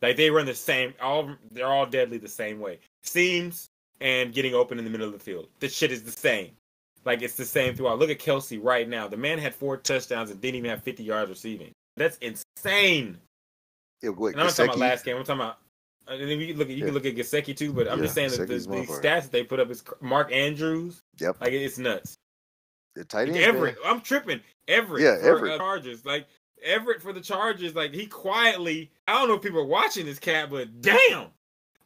Like 0.00 0.16
they 0.16 0.30
run 0.30 0.46
the 0.46 0.54
same 0.54 0.94
all 1.00 1.30
they're 1.50 1.66
all 1.66 1.86
deadly 1.86 2.18
the 2.18 2.28
same 2.28 2.60
way. 2.60 2.78
Seams 3.02 3.68
and 4.00 4.32
getting 4.32 4.54
open 4.54 4.78
in 4.78 4.84
the 4.84 4.90
middle 4.90 5.06
of 5.06 5.12
the 5.12 5.18
field. 5.18 5.48
The 5.60 5.68
shit 5.68 5.90
is 5.90 6.02
the 6.02 6.12
same. 6.12 6.52
Like 7.04 7.22
it's 7.22 7.34
the 7.34 7.44
same 7.44 7.74
throughout. 7.74 7.98
Look 7.98 8.10
at 8.10 8.18
Kelce 8.18 8.62
right 8.62 8.88
now. 8.88 9.08
The 9.08 9.16
man 9.16 9.38
had 9.38 9.54
four 9.54 9.76
touchdowns 9.76 10.30
and 10.30 10.40
didn't 10.40 10.56
even 10.56 10.70
have 10.70 10.82
50 10.82 11.02
yards 11.02 11.30
receiving. 11.30 11.72
That's 11.96 12.18
insane. 12.18 13.18
Yeah, 14.02 14.10
wait, 14.10 14.32
And 14.32 14.40
I'm 14.40 14.46
not 14.46 14.54
talking 14.54 14.70
about 14.70 14.78
last 14.78 15.04
game. 15.04 15.16
I'm 15.16 15.24
talking 15.24 15.40
about. 15.40 15.58
And 16.08 16.20
then 16.22 16.40
you 16.40 16.46
can 16.48 16.56
look 16.56 16.68
at 16.68 16.74
you 16.74 16.78
Yeah. 16.80 16.84
can 16.86 16.94
look 16.94 17.06
at 17.06 17.14
Gesicki 17.16 17.56
too, 17.56 17.72
but 17.72 17.88
I'm 17.88 17.98
Yeah, 17.98 18.04
just 18.04 18.14
saying 18.14 18.30
that 18.30 18.46
the, 18.48 18.54
the 18.58 18.86
stats 18.86 19.22
that 19.22 19.32
they 19.32 19.44
put 19.44 19.60
up 19.60 19.70
is 19.70 19.82
Mark 20.00 20.32
Andrews. 20.32 21.02
Yep, 21.18 21.36
Like 21.40 21.52
it's 21.52 21.78
nuts. 21.78 22.16
the 22.94 23.04
tight 23.04 23.28
end. 23.28 23.36
Everett, 23.36 23.76
I'm 23.84 24.00
tripping. 24.00 24.40
Everett, 24.66 25.02
Yeah, 25.02 25.16
for, 25.18 25.36
Everett. 25.36 25.52
uh, 25.54 25.58
Chargers. 25.58 26.04
Like 26.04 26.26
Everett 26.62 27.02
for 27.02 27.12
the 27.12 27.20
Chargers. 27.20 27.74
Like 27.74 27.92
he 27.94 28.06
quietly. 28.06 28.90
I 29.06 29.12
don't 29.18 29.28
know 29.28 29.34
if 29.34 29.42
people 29.42 29.60
are 29.60 29.64
watching 29.64 30.06
this 30.06 30.18
cat, 30.18 30.50
but 30.50 30.80
damn, 30.80 31.26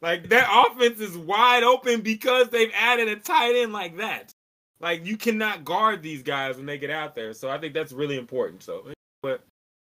like 0.01 0.29
that 0.29 0.49
offense 0.71 1.01
is 1.01 1.17
wide 1.17 1.63
open 1.65 2.01
because 2.01 2.49
they've 2.49 2.73
added 2.75 3.09
a 3.09 3.17
tight 3.17 3.55
end 3.57 3.73
like 3.73 3.97
that. 3.99 4.33
Like 4.81 5.05
you 5.07 5.17
cannot 5.17 5.65
guard 5.65 6.03
these 6.03 6.23
guys 6.23 6.57
when 6.57 6.67
they 6.67 6.79
get 6.79 6.91
out 6.91 7.15
there. 7.15 7.33
So 7.35 7.49
I 7.51 7.59
think 7.59 7.75
that's 7.75 7.93
really 7.93 8.19
important. 8.19 8.63
So, 8.63 8.91
but 9.23 9.45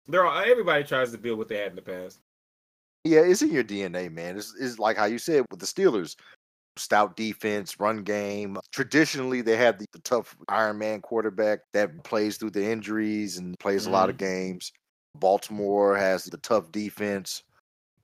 they're 0.07 0.25
all, 0.27 0.39
everybody 0.43 0.85
tries 0.85 1.13
to 1.13 1.19
build 1.19 1.39
what 1.39 1.49
they 1.49 1.57
had 1.59 1.71
in 1.71 1.77
the 1.77 1.83
past. 1.83 2.19
Yeah, 3.05 3.21
it's 3.21 3.43
in 3.43 3.53
your 3.53 3.65
DNA, 3.65 4.11
man. 4.13 4.37
It's, 4.37 4.55
it's 4.59 4.79
like 4.79 4.97
how 4.97 5.07
you 5.07 5.19
said 5.19 5.45
with 5.51 5.61
the 5.61 5.67
Steelers. 5.67 6.17
Stout 6.77 7.17
defense, 7.17 7.81
run 7.81 8.05
game. 8.05 8.57
Traditionally, 8.73 9.41
they 9.41 9.57
have 9.57 9.79
the, 9.79 9.87
the 9.93 9.99
tough 10.01 10.37
Iron 10.49 10.79
Man 10.79 11.01
quarterback 11.01 11.61
that 11.73 12.05
plays 12.05 12.37
through 12.37 12.51
the 12.51 12.65
injuries 12.65 13.37
and 13.39 13.59
plays 13.59 13.87
a 13.87 13.91
lot 13.91 14.09
of 14.09 14.17
mm-hmm. 14.17 14.27
games. 14.27 14.73
Baltimore 15.17 15.97
has 15.97 16.25
the 16.25 16.37
tough 16.39 16.71
defense. 16.71 17.43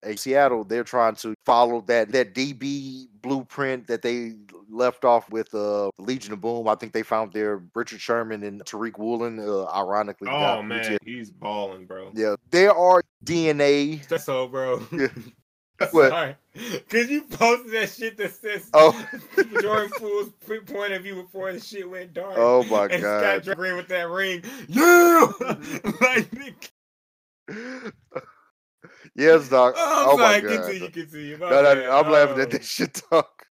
In 0.04 0.16
Seattle, 0.16 0.64
they're 0.64 0.84
trying 0.84 1.14
to 1.16 1.34
follow 1.46 1.80
that 1.82 2.12
that 2.12 2.34
DB 2.34 3.06
blueprint 3.22 3.86
that 3.86 4.02
they 4.02 4.34
left 4.68 5.04
off 5.04 5.30
with 5.30 5.54
uh, 5.54 5.90
Legion 5.98 6.32
of 6.34 6.40
Boom. 6.40 6.68
I 6.68 6.74
think 6.74 6.92
they 6.92 7.02
found 7.02 7.32
their 7.32 7.62
Richard 7.74 8.00
Sherman 8.00 8.42
and 8.42 8.62
Tariq 8.64 8.98
Woolen. 8.98 9.38
Uh, 9.38 9.64
ironically, 9.66 10.28
Oh 10.30 10.62
man, 10.62 10.78
legit- 10.78 11.02
he's 11.04 11.30
balling, 11.30 11.86
bro. 11.86 12.10
yeah, 12.14 12.34
there 12.50 12.74
are 12.74 13.02
DNA. 13.24 14.06
That's 14.08 14.28
all, 14.28 14.48
bro. 14.48 14.82
Yeah. 14.92 15.08
What? 15.90 16.10
Sorry, 16.10 16.36
cause 16.88 17.10
you 17.10 17.22
posted 17.24 17.72
that 17.72 17.90
shit 17.90 18.16
that 18.18 18.32
says 18.32 18.70
Oh. 18.72 18.92
Jordan 19.60 19.90
Poole's 19.98 20.30
p- 20.48 20.60
point 20.60 20.92
of 20.92 21.02
view 21.02 21.16
before 21.16 21.52
the 21.52 21.58
shit 21.58 21.90
went 21.90 22.14
dark. 22.14 22.34
Oh 22.38 22.62
my 22.70 22.86
and 22.86 23.02
god. 23.02 23.42
Scott 23.44 23.56
Green 23.56 23.74
with 23.76 23.88
that 23.88 24.08
ring, 24.08 24.44
yeah, 24.68 25.32
like 26.00 26.72
Yes, 29.14 29.48
Doc. 29.48 29.74
Oh, 29.78 30.04
Oh, 30.08 30.12
I'm 30.14 30.20
my 30.20 30.40
sorry. 30.40 30.56
god. 30.56 30.64
Continue, 30.66 30.90
continue. 30.90 31.38
My 31.38 31.50
No, 31.50 31.62
no. 31.74 31.90
I'm 31.90 32.10
laughing 32.10 32.40
at 32.40 32.48
Oh. 32.48 32.50
this 32.50 32.66
shit, 32.68 33.02
Doc. 33.10 33.46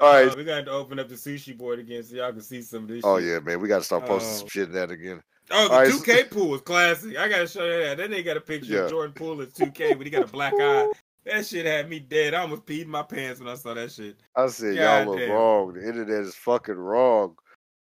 All 0.00 0.12
right. 0.12 0.28
Uh, 0.30 0.34
we 0.36 0.44
got 0.44 0.64
to 0.64 0.70
open 0.70 0.98
up 0.98 1.08
the 1.08 1.14
sushi 1.14 1.56
board 1.56 1.78
again 1.78 2.02
so 2.02 2.16
y'all 2.16 2.32
can 2.32 2.40
see 2.40 2.62
some 2.62 2.84
of 2.84 2.88
this. 2.88 3.02
Oh 3.04 3.18
shit. 3.18 3.28
yeah, 3.28 3.38
man. 3.40 3.60
We 3.60 3.68
gotta 3.68 3.84
start 3.84 4.06
posting 4.06 4.30
Oh. 4.30 4.36
some 4.38 4.48
shit 4.48 4.68
in 4.68 4.74
that 4.74 4.90
again. 4.90 5.22
Oh, 5.50 5.68
the 5.68 5.74
All 5.74 5.80
right, 5.82 5.92
2K 5.92 6.30
pool 6.30 6.48
was 6.48 6.62
classic. 6.62 7.16
I 7.18 7.28
gotta 7.28 7.46
show 7.46 7.64
you 7.64 7.84
that. 7.84 7.98
Then 7.98 8.10
they 8.10 8.22
got 8.22 8.36
a 8.36 8.40
picture 8.40 8.72
Yeah. 8.72 8.78
of 8.84 8.90
Jordan 8.90 9.12
Poole 9.12 9.42
as 9.42 9.48
2K, 9.52 9.94
but 9.98 10.06
he 10.06 10.10
got 10.10 10.22
a 10.22 10.26
black 10.26 10.54
eye. 10.58 10.88
That 11.26 11.46
shit 11.46 11.66
had 11.66 11.88
me 11.90 12.00
dead. 12.00 12.32
I 12.34 12.40
almost 12.40 12.64
peed 12.66 12.86
my 12.86 13.02
pants 13.02 13.38
when 13.38 13.48
I 13.48 13.54
saw 13.54 13.74
that 13.74 13.92
shit. 13.92 14.16
I 14.34 14.46
said 14.48 14.76
God 14.76 15.04
y'all 15.04 15.10
look 15.12 15.18
damn. 15.20 15.30
wrong. 15.30 15.72
The 15.74 15.86
internet 15.86 16.22
is 16.22 16.34
fucking 16.34 16.74
wrong. 16.74 17.36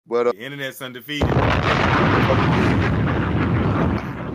But 0.07 0.27
uh, 0.27 0.31
The 0.31 0.39
internet's 0.43 0.81
undefeated. 0.81 1.29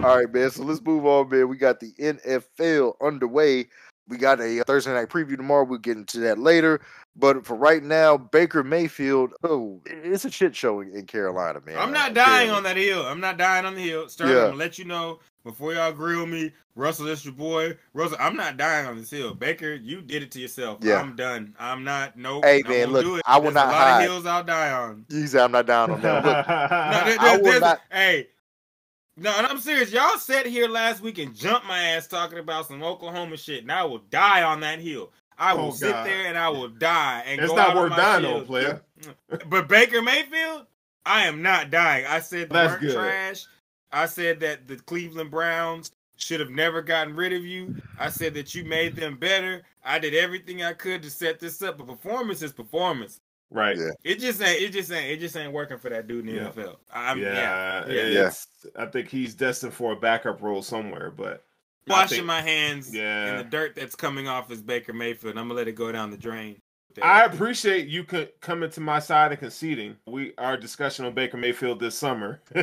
All 0.04 0.16
right, 0.18 0.32
man. 0.32 0.50
So 0.50 0.62
let's 0.62 0.82
move 0.82 1.06
on, 1.06 1.28
man. 1.30 1.48
We 1.48 1.56
got 1.56 1.80
the 1.80 1.92
NFL 1.92 2.94
underway. 3.00 3.66
We 4.06 4.18
got 4.18 4.40
a 4.40 4.62
Thursday 4.66 4.92
night 4.92 5.08
preview 5.08 5.36
tomorrow. 5.36 5.64
We'll 5.64 5.78
get 5.78 5.96
into 5.96 6.20
that 6.20 6.38
later. 6.38 6.80
But 7.16 7.46
for 7.46 7.54
right 7.54 7.82
now, 7.82 8.16
Baker 8.18 8.62
Mayfield. 8.62 9.32
Oh, 9.44 9.80
it's 9.86 10.24
a 10.26 10.30
shit 10.30 10.54
show 10.54 10.80
in, 10.80 10.94
in 10.94 11.06
Carolina, 11.06 11.60
man. 11.64 11.78
I'm 11.78 11.92
not 11.92 12.10
Uh, 12.10 12.14
dying 12.14 12.48
Carolina. 12.48 12.56
on 12.56 12.62
that 12.64 12.76
hill. 12.76 13.06
I'm 13.06 13.20
not 13.20 13.38
dying 13.38 13.64
on 13.64 13.74
the 13.74 13.80
hill. 13.82 14.08
Sterling, 14.08 14.32
Yeah. 14.34 14.40
I'm 14.40 14.46
gonna 14.48 14.56
let 14.58 14.78
you 14.78 14.84
know 14.84 15.20
before 15.44 15.72
y'all 15.72 15.92
grill 15.92 16.26
me. 16.26 16.52
Russell, 16.74 17.06
that's 17.06 17.24
your 17.24 17.32
boy. 17.34 17.78
Russell, 17.94 18.18
I'm 18.20 18.34
not 18.36 18.56
dying 18.56 18.86
on 18.86 18.98
this 18.98 19.10
hill. 19.10 19.32
Baker, 19.32 19.74
you 19.74 20.02
did 20.02 20.24
it 20.24 20.32
to 20.32 20.40
yourself. 20.40 20.80
Yeah. 20.82 21.00
I'm 21.00 21.14
done. 21.14 21.54
I'm 21.58 21.84
not. 21.84 22.18
Nope. 22.18 22.44
Hey, 22.44 22.62
man, 22.66 22.90
look, 22.90 23.04
do 23.04 23.16
it. 23.16 23.22
I 23.26 23.36
will 23.36 23.44
There's 23.44 23.54
not 23.54 23.68
a 23.68 23.70
lot 23.70 23.76
hide. 23.80 24.02
of 24.04 24.10
hills 24.10 24.26
I'll 24.26 24.42
die 24.44 24.72
on. 24.72 25.06
You 25.08 25.26
said 25.28 25.42
I'm 25.42 25.52
not 25.52 25.66
down 25.66 25.92
on 25.92 26.00
that. 26.02 26.24
Look, 26.24 26.46
No, 26.48 27.04
there- 27.06 27.16
I 27.20 27.36
will 27.40 27.60
not- 27.60 27.80
hey, 27.92 28.26
no, 29.16 29.32
and 29.36 29.46
I'm 29.46 29.58
serious. 29.58 29.92
Y'all 29.92 30.18
sat 30.18 30.46
here 30.46 30.68
last 30.68 31.00
week 31.00 31.18
and 31.18 31.34
jumped 31.34 31.66
my 31.66 31.78
ass 31.80 32.06
talking 32.06 32.38
about 32.38 32.66
some 32.66 32.82
Oklahoma 32.82 33.36
shit, 33.36 33.62
and 33.62 33.72
I 33.72 33.84
will 33.84 33.98
die 34.10 34.42
on 34.42 34.60
that 34.60 34.80
hill. 34.80 35.12
I 35.38 35.54
will 35.54 35.68
Oh, 35.68 35.70
sit 35.72 35.90
God. 35.90 36.06
there 36.06 36.26
and 36.28 36.38
I 36.38 36.48
will 36.48 36.68
die. 36.68 37.22
And 37.26 37.40
It's 37.40 37.52
not 37.52 37.74
worth 37.76 37.96
dying 37.96 38.22
though, 38.22 38.34
shield. 38.36 38.46
player. 38.46 38.82
But 39.48 39.68
Baker 39.68 40.00
Mayfield, 40.00 40.66
I 41.04 41.26
am 41.26 41.42
not 41.42 41.70
dying. 41.70 42.06
I 42.06 42.20
said 42.20 42.48
they 42.50 42.54
That's 42.54 42.70
weren't 42.72 42.80
good. 42.82 42.94
trash. 42.94 43.46
I 43.92 44.06
said 44.06 44.40
that 44.40 44.66
the 44.68 44.76
Cleveland 44.76 45.30
Browns 45.30 45.90
should 46.16 46.38
have 46.40 46.50
never 46.50 46.82
gotten 46.82 47.14
rid 47.16 47.32
of 47.32 47.44
you. 47.44 47.74
I 47.98 48.08
said 48.10 48.34
that 48.34 48.54
you 48.54 48.64
made 48.64 48.94
them 48.96 49.16
better. 49.16 49.62
I 49.84 49.98
did 49.98 50.14
everything 50.14 50.62
I 50.62 50.72
could 50.72 51.02
to 51.02 51.10
set 51.10 51.40
this 51.40 51.60
up, 51.62 51.78
but 51.78 51.88
performance 51.88 52.40
is 52.42 52.52
performance. 52.52 53.20
Right. 53.50 53.76
Yeah. 53.76 53.90
It 54.02 54.18
just 54.18 54.42
ain't. 54.42 54.60
It 54.60 54.70
just 54.72 54.90
ain't. 54.90 55.10
It 55.10 55.20
just 55.20 55.36
ain't 55.36 55.52
working 55.52 55.78
for 55.78 55.88
that 55.90 56.06
dude 56.08 56.26
in 56.28 56.34
the 56.34 56.42
Yeah. 56.42 56.48
NFL. 56.50 56.76
I'm, 56.92 57.20
yeah, 57.20 57.86
yeah. 57.86 58.04
it's- 58.04 58.48
I 58.76 58.86
think 58.86 59.08
he's 59.08 59.34
destined 59.34 59.74
for 59.74 59.92
a 59.92 59.96
backup 59.96 60.42
role 60.42 60.62
somewhere, 60.62 61.10
but 61.10 61.44
washing 61.86 62.16
think- 62.16 62.26
my 62.26 62.40
hands 62.40 62.92
Yeah. 62.94 63.30
in 63.32 63.36
the 63.38 63.44
dirt 63.44 63.74
that's 63.76 63.94
coming 63.94 64.26
off 64.26 64.50
as 64.50 64.62
Baker 64.62 64.92
Mayfield. 64.92 65.36
I'm 65.38 65.44
gonna 65.48 65.54
let 65.54 65.68
it 65.68 65.72
go 65.76 65.92
down 65.92 66.10
the 66.10 66.16
drain. 66.16 66.60
I 67.02 67.24
appreciate 67.24 67.88
you 67.88 68.04
co- 68.04 68.28
coming 68.40 68.70
to 68.70 68.80
my 68.80 69.00
side 69.00 69.32
and 69.32 69.40
conceding. 69.40 69.96
We 70.06 70.32
our 70.38 70.56
discussion 70.56 71.04
on 71.04 71.12
Baker 71.12 71.36
Mayfield 71.36 71.80
this 71.80 71.98
summer. 71.98 72.40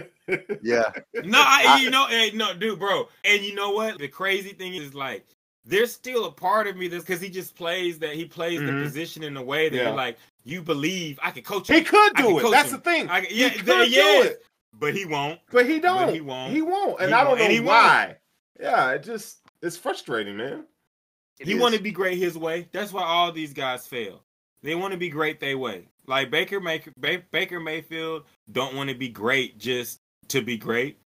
yeah, 0.62 0.90
no, 1.24 1.40
I, 1.40 1.66
I- 1.68 1.80
you 1.82 1.90
know, 1.90 2.08
hey, 2.08 2.32
no, 2.34 2.54
dude, 2.54 2.80
bro. 2.80 3.10
And 3.26 3.44
you 3.44 3.54
know 3.56 3.72
what? 3.72 4.00
The 4.00 4.08
crazy 4.08 4.54
thing 4.54 4.76
is, 4.76 4.94
like, 4.94 5.26
there's 5.66 5.92
still 5.92 6.26
a 6.26 6.32
part 6.32 6.68
of 6.68 6.78
me 6.78 6.88
that's 6.88 7.04
because 7.04 7.22
he 7.22 7.30
just 7.30 7.56
plays 7.56 8.00
that 8.00 8.14
he 8.16 8.26
plays 8.26 8.60
Mhm. 8.62 8.68
the 8.78 8.84
position 8.84 9.22
in 9.24 9.36
a 9.38 9.44
way 9.44 9.68
that 9.70 9.76
Yeah. 9.76 9.84
you're 9.88 9.96
like, 9.96 10.18
you 10.44 10.62
believe 10.62 11.20
I 11.22 11.32
can 11.32 11.44
coach 11.44 11.68
he 11.68 11.82
could 11.82 12.14
do 12.16 12.40
it. 12.40 12.52
That's 12.52 12.70
him. 12.70 12.78
the 12.78 12.82
thing. 12.84 13.10
I, 13.10 13.20
yeah, 13.30 13.50
he 13.50 13.60
could 13.60 13.90
yes, 13.92 14.24
do 14.24 14.30
it, 14.30 14.44
but 14.74 14.96
he 14.96 15.06
won't. 15.06 15.40
but 15.52 15.68
he 15.70 15.80
don't. 15.80 16.14
he 16.14 16.22
won't. 16.22 16.52
He 16.54 16.62
won't, 16.62 17.00
and 17.00 17.10
He 17.10 17.14
I 17.14 17.20
don't 17.20 17.28
won't. 17.30 17.40
know 17.40 17.46
And 17.46 17.54
he 17.54 17.60
won't. 17.60 17.70
why. 17.70 18.18
Yeah, 18.60 18.92
it 18.92 19.04
just 19.04 19.40
it's 19.62 19.78
frustrating, 19.78 20.38
man. 20.38 20.66
It 21.40 21.48
he 21.48 21.56
want 21.56 21.76
to 21.76 21.82
be 21.82 21.92
great 21.92 22.18
his 22.18 22.38
way. 22.38 22.68
That's 22.72 22.94
why 22.94 23.04
all 23.04 23.32
these 23.32 23.54
guys 23.54 23.88
fail. 23.88 24.22
They 24.64 24.76
want 24.76 24.92
to 24.92 24.98
be 24.98 25.10
great 25.10 25.40
their 25.40 25.58
way. 25.58 25.88
Like 26.08 26.30
Baker 26.30 26.60
May- 26.60 26.84
Baker 27.32 27.60
Mayfield 27.60 28.24
don't 28.52 28.76
want 28.76 28.90
to 28.90 28.96
be 28.96 29.10
great 29.10 29.58
just 29.58 30.00
to 30.28 30.42
be 30.42 30.58
great. 30.58 31.00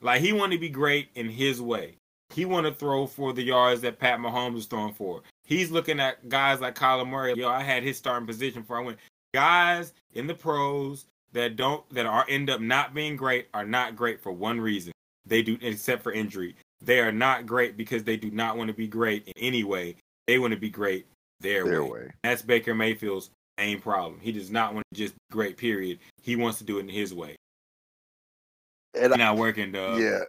Like 0.00 0.20
he 0.20 0.32
want 0.32 0.52
to 0.52 0.58
be 0.58 0.68
great 0.68 1.08
in 1.14 1.28
his 1.28 1.60
way. 1.60 1.96
He 2.32 2.44
want 2.44 2.66
to 2.66 2.72
throw 2.72 3.06
for 3.06 3.32
the 3.32 3.42
yards 3.42 3.80
that 3.80 3.98
Pat 3.98 4.20
Mahomes 4.20 4.58
is 4.58 4.66
throwing 4.66 4.94
for. 4.94 5.22
He's 5.50 5.72
looking 5.72 5.98
at 5.98 6.28
guys 6.28 6.60
like 6.60 6.76
Kyler 6.76 7.06
Murray. 7.06 7.34
Yo, 7.34 7.48
I 7.48 7.62
had 7.62 7.82
his 7.82 7.98
starting 7.98 8.24
position 8.26 8.62
before 8.62 8.78
I 8.78 8.84
went. 8.84 8.98
Guys 9.34 9.92
in 10.14 10.28
the 10.28 10.34
pros 10.34 11.06
that 11.32 11.56
don't 11.56 11.82
that 11.92 12.06
are 12.06 12.24
end 12.28 12.48
up 12.48 12.60
not 12.60 12.94
being 12.94 13.16
great 13.16 13.48
are 13.52 13.64
not 13.64 13.96
great 13.96 14.22
for 14.22 14.30
one 14.30 14.60
reason. 14.60 14.92
They 15.26 15.42
do 15.42 15.58
except 15.60 16.04
for 16.04 16.12
injury. 16.12 16.54
They 16.80 17.00
are 17.00 17.10
not 17.10 17.46
great 17.46 17.76
because 17.76 18.04
they 18.04 18.16
do 18.16 18.30
not 18.30 18.56
want 18.56 18.68
to 18.68 18.74
be 18.74 18.86
great 18.86 19.26
in 19.26 19.32
any 19.38 19.64
way. 19.64 19.96
They 20.28 20.38
want 20.38 20.54
to 20.54 20.58
be 20.60 20.70
great 20.70 21.06
their, 21.40 21.64
their 21.64 21.82
way. 21.82 21.90
way. 21.90 22.10
That's 22.22 22.42
Baker 22.42 22.74
Mayfield's 22.74 23.30
main 23.58 23.80
problem. 23.80 24.20
He 24.20 24.30
does 24.30 24.52
not 24.52 24.72
want 24.72 24.86
to 24.94 24.98
just 24.98 25.14
be 25.14 25.32
great, 25.32 25.56
period. 25.56 25.98
He 26.22 26.36
wants 26.36 26.58
to 26.58 26.64
do 26.64 26.78
it 26.78 26.82
in 26.82 26.88
his 26.88 27.12
way. 27.12 27.34
And 28.94 29.12
I- 29.12 29.16
Not 29.16 29.36
working, 29.36 29.72
dog. 29.72 30.00
Yeah. 30.00 30.20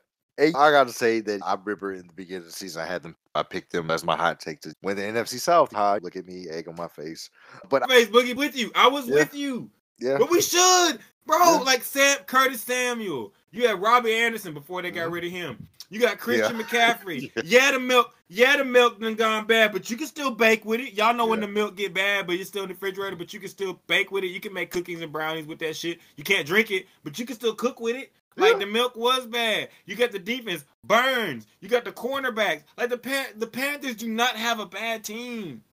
Hey, 0.42 0.54
I 0.56 0.72
got 0.72 0.88
to 0.88 0.94
say 0.94 1.20
that 1.22 1.42
I 1.46 1.54
remember 1.64 1.94
in 1.94 2.08
the 2.08 2.14
beginning 2.14 2.39
of 2.42 2.46
the 2.46 2.52
season, 2.52 2.82
I 2.82 2.86
had 2.88 3.04
them. 3.04 3.16
I 3.36 3.44
picked 3.44 3.72
them 3.72 3.92
as 3.92 4.04
my 4.04 4.16
hot 4.16 4.39
take 4.39 4.60
to 4.62 4.74
win 4.82 4.98
the 4.98 5.04
NFC 5.04 5.39
South. 5.39 5.72
High, 5.72 6.00
look 6.02 6.16
at 6.16 6.26
me, 6.26 6.48
egg 6.50 6.68
on 6.68 6.76
my 6.76 6.88
face. 6.88 7.30
But 7.70 7.88
Face 7.89 8.08
Boogie 8.08 8.36
with 8.36 8.56
you. 8.58 8.72
I 8.76 8.88
was 8.88 9.08
Yeah. 9.08 9.14
with 9.16 9.36
you. 9.36 9.70
yeah, 10.00 10.18
But 10.18 10.32
we 10.32 10.42
should, 10.42 10.98
bro. 11.28 11.38
Yeah. 11.38 11.60
Like 11.60 11.84
Sam 11.84 12.18
Curtis 12.26 12.62
Samuel. 12.62 13.34
You 13.52 13.68
had 13.68 13.80
Robbie 13.82 14.14
Anderson 14.16 14.54
before 14.54 14.82
they 14.82 14.89
got 14.89 15.10
Mhm. 15.10 15.14
rid 15.14 15.26
of 15.26 15.32
him. 15.32 15.68
You 15.92 16.00
got 16.00 16.18
Christian 16.18 16.58
Yeah. 16.58 16.64
McCaffrey. 16.66 17.32
Yeah. 17.36 17.42
yeah. 17.46 17.72
the 17.74 17.80
milk, 17.80 18.16
yeah, 18.30 18.58
the 18.58 18.64
milk 18.66 19.00
done 19.00 19.14
gone 19.16 19.46
bad, 19.46 19.72
but 19.74 19.89
you 19.92 19.98
can 19.98 20.08
still 20.08 20.32
bake 20.32 20.66
with 20.66 20.80
it. 20.80 20.94
Y'all 20.94 21.14
know 21.14 21.28
when 21.28 21.42
the 21.42 21.48
milk 21.48 21.76
get 21.76 21.94
bad, 21.94 22.26
but 22.26 22.38
it's 22.38 22.50
still 22.50 22.64
in 22.64 22.70
the 22.70 22.74
refrigerator, 22.74 23.16
but 23.16 23.32
you 23.34 23.39
can 23.39 23.50
still 23.50 23.80
bake 23.88 24.10
with 24.10 24.24
it. 24.24 24.28
You 24.28 24.39
can 24.39 24.54
make 24.54 24.72
cookies 24.72 25.02
and 25.02 25.12
brownies 25.12 25.46
with 25.46 25.60
that 25.60 25.76
shit. 25.76 26.00
You 26.16 26.24
can't 26.24 26.48
drink 26.48 26.72
it, 26.72 26.88
but 27.04 27.20
you 27.20 27.26
can 27.26 27.36
still 27.36 27.54
cook 27.54 27.80
with 27.80 27.96
it. 27.96 28.12
Like 28.38 28.54
Yeah. 28.54 28.60
the 28.60 28.66
milk 28.68 28.96
was 28.96 29.26
bad. 29.28 29.70
You 29.86 29.96
got 29.96 30.12
the 30.12 30.20
defense, 30.20 30.64
Burns. 30.86 31.48
You 31.60 31.68
got 31.70 31.84
the 31.86 31.92
cornerbacks. 31.92 32.64
Like 32.78 32.90
the 32.90 32.98
Pan- 32.98 33.34
the 33.38 33.48
Panthers 33.48 33.96
do 33.96 34.08
not 34.08 34.36
have 34.36 34.60
a 34.60 34.66
bad 34.66 35.04
team. 35.04 35.64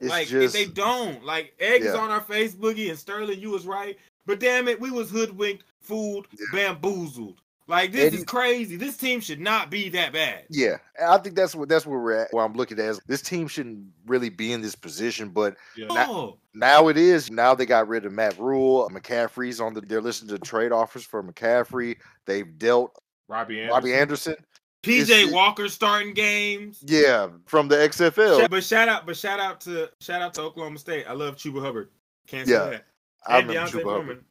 it's 0.00 0.10
like 0.10 0.28
just 0.28 0.54
they 0.54 0.66
don't. 0.66 1.24
Like 1.24 1.54
eggs 1.60 1.84
Yeah. 1.86 1.96
on 1.96 2.10
our 2.10 2.20
face, 2.20 2.54
Boogie 2.54 2.88
and 2.90 2.98
Sterling. 2.98 3.38
You 3.40 3.50
was 3.50 3.64
right, 3.66 3.96
but 4.26 4.40
damn 4.40 4.66
it, 4.68 4.80
we 4.80 4.90
was 4.90 5.10
hoodwinked, 5.10 5.64
fooled, 5.80 6.26
bamboozled. 6.52 7.40
Like 7.66 7.92
this 7.92 8.10
And 8.12 8.14
is 8.18 8.24
crazy. 8.24 8.76
This 8.76 8.96
team 8.98 9.20
should 9.20 9.40
not 9.40 9.70
be 9.70 9.88
that 9.90 10.12
bad. 10.12 10.44
yeah. 10.50 10.76
I 11.02 11.16
think 11.18 11.34
that's 11.34 11.54
what 11.54 11.68
that's 11.70 11.86
where 11.86 11.98
we're 11.98 12.12
at. 12.12 12.28
Where 12.32 12.44
I'm 12.44 12.52
looking 12.52 12.78
at 12.78 12.84
is 12.84 13.00
this 13.06 13.22
team 13.22 13.48
shouldn't 13.48 13.86
really 14.06 14.28
be 14.28 14.52
in 14.52 14.60
this 14.60 14.74
position, 14.74 15.30
but 15.30 15.56
Yeah. 15.74 15.86
Oh, 15.90 16.36
now 16.52 16.88
it 16.88 16.98
is. 16.98 17.30
Now 17.30 17.54
they 17.54 17.64
got 17.64 17.88
rid 17.88 18.04
of 18.04 18.12
Matt 18.12 18.38
Rhule. 18.38 18.88
McCaffrey's 18.92 19.60
on 19.60 19.72
the. 19.72 19.80
They're 19.80 20.02
listening 20.02 20.36
to 20.36 20.38
trade 20.38 20.72
offers 20.72 21.04
for 21.04 21.22
McCaffrey. 21.22 21.96
They've 22.26 22.58
dealt 22.58 22.94
Robbie 23.28 23.60
Anderson. 23.60 23.74
Robbie 23.74 23.94
Anderson. 23.94 24.36
PJ 24.82 25.08
It's- 25.22 25.32
Walker 25.32 25.66
starting 25.70 26.12
games. 26.12 26.84
Yeah, 26.86 27.28
from 27.46 27.68
the 27.68 27.76
XFL. 27.76 28.46
But 28.50 28.62
shout 28.62 28.90
out, 28.90 29.06
but 29.06 29.16
shout 29.16 29.40
out 29.40 29.62
to 29.62 29.90
shout 30.00 30.20
out 30.20 30.34
to 30.34 30.42
Oklahoma 30.42 30.78
State. 30.78 31.06
I 31.08 31.14
love 31.14 31.36
Chuba 31.36 31.62
Hubbard. 31.62 31.88
Can't 32.26 32.46
say 32.46 32.52
Yeah, 32.52 32.64
that. 32.66 32.84
I 33.26 33.38
And 33.38 33.48
remember 33.48 33.70
Deontay 33.70 33.82
Chuba 33.82 33.96
Hubbard. 34.00 34.24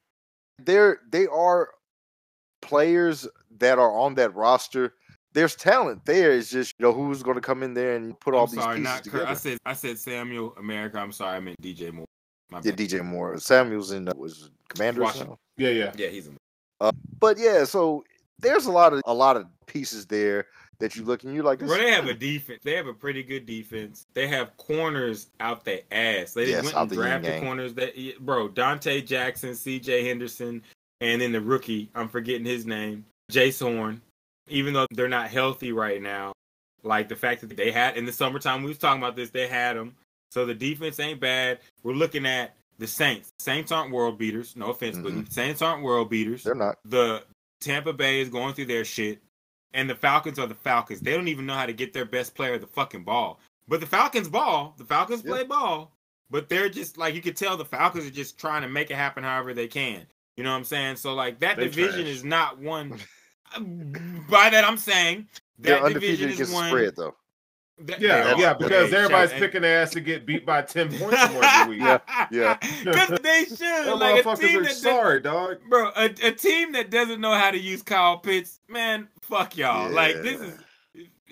There 0.60 1.00
they 1.10 1.26
are 1.26 1.70
players 2.64 3.28
that 3.60 3.78
are 3.80 3.92
on 3.92 4.16
that 4.16 4.34
roster. 4.36 4.94
There's 5.34 5.56
talent 5.56 6.06
there. 6.06 6.32
It's 6.32 6.50
just 6.52 6.74
you 6.78 6.86
know 6.86 6.94
who's 6.94 7.24
going 7.24 7.36
to 7.36 7.42
come 7.42 7.64
in 7.64 7.74
there 7.74 7.96
and 7.96 8.20
put 8.20 8.34
all 8.34 8.46
I'm 8.46 8.52
these 8.52 8.60
sorry, 8.62 8.78
pieces 8.80 8.84
not 8.84 9.04
Kurt. 9.04 9.04
together. 9.04 9.28
I 9.28 9.34
said 9.34 9.58
I 9.66 9.74
said 9.74 9.98
Samuel 9.98 10.56
America. 10.58 10.98
I'm 11.00 11.12
sorry, 11.12 11.38
I 11.38 11.40
meant 11.40 11.62
DJ 11.62 11.92
Moore. 11.92 12.06
My 12.52 12.60
yeah, 12.64 12.72
bad. 12.72 12.78
DJ 12.80 13.04
Moore, 13.04 13.38
Samuel's 13.40 13.92
in 13.92 14.08
uh, 14.08 14.14
was 14.16 14.52
Commander. 14.70 15.02
Washington. 15.02 15.38
Yeah, 15.58 15.70
yeah. 15.70 15.92
Yeah, 15.98 16.08
he's 16.10 16.28
in. 16.28 16.38
a 16.82 16.92
But 17.20 17.38
yeah, 17.40 17.64
so 17.64 18.04
there's 18.40 18.66
a 18.68 18.72
lot 18.72 18.94
of 18.94 19.02
a 19.06 19.14
lot 19.14 19.38
of 19.38 19.46
pieces 19.66 20.06
there 20.06 20.46
that 20.80 20.96
you 20.96 21.04
look 21.04 21.24
and 21.24 21.34
you're 21.34 21.44
like, 21.44 21.60
Bro, 21.60 21.70
they 21.78 21.92
have 21.92 22.08
a 22.08 22.14
defense. 22.14 22.60
They 22.64 22.76
have 22.76 22.88
a 22.88 22.94
pretty 22.94 23.24
good 23.24 23.46
defense. 23.46 24.06
They 24.14 24.28
have 24.28 24.56
corners 24.58 25.28
out 25.40 25.64
their 25.64 25.82
ass. 25.92 26.34
They 26.34 26.50
Yes, 26.50 26.64
went 26.64 26.76
out 26.76 26.82
and 26.84 26.90
the 26.92 26.96
drafted 26.96 27.34
yang. 27.34 27.42
corners 27.44 27.74
that 27.76 27.94
bro, 28.20 28.50
Donte 28.50 29.06
Jackson, 29.06 29.52
CJ 29.52 30.06
Henderson, 30.06 30.62
and 31.04 31.22
then 31.22 31.32
the 31.34 31.42
rookie, 31.42 31.90
I'm 31.94 32.08
forgetting 32.08 32.46
his 32.46 32.66
name, 32.66 33.06
Jaycee 33.32 33.76
Horn. 33.76 34.02
Even 34.50 34.74
though 34.74 34.88
they're 34.92 35.08
not 35.08 35.30
healthy 35.30 35.72
right 35.72 36.02
now, 36.02 36.34
like 36.84 37.08
the 37.10 37.16
fact 37.16 37.42
that 37.42 37.56
they 37.56 37.72
had 37.72 37.96
in 37.98 38.06
the 38.06 38.12
summertime, 38.12 38.62
we 38.64 38.70
was 38.70 38.78
talking 38.78 39.02
about 39.02 39.16
this, 39.16 39.30
they 39.30 39.48
had 39.48 39.76
them. 39.78 39.96
So 40.32 40.46
the 40.46 40.54
defense 40.54 41.00
ain't 41.00 41.20
bad. 41.20 41.60
We're 41.84 41.94
looking 41.94 42.26
at 42.26 42.56
the 42.80 42.88
Saints. 42.88 43.30
Saints 43.40 43.72
aren't 43.72 43.92
world 43.92 44.18
beaters. 44.18 44.56
No 44.56 44.68
offense, 44.72 44.98
but 44.98 45.14
Mhm. 45.14 45.32
Saints 45.32 45.62
aren't 45.62 45.84
world 45.84 46.10
beaters 46.10 46.44
they're 46.44 46.56
not. 46.56 46.78
the 46.86 47.24
Tampa 47.62 47.94
Bay 47.94 48.20
is 48.20 48.30
going 48.30 48.54
through 48.54 48.66
their 48.66 48.84
shit, 48.84 49.22
and 49.74 49.90
the 49.90 49.96
Falcons 49.96 50.40
are 50.40 50.48
the 50.48 50.56
Falcons. 50.56 51.00
They 51.02 51.14
don't 51.14 51.28
even 51.30 51.46
know 51.46 51.54
how 51.54 51.66
to 51.68 51.74
get 51.74 51.94
their 51.94 52.06
best 52.06 52.36
player 52.36 52.58
the 52.58 52.68
fucking 52.68 53.04
ball. 53.04 53.40
But 53.68 53.80
the 53.80 53.86
Falcons 53.88 54.28
ball, 54.28 54.74
the 54.78 54.84
Falcons 54.86 55.24
Yeah. 55.24 55.32
play 55.32 55.44
ball, 55.46 55.94
but 56.30 56.50
they're 56.50 56.68
just 56.68 56.98
like 56.98 57.14
you 57.16 57.22
could 57.22 57.38
tell 57.38 57.56
the 57.56 57.64
Falcons 57.64 58.06
are 58.06 58.10
just 58.12 58.38
trying 58.38 58.64
to 58.64 58.68
make 58.68 58.92
it 58.92 58.96
happen 58.96 59.24
however 59.24 59.54
they 59.54 59.68
can. 59.68 60.06
You 60.38 60.44
know 60.44 60.52
what 60.52 60.58
I'm 60.58 60.64
saying? 60.64 60.96
So 60.98 61.14
like 61.14 61.40
that 61.42 61.58
They 61.58 61.66
division 61.66 62.02
trash. 62.02 62.08
is 62.16 62.24
not 62.24 62.60
one. 62.60 62.98
By 64.30 64.50
that 64.50 64.64
I'm 64.66 64.78
saying 64.78 65.28
They're 65.60 65.76
that 65.76 65.84
undefeated 65.86 66.20
division 66.20 66.30
is 66.30 66.36
against 66.36 66.52
the 66.52 66.56
one. 66.56 66.70
spread 66.70 66.96
though. 66.96 67.16
That- 67.80 68.00
Yeah, 68.00 68.34
they 68.36 68.42
yeah, 68.42 68.54
because 68.54 68.90
Hey, 68.92 68.98
everybody's 68.98 69.32
shout- 69.32 69.40
picking 69.40 69.62
their 69.64 69.82
ass 69.82 69.92
to 69.92 70.00
get 70.02 70.26
beat 70.26 70.46
by 70.46 70.62
ten 70.64 70.88
points 70.98 71.32
more 71.32 71.44
every 71.44 71.76
week. 71.76 71.82
Yeah, 71.84 72.00
yeah. 72.32 72.58
Because 72.84 73.20
they 73.22 73.46
should. 73.46 73.60
Them 73.60 74.00
like 74.00 74.24
a 74.26 74.28
motherfuckers 74.28 74.40
team 74.40 74.60
are 74.60 74.64
that 74.64 74.70
does- 74.70 74.82
sorry, 74.82 75.20
dog. 75.22 75.58
bro, 75.70 75.90
a, 75.96 76.06
a 76.06 76.32
team 76.32 76.72
that 76.74 76.90
doesn't 76.92 77.20
know 77.22 77.34
how 77.34 77.52
to 77.52 77.60
use 77.60 77.82
Kyle 77.84 78.18
Pitts, 78.18 78.60
man, 78.70 79.08
fuck 79.22 79.58
y'all. 79.58 79.90
Like 79.92 80.22
this 80.22 80.40
is, 80.42 80.58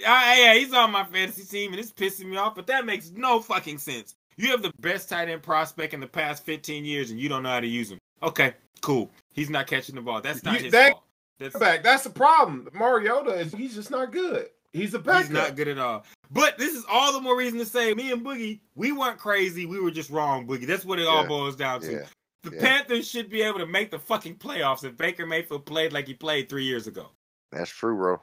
I, 0.08 0.42
yeah, 0.42 0.54
he's 0.56 0.74
on 0.74 0.92
my 0.92 1.04
fantasy 1.06 1.44
team 1.44 1.72
and 1.72 1.80
it's 1.80 1.92
pissing 1.92 2.26
me 2.26 2.38
off. 2.38 2.56
But 2.56 2.68
that 2.68 2.86
makes 2.86 3.12
no 3.12 3.40
fucking 3.40 3.78
sense. 3.78 4.16
You 4.38 4.50
have 4.50 4.62
the 4.64 4.72
best 4.80 5.10
tight 5.10 5.30
end 5.30 5.44
prospect 5.44 5.94
in 5.94 6.00
the 6.00 6.08
past 6.08 6.44
15 6.46 6.86
years 6.86 7.12
and 7.12 7.20
you 7.20 7.30
don't 7.30 7.44
know 7.44 7.50
how 7.50 7.60
to 7.60 7.68
use 7.68 7.92
him. 7.92 8.00
Okay, 8.24 8.54
cool. 8.82 9.12
He's 9.34 9.50
not 9.50 9.68
catching 9.68 9.96
the 9.96 10.02
ball. 10.02 10.22
That's 10.22 10.44
not 10.44 10.56
You- 10.58 10.64
his 10.66 10.72
that- 10.72 10.92
fault. 10.92 11.04
That's, 11.40 11.58
Back, 11.58 11.82
that's 11.82 12.04
the 12.04 12.12
problem. 12.12 12.70
Mariota 12.72 13.32
is 13.32 13.52
he's 13.52 13.74
just 13.74 13.90
not 13.90 14.12
good. 14.12 14.48
He's 14.74 14.94
a 14.94 15.00
backup. 15.00 15.22
He's 15.24 15.32
not 15.32 15.56
good 15.56 15.68
at 15.70 15.80
all. 15.80 16.06
But 16.30 16.60
this 16.60 16.76
is 16.76 16.86
all 16.88 17.12
the 17.14 17.20
more 17.20 17.36
reason 17.36 17.58
to 17.58 17.66
say 17.66 17.96
me 17.96 18.12
and 18.12 18.24
Boogie, 18.24 18.60
we 18.76 18.92
weren't 18.92 19.18
crazy. 19.18 19.66
We 19.66 19.80
were 19.80 19.90
just 19.90 20.12
wrong, 20.12 20.46
Boogie. 20.48 20.68
That's 20.68 20.86
what 20.86 21.00
it 21.00 21.08
all 21.08 21.26
boils 21.26 21.56
down 21.56 21.82
to. 21.82 21.92
Yeah. 21.92 22.06
The 22.44 22.56
Yeah. 22.56 22.62
Panthers 22.62 23.10
should 23.10 23.30
be 23.32 23.42
able 23.42 23.58
to 23.58 23.66
make 23.66 23.90
the 23.90 23.98
fucking 23.98 24.36
playoffs 24.36 24.84
if 24.84 24.96
Baker 24.98 25.26
Mayfield 25.26 25.66
played 25.66 25.94
like 25.94 26.06
he 26.06 26.14
played 26.14 26.48
three 26.48 26.64
years 26.66 26.86
ago. 26.86 27.10
That's 27.52 27.72
true, 27.72 27.96
bro. 27.96 28.22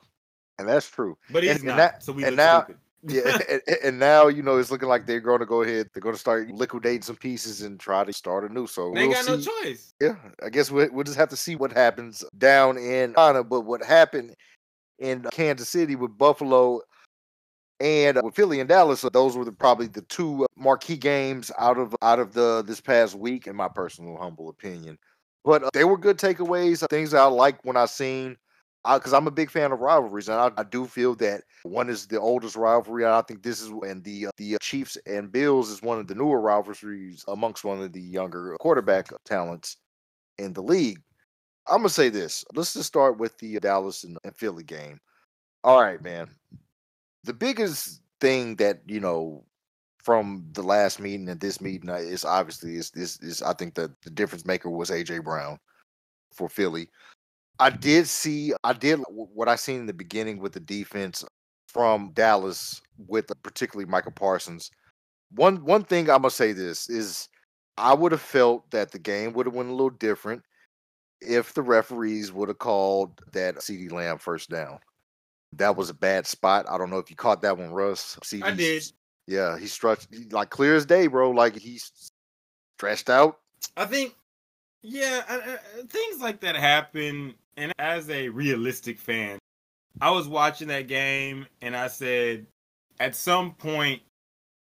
And 0.61 0.68
that's 0.68 0.88
true. 0.88 1.18
But 1.30 1.42
he's 1.42 1.57
And- 1.57 1.64
not. 1.64 1.70
and 1.72 1.78
that- 1.80 2.03
so 2.05 2.12
we 2.12 2.22
and 2.24 2.36
now- 2.36 2.62
stupid. 2.62 2.78
Yeah, 3.07 3.38
and, 3.51 3.62
and- 3.84 3.99
now 3.99 4.28
you 4.28 4.42
know 4.42 4.59
it's 4.59 4.70
looking 4.70 4.88
like 4.88 5.07
they're 5.07 5.20
going 5.20 5.40
to 5.40 5.46
go 5.46 5.62
ahead. 5.62 5.88
They're 5.92 6.01
going 6.01 6.14
to 6.14 6.20
start 6.20 6.51
liquidating 6.51 7.03
some 7.03 7.16
pieces 7.16 7.62
and 7.62 7.78
try 7.78 8.05
to 8.05 8.12
start 8.12 8.51
anew. 8.51 8.66
So 8.66 8.92
they 8.94 9.07
we'll 9.07 9.14
got 9.14 9.24
see. 9.24 9.32
no 9.32 9.40
choice. 9.40 9.94
Yeah, 10.01 10.16
I 10.44 10.49
guess 10.49 10.70
we 10.70 10.88
we'll 10.88 11.05
just 11.05 11.18
have 11.18 11.28
to 11.30 11.36
see 11.36 11.57
what 11.57 11.72
happens 11.72 12.24
down 12.36 12.76
in 12.78 13.12
Ghana. 13.12 13.44
But 13.44 13.62
what 13.62 13.84
happened 13.84 14.34
in 14.99 15.22
Kansas 15.32 15.68
City 15.68 15.94
with 15.96 16.16
Buffalo 16.18 16.80
and 17.80 18.18
uh, 18.18 18.22
with 18.24 18.34
Philly 18.34 18.61
and 18.61 18.68
Dallas, 18.68 19.05
uh, 19.05 19.11
those 19.11 19.36
were 19.36 19.44
the, 19.44 19.53
probably 19.53 19.86
the 19.86 20.03
two 20.03 20.44
uh, 20.44 20.46
marquee 20.57 20.96
games 20.96 21.53
out 21.59 21.78
of 21.78 21.94
out 22.03 22.18
of 22.18 22.32
the 22.32 22.62
this 22.66 22.80
past 22.80 23.14
week, 23.14 23.46
in 23.46 23.55
my 23.55 23.68
personal 23.68 24.16
humble 24.16 24.49
opinion. 24.49 24.99
But 25.44 25.62
uh, 25.62 25.70
they 25.72 25.84
were 25.84 25.96
good 25.96 26.18
takeaways, 26.18 26.82
uh, 26.82 26.88
things 26.88 27.14
I 27.14 27.24
like 27.26 27.64
when 27.64 27.76
I 27.76 27.86
seen. 27.86 28.36
Because 28.95 29.12
I'm 29.12 29.26
a 29.26 29.32
big 29.32 29.51
fan 29.51 29.72
of 29.72 29.80
rivalries, 29.80 30.28
and 30.28 30.39
I, 30.39 30.51
I 30.61 30.64
do 30.64 30.86
feel 30.86 31.14
that 31.16 31.43
one 31.62 31.91
is 31.91 32.07
the 32.07 32.20
oldest 32.20 32.57
rivalry. 32.57 33.05
I 33.05 33.22
think 33.22 33.43
this 33.43 33.61
is 33.61 33.68
and 33.68 34.03
the 34.03 34.28
uh, 34.28 34.30
the 34.36 34.55
uh, 34.55 34.59
Chiefs 34.61 34.97
and 35.07 35.30
Bills 35.30 35.70
is 35.70 35.82
one 35.82 35.99
of 35.99 36.07
the 36.07 36.14
newer 36.14 36.41
rivalries 36.41 37.24
amongst 37.28 37.64
one 37.64 37.82
of 37.82 37.93
the 37.93 38.01
younger 38.01 38.57
quarterback 38.61 39.09
talents 39.24 39.76
in 40.39 40.53
the 40.53 40.62
league. 40.62 41.01
I'm 41.66 41.78
gonna 41.78 41.91
say 41.91 42.09
this. 42.09 42.45
Let's 42.55 42.72
just 42.72 42.86
start 42.86 43.18
with 43.18 43.36
the 43.39 43.59
Dallas 43.61 44.05
and, 44.05 44.18
and 44.24 44.34
Philly 44.36 44.64
game. 44.64 45.01
All 45.64 45.82
right, 45.82 46.03
man. 46.03 46.30
The 47.24 47.34
biggest 47.34 48.01
thing 48.20 48.57
that 48.57 48.80
you 48.86 49.01
know 49.01 49.45
from 50.03 50.47
the 50.53 50.62
last 50.62 51.01
meeting 51.01 51.28
and 51.28 51.41
this 51.41 51.61
meeting 51.61 51.91
uh, 51.91 51.97
is 51.97 52.24
obviously 52.24 52.76
is 52.76 52.91
this 52.91 53.18
is 53.20 53.43
I 53.43 53.53
think 53.53 53.74
that 53.74 53.91
the 54.03 54.11
difference 54.11 54.47
maker 54.47 54.70
was 54.70 54.91
AJ 54.91 55.24
Brown 55.24 55.59
for 56.32 56.49
Philly. 56.49 56.89
I 57.59 57.70
did 57.70 58.06
see 58.06 58.52
I 58.64 58.72
did 58.72 59.00
what 59.09 59.48
I 59.48 59.56
seen 59.56 59.80
in 59.80 59.86
the 59.86 59.92
beginning 59.92 60.38
with 60.38 60.52
the 60.52 60.61
defense 60.61 61.24
from 61.68 62.12
Dallas 62.12 62.80
with 63.06 63.30
uh, 63.30 63.34
particularly 63.42 63.88
Micah 63.88 64.11
Parsons. 64.11 64.70
One 65.32 65.64
one 65.64 65.84
thing 65.84 66.09
I'm 66.09 66.22
gonna 66.22 66.30
say 66.30 66.52
this 66.52 66.88
is 66.88 67.28
I 67.76 67.94
would 67.94 68.12
have 68.12 68.20
felt 68.20 68.70
that 68.70 68.90
the 68.90 68.98
game 68.98 69.32
would 69.34 69.46
have 69.46 69.54
went 69.54 69.68
a 69.68 69.72
little 69.72 69.90
different 69.90 70.42
if 71.20 71.54
the 71.54 71.62
referees 71.62 72.32
would 72.32 72.48
have 72.48 72.59
called 72.59 73.20
that 73.32 73.56
CeeDee 73.56 73.92
Lamb 73.92 74.18
first 74.18 74.50
down. 74.50 74.78
That 75.52 75.76
was 75.76 75.90
a 75.90 75.94
bad 75.94 76.26
spot. 76.26 76.66
I 76.68 76.78
don't 76.78 76.90
know 76.90 76.98
if 76.98 77.11
you 77.11 77.16
caught 77.16 77.42
that 77.42 77.56
one, 77.56 77.70
Russ. 77.70 78.18
CD, 78.22 78.42
I 78.42 78.50
did. 78.52 78.84
Yeah, 79.26 79.59
he 79.59 79.66
stretched 79.66 80.09
he- 80.12 80.28
like 80.30 80.50
clear 80.50 80.74
as 80.74 80.86
day, 80.86 81.06
bro. 81.06 81.30
Like 81.30 81.56
he's 81.56 82.12
stretched 82.76 83.11
out. 83.11 83.38
I 83.76 83.84
think, 83.84 84.14
yeah, 84.82 85.22
I, 85.28 85.36
I, 85.36 85.86
things 85.86 86.20
like 86.20 86.40
that 86.40 86.56
happen. 86.56 87.34
And 87.59 87.72
as 87.78 88.09
a 88.09 88.28
realistic 88.28 88.98
fan, 88.98 89.38
I 90.00 90.11
was 90.11 90.28
watching 90.28 90.68
that 90.68 90.86
game 90.86 91.46
and 91.61 91.76
I 91.76 91.88
said, 91.88 92.46
at 93.00 93.14
some 93.14 93.52
point, 93.52 94.00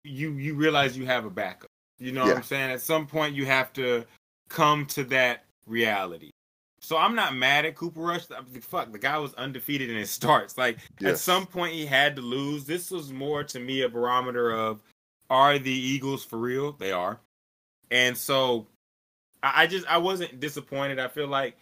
you 0.03 0.33
you 0.33 0.55
realize 0.55 0.97
you 0.97 1.05
have 1.05 1.25
a 1.25 1.29
backup. 1.29 1.69
You 1.99 2.11
know 2.11 2.25
what 2.25 2.37
I'm 2.37 2.43
saying? 2.43 2.71
At 2.71 2.81
some 2.81 3.05
point, 3.05 3.35
you 3.35 3.45
have 3.45 3.71
to 3.73 4.05
come 4.49 4.85
to 4.87 5.03
that 5.05 5.45
reality. 5.67 6.31
So 6.81 6.97
I'm 6.97 7.13
not 7.13 7.35
mad 7.35 7.65
at 7.65 7.75
Cooper 7.75 8.01
Rush. 8.01 8.25
Fuck, 8.61 8.91
the 8.91 8.97
guy 8.97 9.17
was 9.19 9.33
undefeated 9.35 9.89
in 9.89 9.97
his 9.97 10.09
starts. 10.19 10.57
Like 10.57 10.79
at 11.03 11.17
some 11.17 11.45
point, 11.45 11.73
he 11.73 11.85
had 11.85 12.15
to 12.15 12.21
lose. 12.21 12.65
This 12.65 12.91
was 12.91 13.13
more 13.13 13.43
to 13.45 13.59
me 13.59 13.83
a 13.83 13.89
barometer 13.89 14.51
of 14.51 14.81
are 15.29 15.59
the 15.59 15.71
Eagles 15.71 16.25
for 16.25 16.37
real? 16.37 16.73
They 16.73 16.91
are. 16.91 17.19
And 17.91 18.17
so 18.17 18.67
I 19.43 19.67
just 19.67 19.85
I 19.87 19.97
wasn't 19.97 20.39
disappointed. 20.39 20.99
I 20.99 21.07
feel 21.07 21.27
like 21.27 21.57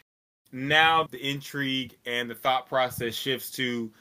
now 0.51 1.07
the 1.09 1.19
intrigue 1.19 1.95
and 2.05 2.29
the 2.29 2.35
thought 2.35 2.67
process 2.67 3.13
shifts 3.13 3.51
to 3.51 3.91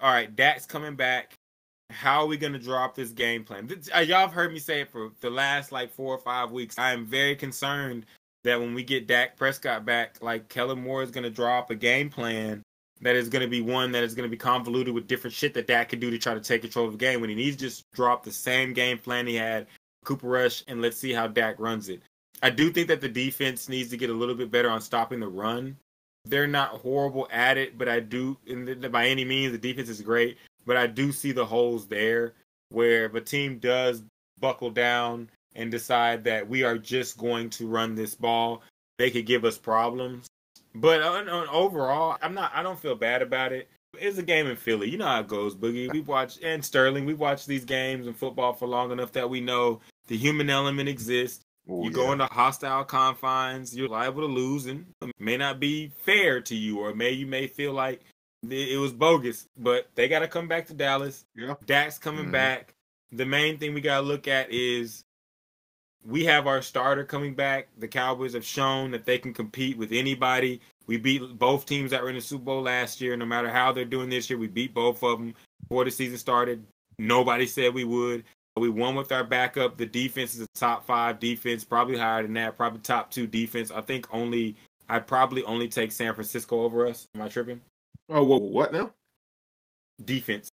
all 0.00 0.12
right, 0.12 0.34
Dak's 0.34 0.66
coming 0.66 0.94
back. 0.94 1.34
How 1.90 2.22
are 2.22 2.26
we 2.26 2.36
going 2.36 2.52
to 2.52 2.58
drop 2.58 2.94
this 2.94 3.10
game 3.10 3.44
plan? 3.44 3.70
Y'all 3.94 4.06
have 4.06 4.32
heard 4.32 4.52
me 4.52 4.58
say 4.58 4.80
it 4.82 4.90
for 4.90 5.10
the 5.20 5.30
last 5.30 5.72
like 5.72 5.92
four 5.92 6.14
or 6.14 6.18
five 6.18 6.50
weeks. 6.50 6.78
I 6.78 6.92
am 6.92 7.06
very 7.06 7.36
concerned 7.36 8.04
that 8.44 8.60
when 8.60 8.74
we 8.74 8.82
get 8.82 9.06
Dak 9.06 9.36
Prescott 9.36 9.84
back, 9.84 10.16
like 10.20 10.48
Kellen 10.48 10.82
Moore 10.82 11.02
is 11.02 11.10
going 11.10 11.24
to 11.24 11.30
drop 11.30 11.70
a 11.70 11.74
game 11.74 12.10
plan 12.10 12.62
that 13.00 13.16
is 13.16 13.28
going 13.28 13.42
to 13.42 13.48
be 13.48 13.60
one 13.60 13.92
that 13.92 14.04
is 14.04 14.14
going 14.14 14.28
to 14.28 14.30
be 14.30 14.36
convoluted 14.36 14.94
with 14.94 15.06
different 15.06 15.34
shit 15.34 15.54
that 15.54 15.66
Dak 15.66 15.90
can 15.90 16.00
do 16.00 16.10
to 16.10 16.18
try 16.18 16.34
to 16.34 16.40
take 16.40 16.62
control 16.62 16.86
of 16.86 16.92
the 16.92 16.98
game 16.98 17.20
when 17.20 17.30
he 17.30 17.36
needs 17.36 17.56
to 17.56 17.64
just 17.64 17.84
drop 17.92 18.24
the 18.24 18.32
same 18.32 18.72
game 18.72 18.98
plan 18.98 19.26
he 19.26 19.34
had 19.34 19.66
Cooper 20.04 20.28
Rush 20.28 20.64
and 20.68 20.82
let's 20.82 20.96
see 20.96 21.12
how 21.12 21.26
Dak 21.26 21.58
runs 21.58 21.88
it. 21.88 22.00
I 22.42 22.50
do 22.50 22.70
think 22.70 22.88
that 22.88 23.00
the 23.00 23.08
defense 23.08 23.68
needs 23.68 23.90
to 23.90 23.96
get 23.96 24.10
a 24.10 24.14
little 24.14 24.34
bit 24.34 24.50
better 24.50 24.70
on 24.70 24.80
stopping 24.80 25.20
the 25.20 25.28
run. 25.28 25.76
They're 26.28 26.46
not 26.46 26.70
horrible 26.70 27.28
at 27.30 27.56
it, 27.56 27.78
but 27.78 27.88
I 27.88 28.00
do, 28.00 28.36
by 28.90 29.06
any 29.06 29.24
means, 29.24 29.52
the 29.52 29.58
defense 29.58 29.88
is 29.88 30.00
great. 30.00 30.38
But 30.64 30.76
I 30.76 30.88
do 30.88 31.12
see 31.12 31.32
the 31.32 31.46
holes 31.46 31.86
there 31.86 32.32
where 32.70 33.06
if 33.06 33.14
a 33.14 33.20
team 33.20 33.58
does 33.58 34.02
buckle 34.40 34.70
down 34.70 35.30
and 35.54 35.70
decide 35.70 36.24
that 36.24 36.48
we 36.48 36.64
are 36.64 36.78
just 36.78 37.16
going 37.16 37.50
to 37.50 37.68
run 37.68 37.94
this 37.94 38.14
ball, 38.14 38.62
they 38.98 39.10
could 39.10 39.26
give 39.26 39.44
us 39.44 39.56
problems. 39.56 40.26
But 40.74 41.02
on, 41.02 41.28
on 41.28 41.48
overall, 41.48 42.16
I'm 42.20 42.34
not. 42.34 42.52
I 42.54 42.62
don't 42.62 42.78
feel 42.78 42.96
bad 42.96 43.22
about 43.22 43.52
it. 43.52 43.68
It's 43.98 44.18
a 44.18 44.22
game 44.22 44.46
in 44.46 44.56
Philly. 44.56 44.90
You 44.90 44.98
know 44.98 45.06
how 45.06 45.20
it 45.20 45.28
goes, 45.28 45.54
Boogie. 45.54 45.90
We 45.90 46.00
watch 46.00 46.38
and 46.42 46.62
Sterling. 46.62 47.06
We 47.06 47.14
watch 47.14 47.46
these 47.46 47.64
games 47.64 48.06
in 48.06 48.12
football 48.12 48.52
for 48.52 48.66
long 48.66 48.90
enough 48.90 49.12
that 49.12 49.30
we 49.30 49.40
know 49.40 49.80
the 50.08 50.16
human 50.16 50.50
element 50.50 50.88
exists. 50.88 51.45
Oh, 51.68 51.82
you 51.82 51.90
yeah. 51.90 51.94
go 51.94 52.12
into 52.12 52.26
hostile 52.26 52.84
confines, 52.84 53.76
you're 53.76 53.88
liable 53.88 54.22
to 54.22 54.32
lose, 54.32 54.66
and 54.66 54.86
it 55.02 55.12
may 55.18 55.36
not 55.36 55.58
be 55.58 55.88
fair 56.02 56.40
to 56.42 56.54
you, 56.54 56.78
or 56.78 56.94
may 56.94 57.10
you 57.10 57.26
may 57.26 57.46
feel 57.46 57.72
like 57.72 58.00
it 58.48 58.78
was 58.78 58.92
bogus. 58.92 59.48
But 59.56 59.88
they 59.94 60.06
got 60.08 60.20
to 60.20 60.28
come 60.28 60.46
back 60.46 60.66
to 60.66 60.74
Dallas. 60.74 61.24
Yeah. 61.34 61.54
Dak's 61.64 61.98
coming 61.98 62.26
Mhm. 62.26 62.32
back. 62.32 62.74
The 63.10 63.26
main 63.26 63.58
thing 63.58 63.74
we 63.74 63.80
got 63.80 64.00
to 64.00 64.06
look 64.06 64.28
at 64.28 64.50
is 64.52 65.02
we 66.04 66.24
have 66.26 66.46
our 66.46 66.62
starter 66.62 67.04
coming 67.04 67.34
back. 67.34 67.68
The 67.78 67.88
Cowboys 67.88 68.34
have 68.34 68.44
shown 68.44 68.92
that 68.92 69.04
they 69.04 69.18
can 69.18 69.34
compete 69.34 69.76
with 69.76 69.90
anybody. 69.90 70.60
We 70.86 70.98
beat 70.98 71.36
both 71.36 71.66
teams 71.66 71.90
that 71.90 72.02
were 72.02 72.10
in 72.10 72.14
the 72.14 72.20
Super 72.20 72.44
Bowl 72.44 72.62
last 72.62 73.00
year. 73.00 73.16
No 73.16 73.26
matter 73.26 73.50
how 73.50 73.72
they're 73.72 73.84
doing 73.84 74.08
this 74.08 74.30
year, 74.30 74.38
we 74.38 74.46
beat 74.46 74.72
both 74.72 75.02
of 75.02 75.18
them 75.18 75.34
before 75.62 75.84
the 75.84 75.90
season 75.90 76.18
started. 76.18 76.64
Nobody 76.98 77.46
said 77.46 77.74
we 77.74 77.82
would. 77.84 78.24
We 78.58 78.70
won 78.70 78.94
with 78.94 79.12
our 79.12 79.22
backup. 79.24 79.76
The 79.76 79.84
defense 79.84 80.34
is 80.34 80.40
a 80.40 80.46
top 80.54 80.86
five 80.86 81.20
defense, 81.20 81.62
probably 81.62 81.98
higher 81.98 82.22
than 82.22 82.32
that, 82.34 82.56
probably 82.56 82.80
top 82.80 83.10
two 83.10 83.26
defense. 83.26 83.70
I 83.70 83.82
think 83.82 84.06
only 84.12 84.56
I'd 84.88 85.06
probably 85.06 85.44
only 85.44 85.68
take 85.68 85.92
San 85.92 86.14
Francisco 86.14 86.62
over 86.62 86.86
us. 86.86 87.06
Am 87.14 87.20
I 87.22 87.28
tripping? 87.28 87.60
Oh, 88.08 88.22
whoa, 88.24 88.38
what 88.38 88.72
now? 88.72 88.92
Defense. 90.04 90.48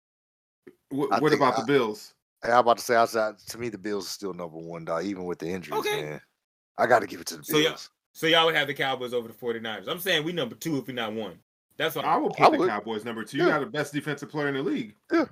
What, 0.91 1.21
what 1.21 1.33
about 1.33 1.59
I- 1.59 1.61
the 1.63 1.67
Bills? 1.67 2.13
Hey, 2.45 2.53
I'm 2.53 2.59
about 2.59 2.79
to 2.79 2.85
say, 2.85 2.95
outside 2.95 3.31
uh, 3.31 3.37
to 3.49 3.59
me, 3.59 3.69
the 3.69 3.79
Bills 3.79 4.07
are 4.07 4.11
still 4.11 4.33
number 4.33 4.59
one, 4.59 4.85
dog, 4.85 5.05
even 5.05 5.25
with 5.25 5.41
the 5.41 5.49
injuries, 5.49 5.81
Okay. 5.81 6.03
man. 6.03 6.21
I 6.79 6.87
got 6.87 7.01
to 7.01 7.09
give 7.09 7.21
it 7.21 7.27
to 7.29 7.39
the 7.39 7.43
So, 7.45 7.57
yeah. 7.59 7.71
Bills. 7.71 7.91
So 8.15 8.29
y'all 8.29 8.47
would 8.47 8.55
have 8.55 8.69
the 8.69 8.75
Cowboys 8.75 9.13
over 9.13 9.27
the 9.27 9.35
49ers. 9.35 9.89
I'm 9.89 9.99
saying 9.99 10.23
we 10.25 10.31
number 10.31 10.55
two 10.55 10.79
if 10.79 10.87
we 10.87 10.93
not 10.95 11.13
one. 11.13 11.37
That's 11.79 11.97
what 11.97 12.05
I 12.05 12.15
I 12.15 12.17
would 12.17 12.33
put 12.35 12.53
the 12.53 12.59
would. 12.59 12.69
Cowboys 12.69 13.05
number 13.05 13.25
two. 13.25 13.39
You 13.39 13.47
got 13.47 13.59
the 13.59 13.67
best 13.67 13.93
defensive 13.93 14.29
player 14.31 14.47
in 14.49 14.55
the 14.55 14.63
league. 14.63 14.95
Yeah. 15.13 15.25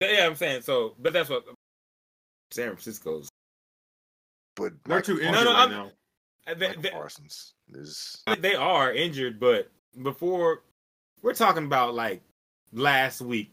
Yeah, 0.00 0.26
I'm 0.26 0.36
saying 0.36 0.62
so, 0.62 0.94
but 1.00 1.12
that's 1.12 1.28
what 1.30 1.44
San 2.50 2.68
Francisco's. 2.68 3.28
But 4.54 4.72
They're 4.84 5.02
too 5.02 5.20
injured 5.20 5.44
no, 5.44 5.52
right 5.52 5.70
now. 5.70 5.90
They, 6.54 6.74
they- 6.76 6.90
Parsons 6.90 7.54
is 7.74 8.22
they 8.38 8.54
are 8.54 8.92
injured, 8.92 9.40
but 9.40 9.70
before 10.02 10.62
we're 11.22 11.34
talking 11.34 11.64
about 11.64 11.94
like 11.94 12.22
last 12.72 13.20
week, 13.20 13.52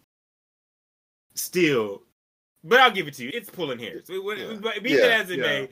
still. 1.36 2.04
But 2.64 2.80
I'll 2.80 2.92
give 2.92 3.08
it 3.08 3.16
to 3.16 3.24
you. 3.26 3.32
It's 3.34 3.50
pulling 3.50 3.80
hairs. 3.80 4.10
It- 4.10 4.14
it- 4.14 4.38
Yeah. 4.38 4.58
but 4.62 4.82
Be 4.84 4.96
that 4.96 5.22
as 5.22 5.30
it 5.32 5.40
yeah. 5.40 5.44
may, 5.44 5.70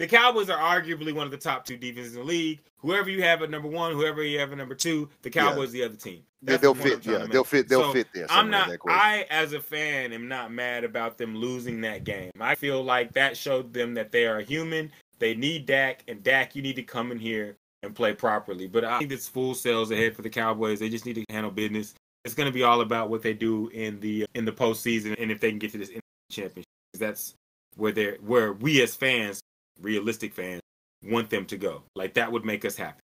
the 0.00 0.06
Cowboys 0.06 0.48
are 0.48 0.58
arguably 0.58 1.12
one 1.12 1.26
of 1.26 1.30
the 1.30 1.36
top 1.36 1.66
two 1.66 1.76
defenses 1.76 2.14
in 2.14 2.20
the 2.20 2.26
league. 2.26 2.60
Whoever 2.78 3.10
you 3.10 3.22
have 3.22 3.42
at 3.42 3.50
number 3.50 3.68
one, 3.68 3.92
whoever 3.92 4.22
you 4.22 4.38
have 4.38 4.50
at 4.50 4.56
number 4.56 4.74
two, 4.74 5.10
the 5.20 5.28
Cowboys 5.28 5.72
the 5.72 5.84
other 5.84 5.94
team. 5.94 6.22
Yeah, 6.40 6.52
That's 6.52 6.62
they'll 6.62 6.72
the 6.72 6.82
fit. 6.82 7.06
Yeah, 7.06 7.26
they'll 7.30 7.44
fit. 7.44 7.68
They'll 7.68 7.82
So, 7.82 7.92
fit 7.92 8.06
there. 8.14 8.26
I'm 8.30 8.48
not. 8.48 8.70
I, 8.88 9.26
as 9.28 9.52
a 9.52 9.60
fan, 9.60 10.14
am 10.14 10.26
not 10.26 10.52
mad 10.52 10.84
about 10.84 11.18
them 11.18 11.36
losing 11.36 11.82
that 11.82 12.04
game. 12.04 12.30
I 12.40 12.54
feel 12.54 12.82
like 12.82 13.12
that 13.12 13.36
showed 13.36 13.74
them 13.74 13.92
that 13.92 14.10
they 14.10 14.26
are 14.26 14.40
human. 14.40 14.90
They 15.18 15.34
need 15.34 15.66
Dak, 15.66 16.02
and 16.08 16.22
Dak, 16.22 16.56
you 16.56 16.62
need 16.62 16.76
to 16.76 16.82
come 16.82 17.12
in 17.12 17.18
here 17.18 17.58
and 17.82 17.94
play 17.94 18.14
properly. 18.14 18.66
But 18.68 18.86
I 18.86 19.00
think 19.00 19.12
it's 19.12 19.28
full 19.28 19.54
sails 19.54 19.90
ahead 19.90 20.16
for 20.16 20.22
the 20.22 20.30
Cowboys. 20.30 20.80
They 20.80 20.88
just 20.88 21.04
need 21.04 21.16
to 21.16 21.24
handle 21.28 21.50
business. 21.50 21.92
It's 22.24 22.32
going 22.34 22.48
to 22.48 22.54
be 22.54 22.62
all 22.62 22.80
about 22.80 23.10
what 23.10 23.20
they 23.20 23.34
do 23.34 23.68
in 23.68 24.00
the 24.00 24.24
in 24.34 24.46
the 24.46 24.52
postseason, 24.52 25.20
and 25.20 25.30
if 25.30 25.40
they 25.40 25.50
can 25.50 25.58
get 25.58 25.72
to 25.72 25.78
this 25.78 25.90
championship. 26.30 26.64
That's 26.98 27.34
where 27.76 27.92
they're 27.92 28.16
where 28.24 28.54
we 28.54 28.80
as 28.80 28.96
fans, 28.96 29.42
realistic 29.80 30.34
fans, 30.34 30.60
want 31.02 31.30
them 31.30 31.46
to 31.46 31.56
go. 31.56 31.84
Like 31.94 32.14
that 32.14 32.30
would 32.30 32.44
make 32.44 32.64
us 32.64 32.76
happy. 32.76 33.00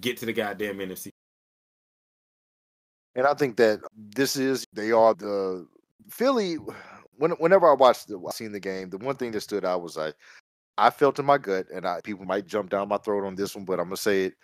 Get 0.00 0.16
to 0.18 0.26
the 0.26 0.32
goddamn 0.32 0.78
NFC. 0.78 1.10
And 3.14 3.26
I 3.26 3.34
think 3.34 3.56
that 3.56 3.80
this 3.94 4.36
is 4.36 4.64
they 4.72 4.92
are 4.92 5.14
the 5.14 5.66
Philly. 6.08 6.56
When, 7.16 7.32
whenever 7.32 7.68
I 7.68 7.74
watched 7.74 8.08
the 8.08 8.18
seen 8.32 8.52
the 8.52 8.60
game, 8.60 8.88
the 8.88 8.98
one 8.98 9.16
thing 9.16 9.32
that 9.32 9.40
stood 9.42 9.64
out 9.64 9.82
was 9.82 9.98
I 9.98 10.12
I 10.78 10.90
felt 10.90 11.18
in 11.18 11.26
my 11.26 11.38
gut, 11.38 11.66
and 11.74 11.86
I 11.86 12.00
people 12.02 12.24
might 12.24 12.46
jump 12.46 12.70
down 12.70 12.88
my 12.88 12.98
throat 12.98 13.26
on 13.26 13.34
this 13.34 13.54
one, 13.54 13.64
but 13.64 13.78
I'm 13.78 13.86
gonna 13.86 13.96
say 13.96 14.26
it. 14.26 14.34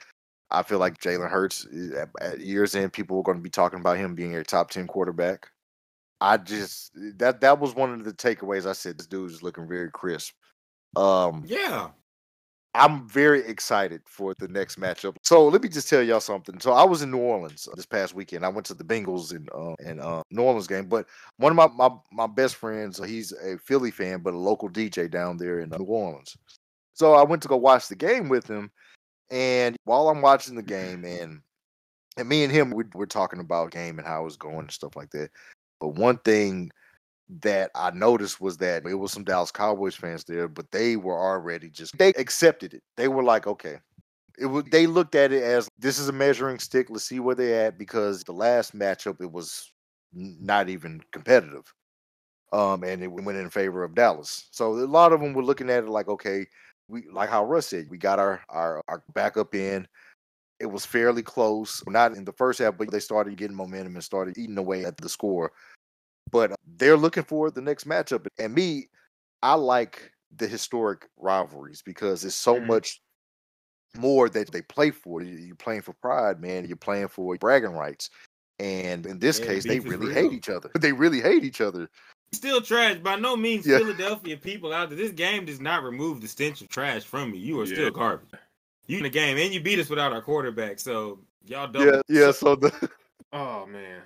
I 0.51 0.63
feel 0.63 0.79
like 0.79 1.01
Jalen 1.01 1.31
Hurts 1.31 1.67
eh, 1.75 2.03
at, 2.03 2.09
at 2.21 2.41
years 2.41 2.75
end, 2.77 2.93
people 2.93 3.19
are 3.19 3.23
going 3.23 3.39
to 3.39 3.43
be 3.43 3.51
talking 3.51 3.81
about 3.81 3.97
him 3.97 4.15
being 4.15 4.37
a 4.37 4.45
top 4.45 4.71
ten 4.71 4.87
quarterback. 4.87 5.49
I 6.21 6.37
just 6.37 6.93
eh, 6.97 7.13
that 7.17 7.41
that 7.41 7.59
was 7.59 7.75
one 7.75 7.93
of 7.93 8.05
the 8.05 8.13
takeaways. 8.13 8.67
I 8.67 8.73
said 8.73 8.99
this 8.99 9.07
dude 9.07 9.31
is 9.31 9.43
looking 9.43 9.69
very 9.69 9.91
crisp. 9.91 10.35
Um, 10.97 11.45
Yeah. 11.47 11.91
I'm 12.77 13.09
very 13.09 13.41
excited 13.47 14.03
for 14.05 14.35
the 14.39 14.49
next 14.49 14.79
matchup. 14.79 15.17
So 15.23 15.49
let 15.49 15.63
me 15.63 15.69
just 15.69 15.89
tell 15.89 16.03
y'all 16.03 16.21
something. 16.21 16.61
So 16.61 16.73
I 16.73 16.85
was 16.85 17.01
in 17.01 17.11
New 17.11 17.19
Orleans 17.19 17.67
uh, 17.67 17.75
this 17.75 17.87
past 17.87 18.15
weekend. 18.15 18.45
I 18.45 18.49
went 18.49 18.67
to 18.67 18.75
the 18.75 18.85
Bengals 18.85 19.31
and 19.31 19.49
uh, 19.55 19.75
and 19.85 19.99
uh, 20.01 20.23
New 20.31 20.43
Orleans 20.43 20.67
game. 20.67 20.87
But 20.87 21.07
one 21.39 21.53
of 21.53 21.57
my, 21.57 21.69
my 21.69 21.97
my 22.13 22.27
best 22.27 22.57
friends, 22.57 23.01
uh, 23.01 23.05
he's 23.05 23.33
a 23.33 23.57
Philly 23.59 23.91
fan, 23.91 24.21
but 24.21 24.35
a 24.35 24.39
local 24.39 24.69
DJ 24.69 25.11
down 25.11 25.39
there 25.39 25.61
in 25.61 25.73
uh, 25.73 25.79
New 25.79 25.85
Orleans. 25.85 26.37
So 26.93 27.15
I 27.15 27.23
went 27.23 27.43
to 27.43 27.49
go 27.49 27.57
watch 27.57 27.89
the 27.89 27.97
game 27.97 28.29
with 28.29 28.47
him, 28.47 28.71
and 29.31 29.77
while 29.85 30.09
I'm 30.11 30.21
watching 30.21 30.55
the 30.55 30.63
game, 30.63 31.05
and 31.05 31.41
and 32.19 32.29
me 32.29 32.45
and 32.45 32.53
him, 32.53 32.71
we, 32.71 32.85
we're 32.95 33.07
talking 33.07 33.41
about 33.41 33.71
game 33.71 33.99
and 33.99 34.07
how 34.07 34.21
it 34.21 34.25
was 34.25 34.37
going 34.37 34.61
and 34.61 34.71
stuff 34.71 34.97
like 34.97 35.11
that. 35.11 35.31
But 35.81 35.95
one 35.95 36.19
thing 36.19 36.71
that 37.29 37.71
I 37.75 37.91
noticed 37.91 38.41
was 38.41 38.57
that 38.59 38.87
it 38.87 38.95
was 38.95 39.13
some 39.13 39.25
Dallas 39.25 39.51
Cowboys 39.51 39.97
fans 39.97 40.25
there, 40.25 40.49
but 40.49 40.71
they 40.71 40.97
were 40.97 41.19
already 41.19 41.69
just 41.69 41.97
they 41.99 42.11
accepted 42.11 42.75
it. 42.75 42.83
They 42.97 43.09
were 43.09 43.25
like, 43.25 43.47
okay. 43.47 43.79
It 44.39 44.47
was 44.47 44.65
they 44.71 44.87
looked 44.87 45.15
at 45.15 45.33
it 45.33 45.43
as 45.43 45.69
this 45.79 45.99
is 45.99 46.09
a 46.09 46.13
measuring 46.13 46.59
stick. 46.59 46.91
Let's 46.91 47.05
see 47.05 47.21
where 47.21 47.35
they're 47.35 47.69
at 47.69 47.79
because 47.79 48.23
the 48.23 48.33
last 48.33 48.77
matchup 48.77 49.21
it 49.21 49.33
was 49.33 49.73
not 50.13 50.69
even 50.69 51.01
competitive. 51.11 51.73
Um, 52.53 52.85
and 52.85 53.03
it 53.03 53.11
went 53.11 53.39
in 53.39 53.51
favor 53.51 53.83
of 53.83 53.95
Dallas. 53.95 54.49
So 54.53 54.73
a 54.73 54.87
lot 54.87 55.13
of 55.13 55.21
them 55.21 55.33
were 55.33 55.43
looking 55.43 55.71
at 55.71 55.85
it 55.85 55.89
like, 55.89 56.09
okay, 56.09 56.47
we 56.89 57.05
like 57.11 57.31
how 57.31 57.45
Russ 57.45 57.67
said, 57.69 57.87
we 57.91 57.99
got 57.99 58.19
our 58.19 58.43
our, 58.51 58.83
our 58.89 59.03
backup 59.15 59.55
in. 59.55 59.89
It 60.61 60.67
was 60.67 60.87
fairly 60.87 61.23
close, 61.23 61.83
not 61.87 62.13
in 62.15 62.25
the 62.25 62.33
first 62.33 62.61
half, 62.61 62.79
but 62.79 62.91
they 62.91 63.01
started 63.01 63.37
getting 63.37 63.57
momentum 63.57 63.95
and 63.95 64.05
started 64.05 64.39
eating 64.39 64.57
away 64.57 64.85
at 64.85 64.97
the 64.97 65.09
score 65.09 65.53
but 66.31 66.55
they're 66.77 66.97
looking 66.97 67.25
for 67.25 67.51
the 67.51 67.61
next 67.61 67.87
matchup. 67.87 68.27
And 68.39 68.55
me, 68.55 68.89
I 69.43 69.55
like 69.55 70.13
the 70.37 70.47
historic 70.47 71.09
rivalries 71.17 71.83
because 71.83 72.25
it's 72.25 72.35
so 72.35 72.61
Mhm. 72.61 72.67
much 72.67 73.01
more 73.95 74.29
that 74.29 74.51
they 74.53 74.63
play 74.63 74.91
for. 74.91 75.23
You- 75.23 75.37
You're 75.37 75.57
playing 75.57 75.83
for 75.83 75.95
pride, 75.95 76.41
man. 76.41 76.67
You're 76.67 76.77
playing 76.77 77.09
for 77.09 77.37
bragging 77.37 77.73
rights. 77.73 78.11
And 78.59 79.07
in 79.07 79.19
this 79.19 79.39
Yeah, 79.39 79.47
case, 79.47 79.65
they 79.65 79.81
really 79.81 80.07
real. 80.07 80.15
hate 80.15 80.33
each 80.33 80.49
other. 80.49 80.71
They 80.83 80.93
really 80.93 81.21
hate 81.21 81.45
each 81.45 81.61
other. 81.61 81.89
Still 82.33 82.61
trash. 82.61 82.99
By 82.99 83.17
no 83.17 83.37
means 83.37 83.67
Yeah. 83.67 83.79
Philadelphia 83.79 84.37
people 84.37 84.73
out 84.73 84.89
there. 84.89 84.99
This 84.99 85.13
game 85.13 85.45
does 85.45 85.61
not 85.61 85.83
remove 85.83 86.21
the 86.21 86.29
stench 86.29 86.61
of 86.61 86.69
trash 86.69 87.05
from 87.05 87.33
you. 87.35 87.41
You 87.41 87.61
are 87.61 87.67
Yeah. 87.67 87.75
still 87.75 87.91
garbage. 87.91 88.29
You 88.87 88.99
in 88.99 89.03
the 89.05 89.11
game 89.11 89.37
and 89.37 89.53
you 89.53 89.61
beat 89.61 89.79
us 89.79 89.89
without 89.89 90.13
our 90.13 90.23
quarterback. 90.23 90.79
So 90.79 91.21
y'all 91.47 91.69
double 91.69 91.87
Yeah, 91.87 92.03
yeah. 92.09 92.31
So 92.33 92.57
the 92.57 92.91
Oh 93.33 93.67
man. 93.67 94.03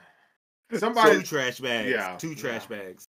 Two 0.70 0.78
Somebody 0.78 1.22
trash 1.22 1.60
bags. 1.60 1.88
Yeah, 1.90 2.16
Two 2.16 2.34
trash 2.34 2.66
bags. 2.66 3.06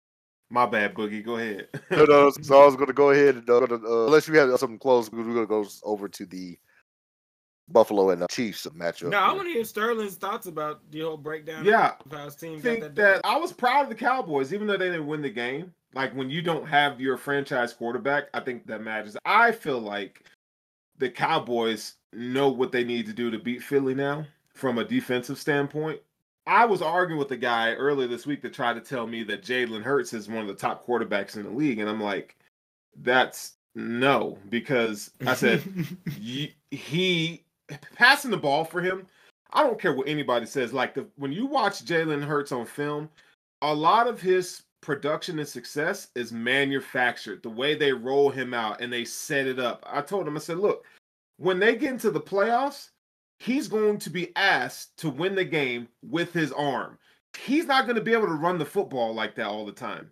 my 0.49 0.65
bad, 0.65 0.93
Boogie. 0.93 1.23
Go 1.25 1.37
ahead. 1.37 1.67
no, 1.91 2.05
no, 2.05 2.29
so 2.41 2.61
I 2.61 2.65
was 2.65 2.75
going 2.75 2.87
to 2.87 2.93
go 2.93 3.11
ahead 3.11 3.35
and 3.35 3.49
uh, 3.49 3.59
gonna, 3.61 3.75
uh, 3.83 4.05
unless 4.05 4.27
you 4.27 4.35
have 4.35 4.57
something 4.59 4.79
close, 4.79 5.11
we're 5.11 5.23
going 5.23 5.35
to 5.35 5.45
go 5.47 5.65
over 5.83 6.07
to 6.07 6.25
the 6.25 6.57
Buffalo 7.67 8.11
and 8.11 8.21
the 8.21 8.27
Chiefs 8.27 8.67
matchup. 8.75 9.09
No, 9.09 9.17
I 9.19 9.33
want 9.33 9.47
to 9.47 9.53
hear 9.53 9.63
Sterling's 9.63 10.15
thoughts 10.15 10.45
about 10.45 10.81
the 10.91 11.01
whole 11.01 11.17
breakdown. 11.17 11.65
yeah, 11.65 11.93
of 12.05 12.11
how 12.11 12.25
his 12.25 12.35
team 12.35 12.53
I 12.53 12.55
got 12.55 12.63
think 12.63 12.81
that. 12.81 12.95
that. 12.95 13.21
I 13.23 13.37
was 13.37 13.51
proud 13.53 13.83
of 13.83 13.89
the 13.89 13.95
Cowboys, 13.95 14.53
even 14.53 14.67
though 14.67 14.77
they 14.77 14.89
didn't 14.89 15.07
win 15.07 15.21
the 15.21 15.29
game. 15.31 15.73
Like 15.95 16.13
when 16.13 16.29
you 16.29 16.41
don't 16.41 16.67
have 16.67 16.99
your 17.01 17.17
franchise 17.17 17.73
quarterback, 17.73 18.25
I 18.33 18.41
think 18.41 18.67
that 18.67 18.81
matters. 18.81 19.15
I 19.25 19.51
feel 19.51 19.79
like 19.79 20.25
the 20.97 21.09
Cowboys 21.09 21.95
know 22.13 22.49
what 22.49 22.71
they 22.71 22.83
need 22.83 23.05
to 23.07 23.13
do 23.13 23.31
to 23.31 23.39
beat 23.39 23.63
Philly 23.63 23.95
now 23.95 24.25
from 24.53 24.77
a 24.77 24.83
defensive 24.85 25.39
standpoint. 25.39 25.99
I 26.47 26.65
was 26.65 26.81
arguing 26.81 27.19
with 27.19 27.31
a 27.31 27.37
guy 27.37 27.73
earlier 27.73 28.07
this 28.07 28.27
week 28.27 28.41
that 28.41 28.53
tried 28.53 28.73
to 28.73 28.81
tell 28.81 29.07
me 29.07 29.23
that 29.23 29.43
Jalen 29.43 29.81
Hurts 29.81 30.13
is 30.13 30.29
one 30.29 30.41
of 30.41 30.47
the 30.47 30.53
top 30.53 30.85
quarterbacks 30.85 31.35
in 31.35 31.43
the 31.43 31.49
league, 31.49 31.79
and 31.79 31.89
I'm 31.89 32.01
like, 32.01 32.35
that's 33.01 33.53
no, 33.73 34.37
because 34.49 35.11
I 35.25 35.33
said 35.33 35.61
he 36.19 37.43
passing 37.95 38.31
the 38.31 38.37
ball 38.37 38.63
for 38.63 38.81
him. 38.81 39.07
I 39.53 39.63
don't 39.63 39.79
care 39.79 39.93
what 39.93 40.07
anybody 40.07 40.45
says. 40.45 40.73
Like 40.73 40.93
the 40.93 41.07
when 41.15 41.31
you 41.31 41.45
watch 41.45 41.85
Jalen 41.85 42.23
Hurts 42.23 42.51
on 42.51 42.65
film, 42.65 43.09
a 43.61 43.73
lot 43.73 44.07
of 44.07 44.21
his 44.21 44.63
production 44.81 45.39
and 45.39 45.47
success 45.47 46.09
is 46.15 46.31
manufactured. 46.31 47.41
The 47.41 47.49
way 47.49 47.73
they 47.75 47.91
roll 47.91 48.29
him 48.29 48.53
out 48.53 48.81
and 48.81 48.93
they 48.93 49.03
set 49.03 49.47
it 49.47 49.59
up. 49.59 49.83
I 49.89 50.01
told 50.01 50.27
him, 50.27 50.37
I 50.37 50.39
said, 50.39 50.59
look, 50.59 50.85
when 51.37 51.59
they 51.59 51.75
get 51.75 51.91
into 51.91 52.11
the 52.11 52.21
playoffs, 52.21 52.89
he's 53.39 53.67
going 53.67 53.97
to 53.99 54.09
be 54.09 54.35
asked 54.35 54.97
to 54.97 55.09
win 55.09 55.35
the 55.35 55.45
game 55.45 55.87
with 56.01 56.33
his 56.33 56.51
arm. 56.51 56.97
He's 57.37 57.65
not 57.65 57.85
going 57.85 57.97
to 57.97 58.01
be 58.01 58.13
able 58.13 58.27
to 58.27 58.33
run 58.33 58.57
the 58.57 58.65
football 58.65 59.13
like 59.13 59.35
that 59.35 59.47
all 59.47 59.65
the 59.65 59.71
time. 59.71 60.09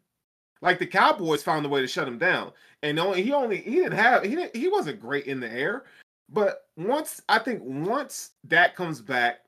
Like 0.61 0.79
the 0.79 0.87
Cowboys 0.87 1.43
found 1.43 1.65
a 1.65 1.69
way 1.69 1.81
to 1.81 1.87
shut 1.87 2.07
him 2.07 2.17
down, 2.17 2.51
and 2.83 2.97
only 2.99 3.21
he 3.21 3.33
only 3.33 3.57
he 3.57 3.75
didn't 3.75 3.93
have 3.97 4.23
he 4.23 4.35
didn't 4.35 4.55
he 4.55 4.69
wasn't 4.69 5.01
great 5.01 5.25
in 5.25 5.41
the 5.41 5.51
air, 5.51 5.83
but 6.29 6.67
once 6.77 7.21
I 7.27 7.39
think 7.39 7.61
once 7.63 8.31
that 8.45 8.75
comes 8.75 9.01
back, 9.01 9.39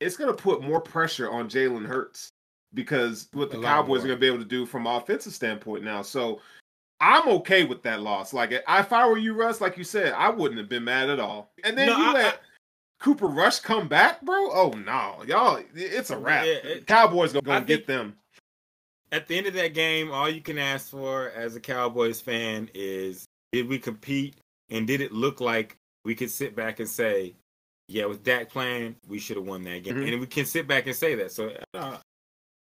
it's 0.00 0.16
going 0.16 0.34
to 0.34 0.42
put 0.42 0.62
more 0.62 0.80
pressure 0.80 1.30
on 1.30 1.48
Jalen 1.50 1.86
Hurts 1.86 2.30
because 2.72 3.28
what 3.32 3.50
the 3.50 3.58
A 3.58 3.62
Cowboys 3.62 4.02
are 4.02 4.06
going 4.08 4.16
to 4.16 4.20
be 4.20 4.26
able 4.26 4.38
to 4.38 4.44
do 4.46 4.64
from 4.64 4.86
an 4.86 4.94
offensive 4.96 5.34
standpoint 5.34 5.84
now. 5.84 6.00
So 6.00 6.40
I'm 7.00 7.28
okay 7.28 7.64
with 7.64 7.82
that 7.82 8.00
loss. 8.00 8.32
Like 8.32 8.52
if 8.52 8.92
I 8.92 9.06
were 9.06 9.18
you, 9.18 9.34
Russ, 9.34 9.60
like 9.60 9.76
you 9.76 9.84
said, 9.84 10.14
I 10.14 10.30
wouldn't 10.30 10.58
have 10.58 10.68
been 10.70 10.84
mad 10.84 11.10
at 11.10 11.20
all. 11.20 11.52
And 11.64 11.76
then 11.76 11.88
No, 11.88 11.96
you 11.98 12.04
I- 12.04 12.12
let 12.12 12.40
Cooper 13.00 13.26
Rush 13.26 13.60
come 13.60 13.88
back, 13.88 14.20
bro. 14.22 14.50
Oh 14.52 14.70
no, 14.84 15.22
y'all, 15.26 15.62
it's 15.74 16.10
a 16.10 16.18
wrap. 16.18 16.44
Yeah, 16.44 16.52
it- 16.52 16.86
Cowboys 16.86 17.32
gonna, 17.32 17.42
gonna 17.42 17.64
get 17.64 17.86
them. 17.86 18.16
At 19.12 19.26
the 19.26 19.36
end 19.36 19.46
of 19.48 19.54
that 19.54 19.74
game, 19.74 20.12
all 20.12 20.28
you 20.28 20.40
can 20.40 20.58
ask 20.58 20.90
for 20.90 21.30
as 21.30 21.56
a 21.56 21.60
Cowboys 21.60 22.20
fan 22.20 22.68
is 22.74 23.24
did 23.52 23.68
we 23.68 23.78
compete 23.78 24.36
and 24.68 24.86
did 24.86 25.00
it 25.00 25.12
look 25.12 25.40
like 25.40 25.76
we 26.04 26.14
could 26.14 26.30
sit 26.30 26.54
back 26.54 26.78
and 26.78 26.88
say, 26.88 27.34
yeah, 27.88 28.04
with 28.04 28.22
Dak 28.22 28.48
playing, 28.50 28.94
we 29.08 29.18
should 29.18 29.36
have 29.36 29.46
won 29.46 29.62
that 29.64 29.82
game. 29.82 29.94
Mhm. 29.96 30.12
And 30.12 30.20
we 30.20 30.26
can 30.28 30.44
sit 30.46 30.68
back 30.68 30.86
and 30.86 30.94
say 30.94 31.16
that. 31.16 31.32
So 31.32 31.52
uh, 31.74 31.96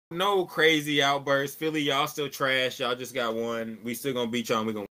no 0.10 0.46
crazy 0.46 1.04
outbursts. 1.04 1.56
Philly, 1.56 1.82
y'all 1.82 2.08
still 2.08 2.30
trash. 2.30 2.80
Y'all 2.80 2.96
just 2.96 3.14
got 3.14 3.36
one. 3.36 3.78
We 3.84 3.94
still 3.94 4.14
gonna 4.14 4.32
beat 4.32 4.50
y'all. 4.50 4.60
and 4.60 4.68
We 4.68 4.74
gonna 4.74 4.88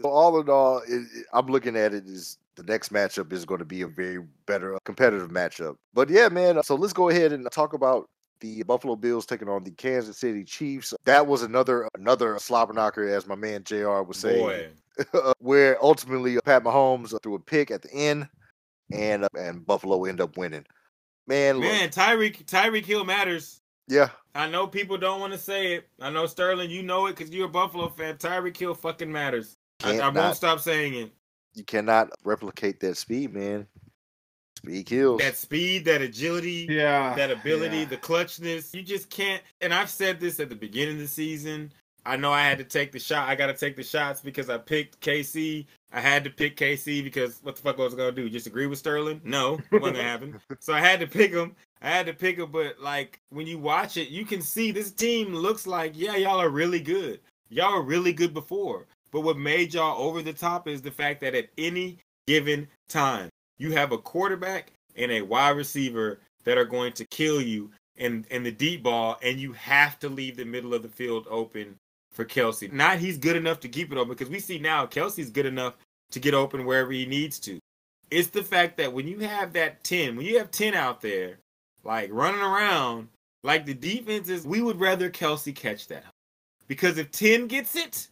So 0.00 0.08
all 0.08 0.38
in 0.40 0.48
all, 0.48 0.78
it, 0.86 0.90
it- 0.92 1.26
I'm 1.32 1.46
looking 1.46 1.76
at 1.76 1.94
it 1.94 2.06
as 2.06 2.38
the 2.56 2.62
next 2.62 2.92
matchup 2.92 3.32
is 3.32 3.44
going 3.44 3.58
to 3.58 3.64
be 3.64 3.82
a 3.82 3.86
very 3.86 4.18
better 4.46 4.74
uh, 4.74 4.78
competitive 4.84 5.30
matchup. 5.30 5.76
But 5.94 6.08
yeah, 6.08 6.28
man. 6.28 6.62
So 6.62 6.74
let's 6.74 6.92
go 6.92 7.10
ahead 7.10 7.32
and 7.32 7.46
talk 7.50 7.74
about 7.74 8.08
the 8.40 8.62
Buffalo 8.64 8.96
Bills 8.96 9.26
taking 9.26 9.48
on 9.48 9.64
the 9.64 9.70
Kansas 9.70 10.18
City 10.18 10.44
Chiefs. 10.44 10.94
That 11.04 11.26
was 11.26 11.42
another 11.42 11.88
another 11.94 12.38
slobber 12.38 12.72
knocker, 12.72 13.08
as 13.08 13.26
my 13.26 13.34
man 13.34 13.62
Jr. 13.64 14.02
was 14.02 14.18
saying, 14.18 14.40
boy. 14.40 15.32
where 15.38 15.82
ultimately 15.82 16.38
uh, 16.38 16.40
Pat 16.44 16.64
Mahomes 16.64 17.14
threw 17.22 17.34
a 17.34 17.38
pick 17.38 17.70
at 17.70 17.82
the 17.82 17.92
end, 17.92 18.28
and 18.92 19.24
uh, 19.24 19.28
and 19.38 19.66
Buffalo 19.66 20.04
end 20.04 20.20
up 20.20 20.36
winning. 20.36 20.64
Man, 21.26 21.56
look, 21.56 21.64
Man, 21.64 21.88
Tyreek 21.88 22.44
Tyreek 22.44 22.84
Hill 22.84 23.04
matters. 23.04 23.60
yeah, 23.88 24.08
I 24.34 24.48
know 24.48 24.66
people 24.66 24.96
don't 24.96 25.20
want 25.20 25.32
to 25.32 25.38
say 25.38 25.74
it. 25.74 25.88
I 26.00 26.10
know 26.10 26.26
Sterling, 26.26 26.70
you 26.70 26.82
know 26.82 27.06
it 27.06 27.16
because 27.16 27.32
you're 27.32 27.46
a 27.46 27.50
Buffalo 27.50 27.88
fan. 27.88 28.16
Tyreek 28.16 28.56
Hill 28.56 28.74
fucking 28.74 29.10
matters. 29.10 29.56
I, 29.84 29.98
I 29.98 30.08
won't 30.08 30.36
stop 30.36 30.60
saying 30.60 30.94
it. 30.94 31.12
You 31.56 31.64
cannot 31.64 32.10
replicate 32.24 32.80
that 32.80 32.96
speed, 32.96 33.34
man. 33.34 33.66
Speed 34.58 34.86
kills. 34.86 35.20
That 35.20 35.36
speed, 35.36 35.84
that 35.86 36.02
agility, 36.02 36.66
Yeah, 36.68 37.14
that 37.14 37.30
ability, 37.30 37.78
yeah. 37.78 37.84
the 37.86 37.96
clutchness. 37.96 38.74
You 38.74 38.82
just 38.82 39.10
can't. 39.10 39.42
And 39.60 39.72
I've 39.72 39.90
said 39.90 40.20
this 40.20 40.40
at 40.40 40.48
the 40.48 40.54
beginning 40.54 40.94
of 40.96 41.00
the 41.02 41.08
season. 41.08 41.72
I 42.04 42.16
know 42.16 42.32
I 42.32 42.42
had 42.42 42.58
to 42.58 42.64
take 42.64 42.92
the 42.92 43.00
shot. 43.00 43.28
I 43.28 43.34
got 43.34 43.46
to 43.46 43.54
take 43.54 43.74
the 43.74 43.82
shots 43.82 44.20
because 44.20 44.48
I 44.48 44.58
picked 44.58 45.00
KC. 45.00 45.66
I 45.92 46.00
had 46.00 46.22
to 46.24 46.30
pick 46.30 46.56
KC 46.56 47.02
because 47.02 47.40
what 47.42 47.56
the 47.56 47.62
fuck 47.62 47.78
was 47.78 47.94
I 47.94 47.96
gonna 47.96 48.12
do? 48.12 48.28
Just 48.30 48.46
agree 48.46 48.66
with 48.66 48.78
Sterling? 48.78 49.20
No, 49.24 49.54
it 49.54 49.64
wasn't 49.80 49.96
gonna 49.96 50.02
happen. 50.02 50.40
So 50.60 50.72
I 50.72 50.80
had 50.80 51.00
to 51.00 51.06
pick 51.06 51.32
him. 51.32 51.56
I 51.82 51.88
had 51.90 52.06
to 52.06 52.14
pick 52.14 52.38
him. 52.38 52.50
But 52.52 52.80
like 52.80 53.20
when 53.30 53.46
you 53.46 53.58
watch 53.58 53.96
it, 53.96 54.08
you 54.08 54.24
can 54.24 54.40
see 54.40 54.70
this 54.70 54.92
team 54.92 55.34
looks 55.34 55.66
like 55.66 55.92
yeah, 55.96 56.16
y'all 56.16 56.40
are 56.40 56.48
really 56.50 56.80
good. 56.80 57.20
Y'all 57.48 57.74
were 57.74 57.82
really 57.82 58.12
good 58.12 58.34
before. 58.34 58.86
But 59.16 59.22
what 59.22 59.38
made 59.38 59.72
y'all 59.72 59.98
over 59.98 60.20
the 60.20 60.34
top 60.34 60.68
is 60.68 60.82
the 60.82 60.90
fact 60.90 61.22
that 61.22 61.34
at 61.34 61.48
any 61.56 61.96
given 62.26 62.68
time, 62.86 63.30
you 63.56 63.72
have 63.72 63.90
a 63.90 63.96
quarterback 63.96 64.72
and 64.94 65.10
a 65.10 65.22
wide 65.22 65.56
receiver 65.56 66.20
that 66.44 66.58
are 66.58 66.66
going 66.66 66.92
to 66.92 67.06
kill 67.06 67.40
you 67.40 67.70
in 67.96 68.26
in 68.30 68.42
the 68.42 68.52
deep 68.52 68.82
ball, 68.82 69.16
and 69.22 69.40
you 69.40 69.54
have 69.54 69.98
to 70.00 70.10
leave 70.10 70.36
the 70.36 70.44
middle 70.44 70.74
of 70.74 70.82
the 70.82 70.90
field 70.90 71.26
open 71.30 71.76
for 72.12 72.26
Kelce. 72.26 72.70
Not 72.70 72.98
he's 72.98 73.16
good 73.16 73.36
enough 73.36 73.58
to 73.60 73.70
keep 73.70 73.90
it 73.90 73.96
open 73.96 74.10
because 74.10 74.28
we 74.28 74.38
see 74.38 74.58
now 74.58 74.84
Kelce's 74.84 75.30
good 75.30 75.46
enough 75.46 75.78
to 76.10 76.20
get 76.20 76.34
open 76.34 76.66
wherever 76.66 76.92
he 76.92 77.06
needs 77.06 77.38
to. 77.38 77.58
It's 78.10 78.28
the 78.28 78.42
fact 78.42 78.76
that 78.76 78.92
when 78.92 79.08
you 79.08 79.20
have 79.20 79.54
that 79.54 79.82
10, 79.82 80.16
when 80.16 80.26
you 80.26 80.36
have 80.36 80.50
10 80.50 80.74
out 80.74 81.00
there, 81.00 81.38
like 81.84 82.10
running 82.12 82.42
around, 82.42 83.08
like 83.42 83.64
the 83.64 83.72
defenses, 83.72 84.46
we 84.46 84.60
would 84.60 84.78
rather 84.78 85.08
Kelce 85.08 85.56
catch 85.56 85.88
that. 85.88 86.04
Because 86.68 86.98
if 86.98 87.10
10 87.12 87.46
gets 87.46 87.76
it, 87.76 88.08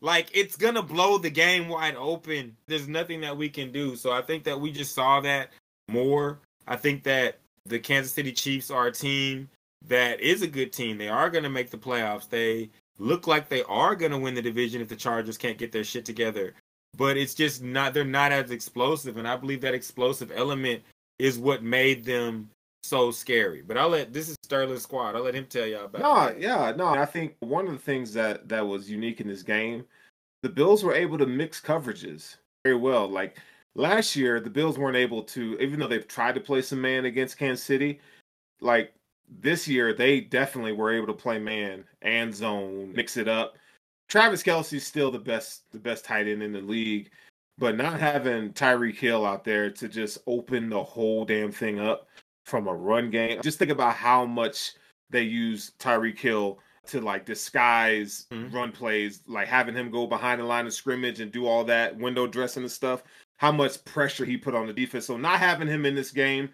like 0.00 0.28
it's 0.32 0.56
gonna 0.56 0.82
blow 0.82 1.18
the 1.18 1.30
game 1.30 1.68
wide 1.68 1.96
open. 1.96 2.56
There's 2.66 2.88
nothing 2.88 3.20
that 3.22 3.36
we 3.36 3.48
can 3.48 3.72
do. 3.72 3.96
So 3.96 4.12
I 4.12 4.22
think 4.22 4.44
that 4.44 4.60
we 4.60 4.70
just 4.70 4.94
saw 4.94 5.20
that 5.20 5.50
more. 5.88 6.38
I 6.66 6.76
think 6.76 7.02
that 7.04 7.38
the 7.66 7.78
Kansas 7.78 8.12
City 8.12 8.32
Chiefs 8.32 8.70
are 8.70 8.86
a 8.86 8.92
team 8.92 9.48
that 9.86 10.20
is 10.20 10.42
a 10.42 10.46
good 10.46 10.72
team. 10.72 10.98
They 10.98 11.08
are 11.08 11.30
gonna 11.30 11.50
make 11.50 11.70
the 11.70 11.78
playoffs. 11.78 12.28
They 12.28 12.70
look 12.98 13.26
like 13.26 13.48
they 13.48 13.62
are 13.64 13.94
gonna 13.94 14.18
win 14.18 14.34
the 14.34 14.42
division 14.42 14.80
if 14.80 14.88
the 14.88 14.96
Chargers 14.96 15.38
can't 15.38 15.58
get 15.58 15.72
their 15.72 15.84
shit 15.84 16.04
together. 16.04 16.54
But 16.96 17.16
it's 17.16 17.34
just 17.34 17.62
not 17.62 17.94
they're 17.94 18.04
not 18.04 18.32
as 18.32 18.50
explosive, 18.50 19.16
and 19.16 19.28
I 19.28 19.36
believe 19.36 19.60
that 19.60 19.74
explosive 19.74 20.32
element 20.34 20.82
is 21.18 21.38
what 21.38 21.62
made 21.62 22.04
them 22.04 22.48
so 22.88 23.10
scary. 23.10 23.62
But 23.62 23.76
I'll 23.76 23.90
let 23.90 24.12
this 24.12 24.28
is 24.28 24.36
Sterling 24.42 24.78
squad. 24.78 25.14
I'll 25.14 25.22
let 25.22 25.34
him 25.34 25.46
tell 25.46 25.66
y'all 25.66 25.84
about. 25.86 26.00
It. 26.00 26.02
No, 26.02 26.14
that. 26.26 26.40
yeah, 26.40 26.72
no. 26.76 26.86
I 26.86 27.04
think 27.04 27.36
one 27.40 27.66
of 27.66 27.72
the 27.72 27.78
things 27.78 28.12
that 28.14 28.48
that 28.48 28.66
was 28.66 28.90
unique 28.90 29.20
in 29.20 29.28
this 29.28 29.42
game, 29.42 29.84
the 30.42 30.48
Bills 30.48 30.82
were 30.82 30.94
able 30.94 31.18
to 31.18 31.26
mix 31.26 31.60
coverages 31.60 32.36
very 32.64 32.76
well. 32.76 33.08
Like 33.08 33.38
last 33.74 34.16
year, 34.16 34.40
the 34.40 34.50
Bills 34.50 34.78
weren't 34.78 34.96
able 34.96 35.22
to, 35.24 35.58
even 35.60 35.78
though 35.78 35.88
they've 35.88 36.08
tried 36.08 36.34
to 36.34 36.40
play 36.40 36.62
some 36.62 36.80
man 36.80 37.04
against 37.04 37.38
Kansas 37.38 37.64
City. 37.64 38.00
Like 38.60 38.94
this 39.40 39.68
year, 39.68 39.92
they 39.92 40.20
definitely 40.20 40.72
were 40.72 40.92
able 40.92 41.06
to 41.08 41.12
play 41.12 41.38
man 41.38 41.84
and 42.02 42.34
zone, 42.34 42.92
mix 42.94 43.16
it 43.16 43.28
up. 43.28 43.56
Travis 44.08 44.42
Kelce's 44.42 44.86
still 44.86 45.10
the 45.10 45.18
best, 45.18 45.70
the 45.70 45.78
best 45.78 46.04
tight 46.04 46.26
end 46.26 46.42
in 46.42 46.52
the 46.52 46.62
league, 46.62 47.10
but 47.58 47.76
not 47.76 48.00
having 48.00 48.54
Tyreek 48.54 48.96
Hill 48.96 49.26
out 49.26 49.44
there 49.44 49.70
to 49.70 49.86
just 49.86 50.18
open 50.26 50.70
the 50.70 50.82
whole 50.82 51.26
damn 51.26 51.52
thing 51.52 51.78
up 51.78 52.08
from 52.48 52.66
a 52.66 52.74
run 52.74 53.10
game. 53.10 53.40
Just 53.42 53.58
think 53.58 53.70
about 53.70 53.94
how 53.94 54.24
much 54.24 54.72
they 55.10 55.22
use 55.22 55.72
Tyreek 55.78 56.18
Hill 56.18 56.58
to 56.86 57.00
like 57.00 57.26
disguise 57.26 58.26
Mhm. 58.32 58.52
run 58.52 58.72
plays, 58.72 59.22
like 59.26 59.46
having 59.48 59.74
him 59.74 59.90
go 59.90 60.06
behind 60.06 60.40
the 60.40 60.44
line 60.44 60.66
of 60.66 60.72
scrimmage 60.72 61.20
and 61.20 61.30
do 61.30 61.46
all 61.46 61.64
that 61.64 61.96
window 61.96 62.26
dressing 62.26 62.62
and 62.62 62.72
stuff. 62.72 63.02
How 63.36 63.52
much 63.52 63.84
pressure 63.84 64.24
he 64.24 64.36
put 64.36 64.54
on 64.54 64.66
the 64.66 64.72
defense. 64.72 65.06
So 65.06 65.16
not 65.16 65.38
having 65.38 65.68
him 65.68 65.84
in 65.86 65.94
this 65.94 66.10
game, 66.10 66.50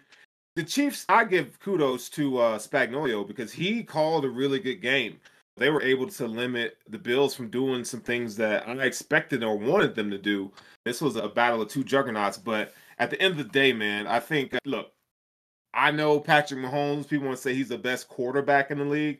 the 0.55 0.63
Chiefs, 0.63 1.05
I 1.09 1.23
give 1.25 1.59
kudos 1.59 2.09
to 2.11 2.37
uh, 2.37 2.57
Spagnuolo 2.59 3.25
because 3.25 3.51
he 3.53 3.83
called 3.83 4.25
a 4.25 4.29
really 4.29 4.59
good 4.59 4.81
game. 4.81 5.19
They 5.57 5.69
were 5.69 5.81
able 5.81 6.07
to 6.07 6.27
limit 6.27 6.77
the 6.89 6.99
Bills 6.99 7.33
from 7.33 7.49
doing 7.49 7.85
some 7.85 8.01
things 8.01 8.35
that 8.35 8.67
I 8.67 8.73
expected 8.83 9.41
or 9.43 9.57
wanted 9.57 9.95
them 9.95 10.11
to 10.11 10.17
do. 10.17 10.51
This 10.83 11.01
was 11.01 11.15
a 11.15 11.29
battle 11.29 11.61
of 11.61 11.69
two 11.69 11.83
juggernauts, 11.83 12.37
but 12.37 12.73
at 12.99 13.09
the 13.09 13.21
end 13.21 13.31
of 13.31 13.37
the 13.37 13.51
day, 13.53 13.71
man, 13.73 14.05
I 14.05 14.19
think 14.19 14.53
look, 14.65 14.91
I 15.75 15.91
know 15.91 16.19
Patrick 16.19 16.59
Mahomes, 16.61 17.07
people 17.07 17.25
want 17.27 17.37
to 17.37 17.43
say 17.43 17.53
he's 17.53 17.69
the 17.69 17.77
best 17.77 18.07
quarterback 18.07 18.71
in 18.71 18.79
the 18.79 18.85
league, 18.85 19.19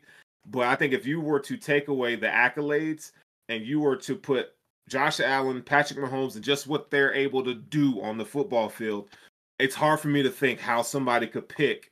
but 0.50 0.66
I 0.66 0.74
think 0.74 0.92
if 0.94 1.06
you 1.06 1.20
were 1.20 1.40
to 1.40 1.56
take 1.56 1.88
away 1.88 2.16
the 2.16 2.28
accolades 2.28 3.12
and 3.48 3.64
you 3.64 3.80
were 3.80 3.96
to 3.96 4.16
put 4.16 4.54
Josh 4.88 5.20
Allen, 5.20 5.62
Patrick 5.62 5.98
Mahomes, 5.98 6.34
and 6.36 6.44
just 6.44 6.66
what 6.66 6.90
they're 6.90 7.12
able 7.14 7.44
to 7.44 7.54
do 7.54 8.00
on 8.00 8.16
the 8.16 8.24
football 8.24 8.68
field, 8.68 9.08
it's 9.58 9.74
hard 9.74 10.00
for 10.00 10.08
me 10.08 10.22
to 10.22 10.30
think 10.30 10.58
how 10.60 10.80
somebody 10.82 11.26
could 11.26 11.48
pick 11.48 11.90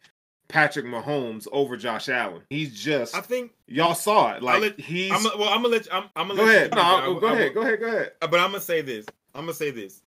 Patrick 0.49 0.87
Mahomes 0.87 1.47
over 1.53 1.77
Josh 1.77 2.09
Allen. 2.09 2.43
He's 2.51 2.79
just 2.81 3.15
I 3.17 3.21
think 3.21 3.53
y'all 3.67 3.95
saw 3.95 4.35
it. 4.35 4.43
Like 4.43 4.61
let- 4.61 4.81
he's 4.81 5.11
I'm 5.11 5.25
well. 5.39 5.49
I'm 5.49 5.63
gonna 5.63 5.69
let 5.69 5.87
you, 5.87 5.93
I'm, 5.93 6.05
I'm 6.15 6.29
gonna 6.29 6.41
go 6.41 6.47
let 6.47 6.57
ahead. 6.57 6.71
You 6.71 6.77
No, 6.77 6.83
I- 6.83 7.21
go 7.21 7.27
I- 7.27 7.33
ahead. 7.33 7.55
Go 7.55 7.61
ahead. 7.63 7.81
Go 7.81 7.87
ahead. 7.87 8.13
Uh, 8.23 8.27
but 8.29 8.41
I'm 8.41 8.51
gonna 8.51 8.61
say 8.61 8.81
this. 8.83 9.07
I'm 9.35 9.43
gonna 9.43 9.55
say 9.55 9.71
this. 9.71 10.03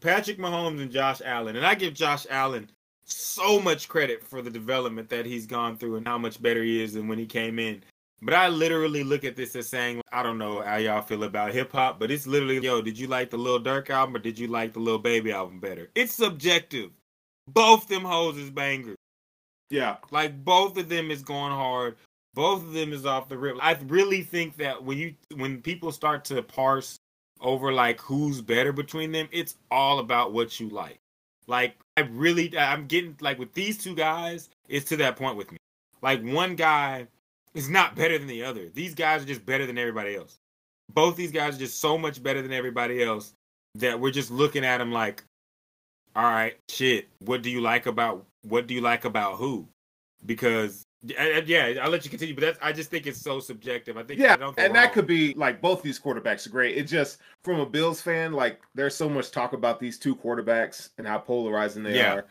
Patrick 0.00 0.38
Mahomes 0.38 0.80
and 0.80 0.90
Josh 0.90 1.20
Allen, 1.24 1.56
and 1.56 1.64
I 1.66 1.74
give 1.74 1.94
Josh 1.94 2.26
Allen 2.30 2.68
so 3.06 3.60
much 3.60 3.88
credit 3.88 4.22
for 4.22 4.42
the 4.42 4.50
development 4.50 5.08
that 5.10 5.26
he's 5.26 5.46
gone 5.46 5.76
through 5.76 5.96
and 5.96 6.06
how 6.06 6.18
much 6.18 6.42
better 6.42 6.62
he 6.62 6.82
is 6.82 6.94
than 6.94 7.08
when 7.08 7.18
he 7.18 7.26
came 7.26 7.58
in. 7.58 7.82
But 8.22 8.34
I 8.34 8.48
literally 8.48 9.04
look 9.04 9.24
at 9.24 9.36
this 9.36 9.54
as 9.56 9.68
saying, 9.68 10.00
I 10.10 10.22
don't 10.22 10.38
know 10.38 10.62
how 10.62 10.76
y'all 10.76 11.02
feel 11.02 11.24
about 11.24 11.52
hip 11.52 11.72
hop, 11.72 12.00
but 12.00 12.10
it's 12.10 12.26
literally, 12.26 12.58
yo, 12.58 12.80
did 12.82 12.98
you 12.98 13.06
like 13.06 13.30
the 13.30 13.36
Lil 13.36 13.60
Durk 13.60 13.90
album 13.90 14.16
or 14.16 14.18
did 14.18 14.38
you 14.38 14.48
like 14.48 14.72
the 14.72 14.80
Lil 14.80 14.98
Baby 14.98 15.32
album 15.32 15.60
better? 15.60 15.90
It's 15.94 16.14
subjective. 16.14 16.90
Both 17.46 17.88
them 17.88 18.04
hoes 18.04 18.38
is 18.38 18.50
bangers. 18.50 18.96
Yeah. 19.70 19.96
Like 20.10 20.44
both 20.44 20.76
of 20.78 20.88
them 20.88 21.10
is 21.10 21.22
going 21.22 21.52
hard. 21.52 21.96
Both 22.34 22.62
of 22.62 22.72
them 22.72 22.92
is 22.92 23.06
off 23.06 23.28
the 23.28 23.38
rip. 23.38 23.56
I 23.60 23.78
really 23.86 24.22
think 24.22 24.56
that 24.56 24.82
when 24.82 24.98
you 24.98 25.14
when 25.36 25.62
people 25.62 25.90
start 25.92 26.24
to 26.26 26.42
parse 26.42 26.98
over 27.40 27.72
like 27.72 28.00
who's 28.00 28.40
better 28.40 28.72
between 28.72 29.12
them, 29.12 29.28
it's 29.32 29.56
all 29.70 30.00
about 30.00 30.32
what 30.32 30.58
you 30.60 30.68
like. 30.68 30.98
Like 31.46 31.76
I 31.96 32.02
really 32.02 32.56
I'm 32.56 32.86
getting 32.86 33.16
like 33.20 33.38
with 33.38 33.52
these 33.54 33.78
two 33.78 33.94
guys, 33.94 34.50
it's 34.68 34.88
to 34.90 34.96
that 34.98 35.16
point 35.16 35.36
with 35.36 35.50
me. 35.50 35.58
Like 36.02 36.22
one 36.22 36.56
guy 36.56 37.06
is 37.54 37.70
not 37.70 37.96
better 37.96 38.18
than 38.18 38.28
the 38.28 38.44
other. 38.44 38.68
These 38.68 38.94
guys 38.94 39.22
are 39.22 39.26
just 39.26 39.46
better 39.46 39.66
than 39.66 39.78
everybody 39.78 40.14
else. 40.14 40.38
Both 40.92 41.16
these 41.16 41.32
guys 41.32 41.56
are 41.56 41.58
just 41.58 41.80
so 41.80 41.96
much 41.96 42.22
better 42.22 42.42
than 42.42 42.52
everybody 42.52 43.02
else 43.02 43.32
that 43.76 43.98
we're 43.98 44.10
just 44.10 44.30
looking 44.30 44.64
at 44.64 44.78
them 44.78 44.92
like, 44.92 45.24
all 46.14 46.24
right, 46.24 46.56
shit. 46.68 47.08
What 47.18 47.42
do 47.42 47.50
you 47.50 47.60
like 47.60 47.86
about 47.86 48.24
what 48.42 48.66
do 48.66 48.74
you 48.74 48.80
like 48.80 49.04
about 49.04 49.36
who? 49.36 49.66
Because 50.24 50.85
yeah, 51.02 51.74
I'll 51.82 51.90
let 51.90 52.04
you 52.04 52.10
continue, 52.10 52.34
but 52.34 52.40
that's 52.42 52.58
I 52.62 52.72
just 52.72 52.90
think 52.90 53.06
it's 53.06 53.20
so 53.20 53.38
subjective. 53.40 53.96
I 53.96 54.02
think 54.02 54.20
Yeah, 54.20 54.34
I 54.34 54.36
don't 54.36 54.58
and 54.58 54.74
that 54.74 54.92
could 54.92 55.06
be 55.06 55.34
like 55.34 55.60
both 55.60 55.82
these 55.82 56.00
quarterbacks 56.00 56.46
are 56.46 56.50
great. 56.50 56.76
It 56.76 56.84
just 56.84 57.18
from 57.44 57.60
a 57.60 57.66
Bills 57.66 58.00
fan, 58.00 58.32
like 58.32 58.60
there's 58.74 58.94
so 58.94 59.08
much 59.08 59.30
talk 59.30 59.52
about 59.52 59.78
these 59.80 59.98
two 59.98 60.16
quarterbacks 60.16 60.90
and 60.98 61.06
how 61.06 61.18
polarizing 61.18 61.82
they 61.82 61.96
Yeah. 61.96 62.14
are. 62.14 62.26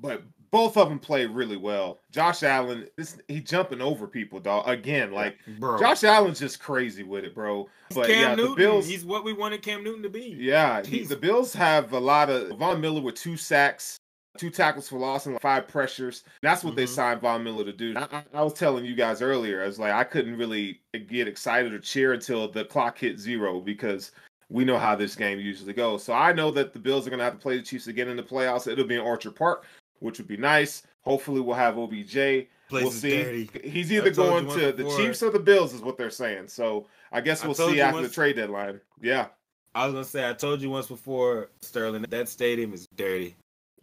But 0.00 0.22
both 0.50 0.76
of 0.76 0.88
them 0.88 0.98
play 0.98 1.26
really 1.26 1.56
well. 1.56 2.00
Josh 2.10 2.42
Allen, 2.42 2.88
this 2.96 3.18
he 3.28 3.40
jumping 3.40 3.80
over 3.80 4.06
people, 4.06 4.40
dog. 4.40 4.68
Again, 4.68 5.12
like 5.12 5.36
bro. 5.58 5.78
Josh 5.78 6.02
Allen's 6.02 6.40
just 6.40 6.58
crazy 6.60 7.02
with 7.02 7.24
it, 7.24 7.34
bro. 7.34 7.68
But 7.94 8.06
Cam 8.08 8.20
yeah, 8.20 8.34
Newton, 8.34 8.50
the 8.52 8.56
Bills. 8.56 8.86
he's 8.86 9.04
what 9.04 9.22
we 9.24 9.32
wanted 9.32 9.62
Cam 9.62 9.84
Newton 9.84 10.02
to 10.02 10.08
be. 10.08 10.34
Yeah, 10.38 10.82
he, 10.84 11.04
the 11.04 11.16
Bills 11.16 11.52
have 11.52 11.92
a 11.92 12.00
lot 12.00 12.30
of 12.30 12.56
Von 12.58 12.80
Miller 12.80 13.00
with 13.00 13.14
two 13.16 13.36
sacks, 13.36 13.96
two 14.38 14.50
tackles 14.50 14.88
for 14.88 14.98
loss, 14.98 15.26
and 15.26 15.34
like 15.34 15.42
five 15.42 15.68
pressures. 15.68 16.24
That's 16.42 16.62
what 16.64 16.76
they 16.76 16.84
Mhm. 16.84 16.88
signed 16.88 17.20
Von 17.20 17.42
Miller 17.44 17.64
to 17.64 17.72
do. 17.72 17.94
I, 17.96 18.02
I, 18.12 18.24
I 18.34 18.42
was 18.42 18.52
telling 18.54 18.84
you 18.84 18.94
guys 18.94 19.22
earlier, 19.22 19.62
I 19.62 19.66
was 19.66 19.78
like, 19.78 19.92
I 19.92 20.04
couldn't 20.04 20.36
really 20.36 20.80
get 21.08 21.28
excited 21.28 21.72
or 21.72 21.78
cheer 21.78 22.12
until 22.12 22.48
the 22.48 22.64
clock 22.64 22.98
hit 22.98 23.18
zero 23.18 23.60
because 23.60 24.12
we 24.48 24.64
know 24.64 24.78
how 24.78 24.94
this 24.94 25.16
game 25.16 25.40
usually 25.40 25.72
goes. 25.72 26.04
So 26.04 26.12
I 26.12 26.32
know 26.32 26.50
that 26.52 26.72
the 26.72 26.78
Bills 26.78 27.06
are 27.06 27.10
going 27.10 27.18
to 27.18 27.24
have 27.24 27.34
to 27.34 27.38
play 27.40 27.56
the 27.56 27.62
Chiefs 27.62 27.88
again 27.88 28.08
in 28.08 28.16
the 28.16 28.22
playoffs. 28.22 28.70
It'll 28.70 28.84
be 28.86 28.94
in 28.94 29.00
Orchard 29.00 29.34
Park, 29.34 29.64
which 29.98 30.18
would 30.18 30.28
be 30.28 30.36
nice. 30.36 30.82
Hopefully, 31.02 31.40
we'll 31.40 31.56
have 31.56 31.76
OBJ. 31.78 32.48
Place 32.68 32.82
we'll 32.82 32.90
see. 32.90 33.22
dirty. 33.22 33.50
He's 33.62 33.92
either 33.92 34.10
going 34.10 34.48
to 34.50 34.72
the. 34.72 34.84
Chiefs 34.96 35.22
or 35.22 35.30
the 35.30 35.38
Bills, 35.38 35.72
is 35.72 35.80
what 35.82 35.96
they're 35.96 36.10
saying. 36.10 36.48
So 36.48 36.86
I 37.12 37.20
guess 37.20 37.44
we'll 37.44 37.54
told 37.54 37.72
see 37.72 37.80
after 37.80 37.98
once- 38.00 38.08
the 38.08 38.14
trade 38.14 38.36
deadline. 38.36 38.80
Yeah. 39.00 39.26
I 39.74 39.84
was 39.84 39.92
gonna 39.92 40.04
say 40.06 40.28
I 40.28 40.32
told 40.32 40.62
you 40.62 40.70
once 40.70 40.86
before, 40.86 41.50
Sterling, 41.60 42.06
that 42.08 42.28
stadium 42.30 42.72
is 42.72 42.86
dirty. 42.96 43.36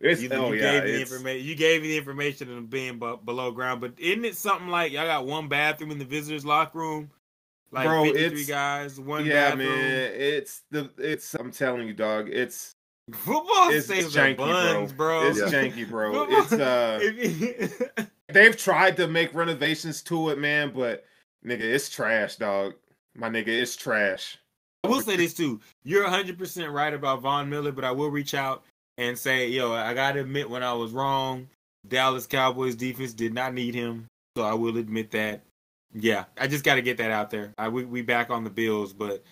It's, 0.04 0.22
You, 0.22 0.30
oh 0.34 0.52
you 0.52 0.62
yeah, 0.62 0.72
gave 0.74 0.84
me 0.84 0.92
the 0.92 1.02
information. 1.02 1.48
You 1.48 1.56
gave 1.56 1.82
me 1.82 1.88
the 1.90 1.98
information 1.98 2.58
of 2.58 2.70
being 2.70 3.00
bu- 3.00 3.18
below 3.18 3.52
ground, 3.52 3.80
but 3.82 3.94
isn't 3.98 4.26
it 4.26 4.36
something 4.36 4.68
like 4.68 4.92
y'all 4.92 5.06
got 5.06 5.26
one 5.26 5.48
bathroom 5.48 5.92
in 5.92 5.98
the 5.98 6.06
visitors' 6.06 6.46
locker 6.46 6.78
room? 6.80 7.10
Like 7.72 7.88
Bro, 7.88 8.04
53 8.06 8.26
it's- 8.26 8.48
guys, 8.48 9.00
one 9.00 9.26
yeah, 9.26 9.50
bathroom. 9.52 9.68
man. 9.70 10.12
It's 10.14 10.62
the 10.70 10.92
it's. 10.98 11.34
I'm 11.34 11.52
telling 11.52 11.88
you, 11.88 11.94
dog. 11.94 12.30
It's 12.30 12.76
Football 13.12 13.70
it's, 13.70 13.88
saves 13.88 14.16
janky, 14.16 14.38
buns, 14.38 14.94
bro. 14.94 15.22
bro. 15.22 15.28
It's 15.30 15.40
Yeah. 15.40 15.46
janky, 15.50 15.90
bro. 15.90 16.26
It's 16.30 16.52
uh. 16.54 18.06
They've 18.30 18.56
tried 18.58 18.98
to 18.98 19.08
make 19.08 19.34
renovations 19.34 20.02
to 20.04 20.30
it, 20.30 20.38
man, 20.40 20.72
but 20.74 21.06
nigga, 21.46 21.62
it's 21.62 21.90
trash, 21.90 22.36
dog. 22.38 22.74
My 23.16 23.30
nigga, 23.30 23.48
it's 23.50 23.76
trash. 23.76 24.38
I 24.84 24.88
will 24.90 25.02
say 25.02 25.16
this 25.18 25.34
too. 25.34 25.62
You're 25.84 26.06
100% 26.06 26.72
right 26.74 26.94
about 26.94 27.22
Von 27.22 27.50
Miller, 27.50 27.72
but 27.72 27.86
I 27.86 27.92
will 27.92 28.10
reach 28.10 28.34
out 28.34 28.64
and 28.98 29.18
say, 29.18 29.50
yo, 29.50 29.74
I 29.74 29.94
got 29.94 30.14
to 30.14 30.22
admit 30.22 30.50
when 30.50 30.64
I 30.64 30.74
was 30.74 30.92
wrong. 30.92 31.48
Dallas 31.88 32.28
Cowboys 32.28 32.76
defense 32.76 33.14
did 33.14 33.34
not 33.34 33.54
need 33.54 33.76
him. 33.76 34.08
So 34.38 34.44
I 34.44 34.54
will 34.54 34.78
admit 34.78 35.12
that. 35.12 35.42
Yeah, 35.94 36.26
I 36.40 36.48
just 36.48 36.64
got 36.64 36.76
to 36.76 36.82
get 36.82 36.98
that 36.98 37.12
out 37.12 37.30
there. 37.30 37.54
I, 37.58 37.70
we 37.70 37.86
we 37.86 38.02
back 38.02 38.32
on 38.32 38.44
the 38.44 38.50
Bills, 38.50 38.94
but 38.94 39.24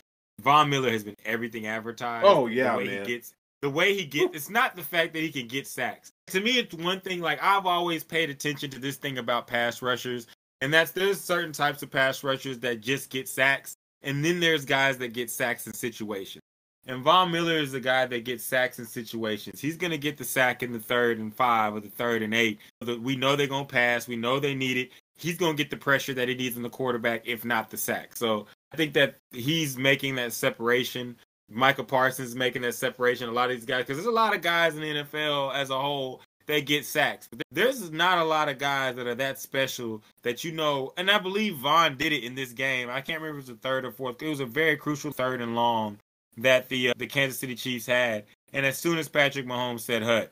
Von 0.42 0.70
Miller 0.70 0.92
has 0.92 1.04
been 1.04 1.16
everything 1.26 1.66
advertised. 1.66 2.26
Oh, 2.28 2.48
yeah, 2.48 2.74
the 2.74 2.78
way 2.78 2.86
man. 2.86 3.06
He 3.06 3.14
gets 3.14 3.34
the 3.62 3.70
way 3.70 3.96
he 3.96 4.06
gets. 4.06 4.36
It's 4.36 4.50
not 4.50 4.76
the 4.76 4.84
fact 4.84 5.14
that 5.14 5.22
he 5.22 5.32
can 5.32 5.48
get 5.48 5.66
sacks. 5.68 6.12
To 6.28 6.40
me, 6.40 6.60
it's 6.60 6.74
one 6.76 7.02
thing. 7.02 7.20
Like 7.20 7.42
I've 7.42 7.66
always 7.66 8.04
paid 8.04 8.30
attention 8.30 8.70
to 8.72 8.80
this 8.80 8.98
thing 8.98 9.18
about 9.18 9.48
pass 9.48 9.82
rushers, 9.82 10.28
and 10.62 10.72
that's 10.72 10.92
there's 10.92 11.20
certain 11.20 11.52
types 11.52 11.82
of 11.82 11.90
pass 11.90 12.24
rushers 12.24 12.60
that 12.60 12.82
just 12.82 13.10
get 13.10 13.28
sacks, 13.28 13.76
and 14.04 14.24
then 14.24 14.40
there's 14.40 14.66
guys 14.66 14.98
that 15.00 15.14
get 15.14 15.32
sacks 15.32 15.66
in 15.66 15.74
situations. 15.74 16.44
And 16.88 17.04
Von 17.04 17.32
Miller 17.32 17.58
is 17.58 17.72
the 17.72 17.80
guy 17.80 18.06
that 18.08 18.26
gets 18.26 18.44
sacks 18.44 18.80
in 18.80 18.86
situations. 18.86 19.62
He's 19.62 19.78
going 19.78 19.92
to 19.92 19.98
get 19.98 20.18
the 20.18 20.24
sack 20.24 20.64
in 20.64 20.72
the 20.72 20.80
third 20.80 21.20
and 21.20 21.34
five 21.34 21.76
or 21.76 21.80
the 21.80 21.90
third 21.90 22.24
and 22.24 22.34
eight. 22.34 22.60
We 23.02 23.16
know 23.16 23.36
they're 23.36 23.48
going 23.48 23.68
to 23.68 23.72
pass. 23.72 24.08
We 24.08 24.16
know 24.16 24.40
they 24.40 24.56
need 24.56 24.78
it. 24.78 24.92
He's 25.16 25.38
going 25.38 25.56
to 25.56 25.64
get 25.64 25.70
the 25.70 25.78
pressure 25.78 26.14
that 26.16 26.28
he 26.28 26.34
needs 26.34 26.58
in 26.58 26.64
the 26.64 26.70
quarterback, 26.70 27.22
if 27.26 27.46
not 27.46 27.70
the 27.70 27.78
sack. 27.78 28.16
So 28.16 28.48
I 28.74 28.78
think 28.78 28.94
that 28.94 29.18
he's 29.32 29.78
making 29.78 30.16
that 30.16 30.34
separation. 30.34 31.18
Micah 31.50 31.84
Parsons 31.84 32.36
making 32.36 32.64
that 32.64 32.74
separation. 32.74 33.30
A 33.30 33.32
lot 33.32 33.52
of 33.52 33.58
these 33.58 33.66
guys, 33.66 33.82
because 33.86 33.98
there's 33.98 34.08
a 34.08 34.12
lot 34.12 34.34
of 34.34 34.42
guys 34.42 34.74
in 34.76 34.82
the 34.82 35.04
NFL 35.04 35.54
as 35.54 35.70
a 35.70 35.80
whole 35.80 36.22
that 36.48 36.66
get 36.66 36.86
sacks. 36.86 37.28
But 37.30 37.44
there's 37.52 37.92
not 37.92 38.18
a 38.18 38.24
lot 38.24 38.50
of 38.50 38.58
guys 38.58 38.96
that 38.96 39.06
are 39.06 39.16
that 39.16 39.40
special 39.40 40.02
that 40.24 40.44
you 40.44 40.52
know. 40.52 40.94
And 40.98 41.12
I 41.12 41.20
believe 41.20 41.58
Von 41.58 41.98
did 41.98 42.12
it 42.12 42.24
in 42.24 42.34
this 42.34 42.54
game. 42.54 42.90
I 42.90 43.02
can't 43.02 43.22
remember 43.22 43.40
if 43.40 43.48
it 43.48 43.52
was 43.52 43.58
the 43.58 43.62
third 43.62 43.86
or 43.86 43.92
fourth. 43.92 44.22
It 44.22 44.30
was 44.30 44.40
a 44.40 44.46
very 44.46 44.78
crucial 44.78 45.12
third 45.12 45.42
and 45.42 45.56
long 45.56 46.00
that 46.38 46.70
the 46.70 46.90
uh, 46.90 46.94
the 46.98 47.08
Kansas 47.08 47.40
City 47.40 47.56
Chiefs 47.56 47.86
had. 47.86 48.26
And 48.54 48.66
as 48.66 48.78
soon 48.78 48.98
as 48.98 49.08
Patrick 49.08 49.46
Mahomes 49.46 49.82
said 49.82 50.04
"hut," 50.04 50.32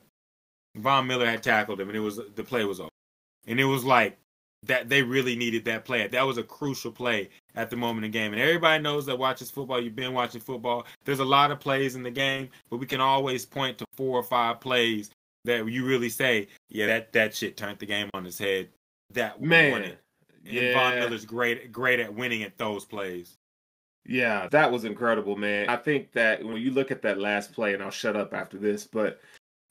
Von 0.76 1.06
Miller 1.06 1.26
had 1.26 1.42
tackled 1.42 1.80
him, 1.80 1.88
and 1.88 1.96
it 1.96 2.00
was 2.00 2.20
the 2.34 2.44
play 2.44 2.64
was 2.64 2.80
over. 2.80 2.90
And 3.46 3.58
it 3.58 3.64
was 3.64 3.84
like 3.84 4.18
that 4.64 4.88
they 4.88 5.02
really 5.02 5.36
needed 5.36 5.64
that 5.64 5.84
play. 5.84 6.06
That 6.06 6.26
was 6.26 6.38
a 6.38 6.42
crucial 6.42 6.92
play 6.92 7.30
at 7.54 7.70
the 7.70 7.76
moment 7.76 8.04
in 8.04 8.12
the 8.12 8.18
game. 8.18 8.32
And 8.32 8.42
everybody 8.42 8.82
knows 8.82 9.06
that 9.06 9.18
watches 9.18 9.50
football. 9.50 9.80
You've 9.80 9.96
been 9.96 10.12
watching 10.12 10.40
football. 10.40 10.86
There's 11.04 11.20
a 11.20 11.24
lot 11.24 11.50
of 11.50 11.60
plays 11.60 11.94
in 11.94 12.02
the 12.02 12.10
game, 12.10 12.50
but 12.68 12.76
we 12.76 12.86
can 12.86 13.00
always 13.00 13.46
point 13.46 13.78
to 13.78 13.86
four 13.96 14.18
or 14.18 14.22
five 14.22 14.60
plays 14.60 15.10
that 15.44 15.66
you 15.66 15.86
really 15.86 16.10
say, 16.10 16.48
yeah, 16.68 16.86
that 16.86 17.12
that 17.12 17.34
shit 17.34 17.56
turned 17.56 17.78
the 17.78 17.86
game 17.86 18.10
on 18.12 18.26
its 18.26 18.38
head. 18.38 18.68
That 19.14 19.40
won 19.40 19.48
Man, 19.48 19.82
it. 19.82 19.98
And 20.46 20.74
Von. 20.74 20.98
Miller's 20.98 21.24
great 21.24 21.72
great 21.72 22.00
at 22.00 22.14
winning 22.14 22.42
at 22.42 22.58
those 22.58 22.84
plays. 22.84 23.36
Yeah, 24.06 24.48
that 24.48 24.70
was 24.72 24.84
incredible, 24.84 25.36
man. 25.36 25.68
I 25.68 25.76
think 25.76 26.12
that 26.12 26.44
when 26.44 26.56
you 26.56 26.70
look 26.70 26.90
at 26.90 27.02
that 27.02 27.18
last 27.18 27.52
play, 27.52 27.74
and 27.74 27.82
I'll 27.82 27.90
shut 27.90 28.16
up 28.16 28.34
after 28.34 28.58
this, 28.58 28.86
but 28.86 29.20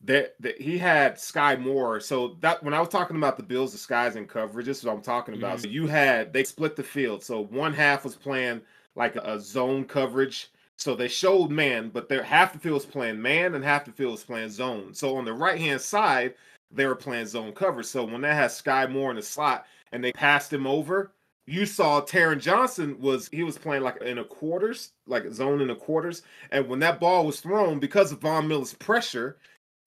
that, 0.02 0.36
that 0.40 0.62
he 0.62 0.78
had 0.78 1.16
Skyy 1.16 1.60
Moore. 1.60 2.00
So 2.00 2.38
that 2.40 2.64
when 2.64 2.74
I 2.74 2.80
was 2.80 2.90
talking 2.90 3.18
about 3.18 3.38
the 3.38 3.44
Bills, 3.44 3.72
the 3.74 3.78
skies 3.78 4.16
and 4.16 4.30
coverage, 4.30 4.66
this 4.66 4.80
is 4.80 4.86
what 4.86 4.96
I'm 4.96 5.02
talking 5.02 5.36
about. 5.36 5.58
Mhm. 5.58 5.62
So 5.64 5.68
you 5.68 5.88
had 5.88 6.32
they 6.32 6.44
split 6.44 6.76
the 6.76 6.84
field. 6.84 7.24
So 7.24 7.42
one 7.46 7.74
half 7.74 8.04
was 8.06 8.16
playing 8.16 8.62
like 8.96 9.16
a, 9.18 9.22
a 9.22 9.40
zone 9.40 9.84
coverage. 9.86 10.52
So 10.78 10.96
they 10.96 11.10
showed 11.10 11.52
man, 11.52 11.90
but 11.90 12.08
they're 12.08 12.24
half 12.24 12.54
the 12.54 12.60
field 12.60 12.76
was 12.76 12.86
playing 12.86 13.22
man 13.22 13.56
and 13.56 13.64
half 13.64 13.84
the 13.84 13.92
field 13.92 14.14
was 14.14 14.24
playing 14.24 14.50
zone. 14.50 14.94
So 14.94 15.18
on 15.18 15.26
the 15.26 15.34
right 15.34 15.60
hand 15.60 15.82
side, 15.82 16.36
they 16.72 16.86
were 16.86 16.96
playing 16.96 17.26
zone 17.26 17.52
coverage. 17.52 17.88
So 17.88 18.06
when 18.06 18.22
that 18.22 18.36
has 18.36 18.62
Skyy 18.62 18.90
Moore 18.90 19.10
in 19.10 19.18
the 19.18 19.22
slot 19.22 19.66
and 19.92 20.02
they 20.02 20.14
passed 20.14 20.54
him 20.54 20.66
over, 20.66 21.12
you 21.50 21.66
saw 21.66 22.02
Taron 22.02 22.40
Johnson 22.40 23.00
was 23.00 23.28
he 23.30 23.44
was 23.44 23.58
playing 23.58 23.84
like 23.84 24.02
in 24.02 24.20
a 24.20 24.24
quarters, 24.24 24.94
like 25.08 25.32
zone 25.32 25.62
in 25.62 25.68
the 25.68 25.76
quarters, 25.76 26.22
and 26.52 26.68
when 26.68 26.80
that 26.80 27.00
ball 27.00 27.26
was 27.26 27.40
thrown, 27.40 27.80
because 27.80 28.12
of 28.12 28.20
Von 28.20 28.48
Miller's 28.48 28.74
pressure, 28.74 29.38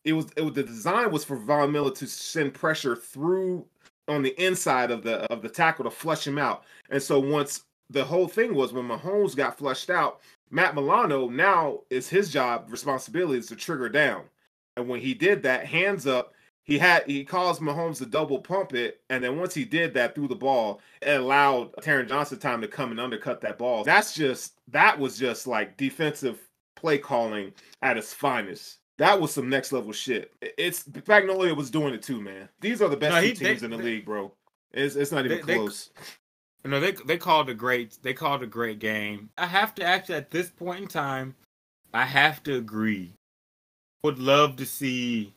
it 0.04 0.12
was 0.12 0.26
it 0.36 0.42
was 0.42 0.54
the 0.54 0.62
design 0.62 1.10
was 1.10 1.24
for 1.24 1.36
Von 1.36 1.70
Miller 1.72 1.92
to 1.92 2.06
send 2.06 2.54
pressure 2.54 2.96
through 2.96 3.64
on 4.08 4.22
the 4.22 4.40
inside 4.42 4.90
of 4.90 5.02
the 5.02 5.20
of 5.32 5.42
the 5.42 5.48
tackle 5.48 5.84
to 5.84 5.90
flush 5.90 6.26
him 6.26 6.38
out. 6.38 6.64
And 6.90 7.02
so 7.02 7.18
once 7.20 7.64
the 7.90 8.04
whole 8.04 8.28
thing 8.28 8.54
was 8.54 8.72
when 8.72 8.88
Mahomes 8.88 9.36
got 9.36 9.58
flushed 9.58 9.90
out, 9.90 10.20
Matt 10.50 10.74
Milano 10.74 11.28
now 11.28 11.80
is 11.90 12.08
his 12.08 12.30
job 12.30 12.66
responsibility 12.70 13.38
is 13.38 13.46
to 13.48 13.56
trigger 13.56 13.88
down. 13.88 14.24
And 14.76 14.88
when 14.88 15.00
he 15.00 15.14
did 15.14 15.42
that, 15.42 15.66
hands 15.66 16.06
up, 16.06 16.31
he 16.64 16.78
had 16.78 17.04
he 17.06 17.24
caused 17.24 17.60
Mahomes 17.60 17.98
to 17.98 18.06
double 18.06 18.38
pump 18.38 18.72
it, 18.74 19.00
and 19.10 19.22
then 19.22 19.38
once 19.38 19.52
he 19.54 19.64
did 19.64 19.94
that 19.94 20.14
through 20.14 20.28
the 20.28 20.36
ball, 20.36 20.80
it 21.00 21.20
allowed 21.20 21.72
Taron 21.76 22.08
Johnson 22.08 22.38
time 22.38 22.60
to 22.60 22.68
come 22.68 22.90
and 22.90 23.00
undercut 23.00 23.40
that 23.40 23.58
ball. 23.58 23.84
That's 23.84 24.14
just 24.14 24.54
that 24.68 24.98
was 24.98 25.18
just 25.18 25.46
like 25.46 25.76
defensive 25.76 26.38
play 26.76 26.98
calling 26.98 27.52
at 27.82 27.96
its 27.96 28.14
finest. 28.14 28.78
That 28.98 29.20
was 29.20 29.32
some 29.32 29.48
next 29.48 29.72
level 29.72 29.92
shit. 29.92 30.32
It's 30.40 30.84
Spagnuolo 30.84 31.56
was 31.56 31.70
doing 31.70 31.94
it 31.94 32.02
too, 32.02 32.20
man. 32.20 32.48
These 32.60 32.80
are 32.82 32.88
the 32.88 32.96
best 32.96 33.14
No, 33.14 33.20
he- 33.22 33.32
they- 33.32 33.48
teams 33.50 33.62
in 33.64 33.70
the 33.70 33.76
they- 33.78 33.82
league, 33.82 34.04
bro. 34.04 34.32
It's 34.72 34.94
it's 34.94 35.10
not 35.12 35.24
even 35.24 35.38
They- 35.38 35.44
they- 35.44 35.54
close. 35.56 35.90
No, 36.64 36.78
they 36.78 36.92
they 36.92 37.18
called 37.18 37.48
a 37.50 37.54
great 37.54 37.98
they 38.02 38.14
called 38.14 38.42
a 38.44 38.46
great 38.46 38.78
game. 38.78 39.30
I 39.36 39.46
have 39.46 39.74
to 39.76 39.82
actually 39.84 40.14
at 40.14 40.30
this 40.30 40.48
point 40.50 40.82
in 40.82 40.86
time, 40.88 41.34
I 41.92 42.04
have 42.04 42.40
to 42.44 42.54
agree. 42.56 43.14
Would 44.04 44.20
love 44.20 44.54
to 44.56 44.66
see 44.66 45.34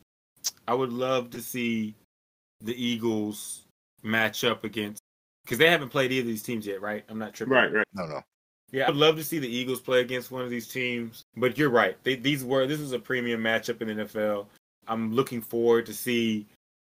I 0.66 0.74
would 0.74 0.92
love 0.92 1.30
to 1.30 1.40
see 1.40 1.94
the 2.60 2.74
Eagles 2.74 3.62
match 4.02 4.44
up 4.44 4.64
against 4.64 5.00
because 5.44 5.58
they 5.58 5.70
haven't 5.70 5.90
played 5.90 6.12
either 6.12 6.22
of 6.22 6.26
these 6.26 6.42
teams 6.42 6.66
yet, 6.66 6.80
right? 6.80 7.04
I'm 7.08 7.18
not 7.18 7.34
tripping. 7.34 7.54
right, 7.54 7.72
right. 7.72 7.86
No, 7.94 8.06
no. 8.06 8.22
Yeah, 8.72 8.88
I'd 8.88 8.96
love 8.96 9.16
to 9.16 9.24
see 9.24 9.38
the 9.38 9.48
Eagles 9.48 9.80
play 9.80 10.00
against 10.00 10.32
one 10.32 10.42
of 10.42 10.50
these 10.50 10.66
teams. 10.66 11.22
But 11.36 11.56
you're 11.56 11.70
right. 11.70 11.96
They, 12.02 12.16
these 12.16 12.44
were 12.44 12.66
this 12.66 12.80
was 12.80 12.92
a 12.92 12.98
premium 12.98 13.42
matchup 13.42 13.80
in 13.80 13.88
the 13.88 14.04
NFL. 14.04 14.46
I'm 14.88 15.12
looking 15.12 15.40
forward 15.40 15.86
to 15.86 15.94
see 15.94 16.46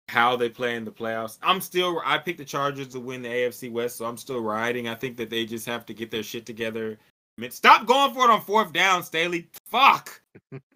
how 0.10 0.38
they 0.38 0.49
play 0.49 0.76
in 0.76 0.86
the 0.86 0.91
playoffs. 0.91 1.38
I'm 1.41 1.60
still 1.60 2.02
I 2.06 2.18
picked 2.18 2.38
the 2.38 2.45
Chargers 2.45 2.88
to 2.90 2.99
win 2.99 3.22
the 3.22 3.30
AFC 3.30 3.72
West, 3.72 3.98
so 3.98 4.06
I'm 4.06 4.18
still 4.18 4.41
riding. 4.41 4.88
I 4.88 4.95
think 4.95 5.18
that 5.18 5.30
they 5.30 5.45
just 5.45 5.65
have 5.65 5.86
to 5.88 5.94
get 5.94 6.10
their 6.10 6.24
shit 6.24 6.45
together. 6.45 6.98
I 7.38 7.41
mean, 7.41 7.52
stop 7.52 7.86
going 7.86 8.14
for 8.14 8.24
it 8.24 8.32
on 8.32 8.41
fourth 8.41 8.72
down, 8.72 9.03
Staley. 9.03 9.48
Fuck. 9.68 10.22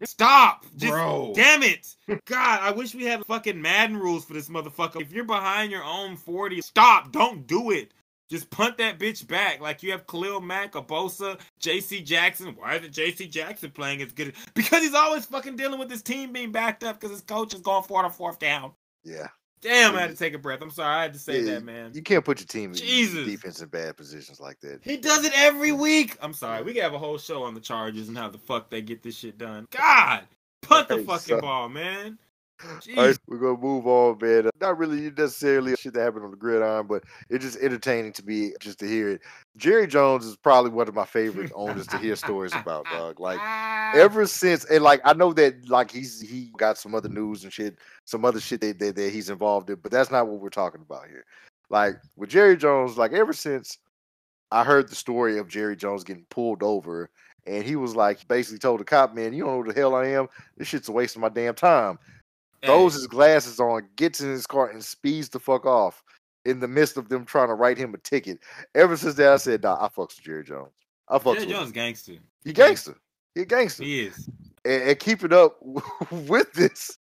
Stop. 0.03 0.65
Just 0.77 0.91
Bro. 0.91 1.33
damn 1.35 1.63
it. 1.63 1.95
God, 2.25 2.59
I 2.61 2.71
wish 2.71 2.95
we 2.95 3.03
had 3.03 3.25
fucking 3.25 3.61
Madden 3.61 3.97
rules 3.97 4.25
for 4.25 4.33
this 4.33 4.49
motherfucker. 4.49 5.01
If 5.01 5.11
you're 5.11 5.23
behind 5.23 5.71
your 5.71 5.83
own 5.83 6.15
40, 6.17 6.61
stop. 6.61 7.11
Don't 7.11 7.47
do 7.47 7.71
it. 7.71 7.93
Just 8.29 8.49
punt 8.49 8.77
that 8.77 8.97
bitch 8.97 9.27
back. 9.27 9.59
Like 9.59 9.83
you 9.83 9.91
have 9.91 10.07
Khalil 10.07 10.39
Mack, 10.39 10.71
Abosa, 10.73 11.37
JC 11.61 12.03
Jackson. 12.05 12.55
Why 12.57 12.75
isn't 12.75 12.93
JC 12.93 13.29
Jackson 13.29 13.71
playing 13.71 14.01
as 14.01 14.13
good? 14.13 14.33
Because 14.53 14.81
he's 14.81 14.93
always 14.93 15.25
fucking 15.25 15.57
dealing 15.57 15.79
with 15.79 15.91
his 15.91 16.01
team 16.01 16.31
being 16.31 16.53
backed 16.53 16.83
up 16.85 16.97
because 16.97 17.11
his 17.11 17.21
coach 17.21 17.53
is 17.53 17.59
going 17.59 17.83
for 17.83 18.01
it 18.01 18.05
on 18.05 18.11
fourth 18.11 18.39
down. 18.39 18.71
Yeah. 19.03 19.27
Damn, 19.61 19.95
I 19.95 20.01
had 20.01 20.09
to 20.09 20.15
take 20.15 20.33
a 20.33 20.39
breath. 20.39 20.59
I'm 20.61 20.71
sorry, 20.71 20.95
I 20.95 21.01
had 21.03 21.13
to 21.13 21.19
say 21.19 21.41
Yeah, 21.41 21.53
that, 21.53 21.63
man. 21.63 21.91
You 21.93 22.01
can't 22.01 22.25
put 22.25 22.39
your 22.39 22.47
team 22.47 22.71
in 22.71 22.75
Jesus. 22.75 23.25
defense 23.25 23.61
in 23.61 23.69
bad 23.69 23.95
positions 23.95 24.39
like 24.39 24.59
that. 24.61 24.79
He 24.83 24.97
does 24.97 25.23
it 25.23 25.33
every 25.35 25.71
week. 25.71 26.17
I'm 26.21 26.33
sorry. 26.33 26.63
We 26.63 26.73
could 26.73 26.81
have 26.83 26.93
a 26.93 26.99
whole 26.99 27.17
show 27.19 27.43
on 27.43 27.53
the 27.53 27.61
Chargers 27.61 28.07
and 28.07 28.17
how 28.17 28.29
the 28.29 28.39
fuck 28.39 28.69
they 28.69 28.81
get 28.81 29.03
this 29.03 29.15
shit 29.17 29.37
done. 29.37 29.67
God, 29.71 30.23
punt 30.63 30.87
the 30.87 30.97
fucking 31.03 31.35
so- 31.37 31.41
ball, 31.41 31.69
man. 31.69 32.17
All 32.95 33.05
right, 33.07 33.17
we're 33.27 33.39
gonna 33.39 33.57
move 33.57 33.87
on, 33.87 34.19
man. 34.21 34.45
Uh, 34.45 34.51
Not 34.61 34.77
really 34.77 35.09
necessarily 35.09 35.75
shit 35.75 35.95
that 35.95 36.01
happened 36.01 36.25
on 36.25 36.29
the 36.29 36.37
gridiron, 36.37 36.85
but 36.85 37.03
it's 37.27 37.43
just 37.43 37.57
entertaining 37.57 38.13
to 38.13 38.23
me 38.23 38.53
just 38.59 38.77
to 38.81 38.87
hear 38.87 39.09
it. 39.09 39.21
Jerry 39.57 39.87
Jones 39.87 40.27
is 40.27 40.37
probably 40.37 40.69
one 40.69 40.87
of 40.87 40.93
my 40.93 41.05
favorite 41.05 41.51
owners 41.55 41.87
to 41.87 41.97
hear 41.97 42.15
stories 42.15 42.53
about, 42.53 42.85
dog. 42.85 43.19
Like 43.19 43.39
ever 43.95 44.27
since, 44.27 44.63
and 44.65 44.83
like 44.83 45.01
I 45.03 45.13
know 45.13 45.33
that 45.33 45.69
like 45.69 45.89
he's 45.89 46.21
he 46.21 46.51
got 46.55 46.77
some 46.77 46.93
other 46.93 47.09
news 47.09 47.43
and 47.43 47.51
shit, 47.51 47.79
some 48.11 48.25
other 48.25 48.39
shit 48.39 48.61
that, 48.61 48.77
that, 48.79 48.95
that 48.95 49.13
he's 49.13 49.29
involved 49.29 49.69
in, 49.69 49.77
but 49.77 49.91
that's 49.91 50.11
not 50.11 50.27
what 50.27 50.39
we're 50.39 50.49
talking 50.49 50.81
about 50.81 51.07
here. 51.07 51.25
Like 51.69 51.95
with 52.15 52.29
Jerry 52.29 52.57
Jones, 52.57 52.97
like 52.97 53.13
ever 53.13 53.33
since 53.33 53.77
I 54.51 54.63
heard 54.63 54.89
the 54.89 54.95
story 54.95 55.39
of 55.39 55.47
Jerry 55.47 55.75
Jones 55.75 56.03
getting 56.03 56.25
pulled 56.29 56.61
over, 56.61 57.09
and 57.47 57.63
he 57.63 57.75
was 57.75 57.95
like 57.95 58.27
basically 58.27 58.59
told 58.59 58.81
the 58.81 58.83
cop, 58.83 59.15
man, 59.15 59.33
you 59.33 59.43
don't 59.43 59.57
know 59.57 59.63
who 59.63 59.73
the 59.73 59.79
hell 59.79 59.95
I 59.95 60.07
am. 60.07 60.27
This 60.57 60.67
shit's 60.67 60.89
a 60.89 60.91
waste 60.91 61.15
of 61.15 61.21
my 61.21 61.29
damn 61.29 61.55
time 61.55 61.97
throws 62.63 62.93
his 62.93 63.07
glasses 63.07 63.59
on, 63.59 63.87
gets 63.95 64.21
in 64.21 64.29
his 64.29 64.45
car, 64.45 64.69
and 64.69 64.83
speeds 64.83 65.29
the 65.29 65.39
fuck 65.39 65.65
off 65.65 66.03
in 66.45 66.59
the 66.59 66.67
midst 66.67 66.97
of 66.97 67.09
them 67.09 67.25
trying 67.25 67.47
to 67.47 67.53
write 67.53 67.77
him 67.77 67.93
a 67.93 67.97
ticket. 67.97 68.39
Ever 68.75 68.97
since 68.97 69.15
that, 69.15 69.31
I 69.31 69.37
said, 69.37 69.63
nah, 69.63 69.83
I 69.83 69.87
fucks 69.87 70.17
with 70.17 70.23
Jerry 70.23 70.43
Jones. 70.43 70.71
I 71.07 71.17
fucks 71.17 71.35
Jerry 71.35 71.45
with 71.45 71.55
Jones 71.55 71.67
him. 71.67 71.73
gangster. 71.73 72.13
He 72.43 72.53
gangster. 72.53 72.95
He 73.35 73.45
gangster. 73.45 73.83
He 73.83 74.01
is. 74.01 74.29
And, 74.65 74.83
and 74.83 74.99
keep 74.99 75.23
it 75.23 75.33
up 75.33 75.57
with 76.11 76.51
this. 76.53 76.97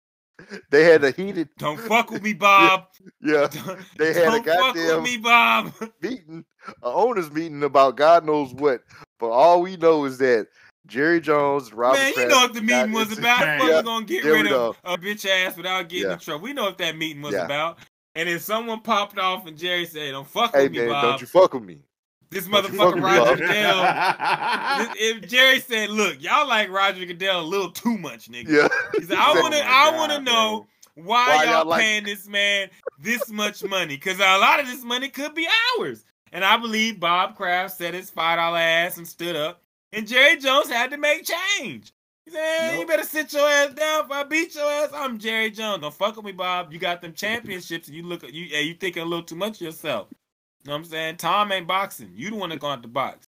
They 0.71 0.85
had 0.85 1.03
a 1.05 1.11
heated, 1.11 1.49
Don't 1.59 1.79
fuck 1.81 2.11
with 2.11 2.23
me, 2.23 2.33
Bob. 2.33 2.87
yeah, 3.23 3.49
Don't, 3.51 3.79
They 3.99 4.13
had 4.13 4.23
a 4.29 4.43
don't 4.43 4.45
fuck 4.47 4.75
with 4.75 4.87
goddamn- 4.87 5.03
me, 5.03 5.17
Bob. 5.17 5.73
meeting, 6.03 6.45
a 6.83 6.87
owners 6.87 7.31
meeting 7.33 7.63
about 7.63 7.97
God 7.97 8.25
knows 8.25 8.53
what. 8.55 8.83
But 9.19 9.31
all 9.31 9.61
we 9.63 9.77
know 9.77 10.05
is 10.05 10.19
that 10.19 10.47
Jerry 10.87 11.21
Jones, 11.21 11.73
Robert 11.73 11.99
Man, 11.99 12.09
you 12.09 12.15
Kraft 12.15 12.31
know 12.31 12.37
what 12.39 12.55
the 12.55 12.63
meeting 12.63 12.93
was 12.93 13.17
about. 13.19 13.39
Fuck, 13.39 13.69
Yeah, 13.69 13.83
gonna 13.83 14.05
get 14.07 14.25
rid 14.25 14.51
of 14.53 14.77
a 14.85 14.97
bitch 14.97 15.27
ass 15.29 15.57
without 15.57 15.89
getting 15.89 16.07
Yeah. 16.09 16.15
in 16.15 16.19
trouble. 16.19 16.43
We 16.45 16.53
know 16.53 16.65
what 16.65 16.79
that 16.79 16.97
meeting 16.97 17.23
was 17.23 17.35
Yeah. 17.35 17.45
about. 17.45 17.79
And 18.17 18.29
then 18.29 18.41
someone 18.41 18.81
popped 18.81 19.19
off 19.19 19.47
and 19.47 19.57
Jerry 19.57 19.87
said, 19.87 20.11
Don't 20.13 20.27
fuck 20.27 20.53
Hey 20.55 20.65
with 20.65 20.73
me, 20.73 20.87
Bob. 20.89 21.03
don't 21.03 21.21
you 21.21 21.27
fuck 21.29 21.55
with 21.55 21.63
me. 21.63 21.79
This 22.31 22.47
you 22.47 22.53
motherfucker 22.53 23.03
Roger. 23.03 23.37
Goodell. 23.37 24.95
If 24.97 25.29
Jerry 25.29 25.61
said, 25.61 25.91
Look, 25.91 26.23
y'all 26.23 26.47
like 26.49 26.71
Roger 26.71 27.05
Goodell 27.05 27.41
a 27.41 27.43
little 27.43 27.71
too 27.71 27.99
much, 27.99 28.31
nigga. 28.31 28.49
Yeah. 28.49 28.69
He 28.99 29.05
said, 29.05 29.17
I 29.19 29.33
Oh 29.37 29.43
wanna 29.43 29.61
I 29.65 29.97
wanna 29.97 30.21
know 30.21 30.67
why, 30.95 31.37
Why 31.37 31.45
y'all 31.45 31.53
y'all 31.55 31.65
like- 31.67 31.81
paying 31.81 32.05
this 32.05 32.29
man 32.29 32.69
this 32.99 33.31
much 33.31 33.63
money? 33.65 33.97
Because 33.97 34.19
a 34.19 34.39
lot 34.39 34.61
of 34.61 34.67
this 34.67 34.83
money 34.85 35.09
could 35.09 35.35
be 35.35 35.47
ours. 35.79 36.05
And 36.33 36.45
I 36.45 36.57
believe 36.57 37.01
Bob 37.01 37.37
Kraft 37.37 37.77
set 37.77 37.95
his 37.95 38.11
five 38.11 38.39
dollar 38.39 38.59
ass 38.59 38.97
and 38.99 39.07
stood 39.09 39.35
up. 39.37 39.63
And 39.93 40.07
Jerry 40.07 40.37
Jones 40.37 40.69
had 40.69 40.91
to 40.93 40.97
make 40.99 41.25
change. 41.59 41.93
He 42.27 42.31
said, 42.31 42.73
"You 42.75 42.79
Nope. 42.81 42.89
better 42.89 43.03
sit 43.03 43.33
your 43.33 43.49
ass 43.49 43.75
down. 43.75 44.05
If 44.05 44.11
I 44.13 44.23
beat 44.23 44.55
your 44.55 44.71
ass, 44.71 44.91
I'm 44.95 45.19
Jerry 45.19 45.51
Jones. 45.51 45.81
Don't 45.83 45.93
fuck 45.93 46.15
with 46.15 46.25
me, 46.25 46.31
Bob. 46.33 46.73
You 46.73 46.79
got 46.79 47.01
them 47.03 47.13
championships, 47.13 47.89
and 47.89 47.97
you 47.97 48.05
look 48.05 48.23
you 48.23 48.45
yeah, 48.45 48.61
you 48.61 48.75
thinking 48.75 49.03
a 49.03 49.07
little 49.07 49.25
too 49.25 49.35
much 49.35 49.57
of 49.57 49.63
yourself. 49.63 50.07
You 50.65 50.69
know 50.69 50.73
what 50.75 50.79
I'm 50.79 50.85
saying? 50.85 51.17
Tom 51.17 51.53
ain't 51.53 51.67
boxing. 51.67 52.11
You 52.15 52.31
the 52.31 52.37
one 52.37 52.51
that 52.51 52.61
going 52.61 52.83
to 52.83 52.89
box. 52.89 53.27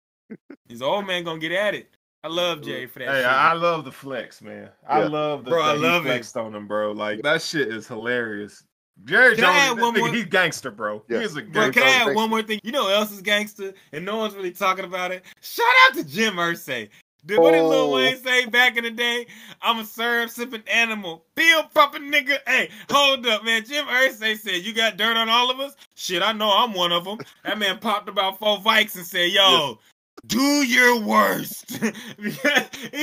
His 0.68 0.82
old 0.82 1.06
man 1.08 1.24
gonna 1.24 1.40
get 1.40 1.52
at 1.52 1.76
it. 1.76 1.90
I 2.24 2.28
love 2.28 2.62
Jay 2.62 2.86
for 2.86 3.00
that. 3.00 3.08
Hey, 3.08 3.16
shit. 3.22 3.26
I, 3.26 3.52
I 3.52 3.54
love 3.54 3.84
the 3.84 3.92
flex, 3.92 4.42
man. 4.42 4.70
I 4.88 5.00
Yeah. 5.02 5.08
love 5.08 5.44
the 5.46 5.52
Bro, 5.52 5.62
I 5.64 5.68
that 5.74 5.78
he 5.78 5.82
love 5.84 6.06
it. 6.06 6.10
flexed 6.10 6.38
on 6.38 6.54
him, 6.56 6.68
bro. 6.68 6.92
Like 6.92 7.22
that 7.24 7.42
shit 7.42 7.68
is 7.70 7.88
hilarious. 7.88 8.64
Jerry 9.06 9.36
Can 9.36 9.46
I 9.46 9.48
add 9.58 9.68
Jones, 9.70 9.78
that 9.78 9.82
one 9.84 9.96
nigga, 9.96 10.00
more- 10.00 10.10
he's 10.14 10.26
gangster, 10.26 10.70
bro. 10.70 11.04
Yeah. 11.10 11.20
He 11.20 11.24
is 11.26 11.36
a 11.36 11.42
gangster. 11.42 11.52
Bro, 11.54 11.62
gangster. 11.72 11.82
can 11.82 11.90
I 11.90 11.92
add 11.96 12.04
Thanks. 12.06 12.16
one 12.16 12.30
more 12.30 12.44
thing? 12.44 12.60
You 12.64 12.72
know 12.72 12.84
who 12.88 12.94
else 12.94 13.12
is 13.12 13.22
gangster 13.22 13.74
and 13.94 14.06
no 14.06 14.18
one's 14.18 14.36
really 14.36 14.52
talking 14.52 14.86
about 14.86 15.12
it? 15.12 15.24
Shout 15.42 15.66
out 15.88 15.96
to 15.96 16.04
Jim 16.04 16.36
Irsay. 16.36 16.90
Did 17.26 17.40
what 17.40 17.52
did 17.52 17.62
Lil 17.64 17.74
Oh. 17.74 17.96
Wayne 17.96 18.18
say 18.18 18.46
back 18.48 18.78
in 18.78 18.84
the 18.84 18.90
day? 18.92 19.28
I'm 19.62 19.80
a 19.80 19.86
serve 19.86 20.32
sipping 20.32 20.64
animal, 20.68 21.24
pill 21.36 21.64
popping 21.74 22.12
nigga. 22.12 22.38
Hey, 22.48 22.70
hold 22.90 23.26
up, 23.28 23.44
man. 23.44 23.64
Jim 23.64 23.86
Irsay 23.86 24.38
said 24.38 24.64
you 24.64 24.74
got 24.74 24.98
dirt 24.98 25.16
on 25.18 25.30
all 25.30 25.52
of 25.52 25.60
us. 25.60 25.76
Shit, 25.96 26.24
I 26.24 26.32
know 26.34 26.50
I'm 26.52 26.74
one 26.74 26.92
of 26.92 27.04
them. 27.06 27.20
That 27.44 27.60
man 27.60 27.78
popped 27.80 28.10
about 28.10 28.40
four 28.40 28.58
vikes 28.58 28.96
and 28.96 29.06
said, 29.06 29.32
"Yo, 29.32 29.78
do 30.26 30.42
your 30.66 31.00
worst." 31.02 31.70
he 32.20 32.32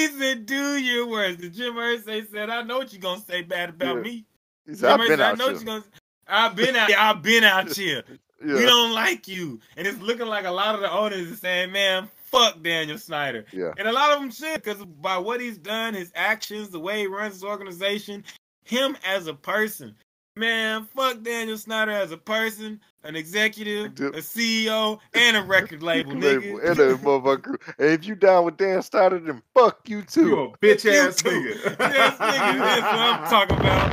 said, 0.08 0.46
"Do 0.46 0.76
your 0.78 1.06
worst." 1.06 1.40
And 1.40 1.52
Jim 1.54 1.74
Irsay 1.74 2.28
said, 2.30 2.50
"I 2.50 2.62
know 2.62 2.78
what 2.78 2.92
you're 2.92 3.00
gonna 3.00 3.20
say 3.20 3.42
bad 3.42 3.68
about 3.70 3.96
Yeah. 3.96 4.02
me." 4.02 4.24
He 4.66 4.74
said, 4.74 4.90
Jim 4.90 5.00
I've 5.00 5.06
Irsay, 5.06 5.08
been 5.08 5.20
I 5.20 5.30
out 5.30 5.38
know 5.38 5.48
here. 5.50 5.58
you 5.58 5.64
gonna. 5.64 5.84
I've 6.26 6.56
been 6.56 6.76
out. 6.76 6.90
I've 6.92 7.22
been 7.22 7.44
out 7.44 7.72
here. 7.76 8.02
We 8.44 8.62
don't 8.66 8.92
like 8.94 9.26
you. 9.26 9.58
And 9.76 9.86
it's 9.86 9.98
looking 10.00 10.26
like 10.26 10.44
a 10.44 10.50
lot 10.50 10.74
of 10.76 10.80
the 10.80 10.90
owners 10.92 11.32
are 11.32 11.36
saying, 11.36 11.72
man, 11.72 12.08
fuck 12.30 12.62
Daniel 12.62 12.98
Snyder. 12.98 13.44
Yeah. 13.52 13.72
And 13.78 13.88
a 13.88 13.92
lot 13.92 14.12
of 14.12 14.20
them 14.20 14.30
should, 14.30 14.62
because 14.62 14.84
by 14.84 15.16
what 15.18 15.40
he's 15.40 15.58
done, 15.58 15.94
his 15.94 16.12
actions, 16.14 16.68
the 16.70 16.78
way 16.80 17.00
he 17.00 17.06
runs 17.06 17.34
his 17.34 17.44
organization, 17.44 18.24
him 18.64 18.96
as 19.06 19.26
a 19.26 19.34
person. 19.34 19.94
Man, 20.36 20.86
fuck 20.96 21.22
Daniel 21.22 21.58
Snyder 21.58 21.90
as 21.90 22.12
a 22.12 22.16
person, 22.16 22.80
an 23.02 23.16
executive, 23.16 23.86
a 24.14 24.18
CEO, 24.20 25.00
and 25.14 25.36
a 25.36 25.42
record 25.42 25.82
label, 25.90 26.12
nigga. 26.12 26.64
and 26.70 26.78
a 26.78 26.94
motherfucker. 26.94 27.56
And 27.78 27.88
if 27.90 28.06
you 28.06 28.14
down 28.14 28.44
with 28.44 28.56
Dan 28.56 28.80
Snyder, 28.82 29.18
then 29.18 29.42
fuck 29.52 29.80
you 29.88 30.02
too. 30.02 30.28
You 30.28 30.38
a 30.40 30.56
bitch 30.58 30.84
You 30.84 30.92
ass 30.92 31.16
too. 31.16 31.28
nigga. 31.30 31.76
Yes, 31.92 32.16
nigga, 32.18 32.58
that's 32.58 32.82
what 32.82 32.94
I'm 32.94 33.28
talking 33.28 33.56
about. 33.58 33.88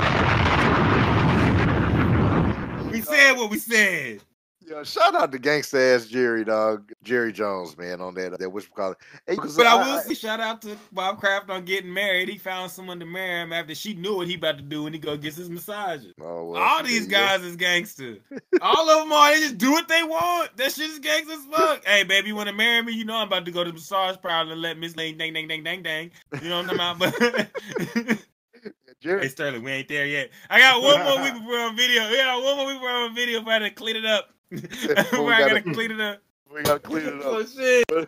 We 2.92 3.02
said 3.12 3.34
what 3.34 3.50
we 3.50 3.58
said. 3.58 4.22
Yeah, 4.68 4.84
shout 4.84 5.14
out 5.16 5.32
to 5.32 5.38
gangsta 5.38 5.96
ass 5.96 6.08
Jerry 6.08 6.44
dog, 6.44 6.92
Jerry 7.04 7.32
Jones, 7.32 7.78
man, 7.78 8.02
on 8.02 8.16
that 8.16 8.40
that 8.40 8.50
which 8.50 8.72
call 8.72 8.94
it. 8.94 8.98
Hey, 9.28 9.36
But 9.36 9.68
I 9.68 9.76
will 9.76 10.02
say 10.02 10.16
shout 10.16 10.40
out 10.40 10.62
to 10.64 10.76
Bob 10.92 11.20
Kraft 11.20 11.50
on 11.50 11.66
getting 11.66 11.94
married. 11.94 12.30
He 12.30 12.38
found 12.38 12.72
someone 12.72 13.00
to 13.00 13.06
marry 13.06 13.42
him 13.42 13.54
after 13.54 13.76
she 13.76 13.94
knew 13.94 14.16
what 14.18 14.28
he 14.28 14.36
about 14.36 14.58
to 14.58 14.64
do 14.64 14.84
when 14.84 14.94
he 14.94 15.00
go 15.00 15.16
gets 15.18 15.36
his 15.36 15.50
massages. 15.50 16.14
Oh, 16.20 16.46
well, 16.46 16.62
All 16.62 16.84
these 16.84 17.08
guys 17.08 17.44
is 17.44 17.56
gangster. 17.56 18.18
All 18.62 18.90
of 18.90 19.04
them 19.04 19.12
are. 19.14 19.34
They 19.34 19.42
just 19.42 19.58
do 19.58 19.72
what 19.72 19.88
they 19.88 20.02
want. 20.02 20.58
That 20.58 20.72
shit 20.72 20.90
is 20.90 21.00
gangster 21.00 21.34
as 21.34 21.46
fuck. 21.46 21.86
hey, 21.86 22.04
baby, 22.04 22.30
you 22.30 22.36
want 22.36 22.50
to 22.50 22.56
marry 22.56 22.82
me? 22.82 22.94
You 22.94 23.06
know 23.06 23.18
I'm 23.18 23.28
about 23.28 23.46
to 23.46 23.52
go 23.52 23.64
to 23.64 23.70
the 23.70 23.76
massage 23.76 24.16
parlor 24.22 24.54
and 24.54 24.62
let 24.62 24.78
Miss 24.80 24.96
Lane 24.96 25.18
dang 25.18 25.34
dang 25.34 25.48
dang 25.48 25.64
dang 25.64 25.84
dang. 25.84 26.12
You 26.42 26.50
know 26.50 26.64
what 26.64 26.80
I'm 26.80 27.00
talking 27.00 27.28
about? 27.28 28.18
But 29.06 29.22
hey 29.22 29.28
Sterling, 29.28 29.62
we 29.62 29.72
ain't 29.72 29.88
there 29.88 30.08
yet. 30.08 30.32
I 30.50 30.60
got 30.60 30.82
one 30.82 31.04
more 31.04 31.22
week 31.22 31.34
before 31.40 31.60
on 31.60 31.76
video. 31.78 32.10
Yeah, 32.10 32.36
one 32.38 32.58
more 32.58 32.66
week 32.66 32.78
before 32.78 32.90
on 32.90 33.14
video 33.14 33.40
before 33.40 33.54
I 33.54 33.60
gotta 33.60 33.72
clean 33.72 33.96
it 33.98 34.06
up. 34.06 34.30
Before 34.52 35.20
we 35.20 35.26
Where 35.26 35.34
I 35.36 35.40
gotta- 35.40 35.60
gotta 35.62 35.74
clean 35.74 35.92
it 35.92 36.02
up. 36.02 36.20
we 36.54 36.62
gotta 36.64 36.80
clean 36.80 37.06
it 37.08 37.14
up. 37.16 37.22
Oh 37.26 37.46
shit. 37.46 37.86
But- 37.88 38.08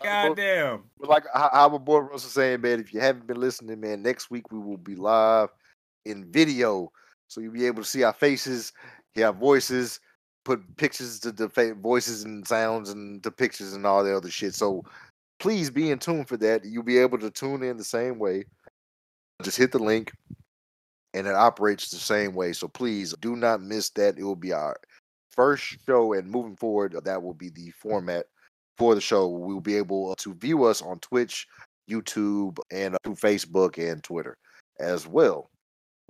uh, 0.00 0.04
Goddamn. 0.04 0.82
But 1.00 1.08
like 1.08 1.24
my 1.34 1.68
boy 1.78 1.98
Russell 2.00 2.28
saying, 2.28 2.60
man, 2.60 2.80
if 2.80 2.92
you 2.92 3.00
haven't 3.00 3.26
been 3.26 3.40
listening, 3.40 3.80
man, 3.80 4.02
next 4.02 4.30
week 4.30 4.52
we 4.52 4.58
will 4.58 4.76
be 4.76 4.94
live 4.94 5.48
in 6.04 6.30
video, 6.30 6.92
so 7.28 7.40
you'll 7.40 7.54
be 7.54 7.66
able 7.66 7.82
to 7.82 7.88
see 7.88 8.02
our 8.02 8.12
faces, 8.12 8.72
hear 9.14 9.28
our 9.28 9.32
voices, 9.32 9.98
put 10.44 10.60
pictures 10.76 11.18
to 11.20 11.32
the 11.32 11.48
fa- 11.48 11.74
voices 11.74 12.24
and 12.24 12.46
sounds 12.46 12.90
and 12.90 13.22
the 13.22 13.30
pictures 13.30 13.72
and 13.72 13.86
all 13.86 14.04
the 14.04 14.14
other 14.14 14.28
shit. 14.30 14.54
So 14.54 14.84
please 15.40 15.70
be 15.70 15.90
in 15.90 15.98
tune 15.98 16.26
for 16.26 16.36
that. 16.36 16.66
You'll 16.66 16.82
be 16.82 16.98
able 16.98 17.18
to 17.18 17.30
tune 17.30 17.62
in 17.62 17.78
the 17.78 17.82
same 17.84 18.18
way. 18.18 18.44
Just 19.42 19.56
hit 19.56 19.72
the 19.72 19.78
link, 19.78 20.12
and 21.14 21.26
it 21.26 21.34
operates 21.34 21.88
the 21.90 21.96
same 21.96 22.34
way. 22.34 22.52
So 22.52 22.68
please 22.68 23.14
do 23.20 23.34
not 23.34 23.62
miss 23.62 23.88
that. 23.90 24.18
It 24.18 24.24
will 24.24 24.36
be 24.36 24.52
our 24.52 24.76
first 25.36 25.76
show, 25.86 26.14
and 26.14 26.30
moving 26.30 26.56
forward, 26.56 26.96
that 27.04 27.22
will 27.22 27.34
be 27.34 27.50
the 27.50 27.70
format 27.70 28.26
for 28.78 28.94
the 28.94 29.00
show. 29.00 29.28
We 29.28 29.54
will 29.54 29.60
be 29.60 29.76
able 29.76 30.14
to 30.16 30.34
view 30.34 30.64
us 30.64 30.82
on 30.82 30.98
Twitch, 31.00 31.46
YouTube, 31.88 32.58
and 32.70 32.94
uh, 32.94 32.98
through 33.04 33.16
Facebook 33.16 33.78
and 33.78 34.02
Twitter 34.02 34.36
as 34.80 35.06
well. 35.06 35.50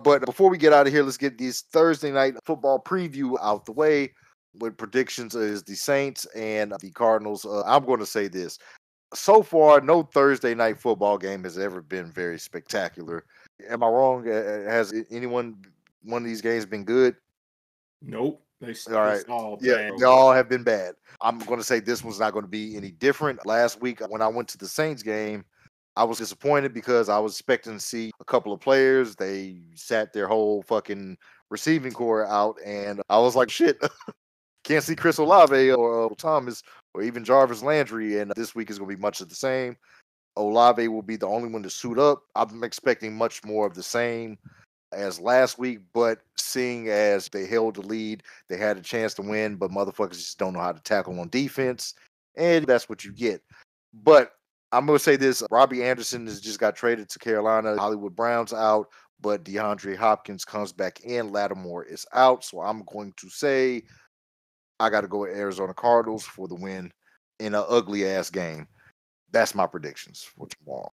But 0.03 0.25
before 0.25 0.49
we 0.49 0.57
get 0.57 0.73
out 0.73 0.87
of 0.87 0.93
here, 0.93 1.03
let's 1.03 1.17
get 1.17 1.37
this 1.37 1.61
Thursday 1.61 2.11
night 2.11 2.35
football 2.45 2.79
preview 2.79 3.37
out 3.41 3.65
the 3.65 3.71
way. 3.71 4.13
With 4.59 4.77
predictions 4.77 5.35
is 5.35 5.61
the 5.61 5.75
Saints 5.75 6.25
and 6.35 6.73
the 6.79 6.89
Cardinals. 6.89 7.45
Uh, 7.45 7.61
I'm 7.65 7.85
going 7.85 7.99
to 7.99 8.07
say 8.07 8.27
this: 8.27 8.57
so 9.13 9.43
far, 9.43 9.81
no 9.81 10.03
Thursday 10.03 10.55
night 10.55 10.79
football 10.79 11.17
game 11.17 11.43
has 11.43 11.57
ever 11.57 11.81
been 11.81 12.11
very 12.11 12.39
spectacular. 12.39 13.23
Am 13.69 13.83
I 13.83 13.87
wrong? 13.87 14.27
Uh, 14.27 14.63
Has 14.67 14.93
anyone 15.11 15.57
one 16.03 16.23
of 16.23 16.27
these 16.27 16.41
games 16.41 16.65
been 16.65 16.83
good? 16.83 17.15
Nope. 18.01 18.41
They, 18.59 18.73
All 18.87 19.01
right. 19.01 19.23
all 19.29 19.57
Yeah, 19.61 19.91
they 19.97 20.05
all 20.05 20.33
have 20.33 20.49
been 20.49 20.63
bad. 20.63 20.95
I'm 21.21 21.37
going 21.39 21.59
to 21.59 21.65
say 21.65 21.79
this 21.79 22.03
one's 22.03 22.19
not 22.19 22.33
going 22.33 22.45
to 22.45 22.49
be 22.49 22.75
any 22.75 22.91
different. 22.91 23.45
Last 23.45 23.81
week, 23.81 23.99
when 24.07 24.21
I 24.21 24.27
went 24.27 24.47
to 24.49 24.57
the 24.57 24.67
Saints 24.67 25.03
game, 25.03 25.45
I 25.95 26.03
was 26.03 26.17
disappointed 26.17 26.73
because 26.73 27.09
I 27.09 27.19
was 27.19 27.33
expecting 27.33 27.73
to 27.73 27.79
see 27.79 28.11
a 28.19 28.25
couple 28.25 28.53
of 28.53 28.59
players. 28.59 29.15
They 29.15 29.61
sat 29.75 30.11
their 30.11 30.27
whole 30.27 30.63
fucking 30.63 31.17
receiving 31.49 31.91
corps 31.91 32.25
out, 32.25 32.57
and 32.65 33.01
I 33.09 33.19
was 33.19 33.35
like, 33.35 33.49
shit, 33.49 33.77
can't 34.63 34.83
see 34.83 34.95
Chris 34.95 35.17
Olave 35.17 35.71
or 35.71 36.05
uh, 36.05 36.15
Thomas 36.17 36.63
or 36.93 37.03
even 37.03 37.23
Jarvis 37.23 37.63
Landry. 37.63 38.19
And 38.19 38.31
this 38.35 38.55
week 38.55 38.69
is 38.69 38.79
going 38.79 38.89
to 38.89 38.95
be 38.95 39.01
much 39.01 39.21
of 39.21 39.29
the 39.29 39.35
same. 39.35 39.77
Olave 40.35 40.87
will 40.87 41.01
be 41.01 41.15
the 41.15 41.27
only 41.27 41.49
one 41.49 41.63
to 41.63 41.69
suit 41.69 41.97
up. 41.99 42.23
I'm 42.35 42.63
expecting 42.63 43.15
much 43.15 43.43
more 43.43 43.65
of 43.65 43.73
the 43.73 43.83
same 43.83 44.37
as 44.91 45.19
last 45.19 45.59
week, 45.59 45.79
but 45.93 46.19
seeing 46.35 46.89
as 46.89 47.27
they 47.29 47.45
held 47.45 47.75
the 47.75 47.81
lead, 47.81 48.23
they 48.47 48.57
had 48.57 48.77
a 48.77 48.81
chance 48.81 49.13
to 49.15 49.21
win, 49.21 49.55
but 49.55 49.71
motherfuckers 49.71 50.13
just 50.13 50.37
don't 50.37 50.53
know 50.53 50.59
how 50.59 50.71
to 50.71 50.81
tackle 50.81 51.19
on 51.19 51.29
defense, 51.29 51.93
and 52.35 52.65
that's 52.65 52.89
what 52.89 53.03
you 53.03 53.11
get. 53.11 53.41
But 53.93 54.31
I'm 54.71 54.85
gonna 54.85 54.99
say 54.99 55.15
this: 55.15 55.43
Robbie 55.51 55.83
Anderson 55.83 56.25
has 56.27 56.41
just 56.41 56.59
got 56.59 56.75
traded 56.75 57.09
to 57.09 57.19
Carolina. 57.19 57.77
Hollywood 57.77 58.15
Browns 58.15 58.53
out, 58.53 58.87
but 59.21 59.43
DeAndre 59.43 59.95
Hopkins 59.95 60.45
comes 60.45 60.71
back 60.71 61.01
in. 61.01 61.31
Lattimore 61.31 61.83
is 61.83 62.05
out, 62.13 62.43
so 62.43 62.61
I'm 62.61 62.83
going 62.91 63.13
to 63.17 63.29
say 63.29 63.83
I 64.79 64.89
got 64.89 65.01
to 65.01 65.07
go 65.07 65.19
with 65.19 65.37
Arizona 65.37 65.73
Cardinals 65.73 66.23
for 66.23 66.47
the 66.47 66.55
win 66.55 66.91
in 67.39 67.55
an 67.55 67.63
ugly 67.67 68.07
ass 68.07 68.29
game. 68.29 68.67
That's 69.31 69.55
my 69.55 69.67
predictions 69.67 70.23
for 70.23 70.47
tomorrow. 70.47 70.91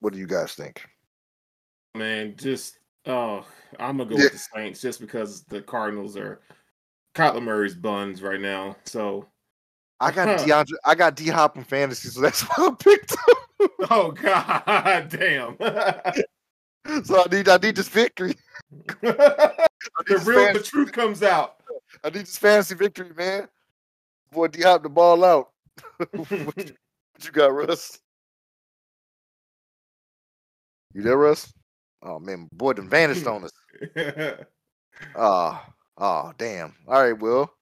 What 0.00 0.12
do 0.12 0.18
you 0.18 0.26
guys 0.26 0.54
think? 0.54 0.84
man, 1.96 2.34
just 2.36 2.78
oh, 3.06 3.46
I'm 3.78 3.96
gonna 3.98 4.08
go 4.10 4.16
Yeah. 4.16 4.24
with 4.24 4.32
the 4.32 4.38
Saints 4.54 4.80
just 4.80 5.00
because 5.00 5.44
the 5.44 5.62
Cardinals 5.62 6.16
are 6.16 6.40
Kyler 7.14 7.42
Murray's 7.42 7.74
buns 7.74 8.22
right 8.22 8.40
now. 8.40 8.76
So 8.84 9.26
I 10.00 10.10
got 10.12 10.28
Huh. 10.28 10.44
DeAndre. 10.46 10.74
I 10.84 10.94
got 10.94 11.16
D 11.16 11.28
Hop 11.28 11.56
in 11.56 11.64
fantasy, 11.64 12.08
so 12.08 12.20
that's 12.20 12.42
why 12.56 12.66
I 12.66 12.70
picked 12.78 13.12
him. 13.12 13.68
oh 13.90 14.10
god 14.12 15.08
damn. 15.10 15.56
So 17.04 17.22
I 17.24 17.34
need 17.34 17.48
I 17.48 17.56
need 17.56 17.76
this 17.76 17.88
victory. 17.88 18.34
Need 19.02 19.16
the 20.08 20.14
this 20.18 20.26
real 20.26 20.52
the 20.52 20.60
truth 20.60 20.90
comes 20.92 21.22
out. 21.22 21.56
I 22.02 22.08
need 22.10 22.22
this 22.26 22.36
fantasy 22.38 22.74
victory, 22.74 23.10
man. 23.16 23.46
Boy, 24.32 24.48
D 24.48 24.62
Hop 24.62 24.82
the 24.82 24.88
ball 24.88 25.22
out. 25.24 25.50
what, 26.12 26.30
you, 26.30 26.44
what 26.44 26.56
you 27.24 27.30
got, 27.30 27.52
Russ? 27.54 27.98
You 30.92 31.02
there, 31.02 31.16
Russ? 31.16 31.52
Oh 32.02 32.18
man, 32.18 32.48
boy, 32.52 32.74
done 32.74 32.88
vanished 32.88 33.26
on 33.26 33.44
us. 33.44 33.52
Ah, 35.14 35.66
oh, 35.98 36.32
damn. 36.38 36.74
All 36.88 37.02
right, 37.02 37.18
well, 37.18 37.52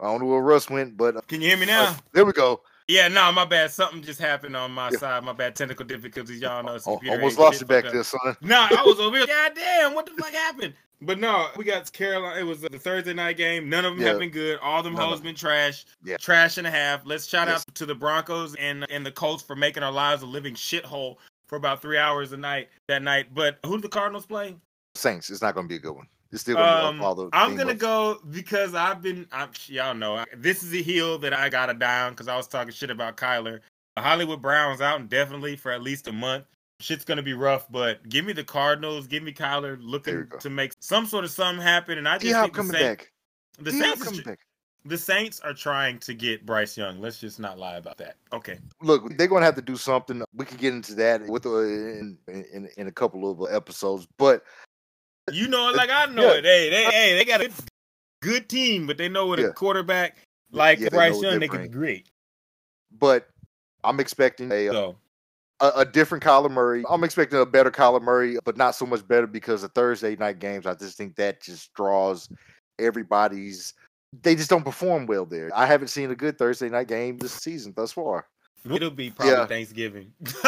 I 0.00 0.04
don't 0.04 0.20
know 0.20 0.26
where 0.26 0.40
Russ 0.40 0.68
went, 0.70 0.96
but 0.96 1.16
uh, 1.16 1.20
Can 1.22 1.40
you 1.40 1.48
hear 1.48 1.56
me 1.58 1.66
now? 1.66 1.96
there 2.12 2.24
we 2.24 2.32
go. 2.32 2.60
Yeah, 2.88 3.08
no, 3.08 3.32
my 3.32 3.44
bad. 3.44 3.72
Something 3.72 4.02
just 4.02 4.20
happened 4.20 4.56
on 4.56 4.70
my 4.70 4.90
Yeah. 4.92 4.98
side. 4.98 5.24
My 5.24 5.32
bad. 5.32 5.56
Technical 5.56 5.84
difficulties. 5.84 6.40
Y'all 6.40 6.62
know. 6.62 6.74
Al- 6.74 6.80
computer 6.80 7.16
Almost 7.16 7.38
lost 7.38 7.60
you 7.60 7.66
back 7.66 7.84
up. 7.86 7.92
there, 7.92 8.04
son. 8.04 8.36
Nah, 8.42 8.68
I 8.70 8.82
was 8.86 9.00
over 9.00 9.16
here. 9.16 9.26
God 9.26 9.52
damn, 9.56 9.94
what 9.94 10.06
the 10.06 10.12
fuck 10.12 10.32
happened? 10.32 10.72
But 11.02 11.18
no, 11.18 11.48
we 11.56 11.64
got 11.64 11.92
Carolina. 11.92 12.38
It 12.40 12.44
was 12.44 12.60
the 12.60 12.68
Thursday 12.78 13.12
night 13.12 13.36
game. 13.36 13.68
None 13.68 13.84
of 13.84 13.94
them 13.94 14.02
Yeah. 14.02 14.10
have 14.10 14.20
been 14.20 14.30
good. 14.30 14.58
All 14.60 14.82
them 14.84 14.94
None 14.94 15.08
hoes 15.08 15.20
been 15.20 15.34
trash. 15.34 15.84
Yeah. 16.04 16.16
Trash 16.16 16.58
and 16.58 16.66
a 16.66 16.70
half. 16.70 17.04
Let's 17.04 17.26
shout 17.26 17.48
Yes. 17.48 17.64
out 17.68 17.74
to 17.74 17.86
the 17.86 17.94
Broncos 17.94 18.54
and 18.54 18.88
and 18.90 19.04
the 19.04 19.10
Colts 19.12 19.42
for 19.42 19.56
making 19.56 19.82
our 19.82 19.92
lives 19.92 20.22
a 20.22 20.26
living 20.26 20.54
shithole 20.54 21.16
for 21.48 21.56
about 21.56 21.82
three 21.82 21.98
hours 21.98 22.32
a 22.32 22.36
night 22.36 22.68
that 22.88 23.02
night. 23.02 23.34
But 23.34 23.58
who 23.64 23.76
do 23.76 23.82
the 23.82 23.88
Cardinals 23.88 24.26
play? 24.26 24.56
Saints. 24.94 25.30
It's 25.30 25.42
not 25.42 25.54
going 25.54 25.66
to 25.66 25.68
be 25.68 25.76
a 25.76 25.80
good 25.80 25.94
one. 25.94 26.06
It's 26.32 26.42
still 26.42 26.58
Um, 26.58 26.98
be 26.98 27.04
all 27.04 27.14
the 27.14 27.28
I'm 27.32 27.54
gonna 27.54 27.72
go 27.74 28.18
because 28.30 28.74
I've 28.74 29.00
been. 29.00 29.26
I'm, 29.30 29.50
y'all 29.68 29.94
know 29.94 30.24
this 30.36 30.62
is 30.64 30.72
a 30.74 30.82
heel 30.82 31.18
that 31.18 31.32
I 31.32 31.48
gotta 31.48 31.72
down 31.72 32.12
because 32.12 32.26
I 32.26 32.36
was 32.36 32.48
talking 32.48 32.72
shit 32.72 32.90
about 32.90 33.16
Kyler. 33.16 33.60
Hollywood 33.96 34.42
Brown's 34.42 34.80
out 34.80 35.00
indefinitely 35.00 35.56
for 35.56 35.70
at 35.70 35.82
least 35.82 36.08
a 36.08 36.12
month. 36.12 36.44
Shit's 36.80 37.04
gonna 37.04 37.22
be 37.22 37.32
rough, 37.32 37.70
but 37.70 38.06
give 38.08 38.24
me 38.24 38.32
the 38.32 38.42
Cardinals. 38.44 39.06
Give 39.06 39.22
me 39.22 39.32
Kyler 39.32 39.78
looking 39.80 40.26
to 40.40 40.50
make 40.50 40.72
some 40.80 41.06
sort 41.06 41.24
of 41.24 41.30
something 41.30 41.62
happen. 41.62 41.96
And 41.96 42.08
I 42.08 42.14
just 42.14 42.24
D-Hop 42.24 42.42
think 42.42 42.54
the 42.54 42.56
coming 42.58 42.72
Saints, 42.72 43.02
back. 43.04 43.12
the 43.58 43.70
D-Hop 43.70 43.86
Saints, 43.86 44.02
coming 44.02 44.20
is, 44.20 44.26
back. 44.26 44.38
The 44.86 44.98
Saints 44.98 45.40
are 45.40 45.52
trying 45.54 45.98
to 46.00 46.14
get 46.14 46.46
Bryce 46.46 46.76
Young. 46.76 47.00
Let's 47.00 47.18
just 47.18 47.40
not 47.40 47.58
lie 47.58 47.76
about 47.76 47.98
that. 47.98 48.16
Okay. 48.32 48.58
Look, 48.82 49.16
they're 49.16 49.26
gonna 49.26 49.44
have 49.44 49.54
to 49.56 49.62
do 49.62 49.76
something. 49.76 50.22
We 50.34 50.44
could 50.44 50.58
get 50.58 50.74
into 50.74 50.94
that 50.96 51.26
with 51.26 51.46
uh, 51.46 51.60
in, 51.60 52.18
in 52.28 52.68
in 52.76 52.86
a 52.86 52.92
couple 52.92 53.30
of 53.30 53.40
uh, 53.40 53.44
episodes, 53.44 54.06
but 54.18 54.44
You 55.32 55.48
know 55.48 55.68
it 55.70 55.76
like 55.76 55.90
I 55.90 56.06
know 56.06 56.22
Yeah. 56.22 56.38
it. 56.38 56.44
Hey, 56.44 56.70
they 56.70 56.84
hey, 56.84 57.14
they 57.16 57.24
got 57.24 57.40
a 57.42 57.50
good 58.22 58.48
team, 58.48 58.86
but 58.86 58.98
they 58.98 59.08
know 59.08 59.26
with 59.26 59.40
Yeah. 59.40 59.46
a 59.46 59.52
quarterback 59.52 60.18
like 60.52 60.78
Yeah, 60.78 60.88
Bryce 60.90 61.14
what 61.14 61.22
Young, 61.22 61.32
they 61.32 61.38
they 61.40 61.48
can 61.48 61.62
be 61.62 61.68
great. 61.68 62.08
but 62.92 63.28
I'm 63.84 64.00
expecting 64.00 64.50
a 64.52 64.68
uh, 64.68 64.72
So 64.72 64.96
a, 65.60 65.72
a 65.76 65.84
different 65.84 66.22
Kyler 66.22 66.50
Murray. 66.50 66.84
I'm 66.88 67.02
expecting 67.04 67.40
a 67.40 67.46
better 67.46 67.70
Kyler 67.70 68.02
Murray, 68.02 68.38
but 68.44 68.56
not 68.56 68.74
so 68.74 68.84
much 68.86 69.06
better 69.06 69.26
because 69.26 69.62
the 69.62 69.68
Thursday 69.68 70.16
night 70.16 70.38
games. 70.38 70.66
I 70.66 70.74
just 70.74 70.96
think 70.98 71.16
that 71.16 71.42
just 71.42 71.72
draws 71.74 72.28
everybody's. 72.78 73.74
They 74.22 74.34
just 74.34 74.50
don't 74.50 74.64
perform 74.64 75.06
well 75.06 75.26
there. 75.26 75.50
I 75.54 75.66
haven't 75.66 75.88
seen 75.88 76.10
a 76.10 76.14
good 76.16 76.38
Thursday 76.38 76.68
night 76.68 76.88
game 76.88 77.18
this 77.18 77.32
season 77.32 77.72
thus 77.76 77.92
far. 77.92 78.26
it'll 78.64 78.90
be 78.90 79.10
probably 79.10 79.32
Yeah. 79.34 79.46
Thanksgiving. 79.46 80.12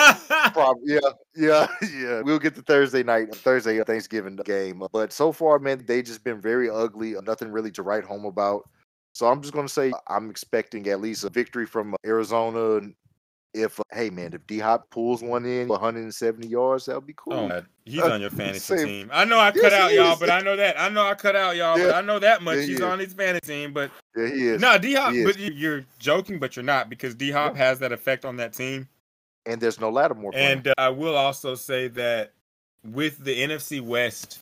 Probably, 0.52 0.94
yeah, 0.94 0.98
yeah, 1.36 1.66
yeah. 1.94 2.20
We'll 2.22 2.38
get 2.38 2.54
the 2.54 2.62
Thursday 2.62 3.02
night, 3.02 3.34
Thursday 3.34 3.82
Thanksgiving 3.84 4.36
game. 4.36 4.82
But 4.92 5.12
so 5.12 5.30
far, 5.30 5.58
man, 5.58 5.84
they 5.86 6.02
just 6.02 6.24
been 6.24 6.40
very 6.40 6.68
ugly. 6.68 7.14
Nothing 7.24 7.52
really 7.52 7.70
to 7.72 7.82
write 7.82 8.04
home 8.04 8.24
about. 8.24 8.68
So 9.12 9.26
I'm 9.26 9.40
just 9.42 9.54
gonna 9.54 9.68
say 9.68 9.92
I'm 10.08 10.30
expecting 10.30 10.86
at 10.88 11.00
least 11.00 11.24
a 11.24 11.30
victory 11.30 11.66
from 11.66 11.94
Arizona. 12.06 12.88
If 13.58 13.80
hey 13.92 14.10
man, 14.10 14.32
if 14.34 14.46
D 14.46 14.58
Hop 14.60 14.88
pulls 14.90 15.22
one 15.22 15.44
in 15.44 15.66
170 15.68 16.46
yards, 16.46 16.86
that'll 16.86 17.00
be 17.00 17.14
cool. 17.16 17.32
Oh, 17.52 17.62
he's 17.84 18.00
Uh, 18.00 18.12
on 18.12 18.20
your 18.20 18.30
fantasy 18.42 18.76
same- 18.76 18.86
team. 18.86 19.10
I 19.12 19.24
know 19.24 19.38
I 19.40 19.50
cut 19.50 19.62
Yes, 19.64 19.72
out 19.72 19.92
y'all, 19.92 20.12
is. 20.12 20.18
but 20.20 20.30
I 20.30 20.40
know 20.40 20.54
that. 20.56 20.80
I 20.80 20.88
know 20.88 21.04
I 21.06 21.14
cut 21.14 21.34
out 21.34 21.56
y'all, 21.56 21.76
but 21.76 21.94
I 21.94 22.00
know 22.00 22.18
that 22.20 22.42
much. 22.42 22.56
Yeah, 22.56 22.62
he's 22.62 22.78
he 22.78 22.84
on 22.84 22.98
his 22.98 23.12
fantasy 23.14 23.52
team, 23.52 23.72
but 23.72 23.90
Yeah, 24.16 24.26
he 24.28 24.46
is. 24.48 24.60
no, 24.60 24.78
D 24.78 24.94
Hop. 24.94 25.12
But 25.24 25.38
you- 25.38 25.52
you're 25.52 25.84
joking, 25.98 26.38
but 26.38 26.54
you're 26.56 26.64
not 26.64 26.88
because 26.88 27.14
D 27.14 27.30
Hop 27.32 27.56
has 27.56 27.78
that 27.80 27.90
effect 27.92 28.24
on 28.24 28.36
that 28.36 28.52
team. 28.52 28.88
And 29.46 29.60
there's 29.60 29.80
no 29.80 29.90
Lattimore. 29.90 30.32
And 30.34 30.68
uh, 30.68 30.74
I 30.76 30.90
will 30.90 31.16
also 31.16 31.54
say 31.54 31.88
that 31.88 32.32
with 32.84 33.24
the 33.24 33.34
NFC 33.42 33.80
West 33.80 34.40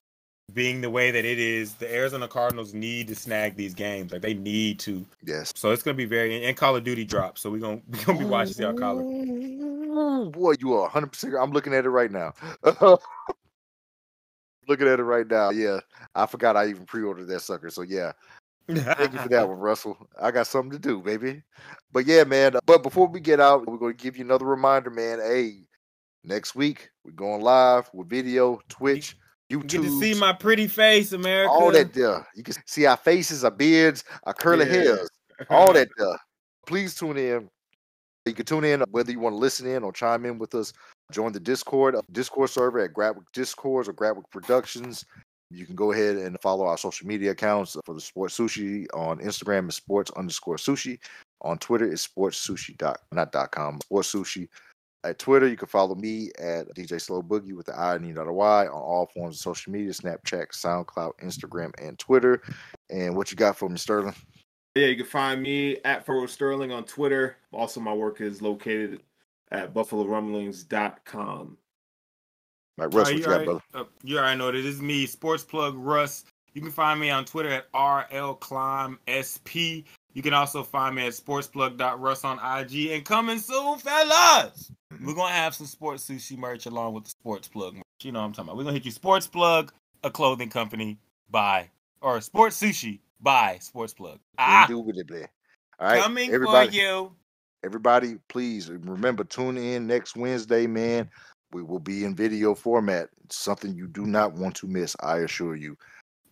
being 0.52 0.80
the 0.80 0.90
way 0.90 1.10
that 1.10 1.24
it 1.24 1.38
is, 1.38 1.74
the 1.74 1.92
Arizona 1.92 2.28
Cardinals 2.28 2.72
need 2.72 3.08
to 3.08 3.14
snag 3.14 3.56
these 3.56 3.74
games. 3.74 4.12
Like 4.12 4.22
they 4.22 4.34
need 4.34 4.78
to. 4.80 5.04
yes. 5.24 5.52
So 5.54 5.70
it's 5.70 5.82
gonna 5.82 5.96
be 5.96 6.04
very 6.04 6.44
and 6.44 6.56
Call 6.56 6.76
of 6.76 6.84
Duty 6.84 7.04
drops. 7.04 7.40
So 7.40 7.50
we're 7.50 7.60
gonna 7.60 7.80
we 7.88 7.98
gonna 8.04 8.18
be 8.18 8.24
watching 8.24 8.54
see 8.54 8.62
how 8.62 8.72
Call 8.72 8.98
of 9.00 10.32
Boy, 10.32 10.54
you 10.58 10.74
are 10.74 10.82
100. 10.82 11.06
percent 11.08 11.34
I'm 11.40 11.52
looking 11.52 11.74
at 11.74 11.84
it 11.84 11.90
right 11.90 12.10
now. 12.10 12.32
looking 14.68 14.88
at 14.88 15.00
it 15.00 15.04
right 15.04 15.26
now. 15.26 15.50
Yeah, 15.50 15.80
I 16.14 16.26
forgot 16.26 16.56
I 16.56 16.68
even 16.68 16.86
pre-ordered 16.86 17.26
that 17.28 17.40
sucker. 17.40 17.70
So 17.70 17.82
yeah, 17.82 18.12
Thank 18.68 19.12
you 19.12 19.18
for 19.20 19.28
that 19.28 19.48
one, 19.48 19.58
Russell. 19.58 19.96
I 20.20 20.30
got 20.30 20.46
something 20.46 20.72
to 20.72 20.78
do, 20.78 21.00
baby. 21.00 21.42
But 21.92 22.06
yeah, 22.06 22.24
man. 22.24 22.56
Uh, 22.56 22.60
but 22.66 22.82
before 22.82 23.06
we 23.06 23.20
get 23.20 23.40
out, 23.40 23.66
we're 23.66 23.78
going 23.78 23.96
to 23.96 24.02
give 24.02 24.16
you 24.16 24.24
another 24.24 24.44
reminder, 24.44 24.90
man. 24.90 25.20
Hey, 25.20 25.68
next 26.24 26.54
week 26.54 26.90
we're 27.04 27.12
going 27.12 27.42
live 27.42 27.88
with 27.92 28.08
video, 28.08 28.60
Twitch, 28.68 29.16
YouTube. 29.50 29.68
Get 29.68 29.82
to 29.82 30.00
see 30.00 30.14
my 30.18 30.32
pretty 30.32 30.66
face, 30.66 31.12
America. 31.12 31.50
all 31.52 31.70
that 31.72 31.92
there. 31.94 32.26
You 32.34 32.42
can 32.42 32.54
see 32.66 32.86
our 32.86 32.96
faces, 32.96 33.44
our 33.44 33.50
beards, 33.50 34.04
our 34.24 34.34
curly 34.34 34.66
Yeah. 34.66 34.72
hairs, 34.72 35.10
all 35.50 35.72
that 35.72 35.88
there. 35.96 36.18
Please 36.66 36.94
tune 36.94 37.16
in. 37.16 37.48
You 38.24 38.34
can 38.34 38.44
tune 38.44 38.64
in 38.64 38.82
whether 38.90 39.12
you 39.12 39.20
want 39.20 39.34
to 39.34 39.38
listen 39.38 39.68
in 39.68 39.84
or 39.84 39.92
chime 39.92 40.26
in 40.26 40.38
with 40.38 40.54
us. 40.56 40.72
Join 41.12 41.30
the 41.32 41.38
Discord, 41.38 41.94
uh, 41.94 42.02
Discord 42.10 42.50
server 42.50 42.80
at 42.80 42.92
Gradwick 42.92 43.22
Discords 43.32 43.88
or 43.88 43.92
Gradwick 43.92 44.28
Productions. 44.32 45.04
You 45.52 45.64
can 45.64 45.76
go 45.76 45.92
ahead 45.92 46.16
and 46.16 46.36
follow 46.40 46.66
our 46.66 46.76
social 46.76 47.06
media 47.06 47.30
accounts 47.30 47.76
for 47.84 47.94
the 47.94 48.00
Sports 48.00 48.36
Sushi 48.36 48.86
on 48.94 49.20
Instagram 49.20 49.68
is 49.68 49.76
sports 49.76 50.10
underscore 50.16 50.56
sushi. 50.56 50.98
On 51.42 51.56
Twitter 51.58 51.86
is 51.86 52.00
sports 52.00 52.44
sushi 52.44 52.76
dot 52.78 52.98
not 53.12 53.30
dot 53.30 53.52
com 53.52 53.78
sports 53.82 54.12
sushi. 54.12 54.48
At 55.06 55.20
Twitter, 55.20 55.46
you 55.46 55.56
can 55.56 55.68
follow 55.68 55.94
me 55.94 56.30
at 56.36 56.74
DJ 56.74 57.00
Slow 57.00 57.22
Boogie 57.22 57.54
with 57.54 57.66
the 57.66 57.78
I 57.78 57.94
and 57.94 58.04
E 58.04 58.10
not 58.10 58.26
a 58.26 58.32
Y 58.32 58.66
on 58.66 58.72
all 58.72 59.06
forms 59.14 59.36
of 59.36 59.40
social 59.40 59.72
media, 59.72 59.92
Snapchat, 59.92 60.48
SoundCloud, 60.50 61.12
Instagram, 61.22 61.70
and 61.80 61.96
Twitter. 61.96 62.42
And 62.90 63.14
what 63.16 63.30
you 63.30 63.36
got 63.36 63.56
for 63.56 63.68
me, 63.68 63.78
Sterling? 63.78 64.16
Yeah, 64.74 64.86
you 64.86 64.96
can 64.96 65.06
find 65.06 65.40
me 65.40 65.78
at 65.84 66.04
Furrow 66.04 66.26
Sterling 66.26 66.72
on 66.72 66.84
Twitter. 66.84 67.36
Also, 67.52 67.78
my 67.78 67.94
work 67.94 68.20
is 68.20 68.42
located 68.42 69.04
at 69.52 69.72
buffalorumblings.com. 69.72 71.56
Like 72.76 72.92
Russ, 72.92 72.94
Alright, 72.94 73.04
what 73.06 73.12
you 73.12 73.18
you, 73.18 73.24
got, 73.24 73.30
already, 73.30 73.44
brother? 73.44 73.62
uh, 73.74 73.84
you 74.02 74.18
already 74.18 74.38
know 74.38 74.50
this 74.50 74.64
is 74.64 74.82
me, 74.82 75.06
Sports 75.06 75.44
Plug 75.44 75.76
Russ. 75.76 76.24
You 76.52 76.62
can 76.62 76.72
find 76.72 76.98
me 76.98 77.10
on 77.10 77.24
Twitter 77.24 77.50
at 77.50 77.68
RL 77.74 78.34
Climb 78.34 78.98
SP. 79.06 79.86
You 80.16 80.22
can 80.22 80.32
also 80.32 80.62
find 80.62 80.96
me 80.96 81.06
at 81.06 81.12
sportsplug.russ 81.12 82.24
on 82.24 82.38
IG. 82.38 82.92
And 82.92 83.04
coming 83.04 83.38
soon, 83.38 83.76
fellas, 83.76 84.72
we're 85.04 85.12
going 85.12 85.28
to 85.28 85.34
have 85.34 85.54
some 85.54 85.66
sports 85.66 86.08
sushi 86.08 86.38
merch 86.38 86.64
along 86.64 86.94
with 86.94 87.04
the 87.04 87.10
Sports 87.10 87.48
Plug 87.48 87.74
merch. 87.74 87.84
You 88.00 88.12
know 88.12 88.20
what 88.20 88.24
I'm 88.24 88.32
talking 88.32 88.48
about. 88.48 88.56
We're 88.56 88.62
going 88.62 88.76
to 88.76 88.78
hit 88.78 88.86
you 88.86 88.92
Sports 88.92 89.26
Plug, 89.26 89.74
a 90.04 90.10
clothing 90.10 90.48
company, 90.48 90.98
by, 91.28 91.68
or 92.00 92.18
Sports 92.22 92.58
Sushi, 92.58 93.00
by 93.20 93.58
Sports 93.60 93.92
Plug. 93.92 94.18
Ah, 94.38 94.66
Indubitably. 94.66 95.26
All 95.78 95.86
right, 95.86 96.02
coming 96.02 96.32
everybody, 96.32 96.68
for 96.68 96.74
you. 96.74 97.12
everybody, 97.62 98.16
please 98.28 98.70
remember 98.70 99.22
tune 99.22 99.58
in 99.58 99.86
next 99.86 100.16
Wednesday, 100.16 100.66
man. 100.66 101.10
We 101.52 101.62
will 101.62 101.78
be 101.78 102.04
in 102.04 102.14
video 102.14 102.54
format. 102.54 103.10
It's 103.26 103.36
something 103.36 103.74
you 103.74 103.86
do 103.86 104.06
not 104.06 104.32
want 104.32 104.54
to 104.56 104.66
miss. 104.66 104.96
I 105.00 105.18
assure 105.18 105.56
you. 105.56 105.76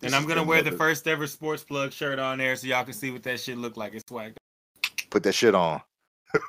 This 0.05 0.13
And 0.13 0.15
I'm 0.15 0.27
going 0.27 0.35
to 0.35 0.41
been 0.43 0.47
wear 0.49 0.61
the 0.61 0.71
first 0.71 1.07
ever 1.07 1.25
Sports 1.25 1.63
Plug 1.63 1.91
shirt 1.91 2.19
on 2.19 2.37
there 2.37 2.55
so 2.55 2.67
y'all 2.67 2.83
can 2.83 2.93
see 2.93 3.09
what 3.09 3.23
that 3.23 3.39
shit 3.39 3.57
look 3.57 3.75
like. 3.75 3.95
It's 3.95 4.03
swag. 4.07 4.35
Put 5.09 5.23
that 5.23 5.33
shit 5.33 5.55
on. 5.55 5.81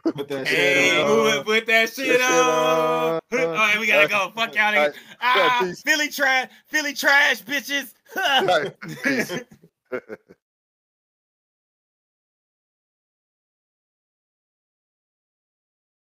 Put 0.05 0.29
that 0.29 0.47
Hey, 0.47 0.91
shit 0.91 1.07
on. 1.07 1.39
it, 1.39 1.45
put 1.47 1.67
that 1.67 1.89
shit 1.89 2.07
shit 2.07 2.21
on. 2.21 2.31
on. 2.31 3.21
All 3.33 3.47
right, 3.55 3.79
we 3.81 3.87
gotta 3.87 4.09
go. 4.09 4.31
Fuck 4.35 4.57
out 4.59 4.75
of 4.75 4.81
here. 4.81 4.95
Alright, 5.23 5.51
Ah, 5.51 5.59
peace. 5.63 5.81
Philly 5.83 6.09
trash, 6.09 6.51
Philly 6.67 6.93
trash, 6.93 7.43
bitches. 7.43 7.95
Alright, 8.17 8.75
peace. 9.03 9.33